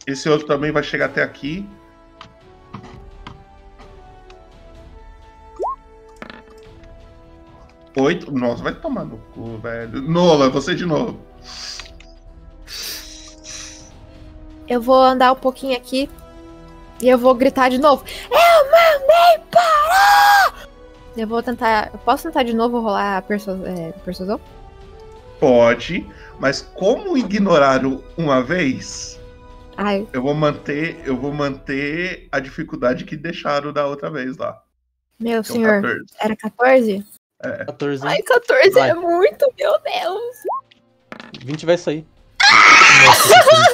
Esse 0.05 0.29
outro 0.29 0.49
também 0.49 0.73
vai 0.73 0.83
chegar 0.83 1.07
até 1.07 1.23
aqui. 1.23 1.65
Oito. 7.97 8.31
Nossa, 8.31 8.63
vai 8.63 8.75
tomar 8.75 9.05
no 9.05 9.19
cu, 9.35 9.59
velho. 9.59 10.03
Nola, 10.03 10.51
você 10.51 10.75
de 10.75 10.85
novo. 10.85 11.19
Eu 14.69 14.83
vou 14.83 15.03
andar 15.03 15.33
um 15.33 15.37
pouquinho 15.37 15.77
aqui 15.77 16.11
e 17.01 17.09
eu 17.09 17.17
vou 17.17 17.35
gritar 17.35 17.71
de 17.71 17.79
novo. 17.79 18.05
Eu 18.31 18.71
mandei 18.71 19.47
parar! 19.51 20.69
Eu 21.17 21.27
vou 21.27 21.43
tentar. 21.43 21.91
Eu 21.93 21.99
posso 22.01 22.25
tentar 22.25 22.43
de 22.43 22.55
novo 22.55 22.81
rolar 22.81 23.19
a 23.19 23.23
persu... 23.23 23.53
é, 23.65 23.93
persuasão? 24.05 24.41
Pode, 25.41 26.07
mas 26.39 26.63
como 26.75 27.17
ignoraram 27.17 28.03
uma 28.17 28.43
vez, 28.43 29.21
Ai, 29.77 30.09
eu 30.13 30.23
vou 30.23 30.35
manter, 30.35 30.99
eu 31.05 31.17
vou 31.17 31.33
manter 31.33 32.29
a 32.33 32.41
dificuldade 32.41 33.05
que 33.05 33.17
deixaram 33.17 33.73
da 33.73 33.87
outra 33.87 34.11
vez 34.11 34.37
lá. 34.39 34.63
meu 35.21 35.31
Que 35.31 35.37
é 35.37 35.41
o 35.41 35.45
senhor. 35.45 35.83
14. 35.83 36.05
Era 36.19 36.37
14? 36.37 37.05
É. 37.61 37.65
14. 37.65 38.07
Ai, 38.07 38.23
14 38.23 38.71
Vai. 38.71 38.91
é 38.91 38.95
muito, 38.95 39.53
meu 39.59 39.73
Deus! 39.81 40.37
20 41.45 41.67
vai 41.67 41.77
sair. 41.79 42.07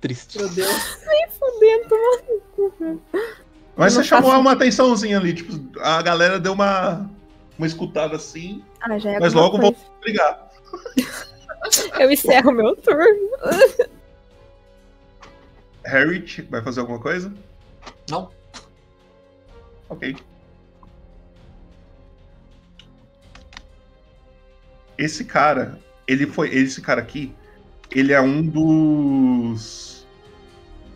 Triste. 0.00 0.38
Meu 0.38 0.48
Deus. 0.50 0.98
Nem 1.06 1.28
fudendo, 1.30 1.96
mano. 2.80 3.02
Mas 3.76 3.94
você 3.94 4.04
chamou 4.04 4.30
faço- 4.30 4.40
uma 4.40 4.52
atençãozinha 4.52 5.18
ali, 5.18 5.34
tipo, 5.34 5.52
a 5.80 6.00
galera 6.02 6.38
deu 6.38 6.52
uma, 6.52 7.10
uma 7.58 7.66
escutada 7.66 8.14
assim, 8.16 8.62
Ah, 8.80 8.98
já 8.98 9.12
é 9.12 9.18
mas 9.20 9.32
logo 9.32 9.58
coisa. 9.58 9.72
vão 9.76 10.00
brigar. 10.00 10.50
Eu 11.98 12.10
encerro 12.10 12.52
meu 12.52 12.76
turno. 12.76 13.30
Harriet, 15.84 16.42
vai 16.42 16.62
fazer 16.62 16.80
alguma 16.80 16.98
coisa? 16.98 17.32
Não. 18.10 18.30
Ok. 19.88 20.14
Esse 24.96 25.24
cara, 25.24 25.78
ele 26.06 26.26
foi. 26.26 26.48
Esse 26.54 26.80
cara 26.80 27.00
aqui, 27.00 27.34
ele 27.90 28.12
é 28.12 28.20
um 28.20 28.42
dos. 28.42 30.06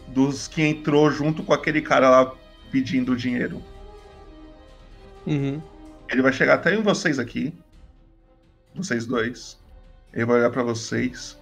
Dos 0.09 0.49
que 0.49 0.63
entrou 0.63 1.11
junto 1.11 1.43
com 1.43 1.53
aquele 1.53 1.83
cara 1.83 2.09
lá 2.09 2.35
pedindo 2.71 3.17
dinheiro. 3.17 3.63
Uhum. 5.27 5.61
Ele 6.09 6.23
vai 6.23 6.33
chegar 6.33 6.55
até 6.55 6.75
em 6.75 6.83
vocês 6.83 7.19
aqui. 7.19 7.53
Vocês 8.75 9.07
dois. 9.07 9.59
Ele 10.13 10.25
vai 10.25 10.39
olhar 10.39 10.51
pra 10.51 10.63
vocês. 10.63 11.39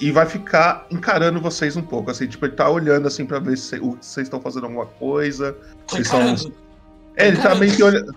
E 0.00 0.10
vai 0.10 0.26
ficar 0.26 0.86
encarando 0.90 1.40
vocês 1.40 1.76
um 1.76 1.82
pouco, 1.82 2.10
assim, 2.10 2.26
tipo, 2.26 2.44
ele 2.44 2.54
tá 2.54 2.68
olhando 2.68 3.06
assim 3.06 3.24
pra 3.24 3.38
ver 3.38 3.56
se 3.56 3.78
vocês 3.78 4.26
estão 4.26 4.40
fazendo 4.40 4.64
alguma 4.64 4.86
coisa. 4.86 5.56
Vocês 5.86 6.08
são. 6.08 6.34
É, 7.16 7.28
ele 7.28 7.36
tá 7.36 7.54
meio 7.54 7.74
que 7.74 7.82
olhando. 7.82 8.14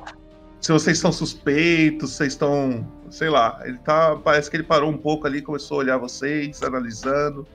Se 0.61 0.71
vocês 0.71 0.97
são 0.97 1.11
suspeitos, 1.11 2.11
se 2.11 2.17
vocês 2.17 2.33
estão. 2.33 2.87
Sei 3.09 3.29
lá, 3.29 3.59
ele 3.63 3.77
tá. 3.79 4.15
Parece 4.15 4.49
que 4.49 4.55
ele 4.57 4.63
parou 4.63 4.89
um 4.89 4.97
pouco 4.97 5.27
ali, 5.27 5.41
começou 5.41 5.77
a 5.77 5.79
olhar 5.81 5.97
vocês, 5.97 6.61
analisando. 6.63 7.47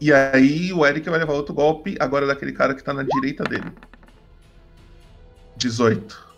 E 0.00 0.12
aí 0.12 0.72
o 0.72 0.86
Eric 0.86 1.08
vai 1.10 1.18
levar 1.18 1.32
outro 1.32 1.52
golpe, 1.54 1.96
agora 1.98 2.26
daquele 2.26 2.52
cara 2.52 2.74
que 2.74 2.82
tá 2.82 2.92
na 2.94 3.02
direita 3.02 3.42
dele. 3.44 3.70
18. 5.56 6.28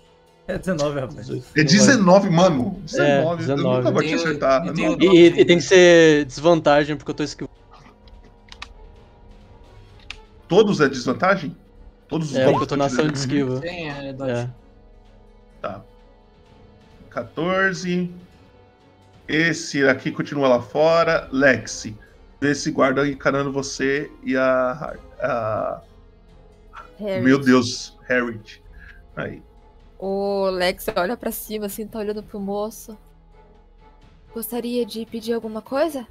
É 0.48 0.58
19, 0.58 0.98
rapaz. 1.00 1.28
É 1.54 1.62
19, 1.62 2.30
mano. 2.30 2.80
19. 2.84 3.02
É, 3.02 3.32
Eu 3.32 3.36
19. 3.36 3.76
nunca 3.78 3.90
vou 3.90 4.02
te 4.02 4.08
Tem- 4.08 4.14
acertar. 4.16 4.66
e 4.66 5.06
E, 5.06 5.26
e 5.40 5.44
tem 5.44 5.58
que 5.58 5.62
ser 5.64 6.24
desvantagem 6.24 6.96
porque 6.96 7.10
eu 7.10 7.14
tô 7.14 7.22
esquivando. 7.22 7.59
Todos 10.50 10.80
é 10.80 10.88
desvantagem? 10.88 11.56
Todos 12.08 12.32
os 12.32 12.36
É, 12.36 12.44
golpes 12.44 12.58
porque 12.58 12.64
eu 12.64 12.66
tô 12.66 12.74
que 12.74 12.78
na 12.80 12.86
ação 12.86 13.06
de 13.06 13.16
esquiva. 13.16 13.60
Tem, 13.60 13.88
é. 13.88 14.08
É. 14.08 14.50
Tá. 15.62 15.80
14. 17.08 18.12
Esse 19.28 19.86
aqui 19.88 20.10
continua 20.10 20.48
lá 20.48 20.60
fora. 20.60 21.28
Lexi. 21.30 21.96
Esse 22.42 22.72
guarda 22.72 23.06
encarando 23.06 23.52
você 23.52 24.10
e 24.24 24.36
a. 24.36 24.96
a-. 25.20 25.82
Meu 26.98 27.38
Deus, 27.38 27.96
Harriet. 28.08 28.60
Aí. 29.14 29.40
O 30.00 30.50
Lex 30.50 30.86
olha 30.96 31.16
pra 31.16 31.30
cima, 31.30 31.66
assim, 31.66 31.86
tá 31.86 32.00
olhando 32.00 32.24
pro 32.24 32.40
moço. 32.40 32.98
Gostaria 34.34 34.84
de 34.84 35.06
pedir 35.06 35.32
alguma 35.32 35.62
coisa? 35.62 36.08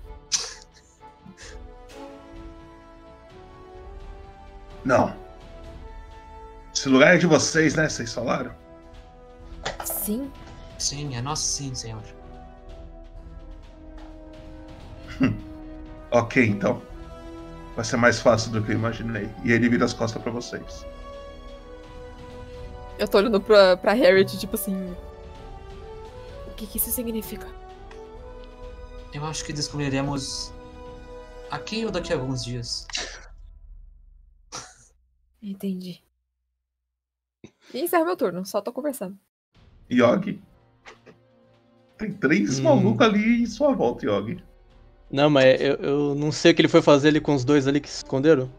Não. 4.86 5.14
Esse 6.74 6.88
lugar 6.90 7.16
é 7.16 7.18
de 7.18 7.28
vocês, 7.28 7.76
né? 7.76 7.90
Vocês 7.90 8.14
falaram? 8.14 8.54
Sim. 9.84 10.32
Sim, 10.78 11.16
é 11.16 11.22
nosso 11.22 11.44
sim, 11.44 11.74
senhor. 11.76 12.04
Ok, 16.12 16.44
então. 16.44 16.82
Vai 17.76 17.86
ser 17.86 17.98
mais 17.98 18.20
fácil 18.20 18.52
do 18.52 18.64
que 18.64 18.72
eu 18.72 18.76
imaginei. 18.76 19.30
E 19.44 19.52
ele 19.52 19.70
vira 19.70 19.86
as 19.86 19.94
costas 19.94 20.20
pra 20.22 20.32
vocês. 20.32 20.84
Eu 22.98 23.08
tô 23.08 23.20
olhando 23.20 23.40
pra, 23.40 23.78
pra 23.78 23.94
Harriet, 23.94 24.38
tipo 24.40 24.56
assim. 24.56 24.96
O 26.48 26.54
que, 26.56 26.66
que 26.66 26.78
isso 26.78 26.90
significa? 26.90 27.46
Eu 29.14 29.24
acho 29.26 29.46
que 29.46 29.54
descobriremos 29.54 30.52
aqui 31.52 31.86
ou 31.86 31.92
daqui 31.92 32.12
a 32.12 32.16
alguns 32.16 32.44
dias. 32.44 32.88
Entendi. 35.42 36.02
E 37.74 37.80
encerra 37.82 38.06
meu 38.06 38.18
turno, 38.18 38.46
só 38.46 38.62
tô 38.62 38.72
conversando. 38.74 39.18
Yogi. 39.92 40.42
Tem 41.98 42.12
três 42.14 42.60
Hum. 42.60 42.64
malucos 42.64 43.06
ali 43.08 43.42
em 43.44 43.46
sua 43.46 43.74
volta, 43.74 44.06
Yogi. 44.06 44.44
Não, 45.12 45.30
mas 45.30 45.60
eu, 45.60 45.76
eu 45.76 46.16
não 46.16 46.32
sei 46.32 46.52
o 46.52 46.56
que 46.56 46.62
ele 46.62 46.68
foi 46.68 46.82
fazer 46.82 47.08
ali 47.10 47.20
com 47.22 47.34
os 47.34 47.44
dois 47.44 47.68
ali 47.68 47.80
que 47.80 47.90
se 47.90 47.98
esconderam. 47.98 48.50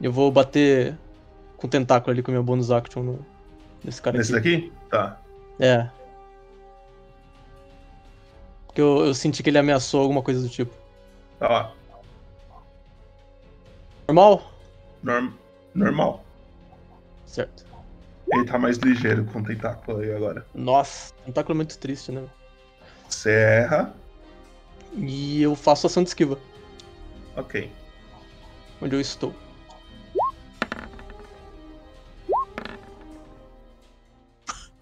Eu 0.00 0.12
vou 0.12 0.30
bater 0.30 0.96
com 1.56 1.66
o 1.66 1.70
tentáculo 1.70 2.12
ali 2.12 2.22
com 2.22 2.30
o 2.30 2.34
meu 2.34 2.42
bonus 2.42 2.70
action 2.70 3.02
no, 3.02 3.26
nesse 3.82 4.00
cara 4.02 4.16
Nesse 4.18 4.34
aqui. 4.36 4.56
daqui? 4.58 4.72
Tá. 4.90 5.20
É. 5.58 5.88
Porque 8.66 8.80
eu, 8.80 9.06
eu 9.06 9.14
senti 9.14 9.42
que 9.42 9.50
ele 9.50 9.58
ameaçou 9.58 10.00
alguma 10.02 10.22
coisa 10.22 10.40
do 10.42 10.48
tipo. 10.48 10.72
Tá 11.38 11.48
lá. 11.48 11.74
Normal? 14.06 14.52
Norm- 15.08 15.32
normal. 15.74 16.22
Certo. 17.24 17.64
Ele 18.30 18.44
tá 18.44 18.58
mais 18.58 18.76
ligeiro 18.76 19.24
com 19.24 19.40
o 19.40 19.44
tentáculo 19.44 20.00
aí 20.00 20.12
agora. 20.14 20.46
Nossa, 20.54 21.14
tentáculo 21.24 21.54
é 21.54 21.56
muito 21.56 21.78
triste, 21.78 22.12
né? 22.12 22.24
Você 23.08 23.30
erra. 23.30 23.94
E 24.94 25.40
eu 25.42 25.56
faço 25.56 25.86
ação 25.86 26.02
de 26.02 26.10
esquiva, 26.10 26.38
Ok. 27.36 27.70
onde 28.82 28.94
eu 28.96 29.00
estou. 29.00 29.34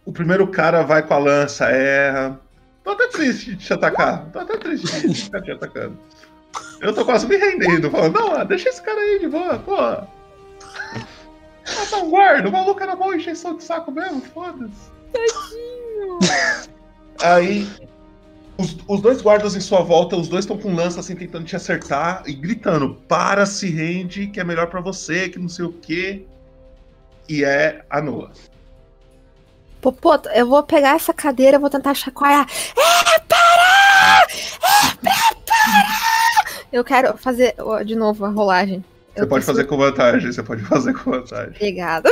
O 0.05 0.12
primeiro 0.12 0.47
cara 0.48 0.82
vai 0.82 1.03
com 1.07 1.15
a 1.15 1.19
lança, 1.19 1.66
erra. 1.70 2.40
Tô 2.85 2.90
até 2.90 3.09
triste 3.09 3.55
de 3.57 3.65
te 3.65 3.73
atacar. 3.73 4.27
Tô 4.32 4.39
até 4.39 4.57
triste 4.57 5.09
de 5.09 5.15
ficar 5.24 5.43
te 5.43 5.51
atacando. 5.51 5.98
Eu 6.81 6.94
tô 6.94 7.05
quase 7.05 7.27
me 7.27 7.36
rendendo, 7.36 7.90
falando, 7.90 8.15
não, 8.15 8.44
deixa 8.47 8.69
esse 8.69 8.82
cara 8.82 8.98
aí 9.01 9.19
de 9.19 9.28
boa, 9.28 9.59
pô. 9.59 9.77
Ah, 11.86 11.90
tá 11.90 11.96
um 11.98 12.10
guarda, 12.10 12.48
o 12.48 12.52
maluco 12.52 12.82
era 12.82 12.96
bom 12.96 13.14
encheção 13.14 13.56
de 13.56 13.62
saco 13.62 13.92
mesmo, 13.92 14.20
foda-se. 14.20 14.90
Tadinho! 15.12 16.18
Aí, 17.22 17.66
os, 18.58 18.76
os 18.88 19.00
dois 19.00 19.22
guardas 19.22 19.54
em 19.54 19.60
sua 19.60 19.82
volta, 19.82 20.16
os 20.16 20.28
dois 20.28 20.44
estão 20.44 20.58
com 20.58 20.74
lança 20.74 21.00
assim, 21.00 21.14
tentando 21.14 21.44
te 21.44 21.54
acertar 21.54 22.22
e 22.26 22.32
gritando: 22.32 22.94
para, 23.08 23.46
se 23.46 23.70
rende, 23.70 24.26
que 24.26 24.40
é 24.40 24.44
melhor 24.44 24.66
pra 24.68 24.80
você, 24.80 25.28
que 25.28 25.38
não 25.38 25.48
sei 25.48 25.64
o 25.64 25.72
quê. 25.72 26.24
E 27.28 27.44
é 27.44 27.84
a 27.88 28.00
Noah. 28.00 28.32
Popoto, 29.80 30.28
eu 30.30 30.46
vou 30.46 30.62
pegar 30.62 30.96
essa 30.96 31.12
cadeira, 31.12 31.58
vou 31.58 31.70
tentar 31.70 31.94
chacoalhar. 31.94 32.46
É, 32.76 33.18
para! 33.20 34.26
É, 34.28 34.94
pra 35.00 35.36
parar! 35.46 36.64
Eu 36.72 36.84
quero 36.84 37.16
fazer 37.16 37.54
de 37.84 37.94
novo 37.94 38.24
a 38.24 38.28
rolagem. 38.28 38.84
Você 39.16 39.22
Eu 39.22 39.28
pode 39.28 39.44
preciso- 39.47 39.47
fazer 39.56 39.64
com 39.64 39.76
vantagem, 39.78 40.30
você 40.30 40.43
pode 40.43 40.62
fazer 40.62 40.93
com 40.93 41.10
vantagem. 41.10 41.56
Obrigada. 41.56 42.10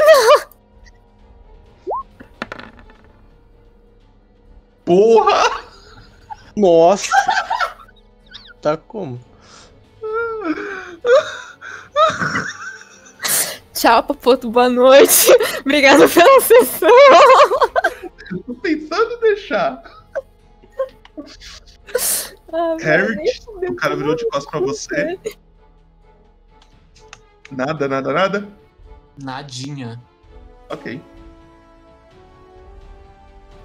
Porra! 4.85 5.65
Nossa! 6.57 7.11
Tá 8.61 8.77
como? 8.77 9.21
Tchau, 13.75 14.03
Popoto, 14.05 14.51
boa 14.51 14.69
noite. 14.69 15.31
Obrigada 15.61 16.09
pela 16.09 16.41
sessão. 16.41 16.89
Eu 18.31 18.43
tô 18.47 18.55
tentando 18.55 19.19
deixar. 19.21 19.83
Ah, 22.53 22.77
Harry, 22.81 23.17
o 23.69 23.75
cara 23.75 23.97
virou 23.97 24.15
de 24.15 24.25
costas 24.29 24.51
pra 24.51 24.61
você. 24.61 25.19
Nada, 27.57 27.89
nada, 27.89 28.13
nada? 28.13 28.49
Nadinha. 29.23 30.01
Ok. 30.71 31.01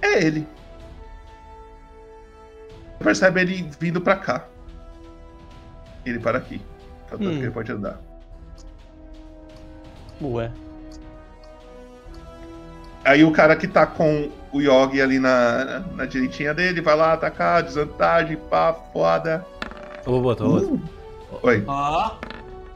É 0.02 0.24
ele. 0.24 0.48
Você 2.98 3.03
percebe 3.03 3.41
ele 3.41 3.70
vindo 3.80 3.99
pra 4.02 4.16
cá. 4.16 4.45
Ele 6.06 6.20
para 6.20 6.38
aqui. 6.38 6.61
O 7.07 7.10
tanto 7.11 7.24
Hum. 7.24 7.32
que 7.32 7.40
ele 7.44 7.52
pode 7.52 7.72
andar. 7.72 7.99
Ué. 10.22 10.52
Aí 13.06 13.24
o 13.24 13.32
cara 13.32 13.56
que 13.56 13.68
tá 13.68 13.88
com 13.88 14.30
o 14.52 14.60
Yogi 14.61 15.02
ali 15.02 15.20
na, 15.20 15.80
na 15.95 16.06
direitinha 16.06 16.53
dele 16.53 16.82
vai 16.82 16.95
lá 16.95 17.14
atacar, 17.14 17.64
desvantagem, 17.64 18.38
pá, 18.49 18.74
foda. 18.94 19.45
Ô, 20.06 20.20
Boto, 20.22 20.45
ô, 20.45 20.49
Boto. 20.60 20.82
Oi. 21.44 21.64
Ó. 21.68 22.11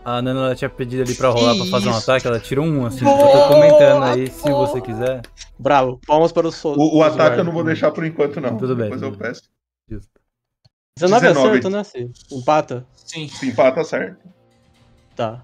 A 0.06 0.22
Nana 0.22 0.48
ela 0.48 0.56
tinha 0.56 0.70
pedido 0.70 1.04
ali 1.04 1.16
pra 1.16 1.30
rolar 1.30 1.56
pra 1.56 1.66
fazer 1.68 1.88
um 1.88 1.92
isso? 1.92 2.00
ataque, 2.12 2.28
ela 2.28 2.40
tirou 2.40 2.66
um 2.66 2.86
assim. 2.86 3.06
Só 3.06 3.32
tô 3.48 3.48
comentando 3.54 4.04
aí 4.04 4.30
se 4.30 4.52
você 4.52 4.82
quiser. 4.82 5.22
Bravo. 5.58 6.00
Palmas 6.06 6.32
para 6.32 6.48
o 6.48 6.52
sol. 6.52 6.76
O, 6.78 6.98
o 6.98 7.04
ataque 7.04 7.40
eu 7.40 7.44
não 7.44 7.54
vou 7.54 7.64
deixar 7.64 7.92
por 7.92 8.06
enquanto, 8.06 8.42
não. 8.42 8.58
Tudo 8.58 8.76
bem, 8.76 8.90
Depois 8.90 9.02
tudo 9.02 9.14
eu 9.14 9.18
bem. 9.18 9.30
peço. 9.30 9.44
19 10.98 11.26
é 11.26 11.30
19. 11.30 11.54
certo, 11.54 11.70
né? 11.70 11.84
Se 11.84 12.12
empata. 12.32 12.86
Sim. 12.96 13.28
Se 13.28 13.48
empata, 13.48 13.84
certo. 13.84 14.28
Tá. 15.16 15.42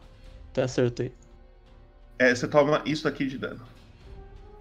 Tá 0.54 0.68
certo 0.68 1.04
aí. 1.04 1.12
É, 2.20 2.36
você 2.36 2.48
toma 2.48 2.82
isso 2.86 3.08
aqui 3.08 3.26
de 3.26 3.38
dano. 3.38 3.62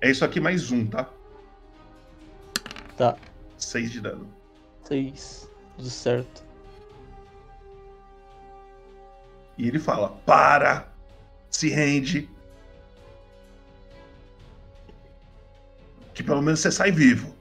É 0.00 0.10
isso 0.10 0.24
aqui 0.24 0.38
mais 0.40 0.70
um, 0.70 0.86
tá? 0.86 1.08
Tá. 2.96 3.16
Seis 3.56 3.90
de 3.90 4.00
dano. 4.00 4.28
6. 4.84 5.50
Tudo 5.76 5.90
certo. 5.90 6.44
E 9.59 9.66
ele 9.68 9.78
fala: 9.78 10.10
Para! 10.24 10.89
Se 11.51 11.68
rende. 11.68 12.28
Que 16.14 16.22
pelo 16.22 16.40
menos 16.43 16.60
você 16.60 16.70
sai 16.70 16.90
vivo. 16.90 17.35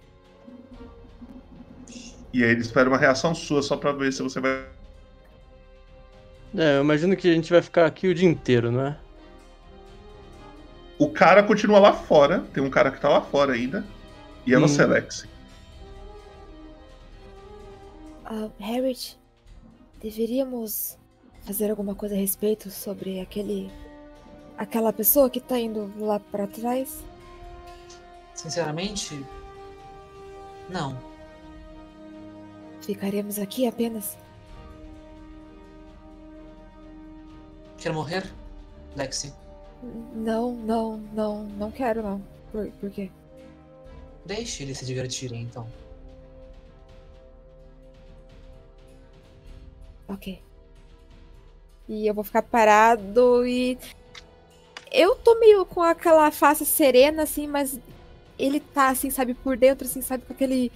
E 2.33 2.43
aí 2.43 2.49
ele 2.51 2.61
espera 2.61 2.89
uma 2.89 2.97
reação 2.97 3.33
sua 3.33 3.61
só 3.61 3.77
pra 3.77 3.91
ver 3.91 4.11
se 4.11 4.21
você 4.21 4.39
vai. 4.39 4.65
É, 6.55 6.77
eu 6.77 6.81
imagino 6.81 7.15
que 7.15 7.29
a 7.29 7.33
gente 7.33 7.51
vai 7.51 7.61
ficar 7.61 7.85
aqui 7.85 8.07
o 8.07 8.13
dia 8.15 8.27
inteiro, 8.27 8.71
não 8.71 8.81
é? 8.87 8.97
O 10.99 11.09
cara 11.09 11.43
continua 11.43 11.79
lá 11.79 11.93
fora. 11.93 12.39
Tem 12.53 12.63
um 12.63 12.69
cara 12.69 12.91
que 12.91 12.99
tá 12.99 13.09
lá 13.09 13.21
fora 13.21 13.53
ainda. 13.53 13.85
E 14.45 14.53
é 14.53 14.57
Hum. 14.57 14.61
você, 14.61 14.85
Lexi. 14.85 15.27
Ah, 18.25 18.49
Harriet, 18.59 19.17
deveríamos 20.01 20.96
fazer 21.47 21.69
alguma 21.69 21.95
coisa 21.95 22.13
a 22.13 22.17
respeito 22.17 22.69
sobre 22.69 23.21
aquele. 23.21 23.71
aquela 24.57 24.91
pessoa 24.91 25.29
que 25.29 25.39
tá 25.39 25.57
indo 25.57 25.89
lá 25.97 26.19
pra 26.19 26.45
trás? 26.45 27.01
Sinceramente, 28.35 29.25
não. 30.69 30.99
Ficaremos 32.81 33.39
aqui 33.39 33.65
apenas? 33.65 34.17
Quer 37.77 37.93
morrer, 37.93 38.29
Lexi? 38.95 39.33
Não, 40.13 40.53
não, 40.53 40.97
não, 41.13 41.43
não 41.43 41.71
quero 41.71 42.03
não. 42.03 42.21
Por, 42.51 42.69
por 42.71 42.89
quê? 42.89 43.09
Deixe 44.25 44.63
eles 44.63 44.77
se 44.79 44.85
divertirem, 44.85 45.43
então. 45.43 45.65
Ok. 50.09 50.46
E 51.87 52.07
eu 52.07 52.13
vou 52.13 52.23
ficar 52.23 52.41
parado 52.41 53.45
e. 53.45 53.77
Eu 54.91 55.15
tô 55.15 55.37
meio 55.39 55.65
com 55.65 55.81
aquela 55.81 56.31
face 56.31 56.65
serena, 56.65 57.23
assim, 57.23 57.47
mas 57.47 57.79
ele 58.37 58.59
tá, 58.59 58.89
assim, 58.89 59.09
sabe, 59.09 59.33
por 59.33 59.57
dentro, 59.57 59.85
assim, 59.85 60.01
sabe, 60.01 60.23
com 60.25 60.33
aquele. 60.33 60.71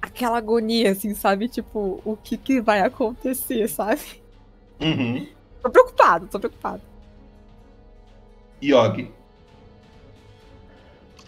aquela 0.00 0.38
agonia, 0.38 0.92
assim, 0.92 1.14
sabe? 1.14 1.48
Tipo, 1.48 2.00
o 2.04 2.16
que 2.16 2.36
que 2.36 2.60
vai 2.60 2.80
acontecer, 2.80 3.68
sabe? 3.68 4.22
Uhum. 4.80 5.26
Tô 5.62 5.70
preocupado, 5.70 6.26
tô 6.26 6.38
preocupado. 6.38 6.82
Yogi. 8.62 9.10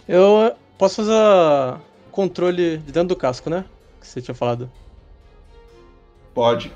Eu 0.09 0.55
posso 0.77 0.97
fazer 0.97 1.81
controle 2.11 2.79
de 2.79 2.93
dentro 2.93 3.11
do 3.11 3.17
casco, 3.17 3.49
né? 3.49 3.65
Que 4.01 4.07
você 4.07 4.21
tinha 4.21 4.35
falado. 4.35 4.71
Pode. 6.35 6.73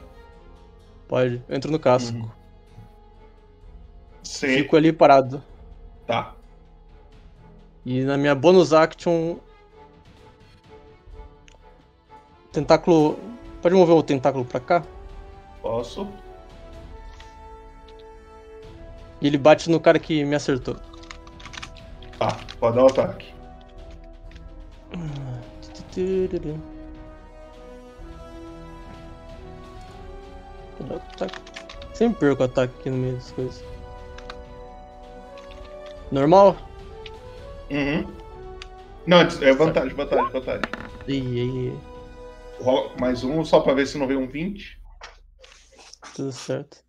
Pode. 1.08 1.42
Eu 1.48 1.56
entro 1.56 1.70
no 1.70 1.78
casco. 1.78 2.16
Uhum. 2.16 2.30
Sim. 4.22 4.48
Fico 4.48 4.76
ali 4.76 4.92
parado. 4.92 5.42
Tá. 6.06 6.34
E 7.84 8.02
na 8.02 8.16
minha 8.16 8.34
bonus 8.34 8.72
action. 8.72 9.36
Tentáculo. 12.52 13.18
Pode 13.62 13.74
mover 13.74 13.94
o 13.94 14.02
tentáculo 14.02 14.44
pra 14.44 14.60
cá? 14.60 14.82
Posso. 15.62 16.08
E 19.20 19.26
ele 19.26 19.38
bate 19.38 19.70
no 19.70 19.80
cara 19.80 19.98
que 19.98 20.24
me 20.24 20.34
acertou. 20.34 20.76
Tá, 22.18 22.36
pode 22.58 22.76
dar 22.76 22.84
o 22.84 22.86
ataque. 22.86 23.34
Vou 30.80 31.00
dar. 31.18 31.30
Sempre 31.94 32.20
perco 32.20 32.42
o 32.42 32.46
ataque 32.46 32.74
aqui 32.80 32.90
no 32.90 32.96
meio 32.98 33.14
das 33.14 33.30
coisas. 33.32 33.64
Normal? 36.12 36.56
Uhum. 37.70 38.14
Não, 39.06 39.20
é 39.20 39.52
vantagem, 39.52 39.94
vantagem, 39.94 40.30
vantagem. 40.30 40.62
Ih, 41.08 41.40
aí. 41.40 41.78
Mais 42.98 43.22
um 43.24 43.44
só 43.44 43.60
pra 43.60 43.74
ver 43.74 43.86
se 43.86 43.98
não 43.98 44.06
veio 44.06 44.20
um 44.20 44.28
20. 44.28 44.80
Tudo 46.14 46.32
certo. 46.32 46.84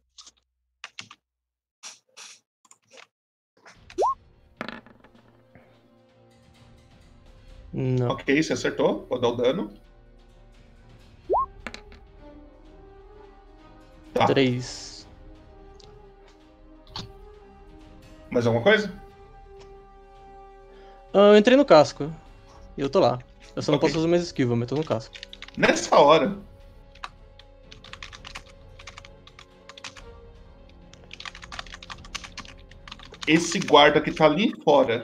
Não. 7.73 8.09
Ok, 8.09 8.41
você 8.41 8.53
acertou. 8.53 9.01
Pode 9.01 9.21
dar 9.21 9.27
o 9.29 9.35
dano. 9.35 9.86
Tá. 14.17 14.25
Três. 14.25 15.07
Mais 18.29 18.45
alguma 18.45 18.63
coisa? 18.63 18.91
Ah, 21.13 21.31
eu 21.31 21.37
entrei 21.37 21.55
no 21.55 21.65
casco. 21.65 22.11
E 22.77 22.81
eu 22.81 22.89
tô 22.89 22.99
lá. 22.99 23.19
Eu 23.55 23.61
só 23.61 23.71
não 23.71 23.77
Ok. 23.77 23.87
posso 23.87 23.95
fazer 23.99 24.07
mais 24.07 24.23
esquiva, 24.23 24.55
mas 24.55 24.67
tô 24.67 24.75
no 24.75 24.83
casco. 24.83 25.15
Nessa 25.57 25.97
hora. 25.97 26.37
Esse 33.27 33.59
guarda 33.59 33.99
que 34.01 34.11
tá 34.11 34.25
ali 34.25 34.51
fora. 34.63 35.03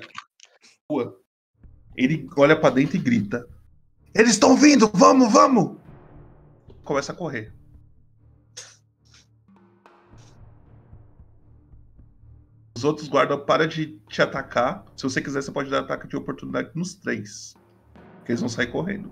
Rua, 0.90 1.18
ele 1.96 2.28
olha 2.38 2.60
pra 2.60 2.70
dentro 2.70 2.96
e 2.96 3.00
grita: 3.00 3.46
Eles 4.16 4.32
estão 4.32 4.56
vindo! 4.56 4.90
Vamos, 4.94 5.32
vamos! 5.32 5.78
Começa 6.84 7.12
a 7.12 7.16
correr. 7.16 7.54
Os 12.84 12.86
outros 12.86 13.08
guardas 13.08 13.42
param 13.46 13.66
de 13.66 13.98
te 14.10 14.22
atacar. 14.22 14.84
Se 14.98 15.04
você 15.04 15.22
quiser, 15.22 15.42
você 15.42 15.50
pode 15.54 15.70
dar 15.70 15.80
ataque 15.80 16.06
de 16.06 16.18
oportunidade 16.18 16.70
nos 16.76 16.96
três. 16.96 17.54
Porque 18.18 18.34
eles 18.34 18.42
vão 18.42 18.50
sair 18.50 18.68
correndo. 18.68 19.10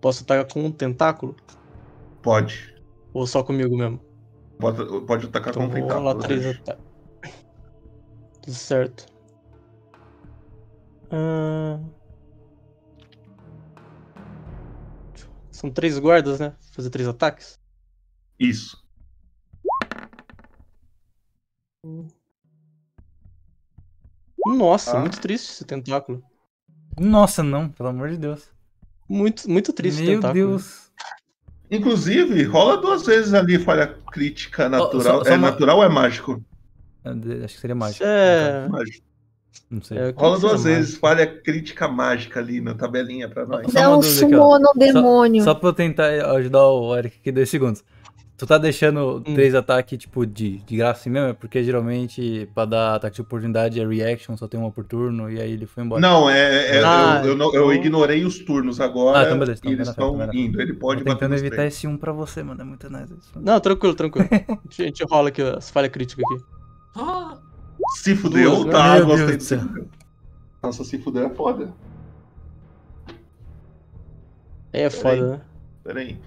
Posso 0.00 0.24
atacar 0.24 0.52
com 0.52 0.64
um 0.64 0.72
tentáculo? 0.72 1.36
Pode. 2.20 2.74
Ou 3.14 3.24
só 3.24 3.44
comigo 3.44 3.76
mesmo? 3.76 4.00
Pode, 4.58 5.06
pode 5.06 5.26
atacar 5.28 5.50
Então 5.50 5.62
com 5.62 5.68
vou 5.68 5.76
tentáculo. 5.80 6.08
rolar 6.08 6.18
três 6.20 6.44
ataques. 6.44 6.84
Tudo 8.42 8.54
certo. 8.56 9.06
Ah, 11.12 11.78
São 15.52 15.70
três 15.70 16.00
guardas, 16.00 16.40
né? 16.40 16.52
Fazer 16.72 16.90
três 16.90 17.06
ataques? 17.06 17.60
Isso. 18.40 18.76
Nossa, 24.46 24.96
Ah. 24.96 25.00
muito 25.00 25.20
triste 25.20 25.50
esse 25.50 25.64
tentáculo. 25.64 26.22
Nossa, 26.98 27.42
não, 27.42 27.68
pelo 27.68 27.88
amor 27.88 28.10
de 28.10 28.16
Deus. 28.18 28.50
Muito, 29.08 29.48
muito 29.50 29.72
triste 29.72 30.02
Meu 30.02 30.14
tentáculo. 30.16 30.34
Deus. 30.48 30.90
Inclusive, 31.70 32.42
rola 32.44 32.76
duas 32.78 33.04
vezes 33.06 33.32
ali 33.32 33.58
falha 33.58 33.86
crítica 34.12 34.68
natural. 34.68 35.18
só- 35.18 35.24
só 35.24 35.30
é 35.30 35.36
uma- 35.36 35.50
natural 35.50 35.78
ou 35.78 35.84
é 35.84 35.88
mágico? 35.88 36.42
É, 37.04 37.44
Acho 37.44 37.54
que 37.54 37.60
seria 37.60 37.74
mágico. 37.76 38.04
É. 38.04 38.68
Mágico. 38.68 39.06
Não 39.70 39.82
sei. 39.82 39.98
É, 39.98 40.10
Rola 40.10 40.38
duas 40.38 40.64
vezes 40.64 40.96
falha 40.96 41.26
crítica 41.26 41.86
mágica 41.88 42.40
ali 42.40 42.60
na 42.60 42.74
tabelinha 42.74 43.28
pra 43.28 43.46
nós. 43.46 43.70
Só 43.72 43.78
uma 43.80 43.88
Não 43.90 44.00
dúvida 44.00 44.26
aqui, 44.26 44.34
ó. 44.34 44.38
summona 44.38 44.64
um 44.68 44.72
Só- 44.72 44.78
demônio. 44.78 45.44
Só, 45.44 45.54
pra 45.54 45.68
eu 45.68 45.72
tentar 45.72 46.06
ajudar 46.36 46.66
o 46.68 46.96
Eric 46.96 47.18
aqui 47.20 47.32
dois 47.32 47.48
segundos. 47.48 47.84
Tu 48.40 48.46
tá 48.46 48.56
deixando 48.56 49.20
três 49.20 49.54
ataques, 49.54 49.98
tipo, 49.98 50.24
de, 50.24 50.60
de 50.60 50.74
graça 50.74 51.00
assim 51.00 51.10
mesmo? 51.10 51.28
É 51.28 51.32
porque 51.34 51.62
geralmente, 51.62 52.48
pra 52.54 52.64
dar 52.64 52.94
ataque 52.94 53.16
de 53.16 53.20
oportunidade, 53.20 53.78
é 53.78 53.86
reaction, 53.86 54.34
só 54.34 54.48
tem 54.48 54.58
uma 54.58 54.70
por 54.70 54.82
turno, 54.82 55.30
e 55.30 55.38
aí 55.38 55.52
ele 55.52 55.66
foi 55.66 55.84
embora. 55.84 56.00
Não, 56.00 56.30
é, 56.30 56.78
é- 56.78 56.82
Ah, 56.82 57.20
eu, 57.22 57.32
eu 57.32 57.38
eu 57.38 57.48
então- 57.48 57.74
ignorei 57.74 58.24
os 58.24 58.38
turnos 58.38 58.80
agora 58.80 59.18
Ah, 59.18 59.22
então 59.24 59.38
beleza. 59.38 59.60
e 59.62 59.68
eles 59.72 59.88
estão 59.88 60.16
indo. 60.32 60.58
Ele 60.58 60.72
pode 60.72 61.00
Tô 61.00 61.04
bater 61.10 61.18
tentando 61.18 61.34
evitar 61.38 61.56
três. 61.56 61.74
esse 61.74 61.86
um 61.86 61.98
pra 61.98 62.12
você, 62.12 62.42
mano. 62.42 62.62
É 62.62 62.64
muito 62.64 62.88
nice. 62.90 63.12
isso. 63.12 63.30
Não, 63.38 63.60
tranquilo, 63.60 63.94
tranquilo. 63.94 64.26
a 64.32 64.82
gente 64.82 65.04
rola 65.04 65.28
aqui 65.28 65.42
as 65.42 65.68
falhas 65.70 65.90
críticas 65.92 66.24
aqui. 66.24 66.42
Ah, 66.96 67.36
Se 67.96 68.16
fudeu, 68.16 68.62
Duas, 68.64 68.70
tá? 68.74 68.94
meu 68.94 69.04
Gostei 69.06 69.26
Deus 69.26 69.36
do 69.38 69.44
se 69.44 69.58
fudeu. 69.58 69.88
Nossa, 70.62 70.82
se 70.84 70.98
fuder 70.98 71.24
é 71.26 71.28
foda. 71.34 71.74
É 74.72 74.88
foda, 74.88 75.26
né? 75.32 75.40
Peraí. 75.84 76.18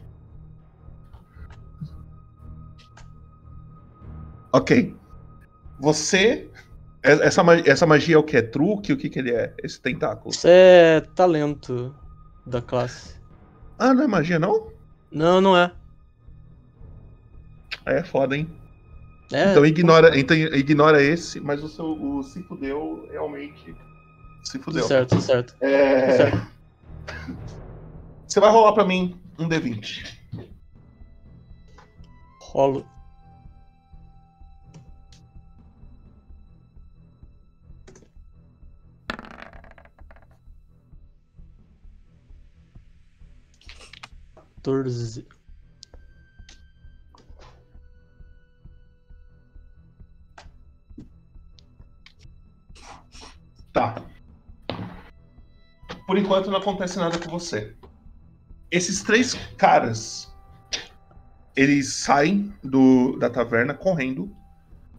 Ok. 4.54 4.96
Você. 5.80 6.50
é- 7.02 7.12
Essa, 7.28 7.42
essa 7.66 7.86
magia 7.86 8.16
é 8.16 8.18
o 8.18 8.24
que? 8.24 8.38
É 8.38 8.42
truque? 8.42 8.94
O 8.94 8.98
que, 8.98 9.10
que 9.10 9.20
ele 9.20 9.32
é? 9.32 9.54
Esse 9.62 9.82
tentáculo? 9.82 10.30
Isso 10.34 10.48
é 10.48 11.02
talento 11.02 11.94
da 12.46 12.62
classe. 12.62 13.16
Ah, 13.78 13.94
não 13.94 14.04
é 14.04 14.08
magia, 14.08 14.40
não? 14.40 14.72
Não, 15.12 15.42
não 15.42 15.58
é. 15.58 15.74
É 17.86 18.04
foda, 18.04 18.38
hein? 18.38 18.48
É, 19.32 19.52
então, 19.52 19.66
ignora, 19.66 20.18
então 20.18 20.38
ignora 20.38 21.02
esse, 21.02 21.40
mas 21.40 21.64
o 21.64 21.68
seu 21.68 21.86
o 21.86 22.22
se 22.24 22.44
fudeu 22.44 23.08
realmente. 23.12 23.76
Se 24.44 24.60
fudeu. 24.60 24.84
Certo, 24.84 25.20
certo. 25.20 25.56
É... 25.60 26.18
Certo. 26.18 26.48
Você 28.28 28.40
vai 28.40 28.52
rolar 28.52 28.74
pra 28.74 28.86
mim 28.86 29.20
um 29.40 29.50
D20. 29.50 30.06
Rolo. 32.40 32.86
Quatorze. 44.64 45.27
Tá. 53.73 54.02
Por 56.07 56.18
enquanto 56.18 56.49
não 56.49 56.60
acontece 56.60 56.98
nada 56.98 57.18
com 57.18 57.30
você. 57.30 57.76
Esses 58.72 59.03
três 59.03 59.34
caras, 59.57 60.34
eles 61.56 61.94
saem 61.94 62.53
do, 62.64 63.18
da 63.18 63.30
taverna 63.30 63.73
correndo, 63.73 64.34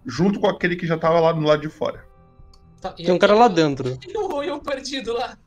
junto 0.04 0.38
com 0.38 0.46
aquele 0.46 0.76
que 0.76 0.86
já 0.86 0.98
tava 0.98 1.20
lá 1.20 1.32
do 1.32 1.40
lado 1.40 1.62
de 1.62 1.68
fora. 1.68 2.04
tá, 2.80 2.94
e 2.98 3.04
Tem 3.04 3.14
um 3.14 3.18
cara 3.18 3.34
lá 3.34 3.48
dentro. 3.48 3.98
E 4.06 4.16
o 4.16 4.56
o 4.56 4.60
perdido 4.60 5.14
lá. 5.14 5.38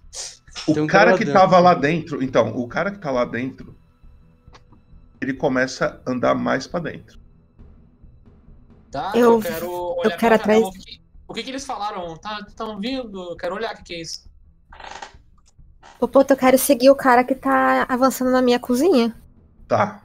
O 0.66 0.72
um 0.72 0.88
cara, 0.88 0.88
cara 0.88 1.12
lá 1.12 1.18
que 1.18 1.26
dentro. 1.26 1.40
tava 1.40 1.60
lá 1.60 1.74
dentro, 1.74 2.24
então, 2.24 2.58
o 2.58 2.68
cara 2.68 2.92
que 2.92 3.00
tá 3.00 3.12
lá 3.12 3.24
dentro, 3.24 3.77
ele 5.22 5.34
começa 5.34 6.02
a 6.06 6.12
andar 6.12 6.36
mais 6.36 6.68
pra 6.68 6.80
dentro. 6.80 7.20
Tá? 8.92 9.12
Eu- 9.16 9.34
Eu, 9.34 9.40
quero 9.42 9.72
olhar 9.72 10.12
eu 10.14 10.18
quero 10.18 10.36
atrás- 10.36 10.64
O 10.64 10.72
que, 10.72 11.02
o 11.28 11.34
que, 11.34 11.44
que 11.44 11.50
eles 11.50 11.66
falaram? 11.66 12.16
Tá, 12.18 12.44
estão 12.48 12.80
vindo? 12.80 13.32
Eu 13.32 13.36
quero 13.36 13.56
olhar 13.56 13.74
o 13.74 13.78
que, 13.78 13.84
que 13.84 13.94
é 13.96 14.02
isso. 14.02 14.30
Popoto, 16.00 16.34
eu 16.34 16.38
quero 16.38 16.58
seguir 16.58 16.90
o 16.90 16.96
cara 16.96 17.24
que 17.24 17.34
tá 17.36 17.86
avançando 17.90 18.32
na 18.32 18.42
minha 18.42 18.60
cozinha. 18.60 19.16
Tá. 19.68 20.04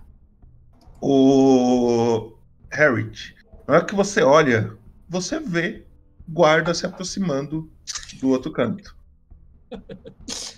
O 1.01 2.33
Harriet, 2.71 3.35
na 3.67 3.75
hora 3.75 3.85
que 3.85 3.95
você 3.95 4.23
olha, 4.23 4.77
você 5.09 5.39
vê 5.39 5.85
guarda 6.29 6.73
se 6.73 6.87
aproximando 6.87 7.71
do 8.21 8.29
outro 8.31 8.51
canto. 8.53 8.97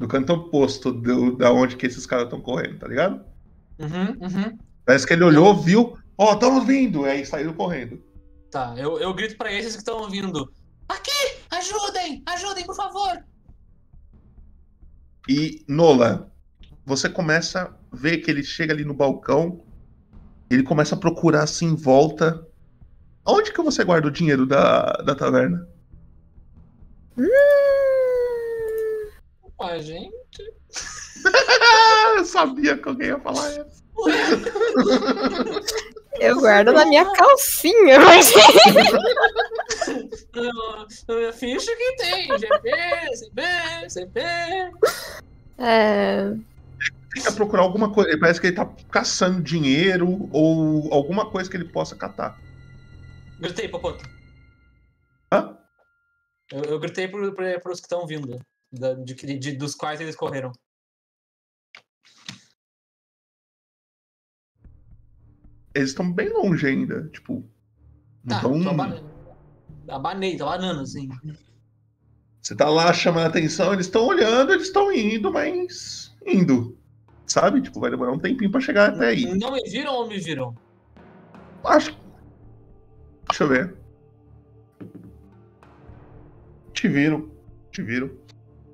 Do 0.00 0.08
canto 0.08 0.32
oposto 0.32 0.90
do, 0.90 1.36
da 1.36 1.52
onde 1.52 1.76
que 1.76 1.86
esses 1.86 2.06
caras 2.06 2.24
estão 2.24 2.40
correndo, 2.40 2.78
tá 2.78 2.88
ligado? 2.88 3.22
Uhum, 3.78 4.16
uhum. 4.18 4.58
Parece 4.86 5.06
que 5.06 5.12
ele 5.12 5.24
olhou, 5.24 5.54
viu, 5.54 5.98
ó, 6.16 6.32
estamos 6.32 6.66
vindo, 6.66 7.04
aí 7.04 7.26
saiu 7.26 7.52
correndo. 7.52 8.02
Tá, 8.50 8.74
eu, 8.78 8.98
eu 8.98 9.12
grito 9.12 9.36
pra 9.36 9.52
esses 9.52 9.72
que 9.74 9.82
estão 9.82 10.08
vindo. 10.08 10.50
Aqui! 10.88 11.36
Ajudem! 11.50 12.22
Ajudem, 12.24 12.64
por 12.64 12.74
favor! 12.74 13.22
E 15.28 15.62
Nola, 15.68 16.32
você 16.86 17.06
começa 17.06 17.76
a 17.92 17.96
ver 17.96 18.18
que 18.18 18.30
ele 18.30 18.42
chega 18.42 18.72
ali 18.72 18.86
no 18.86 18.94
balcão, 18.94 19.62
ele 20.48 20.62
começa 20.62 20.94
a 20.94 20.98
procurar 20.98 21.42
assim 21.42 21.66
em 21.66 21.76
volta. 21.76 22.42
Onde 23.26 23.52
que 23.52 23.60
você 23.60 23.84
guarda 23.84 24.08
o 24.08 24.10
dinheiro 24.10 24.46
da, 24.46 24.92
da 25.04 25.14
taverna? 25.14 25.68
Ué, 29.60 29.80
gente. 29.80 30.54
Eu 32.16 32.24
sabia 32.24 32.78
que 32.78 32.88
alguém 32.88 33.08
ia 33.08 33.20
falar 33.20 33.50
isso. 33.50 33.84
Eu 36.18 36.40
guardo 36.40 36.72
na 36.72 36.84
minha 36.86 37.04
calcinha, 37.14 37.98
mas. 38.00 38.32
Eu 41.08 41.32
Finge 41.32 41.66
que 41.66 41.96
tem. 41.96 42.38
GP, 42.38 43.16
CP, 43.16 43.42
CP. 43.90 44.20
É. 45.58 46.34
Tenta 47.14 47.32
procurar 47.32 47.62
alguma 47.62 47.92
coisa. 47.92 48.18
Parece 48.18 48.40
que 48.40 48.48
ele 48.48 48.56
tá 48.56 48.68
caçando 48.90 49.42
dinheiro 49.42 50.28
ou 50.32 50.92
alguma 50.92 51.30
coisa 51.30 51.50
que 51.50 51.56
ele 51.56 51.68
possa 51.68 51.96
catar. 51.96 52.38
Gritei, 53.38 53.68
Popoto. 53.68 54.04
Hã? 55.32 55.56
Eu, 56.52 56.64
eu 56.64 56.78
gritei 56.78 57.08
pro, 57.08 57.32
pro, 57.32 57.60
pros 57.60 57.80
que 57.80 57.86
estão 57.86 58.06
vindo. 58.06 58.38
Da- 58.72 58.94
de, 58.94 59.14
de- 59.14 59.56
dos 59.56 59.74
quais 59.74 60.00
eles 60.00 60.16
correram. 60.16 60.52
Eles 65.74 65.90
estão 65.90 66.12
bem 66.12 66.28
longe 66.32 66.66
ainda. 66.66 67.08
Tipo. 67.08 67.44
Tá, 68.28 68.40
tão... 68.40 68.62
tô 68.62 68.70
abanando. 68.70 69.10
Abanei, 69.88 70.36
tô 70.36 70.44
abanando, 70.44 70.80
assim. 70.80 71.08
Você 72.40 72.54
tá 72.56 72.68
lá 72.68 72.92
chamando 72.92 73.26
a 73.26 73.28
atenção, 73.28 73.72
eles 73.72 73.86
estão 73.86 74.06
olhando, 74.06 74.52
eles 74.52 74.66
estão 74.66 74.92
indo, 74.92 75.32
mas. 75.32 76.14
indo. 76.26 76.76
Sabe? 77.26 77.62
Tipo, 77.62 77.80
vai 77.80 77.90
demorar 77.90 78.12
um 78.12 78.18
tempinho 78.18 78.50
pra 78.50 78.60
chegar 78.60 78.90
até 78.90 79.06
aí. 79.06 79.24
Não 79.38 79.52
me 79.52 79.62
viram 79.70 79.94
ou 79.94 80.08
me 80.08 80.18
viram? 80.18 80.54
Acho. 81.64 81.96
Deixa 83.28 83.44
eu 83.44 83.48
ver. 83.48 83.76
Te 86.72 86.88
viram. 86.88 87.30
Te 87.70 87.82
viram. 87.82 88.10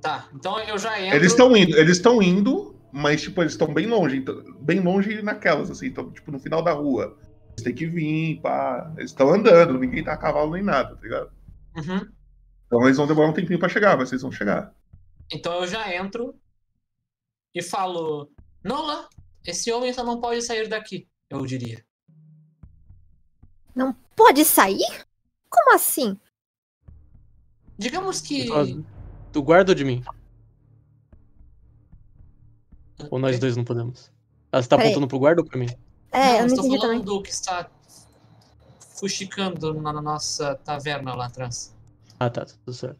Tá, 0.06 0.28
então 0.34 0.58
eu 0.60 0.78
já 0.78 1.00
entro. 1.00 1.16
Eles 1.16 1.32
estão 1.32 1.56
indo, 1.56 1.76
eles 1.76 1.96
estão 1.96 2.22
indo, 2.22 2.74
mas 2.92 3.22
tipo, 3.22 3.42
eles 3.42 3.52
estão 3.52 3.72
bem 3.72 3.86
longe, 3.86 4.16
então- 4.16 4.42
bem 4.60 4.80
longe 4.80 5.20
naquelas, 5.22 5.70
assim, 5.70 5.86
então, 5.86 6.10
tipo, 6.10 6.30
no 6.30 6.38
final 6.38 6.62
da 6.62 6.72
rua. 6.72 7.18
Eles 7.52 7.62
têm 7.64 7.74
que 7.74 7.86
vir, 7.86 8.40
pá. 8.40 8.92
Eles 8.96 9.10
estão 9.10 9.32
andando, 9.32 9.78
ninguém 9.78 10.04
tá 10.04 10.12
a 10.12 10.16
cavalo 10.16 10.52
nem 10.52 10.62
nada, 10.62 10.94
tá 10.94 11.02
ligado? 11.02 11.30
Uhum. 11.76 12.08
Então 12.66 12.84
eles 12.84 12.96
vão 12.96 13.06
demorar 13.06 13.28
um 13.28 13.32
tempinho 13.32 13.58
pra 13.58 13.68
chegar, 13.68 13.96
mas 13.96 14.10
eles 14.10 14.22
vão 14.22 14.32
chegar. 14.32 14.74
Então 15.32 15.54
eu 15.60 15.66
já 15.66 15.94
entro 15.94 16.34
e 17.54 17.62
falo: 17.62 18.30
Nola, 18.62 19.08
esse 19.44 19.72
homem 19.72 19.92
só 19.92 20.04
não 20.04 20.20
pode 20.20 20.42
sair 20.42 20.68
daqui, 20.68 21.08
eu 21.30 21.44
diria. 21.46 21.84
Não 23.74 23.92
pode 24.14 24.44
sair? 24.44 25.04
Como 25.48 25.74
assim? 25.74 26.18
Digamos 27.78 28.20
que. 28.20 28.48
Tu 29.36 29.42
guarda 29.42 29.74
de 29.74 29.84
mim? 29.84 30.02
Ou 33.10 33.18
nós 33.18 33.38
dois 33.38 33.54
não 33.54 33.64
podemos? 33.64 34.10
Ah, 34.50 34.62
você 34.62 34.66
tá 34.70 34.78
Peraí. 34.78 34.92
apontando 34.92 35.08
pro 35.08 35.18
guarda 35.18 35.42
ou 35.42 35.46
pra 35.46 35.58
mim? 35.58 35.68
É, 36.10 36.18
não, 36.18 36.32
eu 36.32 36.38
não 36.38 36.46
estou 36.46 36.64
entendi 36.64 36.80
falando 36.80 37.00
também. 37.00 37.04
do 37.04 37.22
que 37.22 37.28
está 37.28 37.68
fuxicando 38.96 39.74
na 39.74 39.92
na 39.92 40.00
nossa 40.00 40.54
taverna 40.64 41.14
lá 41.14 41.26
atrás. 41.26 41.76
Ah, 42.18 42.30
tá, 42.30 42.46
tudo 42.46 42.72
certo. 42.72 42.98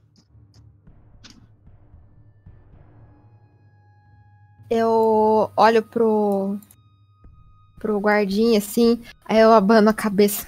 Eu 4.68 5.50
olho 5.56 5.82
pro. 5.82 6.58
pro 7.78 7.98
guardinha 7.98 8.58
assim, 8.58 9.02
aí 9.24 9.38
eu 9.38 9.54
abano 9.54 9.88
a 9.88 9.94
cabeça. 9.94 10.46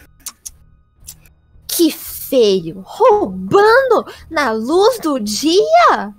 Que 1.67 1.91
feio! 2.29 2.83
Roubando 2.85 4.07
na 4.31 4.53
luz 4.53 4.99
do 5.01 5.19
dia? 5.19 6.15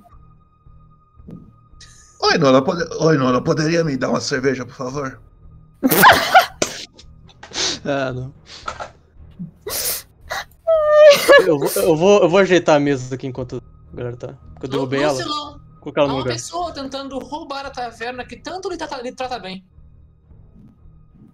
Oi, 2.22 2.38
Nola, 2.38 2.62
pode... 2.62 2.84
Oi, 3.00 3.18
Nola, 3.18 3.42
poderia 3.42 3.84
me 3.84 3.96
dar 3.96 4.10
uma 4.10 4.22
cerveja, 4.22 4.66
por 4.66 4.76
favor? 4.76 5.22
Ah, 7.86 8.12
não. 8.12 8.34
Eu 11.46 11.58
vou, 11.58 11.70
eu, 11.76 11.96
vou, 11.96 12.24
eu 12.24 12.30
vou 12.30 12.40
ajeitar 12.40 12.76
a 12.76 12.80
mesa 12.80 13.16
aqui 13.16 13.26
enquanto 13.26 13.64
a 13.92 13.96
galera 13.96 14.18
tá. 14.18 14.28
Porque 14.54 14.66
eu 14.66 14.70
derrubei 14.70 15.02
ela. 15.02 15.18
Colocar 15.80 16.02
ela 16.02 16.10
no 16.10 16.16
uma 16.16 16.20
lugar. 16.20 16.34
pessoa 16.34 16.74
tentando 16.74 17.18
roubar 17.20 17.66
a 17.66 17.70
taverna 17.70 18.26
que 18.26 18.36
tanto 18.36 18.70
lhe 18.70 18.78
trata, 18.78 19.02
lhe 19.02 19.14
trata 19.14 19.40
bem. 19.40 19.66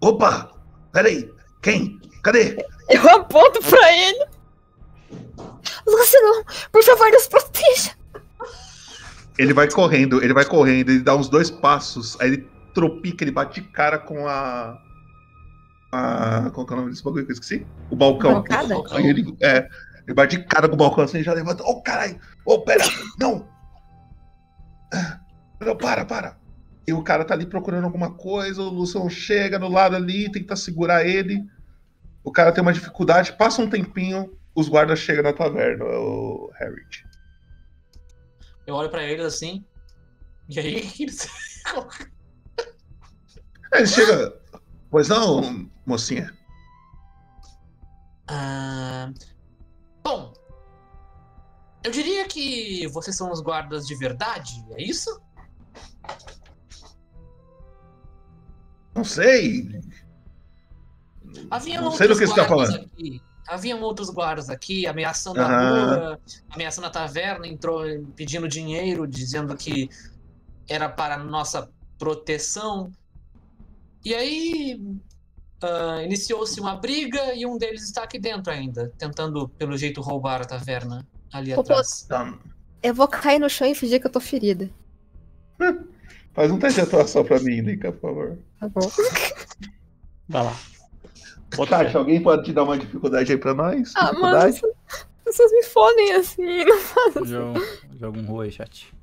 Opa! 0.01 0.51
Peraí! 0.91 1.33
Quem? 1.61 1.99
Cadê? 2.21 2.63
Eu 2.89 3.09
aponto 3.09 3.59
pra 3.61 3.91
ele. 3.91 4.25
Lúcio, 5.87 6.19
por 6.71 6.83
favor, 6.83 7.11
nos 7.11 7.27
proteja. 7.27 7.91
Ele 9.37 9.53
vai 9.53 9.69
correndo, 9.69 10.23
ele 10.23 10.33
vai 10.33 10.45
correndo, 10.45 10.89
ele 10.89 11.01
dá 11.01 11.15
uns 11.15 11.27
dois 11.27 11.51
passos, 11.51 12.19
aí 12.21 12.29
ele 12.29 12.49
tropica, 12.73 13.23
ele 13.23 13.31
bate 13.31 13.61
de 13.61 13.67
cara 13.67 13.97
com 13.99 14.27
a. 14.27 14.77
a 15.91 16.49
qual 16.51 16.65
que 16.65 16.73
é 16.73 16.75
o 16.75 16.79
nome 16.79 16.91
desse 16.91 17.03
bagulho 17.03 17.25
que 17.25 17.31
eu 17.31 17.33
esqueci? 17.33 17.65
O 17.89 17.95
balcão. 17.95 18.33
Balcada? 18.33 18.75
Aí 18.91 19.07
ele, 19.07 19.35
é, 19.41 19.67
ele 20.05 20.13
bate 20.13 20.37
de 20.37 20.43
cara 20.45 20.67
com 20.69 20.75
o 20.75 20.77
balcão 20.77 21.03
assim, 21.03 21.21
já 21.21 21.33
levanta. 21.33 21.63
Ô, 21.63 21.81
caralho! 21.81 22.19
Ô, 22.45 22.59
pera! 22.61 22.83
Não! 23.19 23.47
Ah, 24.93 25.19
Não, 25.59 25.75
para, 25.75 26.05
para! 26.05 26.37
E 26.87 26.93
o 26.93 27.01
cara 27.01 27.25
tá 27.25 27.33
ali 27.33 27.45
procurando 27.45 27.85
alguma 27.85 28.11
coisa, 28.11 28.61
o 28.61 28.69
Luciano 28.69 29.09
chega 29.09 29.57
no 29.57 29.67
lado 29.67 29.95
ali, 29.95 30.31
tenta 30.31 30.55
segurar 30.55 31.05
ele. 31.05 31.43
O 32.23 32.31
cara 32.31 32.51
tem 32.51 32.61
uma 32.61 32.73
dificuldade, 32.73 33.33
passa 33.33 33.61
um 33.61 33.69
tempinho, 33.69 34.31
os 34.55 34.69
guardas 34.69 34.99
chegam 34.99 35.23
na 35.23 35.33
taverna, 35.33 35.83
o 35.85 36.49
Harriet. 36.59 37.05
Eu 38.65 38.75
olho 38.75 38.89
pra 38.89 39.03
eles 39.03 39.25
assim. 39.25 39.65
E 40.49 40.59
aí? 40.59 40.75
Aí 43.73 43.79
ele 43.79 43.87
chega. 43.87 44.39
Pois 44.89 45.09
não, 45.09 45.69
mocinha? 45.85 46.33
Ah, 48.27 49.11
bom, 50.03 50.33
eu 51.83 51.91
diria 51.91 52.27
que 52.27 52.87
vocês 52.87 53.15
são 53.15 53.31
os 53.31 53.41
guardas 53.41 53.85
de 53.85 53.95
verdade, 53.95 54.65
é 54.71 54.81
isso? 54.81 55.21
Não 58.95 59.03
sei. 59.03 59.81
Haviam 61.51 61.83
Não 61.83 61.91
sei 61.91 62.07
do 62.07 62.17
que 62.17 62.25
você 62.25 62.33
tá 62.33 62.47
guardas 62.47 62.69
falando. 62.69 62.85
Aqui. 62.85 63.21
Haviam 63.47 63.81
outros 63.81 64.09
guardas 64.09 64.49
aqui 64.49 64.87
ameaçando 64.87 65.39
a 65.39 65.45
Aham. 65.45 65.85
rua, 65.85 66.19
ameaçando 66.49 66.87
a 66.87 66.89
taverna, 66.89 67.47
entrou 67.47 67.83
pedindo 68.15 68.47
dinheiro, 68.47 69.07
dizendo 69.07 69.55
que 69.55 69.89
era 70.67 70.89
para 70.89 71.17
nossa 71.17 71.69
proteção. 71.97 72.91
E 74.03 74.13
aí 74.15 74.79
ah, 75.61 76.03
iniciou-se 76.03 76.59
uma 76.59 76.75
briga 76.75 77.33
e 77.33 77.45
um 77.45 77.57
deles 77.57 77.83
está 77.83 78.03
aqui 78.03 78.19
dentro 78.19 78.51
ainda, 78.51 78.91
tentando, 78.97 79.47
pelo 79.49 79.77
jeito, 79.77 80.01
roubar 80.01 80.41
a 80.41 80.45
taverna 80.45 81.07
ali 81.31 81.55
Ô, 81.55 81.61
atrás. 81.61 82.07
Eu 82.83 82.93
vou 82.93 83.07
cair 83.07 83.39
no 83.39 83.49
chão 83.49 83.67
e 83.67 83.75
fingir 83.75 83.99
que 83.99 84.07
eu 84.07 84.11
tô 84.11 84.19
ferida. 84.19 84.69
Faz 86.33 86.51
um 86.51 86.59
teste 86.59 86.81
de 86.81 86.87
atuação 86.87 87.23
pra 87.23 87.39
mim, 87.39 87.61
Lica, 87.61 87.91
por 87.91 88.01
favor. 88.01 88.37
Tá 88.59 88.69
bom. 88.69 88.91
Vai 90.27 90.43
lá. 90.43 90.55
Tati, 91.63 91.95
alguém 91.97 92.21
pode 92.21 92.43
te 92.45 92.53
dar 92.53 92.63
uma 92.63 92.77
dificuldade 92.77 93.31
aí 93.31 93.37
pra 93.37 93.53
nós? 93.53 93.93
Ah, 93.95 94.11
mano, 94.13 94.35
as 94.37 94.59
pessoas 95.23 95.51
me 95.51 95.63
fodem 95.63 96.13
assim, 96.13 96.65
não 96.65 96.79
faz 96.79 97.17
assim. 97.17 97.25
Joga, 97.27 97.61
joga 97.99 98.19
um 98.19 98.25
rua 98.25 98.43
aí, 98.45 98.51
chat. 98.51 98.93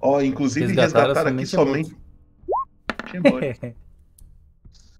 Ó, 0.00 0.20
inclusive 0.20 0.66
resgataram 0.66 1.08
resgataram 1.08 1.36
aqui 1.36 1.46
somente 1.46 1.88
somente. 1.90 3.74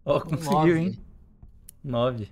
Ó, 0.05 0.21
conseguiu, 0.21 0.53
Nove. 0.53 0.79
hein? 0.79 0.99
Nove. 1.85 2.31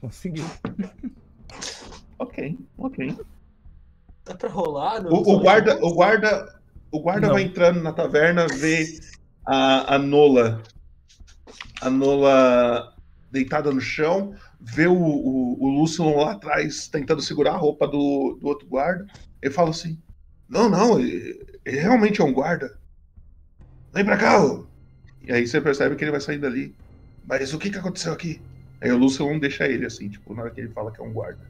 Conseguiu. 0.00 0.44
ok, 2.18 2.58
ok. 2.76 3.16
Dá 4.24 4.34
pra 4.34 4.48
rolar? 4.48 5.02
Não 5.02 5.10
O, 5.12 5.36
o 5.36 5.40
guarda, 5.40 5.78
o 5.84 5.94
guarda, 5.94 6.60
o 6.92 7.00
guarda 7.00 7.26
Não. 7.26 7.34
vai 7.34 7.42
entrando 7.42 7.80
na 7.82 7.92
taverna, 7.92 8.46
vê 8.46 8.98
a, 9.48 9.94
a 9.94 9.98
Nola, 9.98 10.62
a 11.80 11.88
Nola 11.88 12.94
deitada 13.32 13.72
no 13.72 13.80
chão, 13.80 14.34
vê 14.60 14.86
o, 14.86 14.94
o, 14.94 15.64
o 15.64 15.68
Lúcio 15.70 16.04
lá 16.14 16.32
atrás 16.32 16.86
tentando 16.86 17.22
segurar 17.22 17.52
a 17.52 17.56
roupa 17.56 17.86
do, 17.86 18.36
do 18.38 18.46
outro 18.46 18.68
guarda. 18.68 19.06
Ele 19.40 19.52
fala 19.52 19.70
assim: 19.70 19.98
Não, 20.46 20.68
não, 20.68 21.00
ele, 21.00 21.46
ele 21.64 21.80
realmente 21.80 22.20
é 22.20 22.24
um 22.24 22.32
guarda. 22.32 22.78
Vem 23.94 24.04
pra 24.04 24.18
cá. 24.18 24.38
E 25.22 25.32
aí 25.32 25.46
você 25.46 25.62
percebe 25.62 25.96
que 25.96 26.04
ele 26.04 26.10
vai 26.10 26.20
sair 26.20 26.38
dali. 26.38 26.76
Mas 27.26 27.54
o 27.54 27.58
que, 27.58 27.70
que 27.70 27.78
aconteceu 27.78 28.12
aqui? 28.12 28.42
Aí 28.82 28.92
o 28.92 28.98
Lúcio 28.98 29.26
não 29.26 29.38
deixa 29.38 29.66
ele 29.66 29.86
assim, 29.86 30.10
tipo, 30.10 30.34
na 30.34 30.42
hora 30.42 30.50
que 30.50 30.60
ele 30.60 30.70
fala 30.70 30.92
que 30.92 31.00
é 31.00 31.04
um 31.04 31.12
guarda. 31.12 31.40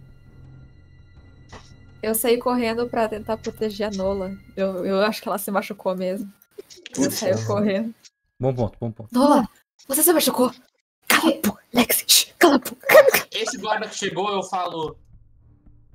Eu 2.01 2.15
saí 2.15 2.39
correndo 2.39 2.89
pra 2.89 3.09
tentar 3.09 3.37
proteger 3.39 3.89
a 3.89 3.91
Nola. 3.91 4.37
Eu, 4.57 4.87
eu 4.87 5.01
acho 5.03 5.21
que 5.21 5.29
ela 5.29 5.37
se 5.37 5.51
machucou 5.51 5.97
mesmo. 5.97 6.33
Ela 6.97 7.11
saiu 7.11 7.47
correndo. 7.47 7.95
Bom 8.41 8.55
ponto, 8.55 8.79
bom 8.81 8.91
ponto. 8.93 9.13
Nola, 9.13 9.49
você 9.87 10.03
se 10.03 10.13
machucou? 10.13 10.53
Cala 11.07 11.31
a 11.31 11.41
boca, 11.41 11.63
Lexi. 11.73 12.05
shh, 12.07 12.33
Cala 12.39 12.57
a 12.57 12.59
boca. 12.59 12.87
Esse 13.33 13.59
guarda 13.59 13.89
que 13.89 13.97
chegou, 13.97 14.31
eu 14.31 14.43
falo. 14.43 14.97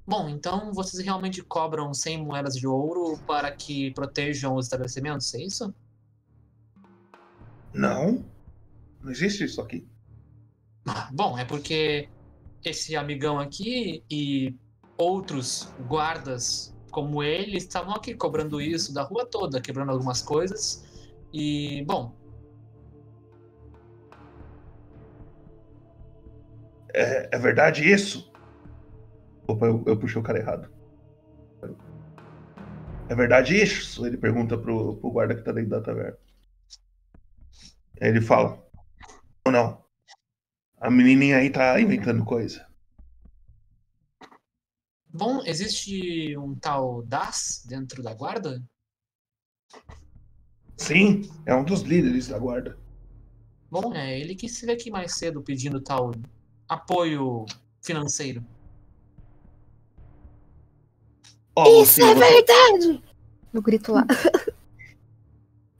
Bom, 0.06 0.27
então 0.27 0.73
vocês 0.73 1.03
realmente 1.03 1.41
cobram 1.41 1.94
100 1.94 2.26
moedas 2.26 2.56
de 2.56 2.68
ouro 2.68 3.18
para 3.26 3.49
que 3.52 3.91
protejam 3.91 4.56
os 4.56 4.65
estabelecimentos, 4.65 5.34
é 5.34 5.41
isso? 5.41 5.73
Não, 7.73 8.23
não 9.02 9.11
existe 9.11 9.44
isso 9.45 9.61
aqui. 9.61 9.88
Ah, 10.85 11.10
Bom, 11.14 11.38
é 11.38 11.45
porque 11.45 12.10
esse 12.64 12.95
amigão 12.95 13.40
aqui 13.40 14.03
e 14.10 14.53
outros 14.98 15.69
guardas 15.88 16.73
como 16.94 17.24
ele 17.24 17.57
estavam 17.57 17.94
aqui 17.94 18.14
cobrando 18.14 18.61
isso 18.61 18.94
da 18.94 19.02
rua 19.02 19.26
toda, 19.26 19.60
quebrando 19.60 19.91
algumas 19.91 20.22
coisas. 20.22 20.86
E, 21.34 21.84
bom, 21.86 22.15
É, 26.94 27.28
é 27.32 27.40
verdade 27.40 27.91
isso? 27.91 28.32
Opa, 29.48 29.65
eu, 29.65 29.84
eu 29.88 29.98
puxei 29.98 30.22
o 30.22 30.24
cara 30.24 30.38
errado. 30.38 30.70
É 33.10 33.15
verdade 33.15 33.61
isso? 33.61 34.06
Ele 34.06 34.15
pergunta 34.15 34.57
pro, 34.57 34.98
pro 34.98 35.11
guarda 35.11 35.36
que 35.36 35.41
tá 35.41 35.52
dentro 35.52 35.72
da 35.72 35.82
taverna. 35.82 36.18
Aí 37.99 38.10
ele 38.10 38.22
fala: 38.22 38.64
Não, 39.45 39.52
não. 39.52 39.84
A 40.80 40.91
menininha 40.91 41.38
aí 41.38 41.49
tá 41.49 41.80
inventando 41.82 42.24
coisa. 42.24 42.65
Bom, 45.14 45.41
existe 45.45 46.35
um 46.38 46.56
tal 46.56 47.03
Das 47.03 47.64
dentro 47.68 48.02
da 48.02 48.14
guarda? 48.14 48.61
Sim, 50.76 51.30
é 51.45 51.56
um 51.56 51.64
dos 51.64 51.81
líderes 51.81 52.27
da 52.27 52.38
guarda. 52.40 52.77
Bom, 53.69 53.94
é 53.94 54.19
ele 54.19 54.35
que 54.35 54.49
se 54.49 54.65
vê 54.65 54.73
aqui 54.73 54.91
mais 54.91 55.15
cedo 55.15 55.41
pedindo 55.41 55.80
tal 55.81 56.11
apoio 56.68 57.45
financeiro. 57.81 58.44
Ó, 61.56 61.64
Isso 61.84 62.02
mocinho, 62.02 62.07
é 62.07 62.15
você- 62.15 62.34
verdade! 62.34 63.03
Eu 63.53 63.61
grito 63.61 63.91
lá. 63.94 64.06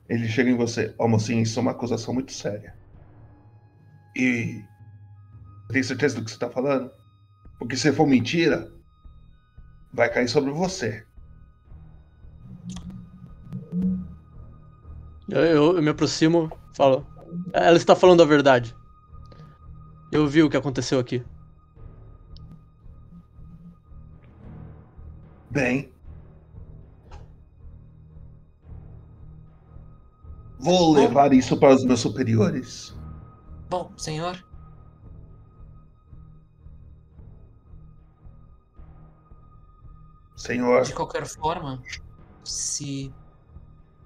Ele 0.07 0.27
chega 0.27 0.49
em 0.51 0.55
você. 0.57 0.93
Ó, 0.99 1.07
mocinho, 1.07 1.41
isso 1.41 1.57
é 1.57 1.61
uma 1.61 1.72
acusação 1.72 2.14
muito 2.14 2.31
séria. 2.34 2.76
E. 4.15 4.61
Tem 5.72 5.81
certeza 5.81 6.15
do 6.15 6.23
que 6.26 6.30
você 6.30 6.38
tá 6.38 6.49
falando? 6.49 6.91
Porque 7.57 7.76
se 7.76 7.91
for 7.91 8.05
mentira, 8.05 8.72
vai 9.94 10.10
cair 10.11 10.28
sobre 10.28 10.52
você. 10.52 11.06
Eu, 15.30 15.41
eu- 15.45 15.76
eu 15.78 15.82
me 15.82 15.90
aproximo, 15.90 16.52
falo. 16.76 17.06
Ela 17.53 17.78
está 17.78 17.95
falando 17.95 18.22
a 18.22 18.26
verdade. 18.26 18.76
Eu 20.11 20.28
vi 20.28 20.44
o 20.44 20.49
que 20.49 20.57
aconteceu 20.57 20.99
aqui. 20.99 21.24
Bem. 25.49 25.91
Vou 30.60 30.94
levar 30.94 31.34
isso 31.34 31.57
para 31.57 31.74
os 31.76 31.84
meus 31.84 31.99
superiores. 31.99 32.95
Bom, 33.70 33.91
senhor, 33.98 34.44
Senhor, 40.45 40.82
de 40.84 40.94
qualquer 40.94 41.26
forma, 41.26 41.82
se 42.45 43.14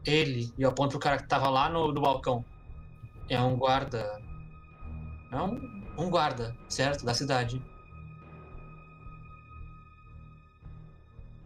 ele, 0.06 0.54
e 0.56 0.62
eu 0.62 0.70
aponto 0.70 0.92
pro 0.92 1.00
cara 1.00 1.18
que 1.18 1.28
tava 1.28 1.50
lá 1.50 1.68
no, 1.68 1.92
no 1.92 2.00
balcão, 2.02 2.46
é 3.28 3.42
um 3.42 3.58
guarda. 3.58 4.22
É 5.32 5.42
um, 5.42 5.60
um 5.98 6.10
guarda, 6.10 6.56
certo? 6.70 7.04
Da 7.04 7.14
cidade. 7.14 7.62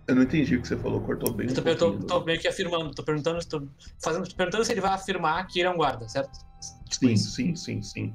eu 0.08 0.16
não 0.16 0.24
entendi 0.24 0.58
o 0.58 0.62
que 0.62 0.68
você 0.68 0.76
falou, 0.76 1.00
cortou 1.02 1.34
bem. 1.34 1.48
Eu 1.48 1.54
um 1.54 1.56
tô, 1.56 1.70
eu 1.70 1.78
tô- 1.78 2.06
tô 2.06 2.26
meio 2.26 2.40
que 2.40 2.48
afirmando, 2.50 2.92
tô 2.92 3.04
perguntando, 3.04 3.40
tô 3.48 3.66
fazendo, 4.04 4.28
tô 4.28 4.36
perguntando 4.36 4.66
se 4.66 4.74
ele 4.74 4.82
vai 4.82 4.92
afirmar 4.92 5.48
que 5.48 5.60
ele 5.60 5.70
é 5.70 5.72
um 5.72 5.78
guarda, 5.78 6.08
certo? 6.10 6.38
Sim, 6.92 7.16
sim, 7.16 7.56
sim, 7.56 7.82
sim. 7.82 8.14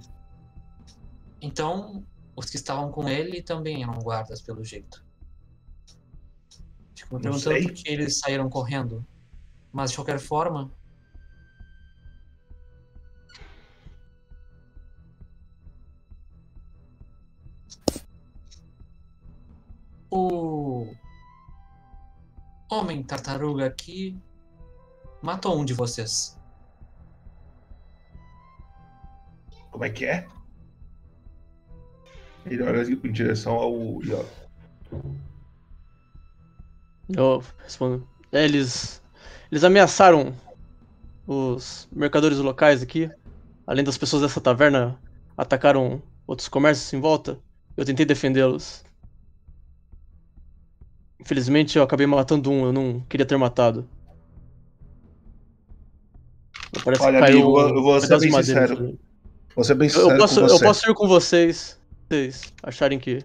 Então, 1.41 2.05
os 2.37 2.51
que 2.51 2.57
estavam 2.57 2.93
com 2.93 3.09
ele 3.09 3.43
também 3.43 3.83
eram 3.83 3.95
guardas, 3.95 4.43
pelo 4.43 4.63
jeito. 4.63 5.06
Tipo, 6.97 7.17
me 7.17 7.23
perguntando 7.23 7.63
por 7.63 7.73
que 7.75 7.91
eles 7.91 8.19
saíram 8.19 8.49
correndo. 8.49 9.07
Mas 9.71 9.91
de 9.91 9.99
qualquer 9.99 10.19
forma. 10.19 10.73
O 20.11 20.91
homem 22.71 23.03
tartaruga 23.03 23.67
aqui 23.67 24.19
matou 25.21 25.61
um 25.61 25.67
de 25.67 25.75
vocês. 25.75 26.41
Como 29.71 29.85
é 29.85 29.91
que 29.91 30.07
é? 30.07 30.27
Ele 32.47 32.63
olha 32.63 32.83
em 32.83 33.13
direção 33.13 33.53
ao 33.53 34.01
eu 37.09 37.43
respondo. 37.63 38.07
É, 38.33 38.45
eles. 38.45 39.03
Eles 39.51 39.63
ameaçaram 39.65 40.35
os 41.27 41.89
mercadores 41.93 42.39
locais 42.39 42.83
aqui. 42.83 43.11
Além 43.67 43.85
das 43.85 43.99
pessoas 43.99 44.23
dessa 44.23 44.41
taverna, 44.41 44.99
atacaram 45.37 46.03
outros 46.27 46.49
comércios 46.49 46.93
em 46.93 47.01
volta. 47.01 47.39
Eu 47.77 47.85
tentei 47.85 48.07
defendê-los. 48.07 48.85
Infelizmente 51.21 51.77
eu 51.77 51.83
acabei 51.83 52.07
matando 52.07 52.51
um, 52.51 52.67
eu 52.67 52.73
não 52.73 53.01
queria 53.09 53.27
ter 53.27 53.37
matado. 53.37 53.89
Parece 56.85 57.03
Olha, 57.03 57.25
amigo, 57.25 57.59
eu 57.61 57.83
vou 57.83 57.97
um 57.97 58.01
ser 58.01 58.07
pedaço 58.09 58.23
bem 58.23 58.33
sincero. 58.33 58.99
Vou 59.55 59.65
ser 59.65 59.75
bem 59.75 59.89
Eu- 59.89 59.93
sincero 59.93 60.11
eu 60.13 60.19
posso, 60.19 60.41
com 60.41 60.47
eu 60.47 60.61
posso 60.61 60.91
ir 60.91 60.95
com 60.95 61.09
vocês. 61.09 61.81
Vocês 62.09 62.53
acharem 62.63 62.99
que 62.99 63.25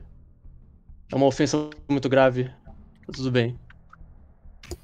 é 1.12 1.16
uma 1.16 1.26
ofensa 1.26 1.70
muito 1.90 2.08
grave. 2.10 2.46
tá 2.46 3.14
Tudo 3.14 3.30
bem. 3.30 3.60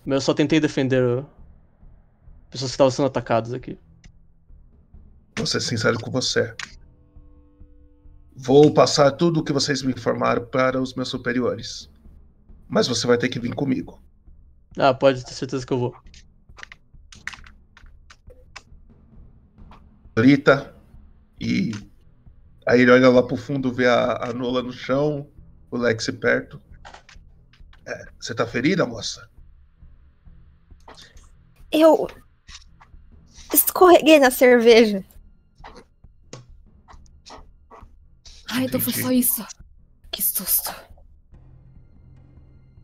Mas 0.05 0.15
eu 0.15 0.21
só 0.21 0.33
tentei 0.33 0.59
defender 0.59 1.25
pessoas 2.49 2.71
que 2.71 2.75
estavam 2.75 2.91
sendo 2.91 3.07
atacadas 3.07 3.53
aqui. 3.53 3.77
Vou 5.37 5.45
ser 5.45 5.61
sincero 5.61 5.99
com 5.99 6.09
você. 6.09 6.55
Vou 8.35 8.73
passar 8.73 9.11
tudo 9.11 9.39
o 9.39 9.43
que 9.43 9.53
vocês 9.53 9.81
me 9.81 9.93
informaram 9.93 10.45
para 10.45 10.81
os 10.81 10.93
meus 10.93 11.09
superiores. 11.09 11.89
Mas 12.67 12.87
você 12.87 13.05
vai 13.07 13.17
ter 13.17 13.29
que 13.29 13.39
vir 13.39 13.53
comigo. 13.53 14.01
Ah, 14.77 14.93
pode 14.93 15.23
ter 15.25 15.33
certeza 15.33 15.65
que 15.65 15.73
eu 15.73 15.79
vou. 15.79 15.95
Grita 20.15 20.75
e 21.39 21.71
aí 22.65 22.81
ele 22.81 22.91
olha 22.91 23.09
lá 23.09 23.21
pro 23.21 23.37
fundo, 23.37 23.71
vê 23.71 23.87
a, 23.87 24.29
a 24.29 24.33
Nola 24.33 24.63
no 24.63 24.73
chão, 24.73 25.29
o 25.69 25.77
Lex 25.77 26.07
perto. 26.19 26.61
É, 27.85 28.05
você 28.19 28.33
tá 28.33 28.45
ferida, 28.45 28.85
moça? 28.85 29.29
Eu 31.71 32.07
escorreguei 33.53 34.19
na 34.19 34.31
cerveja. 34.31 35.03
Ai, 38.49 38.65
então 38.65 38.79
foi 38.79 38.93
só 38.93 39.11
isso. 39.11 39.45
Que 40.11 40.21
susto. 40.21 40.73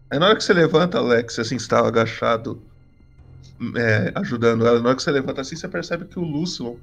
Aí 0.09 0.19
na 0.19 0.27
hora 0.27 0.35
que 0.35 0.43
você 0.43 0.53
levanta, 0.53 0.97
Alex, 0.97 1.39
assim, 1.39 1.57
você 1.57 1.63
estava 1.63 1.87
agachado, 1.87 2.61
é, 3.75 4.11
ajudando 4.15 4.67
ela, 4.67 4.79
na 4.79 4.89
hora 4.89 4.95
que 4.95 5.03
você 5.03 5.11
levanta 5.11 5.41
assim, 5.41 5.55
você 5.55 5.67
percebe 5.67 6.05
que 6.05 6.19
o 6.19 6.23
Lúcio, 6.23 6.79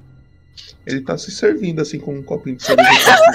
ele 0.85 1.03
tá 1.03 1.17
se 1.17 1.31
servindo, 1.31 1.81
assim, 1.81 2.01
com 2.01 2.19
um 2.19 2.23
copinho 2.23 2.57
de 2.57 2.65
cerveja. 2.65 2.91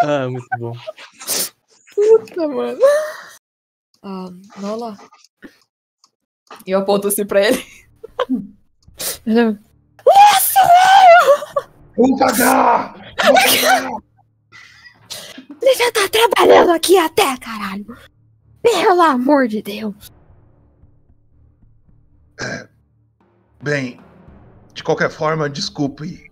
Ah, 0.00 0.28
muito 0.28 0.46
bom. 0.58 0.72
Puta, 1.94 2.48
mano. 2.48 2.78
Ah, 4.08 4.30
Nola. 4.60 4.96
E 6.64 6.70
eu 6.70 6.78
aponto 6.78 7.08
assim 7.08 7.26
pra 7.26 7.40
ele. 7.44 7.66
Vamos 11.96 12.18
cagar! 12.20 12.94
Você 15.58 15.74
já 15.74 15.90
tá 15.90 16.08
trabalhando 16.08 16.70
aqui 16.70 16.96
até, 16.96 17.36
caralho. 17.38 17.84
Pelo 18.62 19.02
amor 19.02 19.48
de 19.48 19.60
Deus. 19.60 20.12
Bem, 23.60 23.98
de 24.72 24.84
qualquer 24.84 25.10
forma, 25.10 25.50
desculpe 25.50 26.30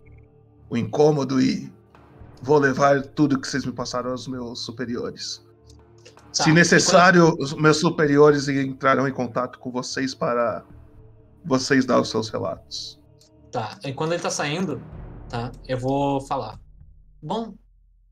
o 0.71 0.77
incômodo 0.77 1.41
e 1.41 1.73
vou 2.41 2.59
levar 2.59 3.03
tudo 3.03 3.41
que 3.41 3.49
vocês 3.49 3.65
me 3.65 3.73
passaram 3.73 4.13
aos 4.13 4.29
meus 4.29 4.65
superiores. 4.65 5.44
Tá, 6.35 6.43
Se 6.43 6.53
necessário, 6.53 7.37
os 7.39 7.53
meus 7.53 7.79
superiores 7.79 8.49
entrarão 8.49 9.07
em 9.07 9.13
contato 9.13 9.59
com 9.61 9.71
vocês 9.71 10.15
para 10.15 10.67
vocês 11.45 11.87
dar 11.87 12.01
os 12.01 12.11
seus 12.11 12.29
relatos. 12.29 13.01
Tá, 13.53 13.79
e 13.85 13.93
quando 13.93 14.15
ele 14.15 14.23
tá 14.23 14.31
saindo, 14.31 14.83
tá, 15.29 15.53
eu 15.69 15.79
vou 15.79 16.21
falar. 16.23 16.61
Bom, 17.23 17.55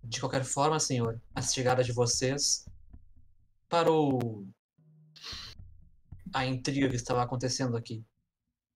de 0.05 0.21
qualquer 0.21 0.45
forma, 0.45 0.79
senhor, 0.79 1.21
a 1.35 1.43
chegada 1.43 1.83
de 1.83 1.93
vocês 1.93 2.65
parou 3.69 4.47
a 6.33 6.47
intriga 6.47 6.89
que 6.89 6.97
estava 6.97 7.23
acontecendo 7.23 7.77
aqui. 7.77 8.05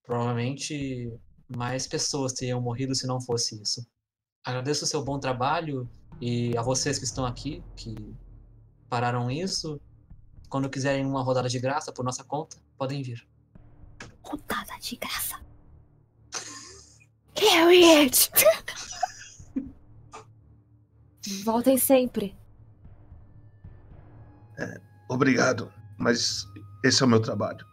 Provavelmente 0.03 1.13
mais 1.55 1.87
pessoas 1.87 2.33
teriam 2.33 2.61
morrido 2.61 2.97
se 2.97 3.07
não 3.07 3.21
fosse 3.21 3.63
isso. 3.63 3.87
Agradeço 4.45 4.85
o 4.85 4.89
seu 4.89 5.05
bom 5.05 5.21
trabalho 5.21 5.89
e 6.21 6.57
a 6.57 6.63
vocês 6.63 6.99
que 6.99 7.05
estão 7.05 7.25
aqui, 7.25 7.63
que 7.77 7.95
pararam 8.89 9.31
isso. 9.31 9.81
Quando 10.49 10.71
quiserem 10.71 11.05
uma 11.05 11.23
rodada 11.23 11.49
de 11.49 11.59
graça 11.59 11.93
por 11.93 12.05
nossa 12.05 12.25
conta, 12.25 12.57
podem 12.79 13.03
vir. 13.03 13.27
Rodada 14.23 14.79
de 14.81 14.97
graça. 14.97 15.41
Harriet! 17.37 18.31
Voltem 21.45 21.77
sempre. 21.77 22.37
Obrigado, 25.09 25.73
mas 25.97 26.47
esse 26.85 27.03
é 27.03 27.07
o 27.07 27.09
meu 27.09 27.21
trabalho. 27.21 27.65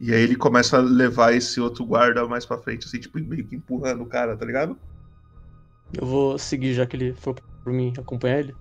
E 0.00 0.12
aí 0.12 0.20
ele 0.20 0.36
começa 0.36 0.76
a 0.76 0.80
levar 0.80 1.34
esse 1.34 1.60
outro 1.60 1.84
guarda 1.84 2.26
mais 2.26 2.44
pra 2.44 2.58
frente, 2.58 2.86
assim, 2.86 3.00
tipo, 3.00 3.18
meio 3.18 3.46
que 3.46 3.56
empurrando 3.56 4.02
o 4.02 4.06
cara, 4.06 4.36
tá 4.36 4.44
ligado? 4.44 4.78
Eu 5.92 6.06
vou 6.06 6.38
seguir 6.38 6.74
já 6.74 6.86
que 6.86 6.96
ele 6.96 7.14
for 7.14 7.34
por 7.34 7.72
mim 7.72 7.92
acompanhar 7.96 8.40
ele. 8.40 8.56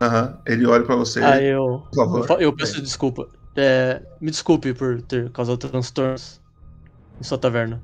Aham. 0.00 0.38
Ele 0.46 0.66
olha 0.66 0.84
pra 0.84 0.96
você. 0.96 1.22
Ah, 1.22 1.40
eu. 1.40 1.82
Por 1.92 1.96
favor. 1.96 2.40
Eu, 2.42 2.52
peço 2.54 2.80
desculpa. 2.80 3.28
É, 3.54 4.00
me 4.20 4.30
desculpe 4.30 4.72
por 4.72 5.02
ter 5.02 5.30
causado 5.30 5.58
transtornos 5.58 6.40
em 7.20 7.24
sua 7.24 7.36
taverna. 7.36 7.82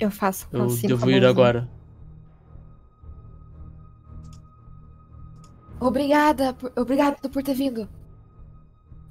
Eu 0.00 0.10
faço 0.10 0.46
Eu 0.52 0.64
assim 0.64 0.86
devo 0.86 1.10
ir 1.10 1.24
agora. 1.24 1.68
Obrigada, 5.80 6.54
por, 6.54 6.72
obrigada 6.76 7.16
por 7.28 7.42
ter 7.42 7.54
vindo. 7.54 7.88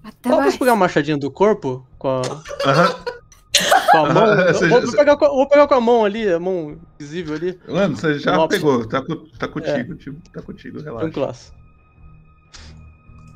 Até 0.04 0.30
Qual 0.30 0.40
mais. 0.40 0.48
posso 0.48 0.60
pegar 0.60 0.74
a 0.74 0.76
machadinha 0.76 1.18
do 1.18 1.30
corpo? 1.30 1.86
Com 1.98 2.08
a, 2.08 2.22
Aham. 2.66 3.17
Com 4.02 4.06
a 4.08 4.14
mão? 4.14 4.24
Ah, 4.28 4.52
vou, 4.54 4.54
já- 4.54 4.68
vou 4.86 4.92
pegar, 4.92 5.18
com 5.18 5.26
a- 5.26 5.30
vou 5.30 5.48
pegar 5.50 5.68
com 5.68 5.74
a 5.76 5.82
mão 5.82 6.06
ali, 6.06 6.28
a 6.32 6.40
mão 6.40 6.80
visível 7.00 7.36
ali. 7.36 7.60
Mano, 7.68 7.96
você 7.96 8.20
já 8.20 8.48
pegou, 8.48 8.88
tá, 8.88 9.02
tá 9.40 9.48
contigo, 9.48 9.94
É. 9.94 9.96
tipo, 9.98 10.30
tá 10.32 10.42
contigo, 10.42 10.80
relaxa. 10.82 11.06
Tranquilaço. 11.06 11.54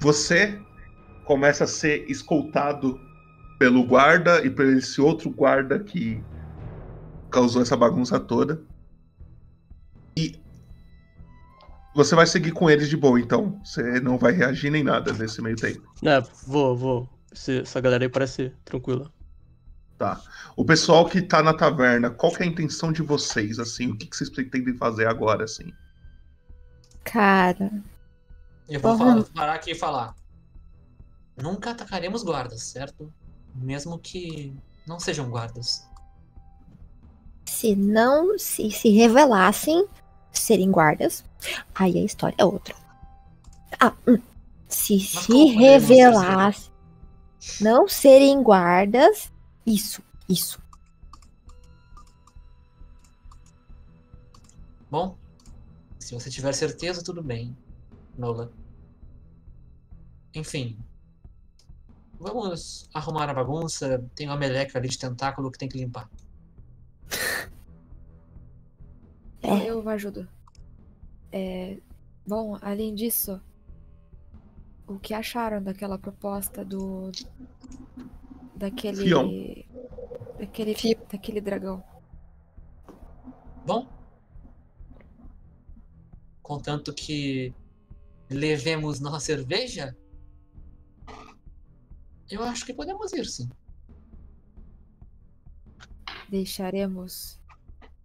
Você 0.02 0.60
começa 1.26 1.64
a 1.66 1.68
ser 1.68 2.10
escoltado 2.10 3.00
pelo 3.60 3.84
guarda 3.86 4.44
e 4.46 4.50
por 4.50 4.66
esse 4.66 5.00
outro 5.00 5.30
guarda 5.30 5.80
que 5.80 6.24
causou 7.30 7.62
essa 7.62 7.78
bagunça 7.78 8.20
toda. 8.20 8.62
E 10.18 10.36
você 11.96 12.16
vai 12.16 12.26
seguir 12.26 12.52
com 12.52 12.70
eles 12.70 12.90
de 12.90 12.98
boa, 12.98 13.20
então. 13.20 13.60
Você 13.64 14.00
não 14.02 14.18
vai 14.18 14.32
reagir 14.32 14.72
nem 14.72 14.84
nada 14.84 15.14
nesse 15.14 15.42
meio 15.42 15.56
tempo. 15.56 15.82
É, 16.04 16.20
vou, 16.48 16.76
vou. 16.76 17.10
Essa 17.32 17.80
galera 17.80 18.04
aí 18.04 18.10
parece 18.10 18.52
tranquila. 18.66 19.10
Tá. 20.02 20.20
O 20.56 20.66
pessoal 20.66 21.08
que 21.08 21.22
tá 21.22 21.44
na 21.44 21.54
taverna, 21.54 22.10
qual 22.10 22.34
que 22.34 22.42
é 22.42 22.46
a 22.48 22.50
intenção 22.50 22.92
de 22.92 23.04
vocês, 23.04 23.60
assim? 23.60 23.92
O 23.92 23.96
que, 23.96 24.08
que 24.08 24.18
vocês 24.18 24.32
pretendem 24.32 24.76
fazer 24.76 25.06
agora, 25.08 25.44
assim? 25.44 25.72
Cara. 27.04 27.72
Eu 28.68 28.80
vou 28.80 28.98
falar- 28.98 29.24
parar 29.26 29.54
aqui 29.54 29.74
e 29.74 29.76
falar. 29.76 30.16
Nunca 31.40 31.70
atacaremos 31.70 32.24
guardas, 32.24 32.64
certo? 32.64 33.14
Mesmo 33.54 34.00
que 34.00 34.58
não 34.88 35.00
sejam 35.00 35.30
guardas. 35.30 35.88
Se 37.46 37.76
não 37.76 38.40
se, 38.40 38.72
se 38.72 38.90
revelassem 38.90 39.86
serem 40.32 40.72
guardas, 40.72 41.24
aí 41.76 42.00
a 42.00 42.04
história 42.04 42.36
é 42.40 42.44
outra. 42.44 42.74
Ah, 43.80 43.94
hum. 44.08 44.18
se 44.68 45.00
se 45.00 45.28
como 45.28 45.54
podemos 45.54 45.60
revelasse 45.60 46.72
não 47.60 47.88
serem 47.88 48.42
guardas, 48.42 49.31
isso, 49.66 50.04
isso. 50.28 50.62
Bom, 54.90 55.18
se 56.00 56.14
você 56.14 56.30
tiver 56.30 56.54
certeza, 56.54 57.04
tudo 57.04 57.24
bem, 57.24 57.56
Nola. 58.18 58.52
Enfim. 60.34 60.78
Vamos 62.20 62.90
arrumar 62.94 63.30
a 63.30 63.34
bagunça. 63.34 64.04
Tem 64.14 64.28
uma 64.28 64.38
meleca 64.38 64.78
ali 64.78 64.90
de 64.90 64.98
tentáculo 64.98 65.52
que 65.52 65.58
tem 65.58 65.70
que 65.70 65.78
limpar. 65.78 66.10
Eu 69.42 69.88
ajudo. 69.90 70.28
É, 71.32 71.78
bom, 72.28 72.58
além 72.62 72.94
disso, 72.94 73.42
o 74.88 75.00
que 75.00 75.14
acharam 75.14 75.64
daquela 75.64 75.98
proposta 75.98 76.64
do. 76.64 77.12
Daquele. 78.62 79.04
Fion. 79.04 79.28
daquele. 80.38 80.76
daquele 81.12 81.42
dragão? 81.42 81.84
Bom. 83.66 83.88
Contanto 86.42 86.94
que 86.94 87.54
levemos 88.30 89.00
nossa 89.00 89.20
cerveja, 89.20 89.96
eu 92.30 92.44
acho 92.44 92.66
que 92.66 92.74
podemos 92.74 93.12
ir 93.14 93.26
sim. 93.26 93.50
Deixaremos 96.30 97.40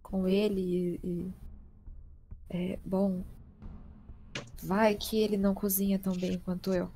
com 0.01 0.27
ele 0.27 0.61
e. 0.61 0.99
e- 1.03 1.33
é, 2.49 2.79
bom. 2.85 3.23
Vai 4.63 4.95
que 4.95 5.19
ele 5.19 5.37
não 5.37 5.53
cozinha 5.53 5.99
tão 5.99 6.15
bem 6.15 6.39
quanto 6.39 6.73
eu. 6.73 6.89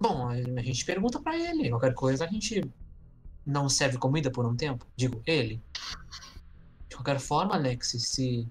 Bom, 0.00 0.28
a 0.28 0.62
gente 0.62 0.84
pergunta 0.84 1.20
pra 1.20 1.36
ele. 1.36 1.70
Qualquer 1.70 1.94
coisa 1.94 2.24
a 2.24 2.28
gente 2.28 2.62
não 3.44 3.68
serve 3.68 3.98
comida 3.98 4.30
por 4.30 4.46
um 4.46 4.54
tempo. 4.54 4.86
Digo, 4.96 5.22
ele. 5.26 5.62
De 6.88 6.94
qualquer 6.94 7.18
forma, 7.18 7.54
Alex, 7.54 7.96
se 7.98 8.46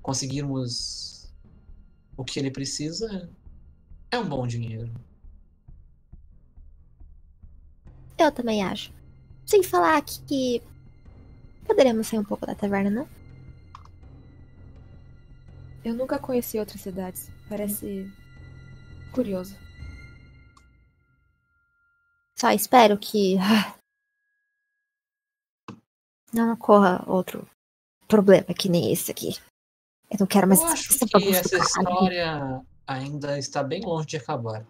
conseguirmos 0.00 1.32
o 2.16 2.24
que 2.24 2.38
ele 2.38 2.50
precisa, 2.50 3.28
é 4.10 4.18
um 4.18 4.28
bom 4.28 4.46
dinheiro. 4.46 4.92
Eu 8.18 8.30
também 8.30 8.62
acho. 8.62 8.92
Sem 9.44 9.62
falar 9.62 10.00
que 10.02 10.62
poderemos 11.66 12.06
sair 12.06 12.20
um 12.20 12.24
pouco 12.24 12.46
da 12.46 12.54
taverna, 12.54 12.90
não? 12.90 13.08
Eu 15.84 15.94
nunca 15.94 16.18
conheci 16.18 16.58
outras 16.58 16.80
cidades. 16.80 17.30
Parece 17.48 18.10
curioso. 19.12 19.65
Só 22.38 22.50
espero 22.50 22.98
que 22.98 23.36
não 26.32 26.52
ocorra 26.52 27.02
outro 27.06 27.48
problema 28.06 28.54
que 28.54 28.68
nem 28.68 28.92
esse 28.92 29.10
aqui. 29.10 29.36
Eu 30.10 30.18
não 30.20 30.26
quero 30.26 30.46
mais 30.46 30.60
Eu 30.60 30.66
acho 30.66 30.92
essa 30.92 31.06
que 31.06 31.34
essa 31.34 31.56
história 31.56 32.62
ainda 32.86 33.38
está 33.38 33.62
bem 33.62 33.82
longe 33.82 34.06
de 34.06 34.16
acabar. 34.18 34.66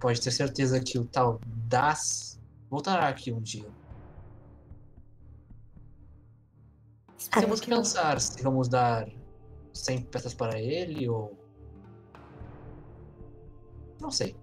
Pode 0.00 0.20
ter 0.20 0.30
certeza 0.30 0.82
que 0.82 0.98
o 0.98 1.04
tal 1.04 1.40
Das 1.44 2.40
voltará 2.68 3.08
aqui 3.08 3.32
um 3.32 3.40
dia. 3.40 3.70
Temos 7.30 7.60
que 7.60 7.68
pensar 7.68 8.20
se 8.20 8.42
vamos 8.42 8.68
dar 8.68 9.08
100 9.72 10.02
peças 10.04 10.34
para 10.34 10.58
ele 10.58 11.08
ou. 11.08 11.39
Não 14.00 14.10
sei. 14.10 14.34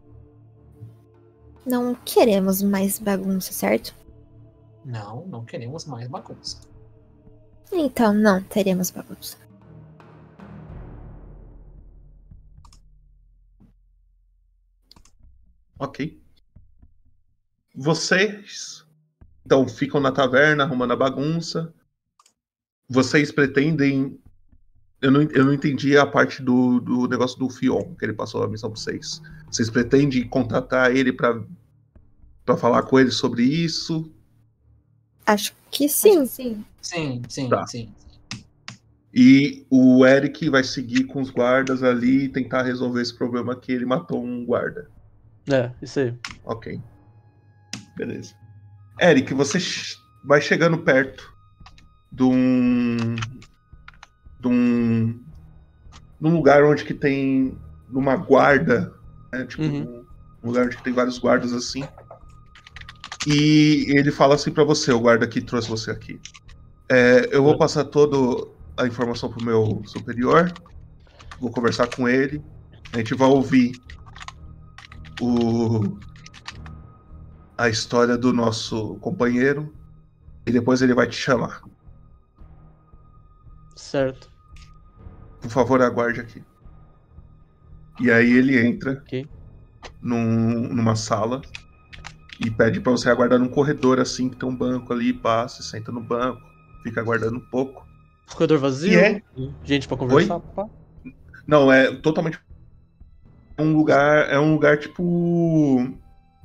Não 1.66 1.96
queremos 1.96 2.62
mais 2.62 3.00
bagunça, 3.00 3.52
certo? 3.52 3.94
Não, 4.86 5.26
não 5.28 5.44
queremos 5.44 5.86
mais 5.86 6.08
bagunça. 6.08 6.62
Então 7.72 8.14
não 8.14 8.42
teremos 8.42 8.90
bagunça. 8.90 9.38
Ok. 15.80 16.22
Vocês 17.76 18.88
então 19.48 19.66
ficam 19.66 20.02
na 20.02 20.12
taverna 20.12 20.66
arrumando 20.66 20.92
a 20.92 20.96
bagunça. 20.98 21.74
Vocês 22.90 23.32
pretendem. 23.32 24.20
Eu 25.02 25.12
não, 25.12 25.22
eu 25.22 25.46
não 25.46 25.54
entendi 25.54 25.96
a 25.98 26.06
parte 26.08 26.42
do, 26.42 26.80
do 26.80 27.08
negócio 27.08 27.38
do 27.38 27.50
Fion, 27.50 27.94
que 27.96 28.04
ele 28.06 28.14
passou 28.14 28.44
a 28.44 28.48
missão 28.48 28.72
pra 28.72 28.80
vocês. 28.80 29.22
Vocês 29.52 29.70
pretendem 29.70 30.28
contratar 30.28 30.96
ele 30.96 31.14
pra, 31.14 31.40
pra 32.44 32.58
falar 32.58 32.82
com 32.84 33.00
ele 33.00 33.12
sobre 33.12 33.44
isso? 33.44 34.12
Acho 35.26 35.54
que 35.70 35.88
sim. 35.88 36.26
sim. 36.26 36.66
Sim, 36.82 37.22
sim, 37.30 37.50
Tá. 37.50 37.68
sim. 37.68 37.94
E 39.14 39.66
o 39.70 40.06
Eric 40.06 40.50
vai 40.50 40.64
seguir 40.64 41.06
com 41.06 41.22
os 41.22 41.30
guardas 41.30 41.82
ali 41.84 42.26
e 42.26 42.30
tentar 42.30 42.64
resolver 42.64 43.02
esse 43.02 43.16
problema 43.16 43.56
que 43.56 43.72
ele 43.72 43.86
matou 43.86 44.24
um 44.24 44.46
guarda. 44.46 44.90
É, 45.50 45.72
isso 45.82 46.00
aí. 46.00 46.14
Ok. 46.44 46.80
Beleza. 47.96 48.34
Eric, 49.02 49.34
você 49.34 49.60
vai 50.24 50.42
chegando 50.42 50.78
perto 50.80 51.34
de 52.12 52.24
um. 52.24 53.16
De 54.40 54.48
um. 54.48 55.08
de 56.20 56.28
um 56.28 56.36
lugar 56.36 56.64
onde 56.64 56.84
que 56.84 56.94
tem 56.94 57.58
uma 57.90 58.16
guarda, 58.16 58.94
né? 59.32 59.46
Tipo, 59.46 59.64
um 59.64 60.48
lugar 60.48 60.66
onde 60.66 60.78
que 60.78 60.84
tem 60.84 60.94
vários 60.94 61.18
guardas 61.18 61.54
assim. 61.54 61.84
E 63.26 63.86
ele 63.90 64.12
fala 64.12 64.36
assim 64.36 64.52
pra 64.52 64.64
você, 64.64 64.92
o 64.92 65.00
guarda 65.00 65.28
que 65.28 65.42
trouxe 65.42 65.70
você 65.70 65.92
aqui. 65.92 66.20
É, 66.90 67.28
eu 67.32 67.44
vou 67.44 67.58
passar 67.58 67.84
toda 67.86 68.50
a 68.78 68.88
informação 68.88 69.30
pro 69.30 69.44
meu 69.44 69.82
superior. 69.86 70.54
Vou 71.40 71.52
conversar 71.52 71.88
com 71.88 72.08
ele. 72.08 72.42
A 72.94 72.98
gente 72.98 73.14
vai 73.14 73.28
ouvir 73.28 73.74
o 75.20 75.98
a 77.58 77.68
história 77.70 78.16
do 78.16 78.32
nosso 78.32 78.96
companheiro 78.98 79.74
e 80.46 80.52
depois 80.52 80.82
ele 80.82 80.94
vai 80.94 81.08
te 81.08 81.16
chamar. 81.16 81.62
Certo. 83.92 84.30
Por 85.40 85.50
favor, 85.50 85.82
aguarde 85.82 86.22
aqui. 86.22 86.46
E 88.00 88.12
aí 88.12 88.32
ele 88.32 88.58
entra 88.60 89.04
Ok. 89.04 89.30
num- 90.02 90.74
numa 90.74 90.96
sala 90.96 91.42
e 92.40 92.52
pede 92.52 92.82
pra 92.82 92.92
você 92.92 93.10
aguardar 93.10 93.40
num 93.40 93.50
corredor 93.50 94.00
assim, 94.00 94.30
que 94.30 94.38
tem 94.38 94.48
um 94.50 94.56
banco 94.56 94.94
ali, 94.94 95.14
passa, 95.14 95.64
senta 95.64 95.92
no 95.92 96.02
banco, 96.02 96.54
fica 96.84 97.02
aguardando 97.02 97.38
um 97.38 97.46
pouco. 97.46 97.88
Corredor 98.34 98.60
vazio, 98.60 98.92
E 98.92 98.96
é? 98.98 99.22
gente 99.64 99.88
pra 99.88 99.98
conversar. 99.98 100.42
Não, 101.46 101.72
é 101.72 101.96
totalmente 102.02 102.40
um 103.60 103.74
lugar, 103.74 104.30
é 104.30 104.40
um 104.40 104.54
lugar 104.54 104.80
tipo 104.80 105.80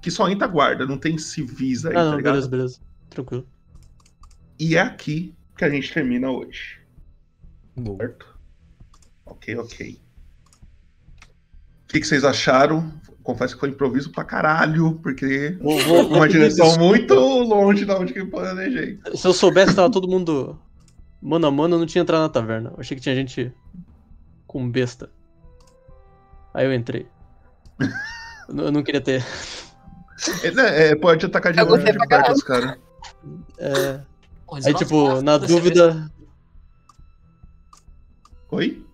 que 0.01 0.11
só 0.11 0.29
entra 0.29 0.47
guarda, 0.49 0.87
não 0.87 0.99
tem 0.99 1.17
civis 1.19 1.85
aí, 1.87 1.95
Ah, 1.95 2.05
tá 2.05 2.17
não, 2.17 2.17
ligado? 2.17 2.43
beleza, 2.43 2.49
beleza. 2.49 2.81
Tranquilo. 3.09 3.49
E 4.59 4.77
é 4.77 4.81
aqui 4.81 5.37
que 5.59 5.65
a 5.65 5.69
gente 5.71 5.93
termina 5.93 6.31
hoje. 6.31 6.79
Certo? 7.77 8.27
Ok, 9.27 9.57
ok. 9.57 10.01
O 11.85 11.93
que, 11.93 12.01
que 12.01 12.07
vocês 12.07 12.25
acharam? 12.25 12.93
Confesso 13.23 13.55
que 13.55 13.61
foi 13.61 13.69
improviso 13.69 14.11
pra 14.11 14.25
caralho, 14.25 14.95
porque 15.03 15.57
Vou- 15.61 15.79
vou- 15.81 16.09
uma 16.09 16.29
direção 16.29 16.77
muito 16.79 17.15
longe 17.15 17.85
da 17.85 17.99
onde 17.99 18.13
que 18.13 18.21
eu 18.21 18.29
planejei. 18.31 18.99
Se 19.15 19.27
eu 19.27 19.33
soubesse 19.33 19.71
que 19.71 19.77
tava 19.77 19.91
todo 19.91 20.09
mundo 20.09 20.59
mano 21.21 21.47
a 21.47 21.51
mano, 21.51 21.77
eu 21.77 21.79
não 21.79 21.87
tinha 21.87 22.03
entrado 22.03 22.23
na 22.23 22.29
taverna. 22.29 22.71
Eu 22.71 22.81
achei 22.81 22.97
que 22.97 23.03
tinha 23.03 23.15
gente 23.15 23.53
com 24.47 24.69
besta. 24.69 25.09
Aí 26.53 26.67
eu 26.67 26.75
entrei. 26.75 27.07
Eu 28.49 28.55
não- 28.55 28.65
eu 28.65 28.73
não 28.73 28.83
queria 28.83 29.01
ter. 29.01 29.25
É, 30.43 30.51
né, 30.51 30.89
é, 30.89 30.95
pode 30.97 31.25
atacar 31.27 31.53
de 31.53 31.61
longe 31.63 31.85
de 31.85 31.93
pra 31.93 32.07
perto 32.07 32.33
os 32.33 32.43
caras. 32.43 32.77
É... 33.59 34.01
Aí, 34.53 34.61
19 34.75 34.85
tipo, 34.85 35.23
na 35.23 35.39
dúvida. 35.39 36.11
Oi? 38.53 38.85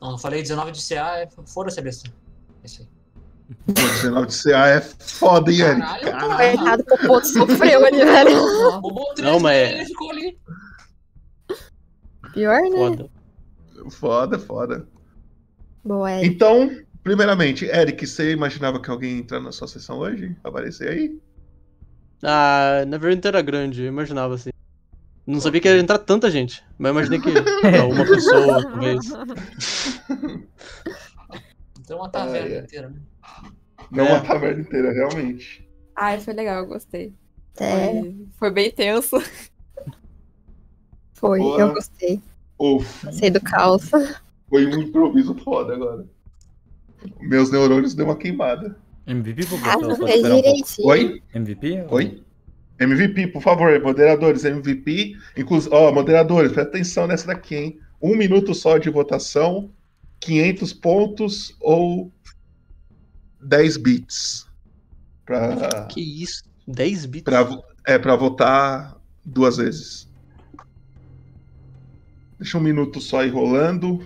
Não, 0.00 0.12
eu 0.12 0.18
falei 0.18 0.40
19 0.42 0.70
de 0.72 0.80
CA, 0.80 1.18
é 1.18 1.28
foda-se 1.46 1.80
a 1.80 1.82
besta. 1.82 2.08
É 2.62 2.66
isso 2.66 2.82
aí. 2.82 2.88
Pô, 3.66 3.72
19 3.74 4.26
de 4.28 4.42
CA 4.42 4.66
é 4.68 4.80
foda, 4.80 5.50
hein, 5.50 5.60
Eric? 5.60 5.80
Caralho, 5.80 6.10
Caralho. 6.12 6.56
Coitado, 6.58 6.82
o 6.82 6.86
Popoto 6.86 7.26
sofreu 7.26 7.84
ali, 7.84 7.98
velho. 8.04 8.30
Não, 9.22 9.40
mas 9.40 9.56
é- 9.56 9.72
ele 9.74 9.84
ficou 9.86 10.10
ali. 10.10 10.38
Pior, 12.32 12.60
né? 12.62 12.70
Foda. 12.70 13.10
Foda, 13.90 14.38
foda. 14.38 14.88
Boa, 15.84 16.10
é. 16.12 16.24
Então, 16.24 16.70
primeiramente, 17.02 17.64
Eric, 17.64 18.06
você 18.06 18.32
imaginava 18.32 18.80
que 18.80 18.90
alguém 18.90 19.14
ia 19.14 19.18
entrar 19.18 19.40
na 19.40 19.50
sua 19.50 19.66
sessão 19.66 19.98
hoje? 19.98 20.36
Aparecer 20.44 20.90
aí? 20.90 21.18
Ah, 22.22 22.84
na 22.86 22.98
verdade 22.98 23.26
era 23.28 23.42
grande, 23.42 23.82
eu 23.82 23.88
imaginava 23.88 24.34
assim. 24.34 24.50
Não 25.28 25.40
sabia 25.40 25.60
que 25.60 25.68
ia 25.68 25.78
entrar 25.78 25.98
tanta 25.98 26.30
gente, 26.30 26.64
mas 26.78 26.90
imaginei 26.90 27.20
que 27.20 27.28
era 27.66 27.84
uma 27.84 28.04
pessoa, 28.06 28.62
talvez. 28.62 29.06
Então 31.80 31.98
uma 31.98 32.08
taverna 32.08 32.46
Ah, 32.48 32.58
é. 32.58 32.60
inteira, 32.60 32.88
né? 32.88 33.00
Não 33.90 34.04
É. 34.06 34.12
uma 34.12 34.20
taverna 34.22 34.60
inteira, 34.62 34.92
realmente. 34.92 35.68
Ai, 35.96 36.18
foi 36.20 36.34
legal, 36.34 36.62
eu 36.62 36.66
gostei. 36.66 37.12
É. 37.58 37.90
Foi, 38.00 38.26
foi 38.38 38.50
bem 38.50 38.70
tenso. 38.70 39.16
Foi, 41.14 41.38
Boa. 41.40 41.60
eu 41.60 41.74
gostei. 41.74 42.22
Uf, 42.58 43.06
Gostei 43.06 43.30
do 43.30 43.40
caos. 43.40 43.90
foi 44.48 44.66
um 44.66 44.80
improviso 44.80 45.34
foda 45.34 45.74
agora. 45.74 46.06
Meus 47.20 47.50
neurônios 47.50 47.94
deu 47.94 48.06
uma 48.06 48.16
queimada. 48.16 48.76
MVP 49.06 49.46
ou 49.52 49.58
Ah, 49.64 49.72
vou 49.74 49.88
não 49.88 49.96
vou 49.96 50.06
fez 50.06 50.16
esperar 50.20 50.36
um 50.36 50.42
pouco? 50.42 50.88
Oi? 50.90 51.22
MVP? 51.34 51.82
ou- 51.82 51.94
Oi? 51.94 52.22
MVP, 52.78 53.28
por 53.28 53.42
favor, 53.42 53.80
moderadores, 53.82 54.44
MVP. 54.44 55.16
Inclusive, 55.36 55.74
ó, 55.74 55.92
moderadores, 55.92 56.52
presta 56.52 56.70
atenção 56.70 57.06
nessa 57.06 57.26
daqui, 57.26 57.56
hein? 57.56 57.80
Um 58.00 58.16
minuto 58.16 58.54
só 58.54 58.78
de 58.78 58.88
votação, 58.88 59.70
500 60.20 60.72
pontos 60.74 61.56
ou 61.60 62.12
10 63.42 63.76
bits. 63.78 64.46
Pra, 65.26 65.86
Que 65.90 66.00
isso? 66.22 66.44
10 66.66 67.06
bits? 67.06 67.24
pra, 67.24 67.48
é, 67.86 67.98
pra 67.98 68.14
votar 68.14 68.96
duas 69.24 69.56
vezes. 69.56 70.08
Deixa 72.38 72.56
um 72.56 72.60
minuto 72.60 73.00
só 73.00 73.20
aí 73.20 73.28
rolando. 73.28 73.98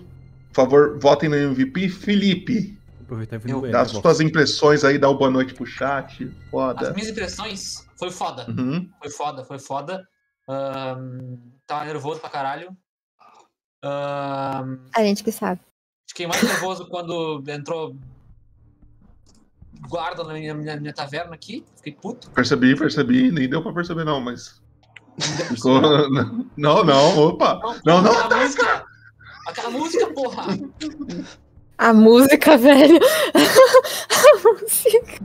Por 0.48 0.54
favor, 0.54 0.98
votem 0.98 1.28
no 1.28 1.36
MVP. 1.36 1.88
Felipe, 1.90 2.78
e 3.68 3.70
dá 3.70 3.82
as 3.82 3.90
suas 3.90 4.20
impressões 4.20 4.84
aí, 4.84 4.96
dá 4.96 5.08
uma 5.10 5.18
boa 5.18 5.30
noite 5.30 5.52
pro 5.52 5.66
chat. 5.66 6.24
As 6.24 6.50
Foda. 6.50 6.92
minhas 6.94 7.10
impressões 7.10 7.86
foi 8.02 8.10
foda. 8.10 8.46
Uhum. 8.48 8.90
Foi 9.00 9.10
foda, 9.10 9.44
foi 9.44 9.58
foda. 9.60 10.04
Ahn, 10.48 11.38
tava 11.64 11.84
nervoso 11.84 12.18
pra 12.18 12.28
caralho. 12.28 12.76
Ahn, 13.84 14.78
A 14.96 15.04
gente 15.04 15.22
que 15.22 15.30
sabe. 15.30 15.60
fiquei 16.08 16.26
mais 16.26 16.42
nervoso 16.42 16.88
quando 16.88 17.40
entrou 17.46 17.96
guarda 19.88 20.24
na 20.24 20.32
minha, 20.34 20.52
minha- 20.52 20.76
minha 20.80 20.92
taverna 20.92 21.34
aqui. 21.36 21.64
Fiquei 21.76 21.92
puto. 21.92 22.28
Percebi, 22.32 22.76
percebi. 22.76 23.30
Nem 23.30 23.48
deu 23.48 23.62
pra 23.62 23.72
perceber, 23.72 24.02
não, 24.04 24.20
mas. 24.20 24.60
Ficou... 25.54 25.80
Não, 26.56 26.82
não, 26.84 27.18
opa. 27.18 27.60
Não, 27.84 28.00
não. 28.02 28.10
Aquela 28.12 28.42
música! 28.42 28.84
Aquela 29.46 29.70
música, 29.70 30.12
porra! 30.14 30.44
A 31.78 31.92
música, 31.92 32.56
velho. 32.56 32.98
A 34.10 34.36
música. 34.48 35.24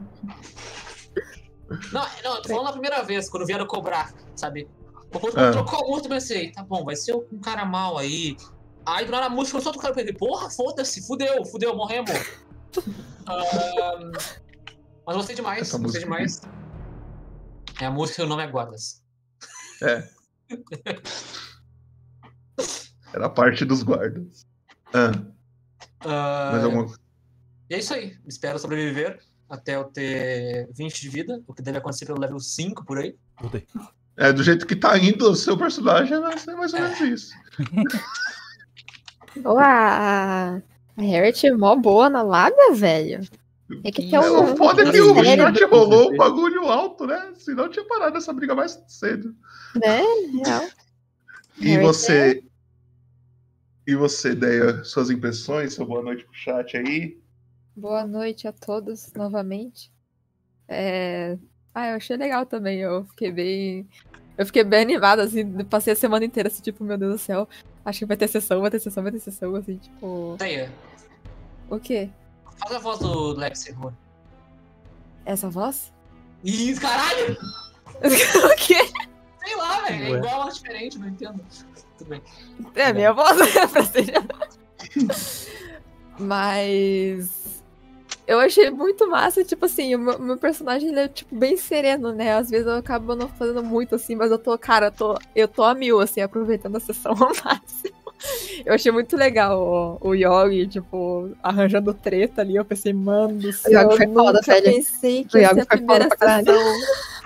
Não, 1.92 2.06
não, 2.24 2.36
eu 2.36 2.42
tô 2.42 2.50
falando 2.50 2.70
a 2.70 2.72
primeira 2.72 3.04
vez, 3.04 3.30
quando 3.30 3.46
vieram 3.46 3.68
cobrar, 3.68 4.14
sabe? 4.36 4.70
Quando 5.12 5.38
Ah. 5.38 5.52
trocou 5.52 5.86
música, 5.88 6.08
eu 6.08 6.12
pensei, 6.12 6.52
tá 6.52 6.64
bom, 6.64 6.84
vai 6.86 6.96
ser 6.96 7.14
um 7.16 7.40
cara 7.42 7.66
mal 7.66 7.98
aí. 7.98 8.36
Aí 8.86 9.06
do 9.06 9.12
nada 9.12 9.26
a 9.26 9.30
música 9.30 9.52
começou 9.54 9.72
a 9.72 9.74
tocar, 9.74 9.90
eu 9.90 9.96
pensei, 9.96 10.14
porra, 10.14 10.50
foda-se, 10.50 11.06
fudeu, 11.06 11.44
fudeu, 11.46 11.76
morremos. 11.76 12.12
Mas 15.06 15.16
gostei 15.16 15.36
demais, 15.36 15.62
Essa 15.62 15.78
gostei 15.78 16.06
música 16.06 16.14
demais. 16.26 16.42
É 17.82 17.86
a 17.86 17.92
música 17.92 18.22
e 18.22 18.26
o 18.26 18.28
nome 18.28 18.44
é 18.44 18.48
Guardas. 18.48 19.02
É. 19.82 20.08
Era 23.14 23.30
parte 23.30 23.64
dos 23.66 23.84
guardas. 23.84 24.46
Ah, 24.94 25.12
Ah, 26.02 26.50
mais 26.52 26.64
alguma 26.64 26.94
E 27.70 27.76
é 27.76 27.80
isso 27.80 27.94
aí, 27.94 28.18
espero 28.26 28.58
sobreviver 28.60 29.22
até 29.50 29.76
eu 29.76 29.86
ter 29.86 30.70
20 30.74 31.02
de 31.02 31.10
vida, 31.10 31.42
o 31.48 31.54
que 31.54 31.62
deve 31.62 31.78
acontecer 31.78 32.06
pelo 32.06 32.20
level 32.20 32.40
5 32.40 32.86
por 32.86 32.98
aí. 32.98 33.16
Voltei. 33.40 33.66
É, 34.18 34.34
do 34.34 34.44
jeito 34.44 34.66
que 34.66 34.76
tá 34.76 34.98
indo 34.98 35.30
o 35.30 35.36
seu 35.36 35.58
personagem, 35.58 36.20
vai 36.20 36.38
ser 36.38 36.56
mais 36.56 36.74
ou 36.74 36.82
menos 36.82 37.00
isso. 37.02 37.34
Ô, 39.46 39.58
a, 39.60 40.56
a 40.98 41.02
Harriet 41.02 41.46
é 41.46 41.52
mó 41.54 41.76
boa 41.76 42.10
na 42.10 42.24
lábia, 42.24 42.74
velho. 42.74 43.22
É 43.84 43.92
que 43.92 44.02
tem 44.02 44.16
É, 44.16 44.20
um. 44.22 44.54
o 44.54 44.58
foda 44.58 44.82
é 44.82 44.92
que 44.92 45.02
o 45.02 45.24
chat 45.24 45.64
rolou 45.66 46.14
um 46.14 46.18
bagulho 46.18 46.64
alto, 46.68 47.06
né? 47.06 47.34
Senão 47.36 47.70
tinha 47.70 47.86
parado 47.86 48.18
essa 48.18 48.34
briga 48.34 48.56
mais 48.56 48.82
cedo. 48.88 49.36
Né? 49.76 50.02
Real. 50.44 50.68
E 51.60 51.78
você. 51.78 52.44
E 53.86 53.96
você, 53.96 54.34
Deia, 54.36 54.84
suas 54.84 55.10
impressões, 55.10 55.74
seu 55.74 55.86
boa 55.86 56.02
noite 56.02 56.24
pro 56.24 56.34
chat 56.34 56.76
aí. 56.76 57.18
Boa 57.78 58.08
noite 58.08 58.48
a 58.48 58.52
todos 58.52 59.14
novamente. 59.14 59.92
É... 60.68 61.38
Ah, 61.76 61.90
eu 61.90 61.98
achei 61.98 62.18
legal 62.18 62.44
também. 62.44 62.80
Eu 62.80 63.06
fiquei 63.06 63.32
bem. 63.32 63.88
Eu 64.36 64.48
fiquei 64.48 64.64
bem 64.64 64.82
animada, 64.82 65.22
assim, 65.22 65.64
passei 65.66 65.94
a 65.94 65.96
semana 65.96 66.26
inteira, 66.26 66.50
assim, 66.50 66.64
tipo, 66.64 66.84
meu 66.84 66.98
Deus 66.98 67.14
do 67.14 67.18
céu. 67.20 67.48
Acho 67.86 68.00
que 68.00 68.06
vai 68.08 68.18
ter 68.18 68.28
sessão, 68.28 68.62
vai 68.62 68.72
ter 68.72 68.80
sessão, 68.80 69.04
vai 69.04 69.12
ter 69.12 69.20
sessão, 69.20 69.54
assim, 69.56 69.78
tipo. 69.78 70.36
Teia, 70.40 70.72
O 71.70 71.80
quê? 71.80 72.10
faz 72.58 72.74
a 72.74 72.80
voz 72.80 72.98
do 72.98 73.34
Lex 73.34 73.60
Seguro. 73.60 73.96
Essa 75.24 75.48
voz? 75.48 75.94
Ih, 76.44 76.74
caralho! 76.80 77.38
o 78.02 78.56
quê? 78.58 78.90
Sei 79.46 79.56
lá, 79.56 79.82
velho, 79.84 80.16
é 80.16 80.18
igual, 80.18 80.46
mas 80.46 80.56
diferente, 80.56 80.98
não 80.98 81.10
entendo. 81.10 81.46
Tudo 81.96 82.10
bem. 82.10 82.24
É, 82.74 82.92
minha 82.92 83.14
voz 83.14 83.40
é 83.56 83.66
pra 83.70 83.84
ser. 83.84 84.14
Mas. 86.18 87.47
Eu 88.28 88.40
achei 88.40 88.70
muito 88.70 89.08
massa, 89.10 89.44
tipo 89.46 89.66
assim, 89.66 89.96
o 89.96 90.00
meu, 90.00 90.20
meu 90.20 90.38
personagem 90.38 90.90
ele 90.90 91.00
é, 91.00 91.08
tipo, 91.08 91.34
bem 91.34 91.56
sereno, 91.56 92.12
né? 92.12 92.34
Às 92.36 92.50
vezes 92.50 92.68
eu 92.68 92.74
acabo 92.76 93.16
não 93.16 93.30
fazendo 93.30 93.64
muito, 93.64 93.96
assim, 93.96 94.16
mas 94.16 94.30
eu 94.32 94.38
tô, 94.38 94.58
cara, 94.58 94.88
eu 94.88 94.92
tô, 94.92 95.18
eu 95.34 95.48
tô 95.48 95.64
a 95.64 95.74
mil, 95.74 96.02
assim, 96.02 96.20
aproveitando 96.20 96.76
a 96.76 96.80
sessão 96.82 97.14
ao 97.14 97.32
máximo. 97.46 97.96
Eu 98.66 98.74
achei 98.74 98.92
muito 98.92 99.16
legal 99.16 99.98
o, 100.02 100.10
o 100.10 100.14
Yogi, 100.16 100.68
tipo, 100.68 101.32
arranjando 101.42 101.94
treta 101.94 102.42
ali. 102.42 102.56
Eu 102.58 102.66
pensei, 102.66 102.92
mano 102.92 103.36
do 103.40 103.54
céu, 103.54 103.84
Yogi 103.84 103.96
foi 103.98 104.06
eu 104.08 104.14
foda, 104.14 104.34
nunca 104.40 104.52
velho. 104.54 104.66
pensei 104.76 105.24
que 105.24 105.38
O 105.38 105.40
ia 105.40 105.46
Yogi 105.52 105.56
ser 105.56 105.62
a 105.62 105.66
foi 105.66 105.78
primeira 105.78 106.10
foda 106.10 106.44
sessão. 106.44 106.74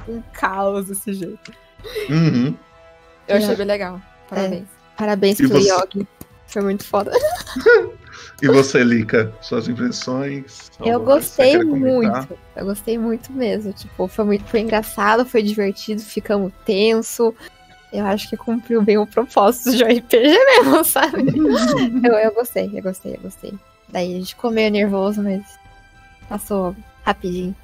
Um 0.09 0.21
caos 0.33 0.85
desse 0.87 1.13
jeito. 1.13 1.51
Uhum. 2.09 2.55
Eu 3.27 3.37
achei 3.37 3.53
É. 3.53 3.55
bem 3.55 3.65
legal. 3.65 4.01
Parabéns. 4.29 4.67
Parabéns 4.97 5.39
E 5.39 5.47
pro 5.47 5.59
você? 5.59 5.71
Yogi. 5.71 6.07
Foi 6.47 6.61
muito 6.61 6.83
foda. 6.83 7.11
E 8.41 8.47
você, 8.47 8.83
Lika, 8.83 9.33
suas 9.41 9.67
impressões? 9.67 10.71
Eu 10.83 10.99
gostei 10.99 11.57
muito. 11.63 12.37
Eu 12.55 12.65
gostei 12.65 12.97
muito 12.97 13.31
mesmo. 13.31 13.71
Tipo, 13.73 14.07
foi 14.07 14.25
muito 14.25 14.43
foi 14.45 14.61
engraçado, 14.61 15.25
foi 15.25 15.43
divertido, 15.43 16.01
ficamos 16.01 16.51
tenso. 16.65 17.35
Eu 17.93 18.05
acho 18.05 18.29
que 18.29 18.37
cumpriu 18.37 18.81
bem 18.81 18.97
o 18.97 19.05
propósito 19.05 19.75
de 19.75 19.83
um 19.83 19.87
RPG 19.87 20.37
mesmo, 20.45 20.83
sabe? 20.85 21.23
eu, 22.03 22.13
eu 22.13 22.33
gostei, 22.33 22.71
eu 22.73 22.81
gostei, 22.81 23.15
eu 23.15 23.19
gostei. 23.19 23.53
Daí 23.89 24.15
a 24.15 24.19
gente 24.19 24.33
ficou 24.33 24.49
meio 24.49 24.71
nervoso, 24.71 25.21
mas 25.21 25.43
passou 26.27 26.75
rapidinho. 27.03 27.55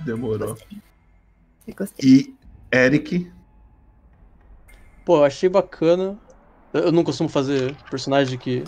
Demorou. 0.00 0.58
Eu 1.66 1.74
gostei. 1.74 2.10
E 2.10 2.34
Eric, 2.72 3.30
Pô, 5.04 5.16
eu 5.16 5.24
achei 5.24 5.48
bacana. 5.48 6.16
Eu 6.72 6.82
eu 6.82 6.92
não 6.92 7.02
costumo 7.02 7.28
fazer 7.28 7.74
personagem 7.90 8.38
que 8.38 8.62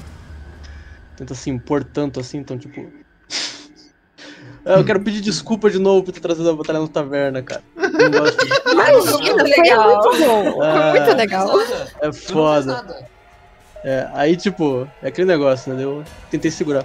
tenta 1.16 1.34
se 1.34 1.50
impor 1.50 1.82
tanto 1.84 2.20
assim, 2.20 2.38
então, 2.38 2.56
tipo. 2.58 2.86
É, 4.64 4.76
Eu 4.78 4.84
quero 4.84 5.00
pedir 5.00 5.20
desculpa 5.20 5.68
de 5.68 5.76
novo 5.80 6.04
por 6.04 6.12
ter 6.12 6.20
trazido 6.20 6.48
a 6.48 6.54
batalha 6.54 6.78
na 6.78 6.86
taverna, 6.86 7.42
cara. 7.42 7.64
Não 7.74 8.10
gosto 8.12 8.46
disso. 8.46 8.62
Imagina, 8.70 9.40
foi 9.40 9.42
legal. 9.50 9.88
muito 10.04 10.18
bom. 10.24 10.52
Foi 10.52 10.66
Ah, 10.68 10.94
muito 10.96 11.16
legal. 11.16 11.50
É 12.00 12.12
foda. 12.12 13.08
É, 13.82 14.08
aí, 14.14 14.36
tipo, 14.36 14.88
é 15.02 15.08
aquele 15.08 15.26
negócio, 15.26 15.74
né? 15.74 15.82
Eu 15.82 16.04
tentei 16.30 16.48
segurar. 16.48 16.84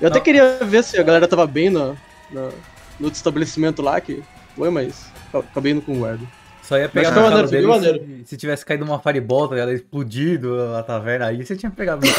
Eu 0.00 0.08
até 0.08 0.20
queria 0.20 0.56
ver 0.64 0.82
se 0.82 0.98
a 0.98 1.02
galera 1.02 1.28
tava 1.28 1.46
bem 1.46 1.68
no, 1.68 1.88
no, 2.30 2.44
no 2.48 3.04
outro 3.04 3.16
estabelecimento 3.16 3.82
lá, 3.82 4.00
que 4.00 4.22
foi, 4.56 4.70
mas 4.70 5.04
acabei 5.30 5.72
indo 5.72 5.82
com 5.82 5.92
o 5.92 5.98
guarda. 5.98 6.24
Só 6.68 6.76
ia 6.76 6.86
pegar 6.86 7.14
foi 7.14 7.22
foi 7.22 7.46
dele 7.46 7.66
maneiro. 7.66 7.98
se, 7.98 8.26
se 8.26 8.36
tivesse 8.36 8.62
caído 8.62 8.84
uma 8.84 8.98
fireball, 8.98 9.48
tá 9.48 9.54
ligado? 9.54 9.72
Explodido 9.72 10.62
a 10.76 10.82
taverna 10.82 11.28
aí, 11.28 11.42
você 11.42 11.56
tinha 11.56 11.70
pegado 11.70 12.02
pô. 12.06 12.12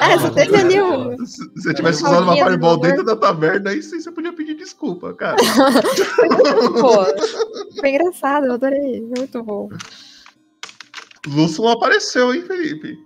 Ah, 0.00 0.16
você 0.18 0.30
teve 0.32 0.56
ali 0.56 0.82
um. 0.82 1.16
se 1.24 1.48
você 1.54 1.72
tivesse 1.72 2.02
usado 2.02 2.24
uma 2.24 2.34
fireball 2.34 2.76
dentro 2.76 3.04
da 3.04 3.14
taverna, 3.14 3.70
aí 3.70 3.80
você 3.80 4.10
podia 4.10 4.32
pedir 4.32 4.54
desculpa, 4.54 5.14
cara. 5.14 5.36
Pô, 6.80 7.04
foi 7.78 7.90
engraçado, 7.90 8.46
eu 8.46 8.54
adorei. 8.54 8.98
Foi 8.98 9.18
muito 9.18 9.42
bom. 9.44 9.68
Lúcio 11.28 11.62
não 11.62 11.70
apareceu, 11.70 12.34
hein, 12.34 12.42
Felipe? 12.42 12.98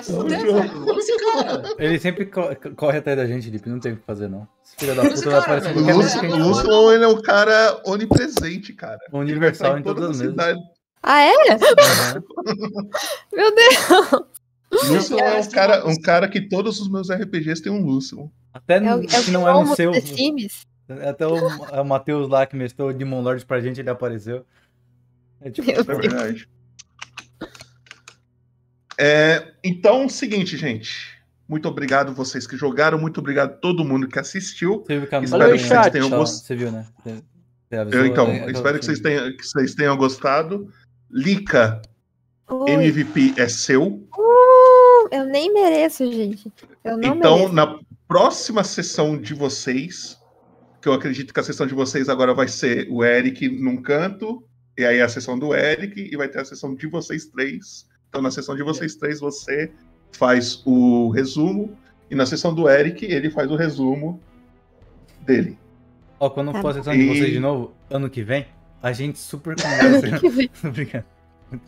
Mas 0.00 0.06
se 0.06 0.12
fuder, 0.12 0.40
velho. 0.40 0.84
Olha 0.86 0.98
esse 0.98 1.16
cara. 1.18 1.62
Ele 1.78 1.98
sempre 1.98 2.26
co- 2.26 2.48
corre 2.76 2.98
atrás 2.98 3.18
da 3.18 3.26
gente, 3.26 3.50
Lipe, 3.50 3.68
não 3.68 3.80
tem 3.80 3.92
o 3.92 3.96
que 3.96 4.02
fazer, 4.04 4.28
não. 4.28 4.46
Esse 4.64 4.76
filho 4.76 4.94
da 4.94 5.02
puta 5.02 5.30
vai 5.30 5.38
aparecer 5.40 5.76
O 5.76 6.36
Lúcio, 6.38 6.70
o 6.70 6.92
ele 6.92 7.04
é 7.04 7.08
um 7.08 7.20
cara 7.20 7.80
onipresente, 7.86 8.72
cara. 8.72 8.98
Universal 9.12 9.72
em 9.72 9.72
vai 9.74 9.82
todas 9.82 10.10
as 10.10 10.18
mesas. 10.18 10.30
cidades. 10.32 10.62
Ah, 11.02 11.22
é? 11.22 11.32
Meu 13.32 13.54
Deus! 13.54 14.24
Lúcio 14.88 15.18
é 15.18 15.40
um 15.40 15.50
cara, 15.50 15.88
um 15.88 16.00
cara 16.00 16.28
que 16.28 16.40
todos 16.48 16.80
os 16.80 16.88
meus 16.90 17.10
RPGs 17.10 17.62
têm 17.62 17.72
um 17.72 17.84
Lúcio. 17.84 18.30
Até 18.52 18.76
É 18.76 18.94
o, 18.94 19.02
é 19.02 19.04
o 19.04 19.08
se 19.08 19.30
não 19.30 19.48
é 19.48 19.52
no 19.52 19.60
gnomo 19.60 19.76
seu. 19.76 19.92
Até 21.08 21.26
o, 21.26 21.36
é 21.72 21.80
o 21.80 21.84
Matheus 21.84 22.28
lá 22.28 22.46
que 22.46 22.56
mestrou 22.56 22.92
Demon 22.92 23.22
Lords 23.22 23.44
pra 23.44 23.60
gente, 23.60 23.80
ele 23.80 23.90
apareceu. 23.90 24.44
É 25.40 25.50
tipo, 25.50 25.70
É 25.70 25.82
verdade. 25.82 26.48
É, 29.02 29.52
então, 29.64 30.08
seguinte, 30.10 30.58
gente. 30.58 31.18
Muito 31.48 31.66
obrigado 31.66 32.12
vocês 32.12 32.46
que 32.46 32.54
jogaram, 32.54 32.98
muito 32.98 33.18
obrigado 33.18 33.50
a 33.50 33.54
todo 33.54 33.82
mundo 33.82 34.06
que 34.06 34.18
assistiu. 34.18 34.84
Você 34.86 34.98
viu 34.98 35.08
que 35.08 35.14
a 35.14 35.22
Espero 35.22 35.42
Valeu, 35.42 35.56
que 35.56 35.62
chat. 35.64 35.82
vocês 35.82 35.92
tenham 35.92 36.10
gostado. 36.10 36.46
Você 36.46 36.54
viu, 36.54 36.70
né? 36.70 36.86
Você- 37.02 37.22
você 37.68 37.76
avisou, 37.76 38.00
Eu, 38.00 38.06
então? 38.06 38.34
Eu- 38.34 38.50
espero 38.50 38.78
que 38.78 38.84
vocês, 38.84 39.00
tenham, 39.00 39.36
que 39.36 39.42
vocês 39.42 39.74
tenham 39.74 39.96
gostado. 39.96 40.70
Lica, 41.10 41.80
Ui. 42.48 42.70
MVP 42.70 43.34
é 43.36 43.48
seu. 43.48 43.84
Uh, 43.84 45.08
eu 45.10 45.24
nem 45.24 45.52
mereço, 45.52 46.04
gente. 46.12 46.52
Eu 46.84 46.98
não 46.98 47.16
então, 47.16 47.36
mereço. 47.36 47.54
na 47.54 47.78
próxima 48.06 48.62
sessão 48.62 49.16
de 49.16 49.32
vocês, 49.34 50.18
que 50.82 50.88
eu 50.88 50.92
acredito 50.92 51.32
que 51.32 51.40
a 51.40 51.42
sessão 51.42 51.66
de 51.66 51.74
vocês 51.74 52.08
agora 52.08 52.34
vai 52.34 52.48
ser 52.48 52.86
o 52.90 53.02
Eric 53.02 53.48
num 53.48 53.80
canto, 53.80 54.44
e 54.76 54.84
aí 54.84 55.00
a 55.00 55.08
sessão 55.08 55.38
do 55.38 55.54
Eric, 55.54 56.00
e 56.12 56.16
vai 56.16 56.28
ter 56.28 56.40
a 56.40 56.44
sessão 56.44 56.74
de 56.74 56.86
vocês 56.86 57.26
três. 57.26 57.88
Então, 58.10 58.20
na 58.20 58.30
sessão 58.30 58.56
de 58.56 58.62
vocês 58.64 58.96
três, 58.96 59.20
você 59.20 59.72
faz 60.12 60.60
o 60.66 61.10
resumo, 61.10 61.78
e 62.10 62.14
na 62.16 62.26
sessão 62.26 62.52
do 62.52 62.68
Eric, 62.68 63.04
ele 63.06 63.30
faz 63.30 63.48
o 63.50 63.54
resumo 63.56 64.20
dele. 65.20 65.56
Ó, 66.18 66.28
quando 66.28 66.52
for 66.60 66.70
a 66.72 66.74
sessão 66.74 66.92
E- 66.92 66.98
de 66.98 67.06
vocês 67.08 67.32
de 67.32 67.38
novo, 67.40 67.72
ano 67.88 68.10
que 68.10 68.24
vem, 68.24 68.46
a 68.82 68.92
gente 68.92 69.18
super 69.18 69.54
conversa. 69.62 70.18
que 70.18 70.28
vem. 70.28 70.50
Obrigado. 70.64 71.04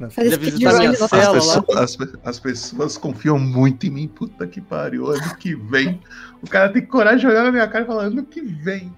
As 0.09 1.11
pessoas, 1.11 1.77
as 1.77 1.99
as 2.25 2.39
pessoas 2.41 2.97
confiam 2.97 3.37
muito 3.39 3.85
em 3.87 3.91
mim, 3.91 4.07
puta 4.09 4.47
que 4.47 4.61
pariu. 4.61 5.07
Ano 5.11 5.37
que 5.37 5.57
vem. 5.57 6.01
O 6.41 6.49
cara 6.49 6.73
tem 6.73 6.85
coragem 6.87 7.19
de 7.21 7.27
olhar 7.27 7.43
na 7.43 7.51
minha 7.51 7.67
cara 7.67 7.83
e 7.85 7.87
falar: 7.87 8.05
ano 8.05 8.25
que 8.25 8.41
vem. 8.41 8.93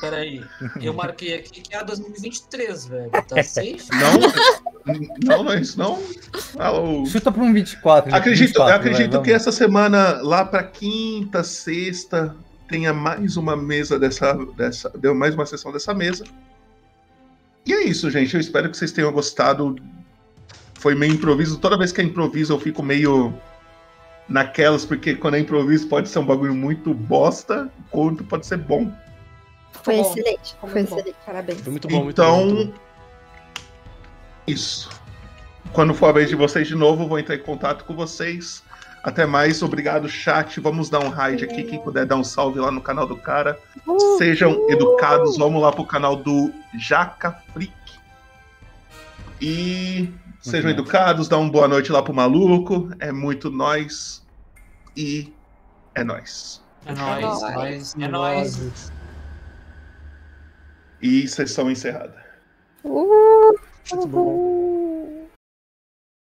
Peraí, 0.00 0.44
eu 0.80 0.92
marquei 0.94 1.34
aqui 1.34 1.62
que 1.62 1.74
é 1.74 1.82
2023, 1.82 2.86
velho. 2.86 3.10
Tá 3.10 3.42
safe? 3.42 3.88
Não, 3.90 4.20
não, 4.86 5.44
não 5.44 5.52
é 5.52 5.60
isso, 5.60 5.78
não. 5.78 6.02
Ah, 6.58 6.72
o- 6.72 7.06
Chuta 7.06 7.30
pra 7.32 7.42
um 7.42 7.52
24. 7.52 8.10
gente, 8.10 8.18
Acredito, 8.18 8.46
24, 8.48 8.70
vai, 8.70 8.78
acredito 8.78 9.12
vamos. 9.12 9.26
que 9.26 9.32
essa 9.32 9.50
semana, 9.52 10.20
lá 10.22 10.44
pra 10.44 10.62
quinta, 10.62 11.42
sexta, 11.42 12.34
tenha 12.68 12.92
mais 12.92 13.36
uma 13.36 13.56
mesa 13.56 13.98
dessa, 13.98 14.34
dessa. 14.56 14.90
Deu 14.90 15.14
mais 15.14 15.34
uma 15.34 15.46
sessão 15.46 15.72
dessa 15.72 15.94
mesa. 15.94 16.24
E 17.66 17.72
é 17.72 17.82
isso, 17.84 18.10
gente. 18.10 18.34
Eu 18.34 18.40
espero 18.40 18.70
que 18.70 18.76
vocês 18.76 18.92
tenham 18.92 19.10
gostado. 19.12 19.76
Foi 20.74 20.94
meio 20.94 21.14
improviso. 21.14 21.56
Toda 21.58 21.78
vez 21.78 21.92
que 21.92 22.00
é 22.00 22.04
improviso, 22.04 22.52
eu 22.52 22.60
fico 22.60 22.82
meio 22.82 23.32
naquelas, 24.28 24.84
porque 24.84 25.14
quando 25.14 25.34
é 25.36 25.40
improviso 25.40 25.86
pode 25.88 26.08
ser 26.08 26.18
um 26.18 26.26
bagulho 26.26 26.54
muito 26.54 26.92
bosta, 26.92 27.70
quanto 27.90 28.22
pode 28.24 28.46
ser 28.46 28.58
bom. 28.58 28.92
Foi 29.82 29.96
Tá 29.96 30.02
bom. 30.02 30.10
excelente. 30.10 30.54
Ficou 30.54 30.68
Foi 30.70 30.82
bom. 30.82 30.96
excelente. 30.96 31.16
Parabéns. 31.24 31.60
Foi 31.62 31.70
muito 31.70 31.88
bom, 31.88 32.04
muito 32.04 32.16
bom. 32.22 32.22
então, 32.40 32.46
muito 32.54 32.72
bom. 32.72 32.78
Isso. 34.46 34.90
Quando 35.72 35.94
for 35.94 36.06
a 36.06 36.12
vez 36.12 36.28
de 36.28 36.36
vocês 36.36 36.68
de 36.68 36.74
novo, 36.74 37.04
eu 37.04 37.08
vou 37.08 37.18
entrar 37.18 37.34
em 37.34 37.42
contato 37.42 37.84
com 37.84 37.94
vocês. 37.94 38.62
Até 39.02 39.26
mais, 39.26 39.62
obrigado, 39.62 40.08
chat. 40.08 40.58
Vamos 40.60 40.88
dar 40.88 41.00
um 41.00 41.10
raid 41.10 41.44
aqui. 41.44 41.62
Quem 41.64 41.78
puder 41.78 42.06
dar 42.06 42.16
um 42.16 42.24
salve 42.24 42.58
lá 42.58 42.70
no 42.70 42.80
canal 42.80 43.06
do 43.06 43.16
cara. 43.16 43.58
Sejam 44.16 44.70
educados. 44.70 45.36
Vamos 45.36 45.60
lá 45.60 45.70
pro 45.70 45.84
canal 45.84 46.16
do 46.16 46.50
Jaca 46.78 47.32
Freak. 47.52 47.74
E 49.40 50.08
sejam 50.40 50.70
educados. 50.70 51.28
Dá 51.28 51.36
uma 51.36 51.50
boa 51.50 51.68
noite 51.68 51.92
lá 51.92 52.02
pro 52.02 52.14
maluco. 52.14 52.88
É 52.98 53.12
muito 53.12 53.50
nós. 53.50 54.24
E 54.96 55.34
é 55.94 56.02
nós. 56.02 56.62
É 56.86 56.92
nóis, 56.92 57.22
nóis. 57.22 57.40
nóis, 57.40 57.94
é 57.98 58.08
nóis. 58.08 58.92
E 61.02 61.28
sessão 61.28 61.70
encerrada. 61.70 62.24
It's 63.84 63.92
a 63.92 63.96
bubble. 63.96 64.63